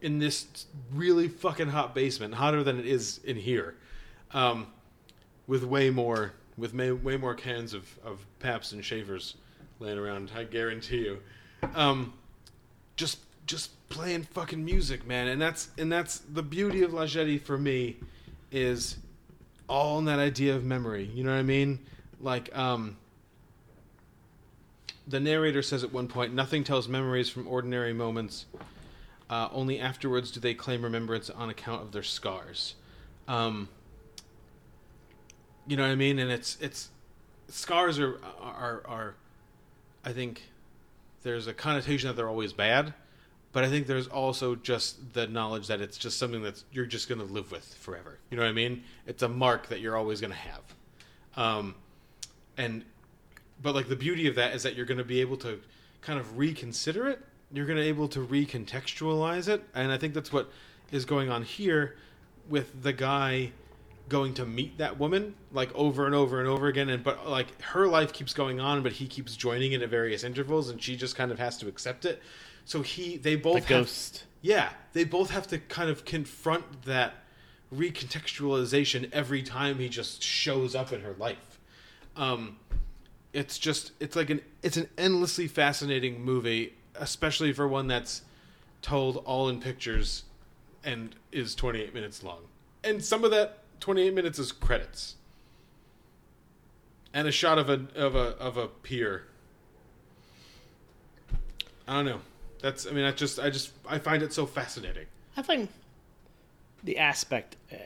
in 0.00 0.18
this 0.18 0.66
really 0.92 1.28
fucking 1.28 1.68
hot 1.68 1.94
basement 1.94 2.34
hotter 2.34 2.64
than 2.64 2.80
it 2.80 2.86
is 2.86 3.20
in 3.22 3.36
here 3.36 3.76
um, 4.32 4.66
with 5.46 5.64
way 5.64 5.90
more 5.90 6.32
with 6.56 6.72
may, 6.72 6.90
way 6.92 7.16
more 7.16 7.34
cans 7.34 7.74
of 7.74 7.98
of 8.04 8.24
Pabst 8.38 8.72
and 8.72 8.84
shavers 8.84 9.34
laying 9.80 9.98
around 9.98 10.30
i 10.36 10.44
guarantee 10.44 10.98
you 10.98 11.18
um, 11.74 12.12
just 12.96 13.18
just 13.46 13.70
playing 13.88 14.24
fucking 14.24 14.64
music, 14.64 15.06
man. 15.06 15.28
And 15.28 15.40
that's 15.40 15.68
and 15.78 15.90
that's 15.90 16.18
the 16.18 16.42
beauty 16.42 16.82
of 16.82 16.92
La 16.92 17.02
Jetée 17.02 17.40
for 17.40 17.58
me 17.58 17.96
is 18.50 18.96
all 19.68 19.98
in 19.98 20.04
that 20.06 20.18
idea 20.18 20.54
of 20.54 20.64
memory. 20.64 21.10
You 21.14 21.24
know 21.24 21.30
what 21.32 21.38
I 21.38 21.42
mean? 21.42 21.80
Like 22.20 22.56
um 22.56 22.96
the 25.06 25.20
narrator 25.20 25.62
says 25.62 25.84
at 25.84 25.92
one 25.92 26.08
point, 26.08 26.32
nothing 26.32 26.64
tells 26.64 26.88
memories 26.88 27.28
from 27.28 27.46
ordinary 27.46 27.92
moments. 27.92 28.46
Uh, 29.28 29.48
only 29.52 29.78
afterwards 29.78 30.30
do 30.30 30.40
they 30.40 30.54
claim 30.54 30.82
remembrance 30.82 31.28
on 31.28 31.50
account 31.50 31.82
of 31.82 31.92
their 31.92 32.02
scars. 32.02 32.74
Um, 33.28 33.68
you 35.66 35.76
know 35.76 35.82
what 35.84 35.92
I 35.92 35.96
mean? 35.96 36.18
And 36.18 36.30
it's 36.30 36.58
it's 36.60 36.90
scars 37.48 37.98
are 37.98 38.18
are 38.40 38.82
are 38.86 39.14
I 40.04 40.12
think 40.12 40.42
there's 41.22 41.46
a 41.46 41.54
connotation 41.54 42.08
that 42.08 42.16
they're 42.16 42.28
always 42.28 42.52
bad, 42.52 42.92
but 43.52 43.64
I 43.64 43.68
think 43.68 43.86
there's 43.86 44.06
also 44.06 44.54
just 44.54 45.14
the 45.14 45.26
knowledge 45.26 45.68
that 45.68 45.80
it's 45.80 45.96
just 45.96 46.18
something 46.18 46.42
that 46.42 46.62
you're 46.70 46.86
just 46.86 47.08
going 47.08 47.20
to 47.20 47.24
live 47.24 47.50
with 47.50 47.64
forever. 47.74 48.18
You 48.30 48.36
know 48.36 48.42
what 48.42 48.50
I 48.50 48.52
mean? 48.52 48.84
It's 49.06 49.22
a 49.22 49.28
mark 49.28 49.68
that 49.68 49.80
you're 49.80 49.96
always 49.96 50.20
going 50.20 50.32
to 50.32 50.38
have. 50.38 50.62
Um, 51.36 51.74
and 52.56 52.84
but 53.62 53.74
like 53.74 53.88
the 53.88 53.96
beauty 53.96 54.26
of 54.28 54.34
that 54.34 54.54
is 54.54 54.62
that 54.64 54.74
you're 54.74 54.86
going 54.86 54.98
to 54.98 55.04
be 55.04 55.20
able 55.20 55.36
to 55.38 55.60
kind 56.02 56.20
of 56.20 56.38
reconsider 56.38 57.08
it. 57.08 57.20
You're 57.52 57.66
going 57.66 57.76
to 57.76 57.82
be 57.82 57.88
able 57.88 58.08
to 58.08 58.26
recontextualize 58.26 59.48
it, 59.48 59.62
and 59.74 59.92
I 59.92 59.96
think 59.96 60.12
that's 60.12 60.32
what 60.32 60.50
is 60.90 61.04
going 61.04 61.30
on 61.30 61.42
here 61.42 61.96
with 62.48 62.82
the 62.82 62.92
guy 62.92 63.52
going 64.08 64.34
to 64.34 64.44
meet 64.44 64.76
that 64.78 64.98
woman 64.98 65.34
like 65.52 65.74
over 65.74 66.04
and 66.06 66.14
over 66.14 66.38
and 66.38 66.46
over 66.48 66.66
again 66.68 66.90
and 66.90 67.02
but 67.02 67.26
like 67.26 67.60
her 67.62 67.86
life 67.88 68.12
keeps 68.12 68.34
going 68.34 68.60
on 68.60 68.82
but 68.82 68.92
he 68.92 69.06
keeps 69.06 69.34
joining 69.34 69.72
it 69.72 69.80
at 69.80 69.88
various 69.88 70.22
intervals 70.24 70.68
and 70.68 70.82
she 70.82 70.94
just 70.94 71.16
kind 71.16 71.32
of 71.32 71.38
has 71.38 71.56
to 71.56 71.68
accept 71.68 72.04
it. 72.04 72.20
So 72.66 72.82
he 72.82 73.16
they 73.16 73.34
both 73.36 73.54
The 73.66 73.74
have- 73.74 73.84
ghost. 73.86 74.24
yeah 74.42 74.70
they 74.92 75.04
both 75.04 75.30
have 75.30 75.46
to 75.48 75.58
kind 75.58 75.88
of 75.88 76.04
confront 76.04 76.82
that 76.82 77.14
recontextualization 77.74 79.08
every 79.12 79.42
time 79.42 79.78
he 79.78 79.88
just 79.88 80.22
shows 80.22 80.74
up 80.74 80.92
in 80.92 81.00
her 81.00 81.14
life. 81.18 81.58
Um 82.16 82.58
it's 83.32 83.58
just 83.58 83.92
it's 84.00 84.14
like 84.16 84.30
an 84.30 84.40
it's 84.62 84.76
an 84.76 84.88
endlessly 84.98 85.48
fascinating 85.48 86.22
movie 86.22 86.74
especially 86.94 87.52
for 87.52 87.66
one 87.66 87.88
that's 87.88 88.22
told 88.82 89.16
all 89.24 89.48
in 89.48 89.60
pictures 89.60 90.24
and 90.84 91.16
is 91.32 91.54
28 91.54 91.94
minutes 91.94 92.22
long. 92.22 92.40
And 92.84 93.02
some 93.02 93.24
of 93.24 93.30
that 93.30 93.60
28 93.80 94.14
minutes 94.14 94.38
is 94.38 94.52
credits 94.52 95.16
and 97.12 97.28
a 97.28 97.32
shot 97.32 97.58
of 97.58 97.68
a 97.68 97.86
of 97.94 98.14
a 98.14 98.36
of 98.38 98.56
a 98.56 98.66
pier 98.66 99.24
i 101.86 101.94
don't 101.94 102.06
know 102.06 102.20
that's 102.60 102.86
i 102.86 102.90
mean 102.90 103.04
i 103.04 103.10
just 103.10 103.38
i 103.38 103.50
just 103.50 103.72
i 103.88 103.98
find 103.98 104.22
it 104.22 104.32
so 104.32 104.46
fascinating 104.46 105.06
I 105.36 105.42
find 105.42 105.68
the 106.82 106.98
aspect 106.98 107.56
uh, 107.72 107.76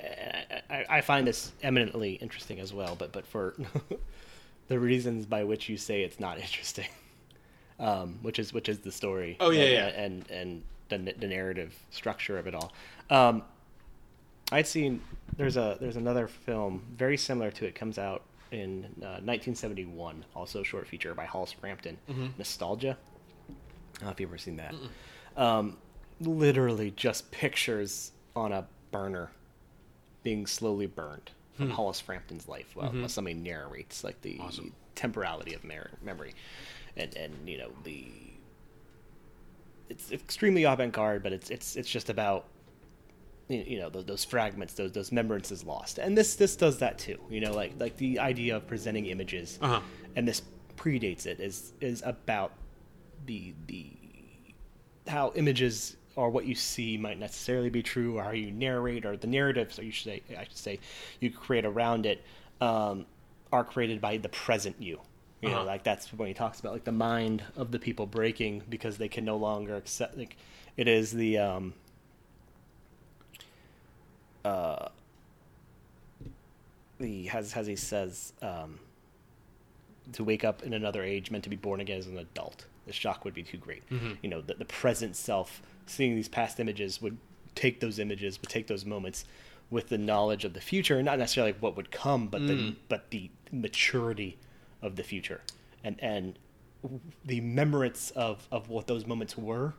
I, 0.70 0.84
I 0.88 1.00
find 1.00 1.26
this 1.26 1.52
eminently 1.62 2.14
interesting 2.14 2.60
as 2.60 2.72
well, 2.72 2.96
but 2.96 3.12
but 3.12 3.26
for 3.26 3.54
the 4.68 4.78
reasons 4.78 5.26
by 5.26 5.44
which 5.44 5.68
you 5.68 5.76
say 5.76 6.02
it's 6.02 6.20
not 6.20 6.38
interesting, 6.40 6.88
um, 7.78 8.18
which 8.22 8.38
is 8.38 8.52
which 8.52 8.68
is 8.68 8.80
the 8.80 8.92
story. 8.92 9.36
Oh, 9.40 9.50
yeah, 9.50 9.62
and, 9.62 10.24
yeah. 10.28 10.34
and 10.36 10.62
and 10.90 11.06
the, 11.06 11.14
the 11.14 11.26
narrative 11.26 11.74
structure 11.90 12.38
of 12.38 12.46
it 12.46 12.54
all. 12.54 12.72
Um, 13.10 13.42
I'd 14.50 14.66
seen 14.66 15.00
there's 15.36 15.56
a 15.56 15.76
there's 15.80 15.96
another 15.96 16.26
film 16.28 16.82
very 16.96 17.16
similar 17.16 17.50
to 17.52 17.66
it 17.66 17.74
comes 17.74 17.98
out 17.98 18.22
in 18.50 18.84
uh, 19.02 19.20
1971, 19.20 20.24
also 20.34 20.62
a 20.62 20.64
short 20.64 20.86
feature 20.86 21.14
by 21.14 21.26
Hollis 21.26 21.52
Frampton, 21.52 21.98
Mhm. 22.08 22.38
Nostalgia. 22.38 22.96
I 22.96 23.52
don't 23.98 24.02
know 24.04 24.10
if 24.10 24.20
you've 24.20 24.30
ever 24.30 24.38
seen 24.38 24.56
that. 24.56 24.74
Um, 25.36 25.76
literally 26.20 26.90
just 26.92 27.30
pictures 27.30 28.12
on 28.34 28.52
a 28.52 28.66
burner 28.90 29.30
being 30.22 30.46
slowly 30.46 30.86
burned 30.86 31.30
from 31.54 31.66
Hmm. 31.66 31.72
Hollis 31.74 32.00
Frampton's 32.00 32.48
life 32.48 32.74
while, 32.74 32.90
Mhm. 32.90 33.00
while 33.00 33.08
somebody 33.08 33.34
narrates 33.34 34.02
like 34.02 34.20
the 34.22 34.40
temporality 34.94 35.52
of 35.54 35.62
memory, 35.64 36.32
and 36.96 37.14
and 37.16 37.48
you 37.48 37.58
know 37.58 37.70
the 37.84 38.06
it's 39.90 40.10
extremely 40.12 40.64
avant-garde, 40.64 41.22
but 41.22 41.32
it's 41.32 41.50
it's 41.50 41.76
it's 41.76 41.90
just 41.90 42.08
about 42.10 42.46
you 43.48 43.78
know 43.78 43.88
those, 43.90 44.04
those 44.04 44.24
fragments, 44.24 44.74
those 44.74 44.92
those 44.92 45.10
remembrances 45.10 45.64
lost, 45.64 45.98
and 45.98 46.16
this 46.16 46.34
this 46.36 46.54
does 46.56 46.78
that 46.78 46.98
too. 46.98 47.18
You 47.30 47.40
know, 47.40 47.52
like 47.52 47.72
like 47.78 47.96
the 47.96 48.18
idea 48.18 48.56
of 48.56 48.66
presenting 48.66 49.06
images, 49.06 49.58
Uh-huh. 49.62 49.80
and 50.16 50.26
this 50.28 50.42
predates 50.76 51.26
it 51.26 51.40
is 51.40 51.72
is 51.80 52.02
about 52.04 52.52
the 53.26 53.54
the 53.66 53.92
how 55.06 55.32
images 55.34 55.96
or 56.16 56.30
what 56.30 56.44
you 56.44 56.54
see 56.54 56.96
might 56.96 57.18
necessarily 57.18 57.70
be 57.70 57.82
true, 57.82 58.18
or 58.18 58.24
how 58.24 58.30
you 58.32 58.50
narrate, 58.50 59.06
or 59.06 59.16
the 59.16 59.26
narratives, 59.28 59.78
or 59.78 59.84
you 59.84 59.92
should 59.92 60.04
say, 60.12 60.22
I 60.36 60.44
should 60.44 60.56
say, 60.56 60.80
you 61.20 61.30
create 61.30 61.64
around 61.64 62.06
it, 62.06 62.24
um, 62.60 63.06
are 63.52 63.62
created 63.62 64.00
by 64.00 64.16
the 64.16 64.28
present 64.28 64.74
you. 64.80 65.00
You 65.40 65.50
know, 65.50 65.58
Uh-huh. 65.58 65.66
like 65.66 65.84
that's 65.84 66.12
when 66.12 66.26
he 66.26 66.34
talks 66.34 66.58
about 66.58 66.72
like 66.72 66.82
the 66.82 66.90
mind 66.90 67.44
of 67.56 67.70
the 67.70 67.78
people 67.78 68.04
breaking 68.06 68.64
because 68.68 68.98
they 68.98 69.06
can 69.08 69.24
no 69.24 69.36
longer 69.36 69.76
accept. 69.76 70.18
Like, 70.18 70.36
it 70.76 70.88
is 70.88 71.12
the 71.12 71.38
um, 71.38 71.74
uh, 74.48 74.88
the 76.98 77.28
as 77.30 77.54
as 77.54 77.66
he 77.66 77.76
says, 77.76 78.32
um, 78.42 78.78
to 80.12 80.24
wake 80.24 80.44
up 80.44 80.62
in 80.62 80.72
another 80.72 81.02
age 81.02 81.30
meant 81.30 81.44
to 81.44 81.50
be 81.50 81.56
born 81.56 81.80
again 81.80 81.98
as 81.98 82.06
an 82.06 82.18
adult. 82.18 82.64
The 82.86 82.92
shock 82.92 83.24
would 83.24 83.34
be 83.34 83.42
too 83.42 83.58
great. 83.58 83.88
Mhm. 83.90 84.16
You 84.22 84.30
know, 84.30 84.40
the, 84.40 84.54
the 84.54 84.64
present 84.64 85.14
self, 85.14 85.62
seeing 85.86 86.14
these 86.16 86.28
past 86.28 86.58
images, 86.58 87.00
would 87.02 87.18
take 87.54 87.80
those 87.80 87.98
images, 87.98 88.40
would 88.40 88.48
take 88.50 88.66
those 88.66 88.84
moments 88.84 89.24
with 89.70 89.90
the 89.90 89.98
knowledge 89.98 90.44
of 90.46 90.54
the 90.54 90.60
future, 90.60 91.02
not 91.02 91.18
necessarily 91.18 91.52
what 91.60 91.76
would 91.76 91.90
come, 91.90 92.26
but 92.28 92.46
the 92.46 92.54
Mm. 92.54 92.76
but 92.88 93.10
the 93.10 93.30
maturity 93.52 94.38
of 94.82 94.96
the 94.96 95.02
future, 95.04 95.42
and 95.84 95.96
and 96.02 96.38
the 97.24 97.40
remembrance 97.40 98.10
of 98.12 98.48
of 98.50 98.68
what 98.70 98.86
those 98.86 99.04
moments 99.06 99.36
were, 99.36 99.74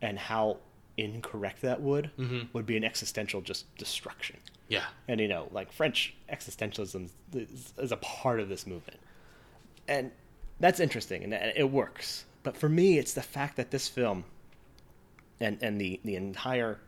and 0.00 0.18
how 0.18 0.58
incorrect 1.00 1.62
that 1.62 1.80
would 1.80 2.10
Mhm. 2.18 2.48
would 2.52 2.66
be 2.66 2.76
an 2.76 2.84
existential 2.84 3.40
just 3.40 3.74
destruction. 3.76 4.36
Yeah. 4.68 4.86
And 5.08 5.20
you 5.20 5.28
know, 5.28 5.48
like 5.52 5.72
French 5.72 6.14
existentialism 6.32 7.08
is, 7.34 7.72
is 7.78 7.92
a 7.92 7.96
part 7.96 8.40
of 8.40 8.48
this 8.48 8.66
movement. 8.66 9.00
And 9.88 10.12
that's 10.60 10.78
interesting 10.80 11.24
and 11.24 11.32
it 11.34 11.70
works. 11.70 12.24
But 12.42 12.56
for 12.56 12.68
me, 12.68 12.98
it's 12.98 13.12
the 13.14 13.22
fact 13.22 13.56
that 13.56 13.70
this 13.70 13.88
film 13.88 14.24
and 15.40 15.58
and 15.62 15.80
the 15.80 16.00
the 16.04 16.16
entire 16.16 16.78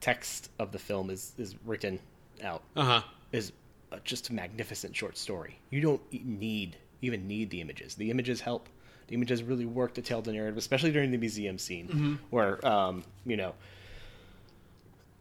text 0.00 0.50
of 0.58 0.72
the 0.72 0.78
film 0.78 1.10
is 1.10 1.32
is 1.38 1.54
written 1.64 1.98
out. 2.42 2.62
Uh-huh. 2.76 3.02
Is 3.32 3.52
a, 3.92 4.00
just 4.00 4.28
a 4.28 4.32
magnificent 4.34 4.94
short 4.94 5.16
story. 5.16 5.58
You 5.70 5.80
don't 5.80 6.02
need 6.12 6.76
even 7.02 7.26
need 7.26 7.50
the 7.50 7.60
images. 7.60 7.94
The 7.94 8.10
images 8.10 8.40
help. 8.40 8.68
The 9.08 9.14
images 9.14 9.42
really 9.42 9.66
work 9.66 9.94
to 9.94 10.02
tell 10.02 10.20
the 10.22 10.32
narrative, 10.32 10.56
especially 10.56 10.90
during 10.92 11.10
the 11.12 11.18
museum 11.18 11.58
scene, 11.58 11.88
Mhm. 11.88 12.18
where 12.30 12.66
um, 12.66 13.04
you 13.24 13.36
know 13.36 13.54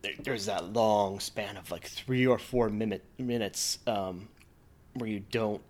there, 0.02 0.14
there's 0.24 0.46
that 0.48 0.74
long 0.74 1.20
span 1.20 1.56
of 1.58 1.70
like 1.72 1.86
three 1.88 2.26
or 2.26 2.38
four 2.40 2.70
minute, 2.70 3.04
minutes 3.20 3.80
um, 3.88 4.28
where 4.96 5.10
you 5.10 5.20
don't 5.32 5.62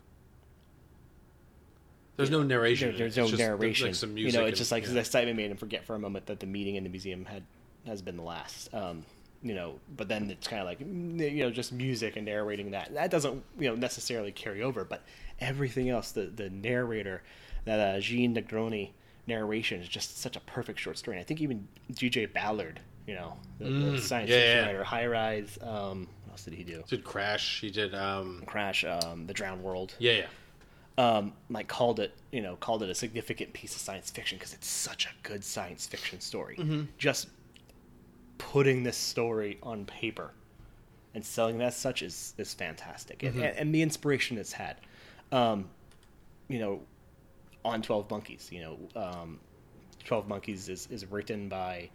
There's 2.17 2.29
no 2.31 2.43
narration. 2.43 2.89
there- 2.89 2.97
there's 2.99 3.17
no 3.17 3.23
It's 3.23 3.31
just, 3.31 3.39
narration. 3.39 3.59
narration. 3.59 3.87
Like 3.87 3.95
some 3.95 4.17
you 4.17 4.31
know, 4.31 4.39
and- 4.41 4.49
it's 4.49 4.57
just 4.59 4.71
like 4.71 4.83
yeah. 4.85 4.93
the 4.93 4.99
excitement 4.99 5.35
made 5.37 5.51
him 5.51 5.57
forget 5.57 5.83
for 5.83 5.95
a 5.95 5.99
moment 5.99 6.27
that 6.27 6.39
the 6.39 6.45
meeting 6.47 6.75
in 6.75 6.83
the 6.83 6.89
museum 6.89 7.25
had 7.25 7.43
has 7.85 8.01
been 8.01 8.15
the 8.17 8.23
last. 8.23 8.73
Um, 8.73 9.05
you 9.43 9.53
know, 9.53 9.79
but 9.95 10.07
then 10.07 10.31
it's 10.31 10.47
kind 10.47 10.61
of 10.61 10.65
like 10.65 10.79
mm, 10.79 11.19
you 11.19 11.43
know 11.43 11.51
just 11.51 11.71
music 11.73 12.15
and 12.15 12.25
narrating 12.25 12.71
that. 12.71 12.93
That 12.93 13.11
doesn't 13.11 13.43
you 13.59 13.67
know 13.69 13.75
necessarily 13.75 14.31
carry 14.31 14.61
over, 14.63 14.85
but 14.85 15.03
everything 15.41 15.89
else, 15.89 16.11
the 16.11 16.27
the 16.27 16.49
narrator, 16.49 17.21
that 17.65 17.79
uh, 17.79 17.99
Jean 17.99 18.35
Negroni 18.35 18.91
narration 19.27 19.81
is 19.81 19.87
just 19.87 20.19
such 20.19 20.35
a 20.35 20.39
perfect 20.41 20.79
short 20.79 20.97
story. 20.97 21.17
And 21.17 21.21
I 21.21 21.25
think 21.25 21.41
even 21.41 21.67
G.J. 21.91 22.27
Ballard, 22.27 22.79
you 23.07 23.15
know, 23.15 23.37
the, 23.59 23.65
the 23.65 23.69
Mm, 23.71 23.99
science 23.99 24.29
yeah, 24.29 24.37
fiction 24.37 24.57
yeah. 24.57 24.65
writer, 24.65 24.83
High 24.83 25.07
Rise. 25.07 25.57
Um, 25.61 26.07
what 26.23 26.31
else 26.33 26.43
did 26.45 26.53
he 26.53 26.63
do? 26.63 26.83
Did 26.87 27.03
Crash. 27.03 27.61
He 27.61 27.69
did. 27.71 27.93
um 27.95 28.43
Crash, 28.45 28.83
um, 28.85 29.25
The 29.27 29.33
Drowned 29.33 29.63
World 29.63 29.95
Yeah, 29.99 30.11
yeah. 30.97 31.17
um, 31.17 31.33
like 31.49 31.67
called 31.67 31.99
it, 31.99 32.13
you 32.31 32.41
know, 32.41 32.55
called 32.55 32.83
it 32.83 32.89
a 32.89 32.95
significant 32.95 33.53
piece 33.53 33.75
of 33.75 33.81
science 33.81 34.09
fiction 34.11 34.37
because 34.37 34.53
it's 34.53 34.67
such 34.67 35.05
a 35.05 35.09
good 35.23 35.43
science 35.43 35.87
fiction 35.87 36.19
story. 36.19 36.57
Just 36.97 37.29
putting 38.37 38.83
this 38.83 38.97
story 38.97 39.57
on 39.63 39.85
paper 39.85 40.31
and 41.13 41.23
selling 41.25 41.61
it 41.61 41.63
as 41.63 41.75
such 41.75 42.01
is 42.01 42.33
is 42.37 42.53
fantastic, 42.53 43.23
and, 43.23 43.35
and, 43.41 43.57
and 43.57 43.73
the 43.75 43.81
inspiration 43.81 44.37
it's 44.37 44.51
had. 44.53 44.75
Um, 45.31 45.69
you 46.49 46.59
know, 46.59 46.81
on 47.65 47.81
Twelve 47.81 48.09
Monkeys, 48.09 48.49
you 48.51 48.61
know, 48.61 48.77
um, 48.95 49.39
Twelve 50.05 50.27
Monkeys 50.27 50.69
is 50.69 50.87
is 50.89 51.05
written 51.11 51.49
by 51.49 51.89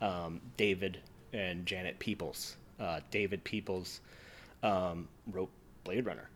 um, 0.00 0.40
David 0.56 0.98
and 1.32 1.66
Janet 1.66 1.98
Peoples. 1.98 2.56
Uh, 2.80 3.00
David 3.10 3.42
Peoples 3.44 4.00
um, 4.62 5.08
wrote 5.26 5.50
Blade 5.84 6.06
Runner 6.06 6.30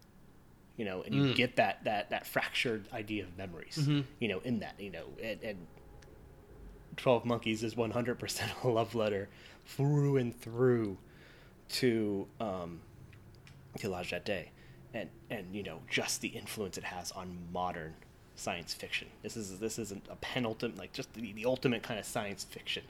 you 0.77 0.87
know, 0.87 1.03
and 1.03 1.15
you 1.15 1.35
get 1.35 1.57
that 1.57 1.85
that 1.85 2.09
that 2.09 2.27
fractured 2.27 2.87
idea 2.91 3.25
of 3.25 3.37
memories, 3.37 3.77
you 4.19 4.29
know, 4.29 4.41
in 4.45 4.61
that, 4.61 4.81
you 4.81 4.89
know, 4.89 5.05
and, 5.23 5.39
and 5.43 5.59
Twelve 6.97 7.27
Monkeys 7.27 7.63
is 7.63 7.77
one 7.77 7.91
hundred 7.91 8.19
percent 8.19 8.51
a 8.65 8.69
love 8.69 8.95
letter 8.95 9.29
through 9.67 10.17
and 10.17 10.35
through 10.41 10.97
to 11.71 12.27
um, 12.41 12.81
to 13.79 13.91
La 13.91 14.01
Jetée, 14.01 14.47
and 14.95 15.11
and 15.29 15.55
you 15.55 15.63
know 15.63 15.81
just 15.91 16.23
the 16.23 16.29
influence 16.29 16.79
it 16.79 16.85
has 16.85 17.13
on 17.13 17.37
modern 17.53 17.93
science 18.41 18.75
fiction. 18.75 19.09
This 19.23 19.37
is 19.37 19.59
this 19.59 19.79
isn't 19.79 20.05
a 20.11 20.17
penultimate 20.17 20.79
like 20.79 20.93
just 20.93 21.13
the, 21.15 21.33
the 21.33 21.45
ultimate 21.45 21.83
kind 21.83 21.99
of 22.01 22.07
science 22.07 22.45
fiction. 22.45 22.83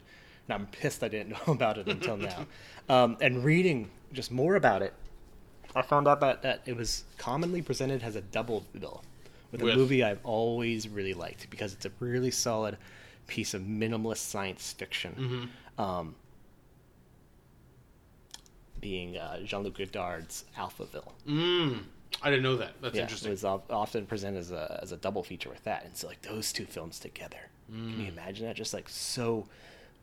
And 0.48 0.54
I'm 0.54 0.66
pissed 0.66 1.02
I 1.02 1.08
didn't 1.08 1.30
know 1.30 1.52
about 1.52 1.78
it 1.78 1.86
until 1.88 2.16
now. 2.30 2.46
Um, 2.88 3.16
and 3.20 3.44
reading 3.44 3.90
just 4.12 4.30
more 4.32 4.56
about 4.56 4.82
it, 4.82 4.92
I 5.74 5.82
found 5.82 6.08
out 6.08 6.20
that, 6.20 6.42
that 6.42 6.62
it 6.66 6.76
was 6.76 7.04
commonly 7.18 7.62
presented 7.62 8.02
as 8.02 8.16
a 8.16 8.20
double 8.20 8.64
bill 8.78 9.02
with 9.52 9.60
a 9.62 9.64
With- 9.64 9.76
movie 9.76 10.02
I've 10.02 10.20
always 10.24 10.88
really 10.88 11.14
liked 11.14 11.50
because 11.50 11.72
it's 11.72 11.84
a 11.86 11.92
really 12.00 12.30
solid 12.30 12.76
piece 13.26 13.54
of 13.54 13.62
minimalist 13.62 14.18
science 14.18 14.72
fiction. 14.72 15.50
Um, 15.78 16.14
being 18.80 19.16
uh, 19.16 19.40
Jean 19.44 19.62
Luc 19.62 19.76
Godard's 19.76 20.44
Alphaville. 20.56 21.12
Mm, 21.28 21.80
I 22.22 22.30
didn't 22.30 22.42
know 22.42 22.56
that. 22.56 22.72
That's 22.82 22.96
Yeah, 22.96 23.02
interesting. 23.02 23.28
It 23.28 23.42
was 23.42 23.44
often 23.44 24.06
presented 24.06 24.38
as 24.40 24.50
a 24.50 24.78
as 24.82 24.92
a 24.92 24.96
double 24.96 25.22
feature 25.22 25.48
with 25.48 25.64
that, 25.64 25.84
and 25.84 25.96
so 25.96 26.06
like 26.08 26.22
those 26.22 26.52
two 26.52 26.66
films 26.66 26.98
together. 26.98 27.48
Can 27.68 27.94
Mm. 27.94 27.98
you 28.00 28.06
imagine 28.08 28.46
that? 28.46 28.56
Just 28.56 28.74
like 28.74 28.88
so 28.88 29.46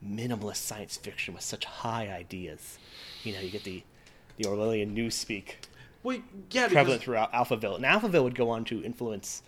minimalist 0.05 0.57
science 0.57 0.95
fiction 0.97 1.33
with 1.33 1.43
such 1.43 1.65
high 1.65 2.07
ideas. 2.09 2.77
You 3.23 3.33
know, 3.33 3.39
you 3.39 3.49
get 3.49 3.63
the 3.63 3.83
the 4.37 4.45
Orwellian 4.45 4.95
newspeak 4.95 5.55
Well, 6.03 6.21
yeah, 6.51 6.67
prevalent 6.67 7.01
because 7.01 7.03
throughout 7.03 7.33
Alphaville, 7.33 7.75
and 7.75 7.83
Alphaville 7.85 8.23
would 8.23 8.35
go 8.35 8.49
on 8.51 8.63
to 8.65 8.83
influence 8.83 9.41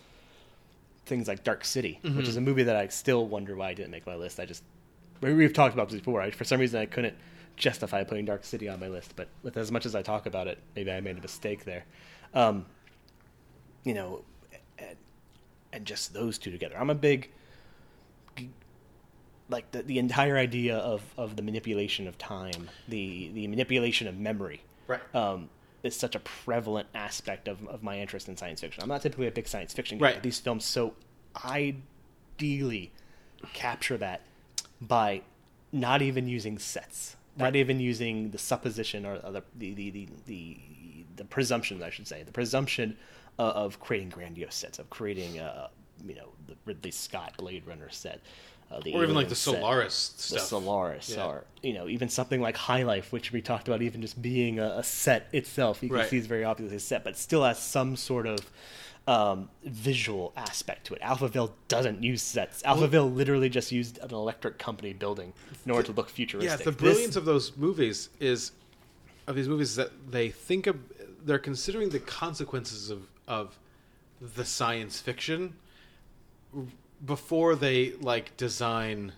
things 1.06 1.28
like 1.28 1.44
Dark 1.44 1.64
City, 1.66 2.00
which 2.02 2.12
Mm-hmm. 2.12 2.22
is 2.22 2.36
a 2.38 2.42
movie 2.42 2.64
that 2.64 2.76
I 2.76 2.88
still 2.88 3.28
wonder 3.28 3.56
why 3.56 3.70
I 3.70 3.74
didn't 3.74 3.92
make 3.92 4.06
my 4.06 4.16
list. 4.16 4.40
I 4.40 4.46
just 4.46 4.64
we- 5.22 5.34
we've 5.34 5.54
talked 5.54 5.74
about 5.74 5.90
this 5.90 6.00
before. 6.00 6.22
I, 6.22 6.32
for 6.32 6.44
some 6.44 6.60
reason, 6.60 6.80
I 6.80 6.86
couldn't 6.86 7.16
justify 7.58 8.04
putting 8.04 8.26
Dark 8.26 8.44
City 8.46 8.68
on 8.70 8.80
my 8.80 8.88
list, 8.88 9.14
but 9.16 9.28
with 9.44 9.58
as 9.58 9.72
much 9.72 9.86
as 9.86 9.94
I 9.96 10.02
talk 10.02 10.26
about 10.26 10.48
it, 10.48 10.60
maybe 10.76 10.92
I 10.92 11.02
made 11.02 11.18
a 11.18 11.22
mistake 11.22 11.66
there. 11.66 11.84
Um, 12.34 12.66
you 13.84 13.94
know, 13.94 14.22
and, 14.78 14.98
and 15.74 15.86
just 15.86 16.14
those 16.14 16.38
two 16.38 16.52
together. 16.52 16.76
I'm 16.78 16.90
a 16.90 16.96
big 16.96 17.30
like 19.50 19.72
the, 19.72 19.82
the 19.82 19.98
entire 19.98 20.38
idea 20.38 20.78
of, 20.78 21.02
of 21.18 21.36
the 21.36 21.42
manipulation 21.42 22.08
of 22.08 22.18
time, 22.18 22.70
the 22.88 23.32
the 23.34 23.48
manipulation 23.48 24.08
of 24.08 24.18
memory, 24.18 24.62
Right. 24.88 25.00
um, 25.16 25.50
is 25.82 25.96
such 25.96 26.14
a 26.16 26.20
prevalent 26.20 26.88
aspect 26.94 27.48
of, 27.48 27.66
of 27.68 27.82
my 27.82 28.00
interest 28.00 28.28
in 28.28 28.38
science 28.38 28.62
fiction. 28.62 28.84
I'm 28.84 28.90
not 28.90 29.02
typically 29.02 29.28
a 29.28 29.32
big 29.32 29.48
science 29.48 29.74
fiction 29.74 29.98
guy, 29.98 30.06
Right. 30.06 30.16
but 30.16 30.24
these 30.24 30.40
films 30.40 30.66
so 30.66 30.94
ideally 31.44 32.92
capture 33.54 33.98
that 33.98 34.22
by 34.82 35.22
not 35.72 36.02
even 36.02 36.28
using 36.28 36.58
sets, 36.60 37.16
not 37.38 37.56
even 37.56 37.80
using 37.80 38.32
the 38.32 38.38
supposition 38.38 39.06
or, 39.06 39.16
or 39.16 39.32
the, 39.32 39.44
the, 39.58 39.74
the, 39.74 39.90
the, 40.26 40.58
the, 41.20 41.24
the 41.24 41.28
presumption, 41.30 41.84
I 41.84 41.90
should 41.90 42.08
say, 42.08 42.24
the 42.24 42.32
presumption 42.32 42.98
of, 43.38 43.56
of 43.56 43.80
creating 43.80 44.10
grandiose 44.10 44.56
sets, 44.56 44.80
of 44.80 44.90
creating, 44.90 45.40
uh, 45.40 45.68
you 46.08 46.16
know, 46.16 46.30
the 46.48 46.56
Ridley 46.66 46.92
Scott 46.92 47.34
Blade 47.38 47.64
Runner 47.68 47.90
set. 47.90 48.22
Uh, 48.72 48.80
the 48.82 48.94
or 48.94 49.04
even 49.04 49.16
like 49.16 49.30
the 49.30 49.36
set 49.36 49.56
Solaris 49.56 50.10
the 50.10 50.22
stuff. 50.22 50.42
Solaris, 50.44 51.10
Yeah. 51.18 51.26
or 51.26 51.44
you 51.64 51.74
know, 51.74 51.88
even 51.88 52.08
something 52.08 52.40
like 52.40 52.56
High 52.56 52.84
Life, 52.84 53.12
which 53.12 53.32
we 53.32 53.42
talked 53.42 53.68
about, 53.68 53.82
even 53.82 54.00
just 54.02 54.22
being 54.22 54.60
a, 54.60 54.76
a 54.78 54.84
set 54.84 55.28
itself. 55.34 55.82
You 55.82 55.90
can 55.90 55.98
Right. 55.98 56.10
see 56.10 56.18
it's 56.20 56.28
very 56.28 56.44
obviously 56.44 56.78
a 56.78 56.80
set, 56.80 57.04
but 57.04 57.18
still 57.18 57.44
has 57.44 57.58
some 57.58 57.96
sort 57.96 58.28
of 58.28 58.40
um, 59.08 59.50
visual 59.64 60.34
aspect 60.38 60.86
to 60.86 60.94
it. 60.94 61.02
Alphaville 61.02 61.52
doesn't 61.68 62.04
use 62.04 62.22
sets. 62.22 62.62
Alphaville 62.62 63.12
literally 63.16 63.50
just 63.50 63.72
used 63.72 63.98
an 64.04 64.12
electric 64.12 64.60
company 64.60 64.94
building 64.94 65.34
in 65.66 65.72
order 65.72 65.88
to 65.88 65.92
look 65.94 66.10
futuristic. 66.10 66.60
Yeah, 66.60 66.64
the 66.64 66.70
This- 66.70 66.80
brilliance 66.80 67.16
of 67.16 67.26
those 67.26 67.58
movies 67.58 68.10
is 68.20 68.52
of 69.26 69.36
these 69.36 69.48
movies 69.48 69.72
is 69.72 69.76
that 69.78 70.12
they 70.12 70.30
think 70.30 70.68
of 70.68 70.78
they're 71.30 71.40
considering 71.40 71.90
the 71.90 72.00
consequences 72.00 72.90
of 72.90 73.08
of 73.28 73.58
the 74.36 74.44
science 74.44 75.00
fiction 75.00 75.54
before 77.06 77.56
they 77.56 77.92
like 78.02 78.36
design 78.38 79.14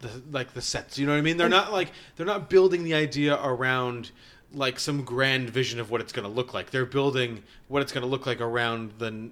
the 0.00 0.22
like 0.30 0.54
the 0.54 0.62
sets. 0.62 0.98
You 0.98 1.06
know 1.06 1.12
what 1.12 1.18
I 1.18 1.22
mean? 1.22 1.36
They're 1.36 1.48
not 1.48 1.72
like 1.72 1.90
they're 2.16 2.26
not 2.26 2.50
building 2.50 2.84
the 2.84 2.94
idea 2.94 3.38
around 3.42 4.10
like 4.52 4.80
some 4.80 5.04
grand 5.04 5.50
vision 5.50 5.78
of 5.78 5.90
what 5.90 6.00
it's 6.00 6.12
going 6.12 6.28
to 6.28 6.34
look 6.34 6.52
like. 6.52 6.70
They're 6.70 6.84
building 6.84 7.42
what 7.68 7.82
it's 7.82 7.92
going 7.92 8.02
to 8.02 8.08
look 8.08 8.26
like 8.26 8.40
around 8.40 8.92
the 8.98 9.30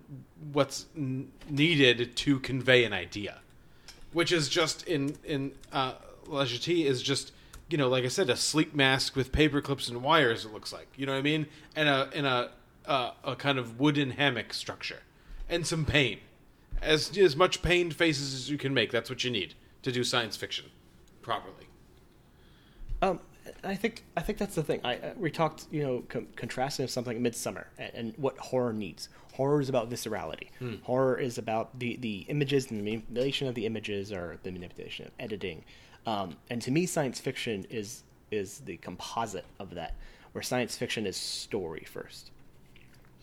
what's 0.52 0.86
n- 0.96 1.30
needed 1.50 2.16
to 2.16 2.38
convey 2.40 2.84
an 2.84 2.92
idea 2.92 3.40
which 4.12 4.32
is 4.32 4.48
just 4.48 4.86
in 4.86 5.16
in 5.24 5.52
uh, 5.72 5.92
is 6.30 7.02
just 7.02 7.32
you 7.68 7.78
know 7.78 7.88
like 7.88 8.04
I 8.04 8.08
said 8.08 8.30
a 8.30 8.36
sleep 8.36 8.74
mask 8.74 9.16
with 9.16 9.32
paper 9.32 9.60
clips 9.60 9.88
and 9.88 10.02
wires. 10.02 10.44
It 10.44 10.52
looks 10.52 10.72
like 10.72 10.88
you 10.96 11.06
know 11.06 11.12
what 11.12 11.18
I 11.18 11.22
mean, 11.22 11.46
and 11.76 11.88
a 11.88 12.10
in 12.12 12.24
a 12.24 12.50
uh, 12.86 13.10
a 13.24 13.36
kind 13.36 13.58
of 13.58 13.78
wooden 13.78 14.12
hammock 14.12 14.52
structure, 14.54 15.00
and 15.48 15.66
some 15.66 15.84
pain, 15.84 16.20
As 16.80 17.16
as 17.16 17.36
much 17.36 17.62
pained 17.62 17.94
faces 17.94 18.34
as 18.34 18.50
you 18.50 18.58
can 18.58 18.72
make. 18.72 18.90
That's 18.90 19.10
what 19.10 19.24
you 19.24 19.30
need 19.30 19.54
to 19.82 19.92
do 19.92 20.02
science 20.04 20.36
fiction 20.36 20.66
properly. 21.22 21.68
Um, 23.02 23.20
I 23.64 23.74
think 23.74 24.04
I 24.16 24.22
think 24.22 24.38
that's 24.38 24.54
the 24.54 24.62
thing. 24.62 24.80
I 24.84 24.96
uh, 24.96 25.12
we 25.16 25.30
talked, 25.30 25.66
you 25.70 25.82
know, 25.82 26.04
com- 26.08 26.28
contrasting 26.36 26.84
with 26.84 26.90
something 26.90 27.22
like 27.22 27.32
Midsommar 27.32 27.66
and, 27.78 27.94
and 27.94 28.14
what 28.16 28.38
horror 28.38 28.72
needs. 28.72 29.08
Horror 29.34 29.60
is 29.60 29.68
about 29.68 29.88
viscerality. 29.88 30.48
Horror 30.82 31.16
is 31.16 31.38
about 31.38 31.78
the 31.78 31.96
the 31.96 32.24
images 32.28 32.70
and 32.70 32.80
the 32.80 32.84
manipulation 32.84 33.46
of 33.46 33.54
the 33.54 33.66
images 33.66 34.12
or 34.12 34.38
the 34.42 34.50
manipulation 34.50 35.06
of 35.06 35.12
editing. 35.20 35.64
Um, 36.08 36.36
and 36.48 36.62
to 36.62 36.70
me, 36.70 36.86
science 36.86 37.20
fiction 37.20 37.66
is 37.70 38.02
is 38.30 38.60
the 38.60 38.76
composite 38.78 39.44
of 39.58 39.74
that, 39.74 39.94
where 40.32 40.42
science 40.42 40.76
fiction 40.76 41.06
is 41.06 41.16
story 41.16 41.86
first. 41.90 42.30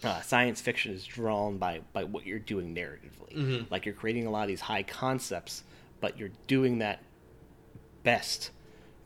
Uh, 0.04 0.22
science 0.22 0.62
fiction 0.62 0.94
is 0.94 1.04
drawn 1.06 1.58
by 1.58 1.82
by 1.94 2.04
what 2.04 2.26
you're 2.26 2.38
doing 2.40 2.76
narratively. 2.76 3.36
Like 3.72 3.86
you're 3.86 3.96
creating 3.96 4.28
a 4.28 4.30
lot 4.30 4.44
of 4.44 4.48
these 4.50 4.62
high 4.62 4.84
concepts, 4.84 5.64
but 6.00 6.20
you're 6.20 6.32
doing 6.48 6.80
that 6.80 7.00
best 8.04 8.52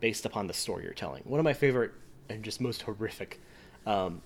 based 0.02 0.26
upon 0.26 0.48
the 0.48 0.54
story 0.54 0.84
you're 0.84 0.94
telling. 0.94 1.24
One 1.24 1.40
of 1.40 1.44
my 1.46 1.54
favorite 1.54 1.92
and 2.30 2.44
just 2.44 2.60
most 2.60 2.82
horrific 2.82 3.40
um, 3.86 4.22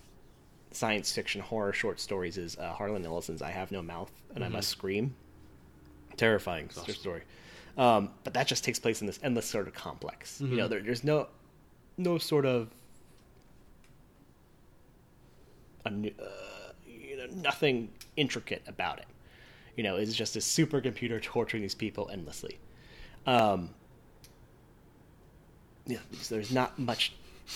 science 0.72 1.12
fiction 1.12 1.42
horror 1.42 1.74
short 1.74 2.00
stories 2.00 2.38
is 2.38 2.58
uh, 2.58 2.74
Harlan 2.74 3.06
Ellison's 3.06 3.42
"I 3.44 3.52
Have 3.52 3.72
No 3.72 3.84
Mouth 3.84 4.12
and 4.34 4.44
I 4.44 4.48
Must 4.50 4.68
Scream." 4.70 5.14
Terrifying 6.18 6.70
story, 6.70 7.22
um, 7.78 8.10
but 8.24 8.34
that 8.34 8.48
just 8.48 8.64
takes 8.64 8.80
place 8.80 9.02
in 9.02 9.08
this 9.08 9.20
endless 9.24 9.46
sort 9.46 9.68
of 9.68 9.74
complex. 9.74 10.40
You 10.42 10.48
know, 10.58 10.68
there, 10.68 10.82
there's 10.82 11.04
no 11.04 11.28
no 11.98 12.18
sort 12.18 12.46
of 12.46 12.70
a, 15.86 15.90
new- 15.92 16.14
uh, 16.20 16.72
you 16.88 17.18
know, 17.18 17.26
nothing 17.36 17.90
intricate 18.18 18.64
about 18.68 19.00
it. 19.00 19.06
You 19.76 19.84
know, 19.84 19.96
it's 19.96 20.14
just 20.14 20.36
a 20.36 20.40
supercomputer 20.40 21.22
torturing 21.22 21.62
these 21.64 21.76
people 21.76 22.10
endlessly. 22.12 22.60
Um, 23.26 23.70
yeah, 25.86 25.98
so 26.22 26.36
there's 26.36 26.52
not 26.52 26.78
much 26.80 27.14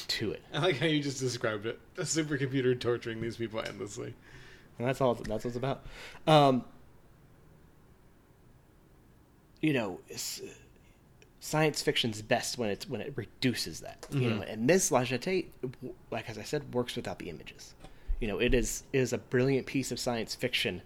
to 0.08 0.32
it. 0.32 0.42
I 0.54 0.60
like 0.60 0.78
how 0.78 0.86
you 0.88 1.02
just 1.02 1.20
described 1.20 1.66
it: 1.66 1.80
a 1.98 2.02
supercomputer 2.02 2.80
torturing 2.80 3.22
these 3.22 3.38
people 3.38 3.62
endlessly. 3.62 4.14
And 4.80 4.88
that's 4.88 5.02
all. 5.02 5.16
That's 5.16 5.44
what 5.44 5.46
it's 5.46 5.56
about. 5.56 5.86
Um, 6.28 6.64
you 9.68 9.74
know, 9.74 10.00
science 11.42 11.82
fiction's 11.82 12.22
best 12.22 12.58
when 12.58 12.70
it's 12.70 12.88
when 12.88 13.02
it 13.02 13.12
reduces 13.18 13.82
that. 13.82 14.08
You 14.12 14.30
know, 14.30 14.42
and 14.44 14.70
this 14.70 14.94
La 14.94 15.02
Jetée, 15.02 15.48
like 16.10 16.30
as 16.30 16.38
I 16.38 16.44
said, 16.44 16.74
works 16.74 16.96
without 16.96 17.20
the 17.20 17.30
images. 17.30 17.76
You 18.22 18.30
know, 18.30 18.40
it 18.40 18.54
is 18.54 18.84
it 18.94 19.00
is 19.00 19.12
a 19.12 19.18
brilliant 19.18 19.68
piece 19.68 19.92
of 19.92 20.00
science 20.00 20.34
fiction 20.36 20.82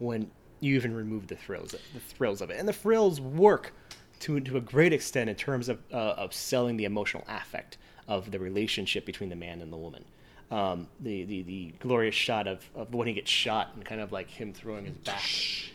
when 0.00 0.30
you 0.60 0.74
even 0.74 0.94
remove 0.94 1.28
the 1.28 1.36
thrills 1.36 1.70
the 1.70 2.00
thrills 2.00 2.42
of 2.42 2.50
it, 2.50 2.58
and 2.58 2.68
the 2.68 2.74
thrills 2.74 3.22
work 3.22 3.72
to 4.20 4.38
to 4.38 4.58
a 4.58 4.60
great 4.60 4.92
extent 4.92 5.30
in 5.30 5.36
terms 5.36 5.70
of 5.70 5.78
uh, 5.90 5.96
of 6.18 6.34
selling 6.34 6.76
the 6.76 6.84
emotional 6.84 7.24
affect 7.28 7.78
of 8.06 8.32
the 8.32 8.38
relationship 8.38 9.06
between 9.06 9.30
the 9.30 9.36
man 9.36 9.62
and 9.62 9.72
the 9.72 9.78
woman. 9.78 10.04
Um, 10.48 10.86
the, 11.00 11.24
the 11.24 11.42
the 11.42 11.74
glorious 11.80 12.14
shot 12.14 12.46
of, 12.46 12.62
of 12.76 12.94
when 12.94 13.08
he 13.08 13.14
gets 13.14 13.28
shot 13.30 13.72
and 13.74 13.84
kind 13.84 14.00
of 14.00 14.12
like 14.12 14.30
him 14.30 14.52
throwing 14.52 14.84
his 14.84 14.96
back, 14.98 15.20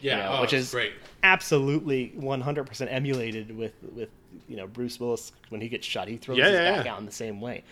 you 0.02 0.12
Yeah, 0.12 0.18
know, 0.20 0.38
oh, 0.38 0.42
which 0.42 0.54
is 0.54 0.72
great. 0.72 0.94
absolutely 1.24 2.14
100% 2.18 2.88
emulated 2.90 3.56
with 3.56 3.74
with 3.94 4.08
you 4.48 4.56
know 4.56 4.68
Bruce 4.68 4.98
Willis 4.98 5.34
when 5.50 5.60
he 5.60 5.68
gets 5.68 5.86
shot 5.86 6.08
he 6.08 6.16
throws 6.16 6.38
Yeah, 6.38 6.48
his 6.50 6.62
yeah, 6.62 6.72
back 6.78 6.86
yeah. 6.86 6.94
out 6.94 7.00
in 7.00 7.06
the 7.06 7.12
same 7.12 7.42
way 7.42 7.64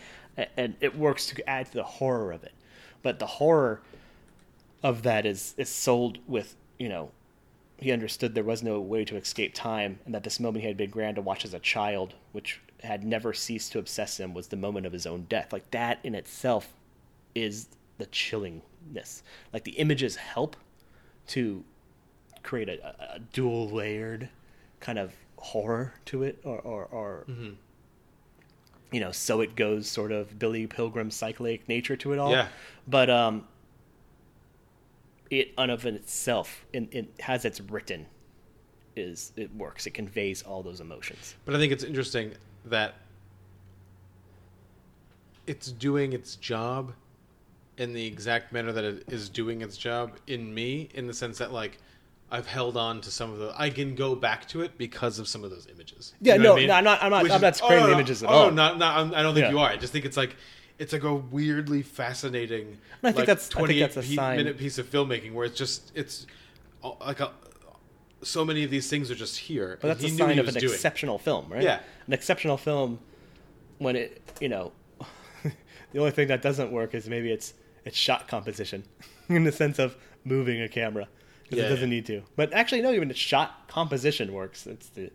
and 0.58 0.76
it 0.82 0.98
works 0.98 1.26
to 1.28 1.50
add 1.50 1.68
to 1.68 1.74
the 1.74 1.84
horror 1.84 2.32
of 2.34 2.44
it 2.44 2.54
but 3.02 3.20
the 3.20 3.26
horror 3.28 3.82
of 4.84 5.04
that 5.04 5.26
is 5.26 5.54
is 5.58 5.70
sold 5.70 6.18
with 6.28 6.56
you 6.78 6.90
know 6.90 7.12
he 7.78 7.92
understood 7.94 8.36
there 8.36 8.44
was 8.44 8.62
no 8.62 8.80
way 8.82 9.06
to 9.06 9.16
escape 9.16 9.54
time 9.54 10.00
and 10.06 10.14
that 10.14 10.24
this 10.24 10.40
moment 10.40 10.62
he 10.64 10.68
had 10.68 10.78
been 10.78 10.90
grand 10.90 11.16
to 11.16 11.22
watch 11.22 11.46
as 11.46 11.54
a 11.54 11.60
child 11.60 12.14
which 12.34 12.60
had 12.84 13.04
never 13.06 13.34
ceased 13.34 13.72
to 13.72 13.80
obsess 13.80 14.20
him 14.20 14.34
was 14.34 14.48
the 14.50 14.58
moment 14.58 14.86
of 14.86 14.94
his 14.94 15.06
own 15.06 15.26
death 15.30 15.52
like 15.54 15.70
that 15.72 16.00
in 16.04 16.14
itself 16.16 16.74
is 17.36 17.68
the 17.98 18.06
chillingness. 18.08 19.22
Like 19.54 19.64
the 19.64 19.72
images 19.72 20.16
help 20.16 20.56
to 21.28 21.64
create 22.44 22.70
a, 22.70 23.16
a- 23.16 23.20
dual 23.20 23.70
layered 23.70 24.30
kind 24.80 24.98
of 24.98 25.14
horror 25.38 25.94
to 26.06 26.24
it 26.24 26.40
or 26.44 26.60
or, 26.60 26.86
or 26.86 27.26
you 28.92 29.00
know 29.00 29.12
so 29.12 29.42
it 29.42 29.56
goes 29.56 29.88
sort 29.90 30.12
of 30.12 30.40
billy 30.40 30.66
pilgrim 30.68 31.12
cyclic 31.12 31.68
nature 31.70 31.96
to 31.98 32.14
it 32.14 32.20
all. 32.20 32.32
Yeah. 32.32 32.48
but 32.88 33.10
um 33.10 33.48
it 35.30 35.54
on 35.58 35.70
of 35.70 35.86
itself 35.86 36.66
in 36.74 36.88
it 36.92 37.14
has 37.20 37.46
its 37.46 37.62
written 37.62 38.06
is 38.96 39.32
it 39.38 39.54
works. 39.56 39.86
It 39.86 39.92
conveys 39.92 40.42
all 40.42 40.64
those 40.64 40.82
emotions. 40.82 41.36
But 41.46 41.56
I 41.56 41.58
think 41.60 41.72
it's 41.72 41.84
interesting 41.84 42.34
that 42.66 42.96
it's 45.48 45.72
doing 45.72 46.14
its 46.14 46.36
job 46.36 46.94
in 47.80 47.94
the 47.94 48.06
exact 48.06 48.52
manner 48.54 48.72
that 48.72 48.84
it 48.84 49.04
is 49.08 49.30
doing 49.30 49.62
its 49.62 49.78
job 49.78 50.12
in 50.28 50.54
me, 50.54 50.90
in 50.94 51.08
the 51.08 51.14
sense 51.14 51.38
that 51.40 51.52
like 51.52 51.80
I've 52.30 52.46
held 52.46 52.78
on 52.78 53.02
to 53.02 53.10
some 53.10 53.32
of 53.32 53.40
the. 53.40 53.54
I 53.58 53.70
can 53.72 53.96
go 53.96 54.14
back 54.16 54.48
to 54.50 54.62
it 54.62 54.78
because 54.78 55.18
of 55.18 55.28
some 55.28 55.44
of 55.44 55.50
those 55.50 55.68
images. 55.74 56.14
Yeah, 56.22 56.36
You 56.36 56.40
know 56.44 56.50
no, 56.50 56.54
I 56.54 56.60
mean? 56.60 56.68
no, 56.68 56.74
I'm 56.76 56.84
not- 56.84 57.02
I'm 57.04 57.10
not- 57.10 57.24
Which 57.24 57.32
I'm 57.32 57.38
is- 57.38 57.42
not 57.42 57.56
spraying 57.56 57.84
oh, 57.84 57.88
the 57.88 57.94
images 57.94 58.22
at 58.22 58.30
oh, 58.30 58.34
all. 58.34 58.52
not, 58.52 58.78
not, 58.78 58.98
I'm- 58.98 59.14
I 59.16 59.24
don't 59.24 59.34
think 59.34 59.46
Yeah. 59.46 59.50
you 59.52 59.60
are. 59.60 59.70
I 59.70 59.78
just 59.78 59.92
think 59.94 60.06
it's 60.06 60.18
like 60.18 60.36
it's 60.78 60.94
like 60.94 61.04
a 61.04 61.14
weirdly 61.14 61.82
fascinating. 61.82 62.78
I 63.04 63.12
think 63.12 63.28
like, 63.28 63.38
think 63.40 63.50
28 63.50 63.80
that's 63.80 63.98
a 63.98 64.02
pe- 64.02 64.16
sign- 64.16 64.38
minute 64.38 64.58
piece 64.58 64.78
of 64.78 64.90
filmmaking 64.90 65.34
where 65.34 65.46
it's 65.46 65.58
just 65.58 65.92
it's 65.96 66.28
uh, 66.84 66.92
like 67.00 67.20
a. 67.22 67.32
So 68.22 68.44
many 68.46 68.64
of 68.66 68.70
these 68.70 68.90
things 68.90 69.10
are 69.10 69.16
just 69.16 69.38
here. 69.38 69.78
but 69.82 69.88
that's 69.88 70.04
a 70.04 70.10
sign 70.10 70.38
of 70.40 70.48
an 70.50 70.54
doing. 70.54 70.72
exceptional 70.74 71.18
film 71.18 71.46
right 71.50 71.64
Yeah. 71.64 71.80
an 72.06 72.14
exceptional 72.14 72.58
film 72.58 73.00
when 73.80 73.96
it 73.96 74.22
you 74.42 74.50
know 74.50 74.72
the 75.44 76.00
only 76.00 76.12
thing 76.12 76.28
that 76.28 76.42
doesn't 76.42 76.72
work 76.72 76.94
is 76.94 77.08
maybe 77.10 77.32
it's 77.32 77.54
it's 77.86 77.98
shot 77.98 78.28
composition 78.28 78.84
in 79.30 79.44
the 79.44 79.52
sense 79.52 79.80
of 79.80 79.96
moving 80.24 80.62
a 80.62 80.68
camera 80.70 81.08
'cause 81.50 81.58
Yeah, 81.58 81.66
it 81.66 81.70
doesn't 81.70 81.90
yeah. 81.90 81.96
need 81.96 82.06
to. 82.08 82.24
But 82.36 82.54
actually 82.54 82.82
no 82.82 82.92
even 82.92 83.08
the 83.08 83.14
shot 83.14 83.68
composition 83.68 84.34
works. 84.34 84.68
It's 84.68 84.90
the 84.90 85.12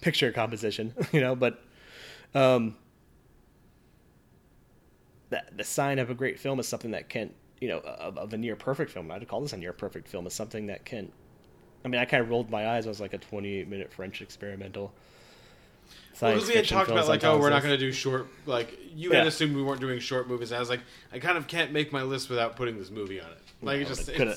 picture 0.00 0.30
composition 0.32 0.94
you 1.12 1.20
know 1.20 1.34
but 1.34 1.62
um 2.34 2.76
the, 5.30 5.42
the 5.56 5.64
sign 5.64 5.98
of 5.98 6.08
a 6.10 6.14
great 6.14 6.38
film 6.38 6.58
is 6.60 6.66
something 6.68 6.92
that 6.92 7.08
can 7.08 7.30
you 7.60 7.68
know 7.68 7.78
of, 7.78 8.16
of 8.16 8.32
a 8.32 8.38
near 8.38 8.56
perfect 8.56 8.90
film. 8.90 9.10
I'd 9.10 9.26
call 9.28 9.40
this 9.40 9.52
a 9.52 9.56
near 9.56 9.72
perfect 9.72 10.08
film 10.08 10.26
is 10.26 10.32
something 10.34 10.66
that 10.68 10.84
can 10.84 11.10
i 11.84 11.88
mean 11.88 12.00
i 12.00 12.04
kind 12.04 12.22
of 12.22 12.30
rolled 12.30 12.50
my 12.50 12.68
eyes. 12.68 12.86
I 12.86 12.88
was 12.88 13.00
like 13.00 13.12
a 13.12 13.18
28 13.18 13.68
minute 13.68 13.92
french 13.92 14.22
experimental 14.22 14.92
because 16.12 16.48
we 16.48 16.54
had 16.54 16.66
talked 16.68 16.90
about 16.90 17.08
like, 17.08 17.24
oh, 17.24 17.38
we're 17.38 17.50
not 17.50 17.62
going 17.62 17.74
to 17.74 17.78
do 17.78 17.92
short. 17.92 18.28
Like 18.46 18.78
you 18.94 19.12
had 19.12 19.26
assumed 19.26 19.54
we 19.54 19.62
weren't 19.62 19.80
doing 19.80 20.00
short 20.00 20.28
movies. 20.28 20.52
I 20.52 20.58
was 20.58 20.68
like, 20.68 20.80
I 21.12 21.18
kind 21.18 21.38
of 21.38 21.46
can't 21.46 21.72
make 21.72 21.92
my 21.92 22.02
list 22.02 22.28
without 22.28 22.56
putting 22.56 22.78
this 22.78 22.90
movie 22.90 23.20
on 23.20 23.30
it. 23.30 23.38
Like 23.62 23.80
it 23.80 23.88
just, 23.88 24.12
coulda- 24.12 24.36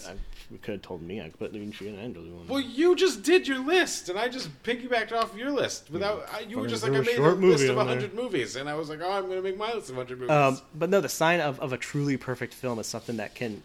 we 0.51 0.57
could 0.57 0.73
have 0.73 0.81
told 0.81 1.01
me 1.01 1.21
I 1.21 1.29
could 1.29 1.39
put 1.39 1.53
and 1.53 1.73
Angelo 1.81 2.25
on. 2.39 2.47
well, 2.47 2.59
you 2.59 2.95
just 2.95 3.23
did 3.23 3.47
your 3.47 3.59
list, 3.59 4.09
and 4.09 4.19
I 4.19 4.27
just 4.27 4.49
piggybacked 4.63 5.13
off 5.13 5.35
your 5.35 5.49
list 5.51 5.89
without. 5.89 6.27
I, 6.33 6.41
you 6.41 6.59
were 6.59 6.67
just 6.67 6.83
like, 6.83 6.91
I 6.91 6.97
made 6.99 7.07
a 7.07 7.15
short 7.15 7.39
list 7.39 7.65
of 7.69 7.77
hundred 7.77 8.13
movies, 8.13 8.55
and 8.57 8.67
I 8.67 8.73
was 8.75 8.89
like, 8.89 8.99
oh, 9.01 9.09
I'm 9.11 9.25
going 9.27 9.37
to 9.37 9.41
make 9.41 9.57
my 9.57 9.73
list 9.73 9.89
of 9.89 9.95
hundred 9.95 10.19
movies. 10.19 10.31
Um, 10.31 10.59
but 10.75 10.89
no, 10.89 10.99
the 11.01 11.07
sign 11.09 11.39
of, 11.39 11.59
of 11.61 11.71
a 11.71 11.77
truly 11.77 12.17
perfect 12.17 12.53
film 12.53 12.79
is 12.79 12.87
something 12.87 13.17
that 13.17 13.33
can 13.35 13.63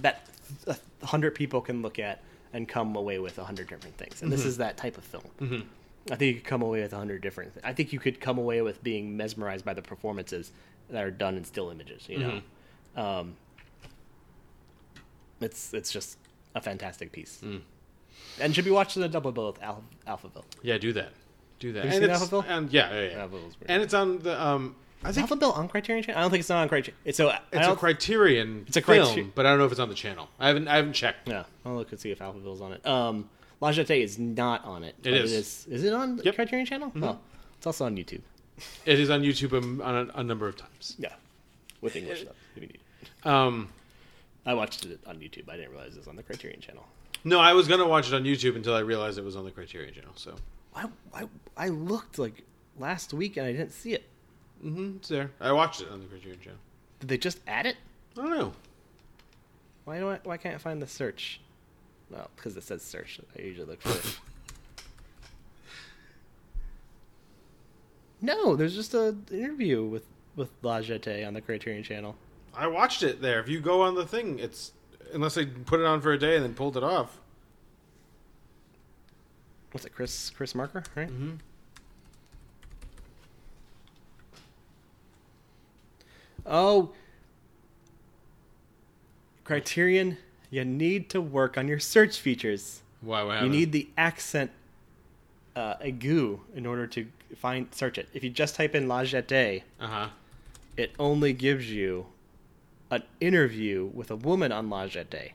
that 0.00 0.26
a 0.66 0.76
hundred 1.06 1.34
people 1.34 1.60
can 1.62 1.80
look 1.82 1.98
at 1.98 2.20
and 2.52 2.68
come 2.68 2.94
away 2.96 3.18
with 3.18 3.38
a 3.38 3.44
hundred 3.44 3.68
different 3.68 3.96
things. 3.96 4.20
And 4.22 4.30
Mm-hmm. 4.30 4.36
this 4.38 4.46
is 4.46 4.58
that 4.58 4.76
type 4.76 4.98
of 4.98 5.04
film. 5.04 5.68
I 6.10 6.16
think 6.16 6.34
you 6.34 6.40
could 6.40 6.44
come 6.48 6.62
away 6.62 6.82
with 6.82 6.92
a 6.92 6.96
hundred 6.96 7.22
different. 7.22 7.54
Th- 7.54 7.64
I 7.64 7.72
think 7.72 7.92
you 7.92 7.98
could 7.98 8.20
come 8.20 8.38
away 8.38 8.60
with 8.62 8.82
being 8.84 9.16
mesmerized 9.16 9.64
by 9.64 9.72
the 9.74 9.82
performances 9.82 10.52
that 10.90 11.02
are 11.02 11.10
done 11.10 11.36
in 11.36 11.44
still 11.44 11.70
images. 11.70 12.08
You 12.08 12.18
know, 12.18 12.40
Mm-hmm. 12.96 13.00
um, 13.00 13.36
it's 15.40 15.74
it's 15.74 15.90
just 15.92 16.18
a 16.54 16.60
fantastic 16.60 17.12
piece, 17.12 17.40
Mm. 17.44 17.60
and 18.40 18.54
should 18.54 18.64
be 18.64 18.70
watched 18.70 18.96
in 18.96 19.02
a 19.02 19.08
double 19.08 19.32
bill 19.32 19.46
with 19.48 19.62
Al- 19.62 19.84
Alphaville. 20.06 20.44
yeah, 20.62 20.78
do 20.78 20.92
that, 20.92 21.10
do 21.58 21.72
that. 21.72 21.84
Have 21.84 22.02
you 22.02 22.08
and 22.10 22.18
seen 22.18 22.28
Alphaville? 22.28 22.44
And 22.48 22.72
yeah, 22.72 22.92
yeah, 22.92 23.00
yeah. 23.10 23.26
Alphaville's 23.26 23.56
and 23.66 23.82
it's 23.82 23.94
on 23.94 24.18
the. 24.20 24.40
Um, 24.42 24.76
I 25.02 25.12
think 25.12 25.28
Alphaville 25.28 25.56
on 25.56 25.68
Criterion 25.68 26.02
Channel? 26.02 26.18
I 26.18 26.22
don't 26.22 26.30
think 26.30 26.40
it's 26.40 26.48
not 26.48 26.62
on 26.62 26.68
Criterion. 26.68 26.96
It's 27.04 27.18
so 27.18 27.30
it's 27.52 27.66
a 27.66 27.76
Criterion 27.76 28.64
It's 28.68 28.76
a 28.76 28.80
film, 28.82 29.06
Criter- 29.16 29.30
but 29.34 29.44
I 29.44 29.50
don't 29.50 29.58
know 29.58 29.66
if 29.66 29.72
it's 29.72 29.80
on 29.80 29.88
the 29.90 29.94
channel. 29.94 30.28
I 30.38 30.48
haven't. 30.48 30.68
I 30.68 30.76
haven't 30.76 30.94
checked. 30.94 31.28
Yeah, 31.28 31.44
I'll 31.66 31.74
look 31.76 31.90
and 31.92 32.00
see 32.00 32.10
if 32.10 32.20
Alphaville's 32.20 32.60
on 32.60 32.72
it. 32.74 32.86
Um, 32.86 33.28
La 33.64 33.70
Jetée 33.70 34.02
is 34.02 34.18
not 34.18 34.62
on 34.66 34.84
it. 34.84 34.94
It 35.02 35.14
is. 35.14 35.32
It 35.32 35.36
is. 35.36 35.66
Is 35.70 35.84
it 35.84 35.94
on 35.94 36.16
the 36.16 36.24
Yep. 36.24 36.34
Criterion 36.34 36.66
Channel? 36.66 36.92
Oh, 37.00 37.18
it's 37.56 37.66
also 37.66 37.86
on 37.86 37.96
YouTube. 37.96 38.20
It 38.84 39.00
is 39.00 39.08
on 39.08 39.22
YouTube 39.22 39.52
a, 39.54 39.82
on 39.82 40.10
a, 40.14 40.18
a 40.20 40.22
number 40.22 40.46
of 40.46 40.54
times. 40.54 40.96
Yeah, 40.98 41.14
with 41.80 41.96
English 41.96 42.20
stuff 42.20 42.36
if 42.54 42.62
you 42.62 42.68
need. 42.68 42.80
Um, 43.24 43.68
I 44.44 44.52
watched 44.52 44.84
it 44.84 45.00
on 45.06 45.16
YouTube. 45.16 45.48
I 45.48 45.56
didn't 45.56 45.70
realize 45.72 45.94
it 45.94 45.98
was 46.00 46.08
on 46.08 46.16
the 46.16 46.22
Criterion 46.22 46.60
Channel. 46.60 46.84
no, 47.24 47.40
I 47.40 47.54
was 47.54 47.66
gonna 47.66 47.88
watch 47.88 48.06
it 48.06 48.12
on 48.14 48.24
YouTube 48.24 48.54
until 48.54 48.74
I 48.74 48.80
realized 48.80 49.16
it 49.18 49.24
was 49.24 49.34
on 49.34 49.46
the 49.46 49.50
Criterion 49.50 49.94
channel. 49.94 50.12
So 50.14 50.34
I, 50.76 50.84
I, 51.14 51.26
I 51.56 51.68
looked 51.68 52.18
like 52.18 52.42
last 52.78 53.14
week 53.14 53.38
and 53.38 53.46
I 53.46 53.52
didn't 53.52 53.72
see 53.72 53.94
it. 53.94 54.04
Mm-hmm. 54.62 54.96
it's 54.96 55.08
there. 55.08 55.30
I 55.40 55.52
watched 55.52 55.80
it 55.80 55.88
on 55.90 56.00
the 56.00 56.06
Criterion 56.06 56.38
channel. 56.40 56.58
Did 57.00 57.08
they 57.08 57.16
just 57.18 57.40
add 57.46 57.64
it? 57.64 57.76
I 58.18 58.20
don't 58.20 58.38
know. 58.38 58.52
Why 59.86 59.98
do 60.00 60.10
I, 60.10 60.18
why 60.22 60.36
can't 60.36 60.54
I 60.54 60.58
find 60.58 60.82
the 60.82 60.86
search? 60.86 61.40
Well, 62.10 62.30
because 62.36 62.56
it 62.56 62.62
says 62.62 62.82
search. 62.82 63.20
I 63.36 63.42
usually 63.42 63.66
look 63.66 63.80
for 63.80 63.90
it. 63.90 64.18
no, 68.20 68.56
there's 68.56 68.74
just 68.74 68.94
a 68.94 69.16
interview 69.30 69.84
with 69.84 70.04
with 70.36 70.50
La 70.62 70.80
Jetée 70.80 71.26
on 71.26 71.34
the 71.34 71.40
Criterion 71.40 71.82
Channel. 71.82 72.16
I 72.56 72.66
watched 72.66 73.02
it 73.02 73.20
there. 73.20 73.40
If 73.40 73.48
you 73.48 73.60
go 73.60 73.82
on 73.82 73.94
the 73.94 74.06
thing, 74.06 74.38
it's 74.38 74.72
unless 75.12 75.34
they 75.34 75.46
put 75.46 75.80
it 75.80 75.86
on 75.86 76.00
for 76.00 76.12
a 76.12 76.18
day 76.18 76.36
and 76.36 76.44
then 76.44 76.54
pulled 76.54 76.76
it 76.76 76.82
off. 76.82 77.20
What's 79.72 79.84
it, 79.84 79.94
Chris 79.94 80.30
Chris 80.30 80.54
Marker, 80.54 80.84
right? 80.94 81.08
Mm-hmm. 81.08 81.34
Oh, 86.46 86.92
Criterion, 89.44 90.18
you 90.54 90.64
need 90.64 91.08
to 91.10 91.20
work 91.20 91.58
on 91.58 91.66
your 91.66 91.80
search 91.80 92.20
features. 92.20 92.82
Why? 93.00 93.42
You 93.42 93.48
need 93.48 93.72
the 93.72 93.88
accent 93.98 94.50
uh, 95.56 95.74
aigu 95.78 96.38
in 96.54 96.64
order 96.64 96.86
to 96.86 97.06
find 97.36 97.66
search 97.74 97.98
it. 97.98 98.08
If 98.14 98.22
you 98.22 98.30
just 98.30 98.54
type 98.54 98.74
in 98.74 98.86
La 98.86 99.02
Jetée, 99.02 99.62
Uh 99.80 99.86
huh. 99.86 100.08
it 100.76 100.92
only 100.98 101.32
gives 101.32 101.70
you 101.70 102.06
an 102.90 103.02
interview 103.20 103.90
with 103.92 104.10
a 104.10 104.16
woman 104.16 104.52
on 104.52 104.70
La 104.70 104.86
Jetée. 104.86 105.32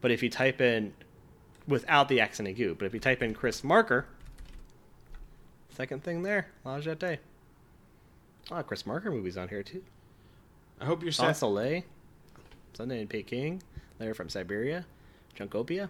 But 0.00 0.10
if 0.10 0.22
you 0.22 0.30
type 0.30 0.60
in 0.60 0.94
without 1.68 2.08
the 2.08 2.18
accent 2.20 2.48
aigu, 2.48 2.76
but 2.78 2.86
if 2.86 2.94
you 2.94 3.00
type 3.00 3.22
in 3.22 3.34
Chris 3.34 3.62
Marker, 3.62 4.06
second 5.76 6.02
thing 6.02 6.22
there, 6.22 6.48
La 6.64 6.80
Jetée. 6.80 7.18
Oh, 8.50 8.62
Chris 8.62 8.86
Marker 8.86 9.10
movies 9.10 9.36
on 9.36 9.48
here 9.48 9.62
too. 9.62 9.82
I 10.80 10.84
hope 10.86 11.02
you're 11.02 11.12
set. 11.12 11.36
Soleil, 11.36 11.82
Sunday 12.74 13.00
in 13.02 13.06
Peking, 13.06 13.62
From 14.14 14.28
Siberia, 14.28 14.84
Junkopia. 15.38 15.88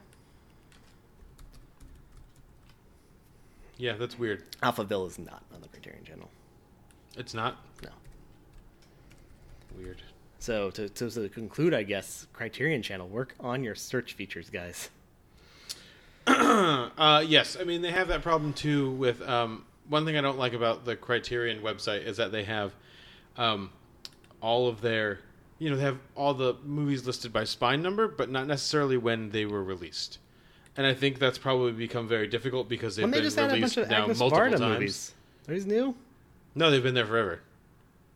Yeah, 3.79 3.95
that's 3.95 4.19
weird. 4.19 4.45
Alphaville 4.63 5.09
is 5.09 5.19
not 5.19 5.43
on 5.55 5.61
the 5.63 5.69
Criterion 5.69 6.05
Channel. 6.05 6.29
It's 7.17 7.35
not 7.35 7.57
No. 7.83 7.91
weird. 9.77 10.03
So 10.39 10.71
to, 10.71 10.89
to, 10.89 11.11
to 11.11 11.29
conclude, 11.29 11.73
I 11.75 11.83
guess 11.83 12.27
Criterion 12.33 12.83
Channel, 12.83 13.09
work 13.09 13.35
on 13.41 13.65
your 13.65 13.75
search 13.75 14.13
features, 14.13 14.51
guys. 14.51 14.91
Uh, 16.27 17.25
yes, 17.27 17.57
I 17.61 17.65
mean 17.65 17.83
they 17.83 17.91
have 17.91 18.07
that 18.09 18.23
problem 18.23 18.53
too. 18.53 18.91
With 18.93 19.21
um, 19.29 19.65
one 19.89 20.05
thing 20.05 20.17
I 20.17 20.21
don't 20.21 20.39
like 20.39 20.53
about 20.53 20.85
the 20.85 20.95
Criterion 20.95 21.63
website 21.63 22.05
is 22.07 22.17
that 22.19 22.31
they 22.31 22.45
have 22.45 22.73
um, 23.37 23.71
all 24.41 24.69
of 24.69 24.81
their, 24.83 25.19
you 25.63 25.71
know, 25.71 25.77
they 25.77 25.85
have 25.85 25.99
all 26.17 26.35
the 26.35 26.57
movies 26.65 27.07
listed 27.07 27.33
by 27.33 27.45
spine 27.45 27.83
number, 27.83 28.09
but 28.09 28.29
not 28.29 28.49
necessarily 28.49 28.97
when 28.97 29.31
they 29.31 29.47
were 29.47 29.63
released. 29.63 30.19
And 30.77 30.85
I 30.85 30.93
think 30.93 31.21
that's 31.21 31.39
probably 31.39 31.71
become 31.71 32.09
very 32.09 32.27
difficult 32.27 32.69
because 32.69 32.97
they've 32.97 33.07
they 33.09 33.21
been 33.21 33.39
a 33.39 33.47
released 33.47 33.77
bunch 33.77 33.77
of 33.77 33.89
now 33.89 34.03
Agnes 34.03 34.19
multiple 34.19 34.45
Varda 34.45 34.59
times. 34.59 34.61
movies. 34.61 35.15
Are 35.47 35.55
these 35.55 35.67
new? 35.67 35.95
No, 36.57 36.69
they've 36.73 36.83
been 36.83 36.95
there 36.95 37.07
forever. 37.07 37.43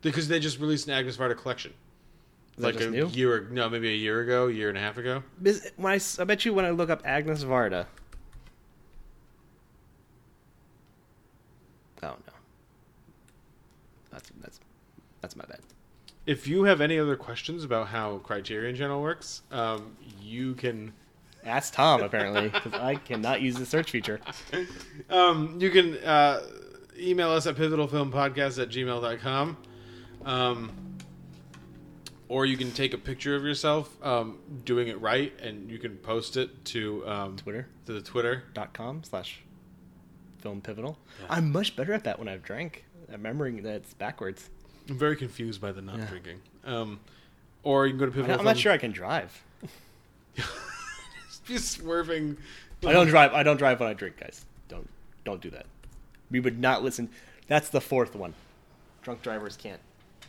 Because 0.02 0.26
they 0.26 0.40
just 0.40 0.58
released 0.58 0.88
an 0.88 0.94
Agnes 0.94 1.16
Varda 1.16 1.36
collection. 1.36 1.72
Is 2.56 2.64
that 2.64 2.74
like 2.74 2.84
a 2.84 2.90
new? 2.90 3.06
year, 3.08 3.46
no, 3.52 3.68
maybe 3.68 3.90
a 3.90 3.96
year 3.96 4.22
ago, 4.22 4.48
year 4.48 4.68
and 4.68 4.76
a 4.76 4.80
half 4.80 4.98
ago. 4.98 5.22
When 5.76 5.92
I, 5.92 6.00
I 6.18 6.24
bet 6.24 6.44
you 6.44 6.52
when 6.52 6.64
I 6.64 6.70
look 6.70 6.90
up 6.90 7.02
Agnes 7.04 7.44
Varda. 7.44 7.86
Oh 12.02 12.08
no. 12.08 12.32
That's 14.10 14.32
that's 14.40 14.60
that's 15.20 15.36
my 15.36 15.44
bad. 15.44 15.60
If 16.26 16.48
you 16.48 16.64
have 16.64 16.80
any 16.80 16.98
other 16.98 17.16
questions 17.16 17.62
about 17.64 17.88
how 17.88 18.18
Criterion 18.18 18.74
Channel 18.74 19.00
works, 19.00 19.42
um, 19.52 19.96
you 20.20 20.54
can 20.54 20.92
Ask 21.46 21.74
Tom 21.74 22.02
apparently 22.02 22.48
because 22.48 22.72
I 22.72 22.96
cannot 22.96 23.40
use 23.40 23.54
the 23.54 23.64
search 23.64 23.92
feature. 23.92 24.20
um, 25.10 25.56
you 25.60 25.70
can 25.70 25.96
uh, 25.98 26.42
email 26.98 27.30
us 27.30 27.46
at 27.46 27.54
pivotalfilmpodcast 27.54 28.60
at 28.60 28.68
gmail.com. 28.68 29.56
Um, 30.24 30.72
or 32.28 32.46
you 32.46 32.56
can 32.56 32.72
take 32.72 32.92
a 32.94 32.98
picture 32.98 33.36
of 33.36 33.44
yourself 33.44 33.96
um, 34.04 34.40
doing 34.64 34.88
it 34.88 35.00
right 35.00 35.32
and 35.40 35.70
you 35.70 35.78
can 35.78 35.96
post 35.98 36.36
it 36.36 36.64
to 36.64 37.06
um, 37.06 37.36
Twitter 37.36 37.68
to 37.86 37.92
the 37.92 38.00
Twitter. 38.00 38.42
dot 38.52 38.72
com 38.72 39.04
slash 39.04 39.44
film 40.38 40.60
pivotal. 40.60 40.98
I'm 41.30 41.52
much 41.52 41.76
better 41.76 41.92
at 41.92 42.02
that 42.04 42.18
when 42.18 42.26
I've 42.26 42.42
drank. 42.42 42.84
Remembering 43.08 43.62
that 43.62 43.74
it's 43.76 43.94
backwards. 43.94 44.50
I'm 44.88 44.96
very 44.98 45.16
confused 45.16 45.60
by 45.60 45.72
the 45.72 45.82
not 45.82 46.06
drinking. 46.08 46.40
Um, 46.64 47.00
or 47.62 47.86
you 47.86 47.92
can 47.92 47.98
go 47.98 48.06
to 48.06 48.12
I 48.12 48.14
Pivotal 48.14 48.38
am 48.40 48.44
not 48.44 48.56
sure 48.56 48.72
I 48.72 48.78
can 48.78 48.92
drive. 48.92 49.42
Be 51.46 51.58
swerving. 51.58 52.36
I 52.84 52.92
don't 52.92 53.06
drive. 53.06 53.32
I 53.32 53.42
don't 53.42 53.56
drive 53.56 53.80
when 53.80 53.88
I 53.88 53.94
drink, 53.94 54.18
guys. 54.18 54.44
Don't 54.68 54.88
don't 55.24 55.40
do 55.40 55.50
that. 55.50 55.66
We 56.30 56.40
would 56.40 56.58
not 56.58 56.82
listen. 56.82 57.08
That's 57.46 57.68
the 57.68 57.80
fourth 57.80 58.14
one. 58.16 58.34
Drunk 59.02 59.22
drivers 59.22 59.56
can't 59.56 59.80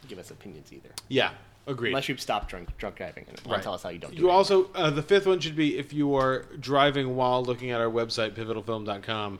give 0.07 0.19
us 0.19 0.29
opinions 0.29 0.71
either, 0.71 0.89
Yeah, 1.09 1.31
agreed. 1.65 1.89
unless 1.89 2.07
you 2.07 2.15
stop 2.17 2.47
drunk 2.47 2.75
drunk 2.77 2.95
driving 2.97 3.25
and 3.27 3.41
Right. 3.51 3.61
tell 3.63 3.73
us 3.73 3.81
how 3.81 3.89
you 3.89 3.97
don't. 3.97 4.13
Do 4.15 4.21
You 4.21 4.29
it 4.29 4.31
also 4.31 4.69
uh, 4.75 4.91
the 4.91 5.01
fifth 5.01 5.25
one 5.25 5.39
should 5.39 5.55
be 5.55 5.77
if 5.79 5.91
you 5.91 6.15
are 6.15 6.45
driving 6.59 7.15
while 7.15 7.43
looking 7.43 7.71
at 7.71 7.81
our 7.81 7.89
website 7.89 8.33
pivotalfilm.com. 8.35 9.39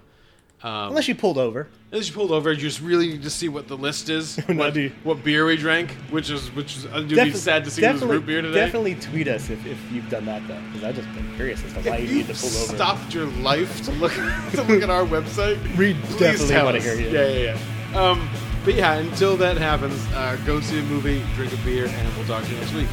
Um, 0.63 0.89
unless 0.89 1.07
you 1.07 1.13
pulled 1.13 1.37
over. 1.37 1.67
Unless 1.91 2.07
you 2.09 2.15
pulled 2.15 2.31
over, 2.31 2.51
you 2.51 2.57
just 2.57 2.81
really 2.81 3.07
need 3.09 3.23
to 3.23 3.29
see 3.29 3.47
what 3.47 3.67
the 3.67 3.77
list 3.77 4.09
is. 4.09 4.39
What, 4.47 4.75
what 5.03 5.23
beer 5.23 5.45
we 5.45 5.55
drank, 5.55 5.91
which 6.09 6.31
is 6.31 6.51
which 6.55 6.77
is. 6.77 6.85
I'd 6.87 7.07
be 7.07 7.15
Defi- 7.15 7.37
sad 7.37 7.63
to 7.65 7.71
see 7.71 7.85
was 7.87 8.03
root 8.03 8.25
beer 8.25 8.41
today. 8.41 8.55
Definitely 8.65 8.95
tweet 8.95 9.27
us 9.27 9.49
if, 9.51 9.63
if 9.67 9.77
you've 9.91 10.09
done 10.09 10.25
that 10.25 10.47
though, 10.47 10.59
because 10.67 10.83
I've 10.83 10.95
just 10.95 11.13
been 11.13 11.35
curious 11.35 11.63
as 11.63 11.73
to 11.73 11.89
why 11.89 11.97
you 11.97 12.15
need 12.15 12.27
to 12.27 12.33
pull 12.33 12.49
over. 12.49 12.75
stopped 12.75 13.13
your 13.13 13.25
life 13.25 13.83
to 13.83 13.91
look 13.91 14.13
to 14.53 14.63
look 14.63 14.81
at 14.81 14.89
our 14.89 15.03
website, 15.05 15.57
We 15.77 15.93
definitely 15.93 16.47
tell 16.47 16.65
wanna 16.65 16.79
hear 16.79 16.95
you. 16.95 17.09
Yeah, 17.09 17.27
yeah, 17.27 17.57
yeah. 17.93 18.01
Um, 18.01 18.27
but 18.65 18.73
yeah, 18.73 18.93
until 18.95 19.37
that 19.37 19.57
happens, 19.57 20.03
uh, 20.13 20.37
go 20.45 20.59
see 20.59 20.79
a 20.79 20.83
movie, 20.83 21.23
drink 21.35 21.53
a 21.53 21.57
beer, 21.57 21.85
and 21.87 22.17
we'll 22.17 22.25
talk 22.25 22.43
to 22.43 22.51
you 22.51 22.57
next 22.59 22.73
week. 22.73 22.87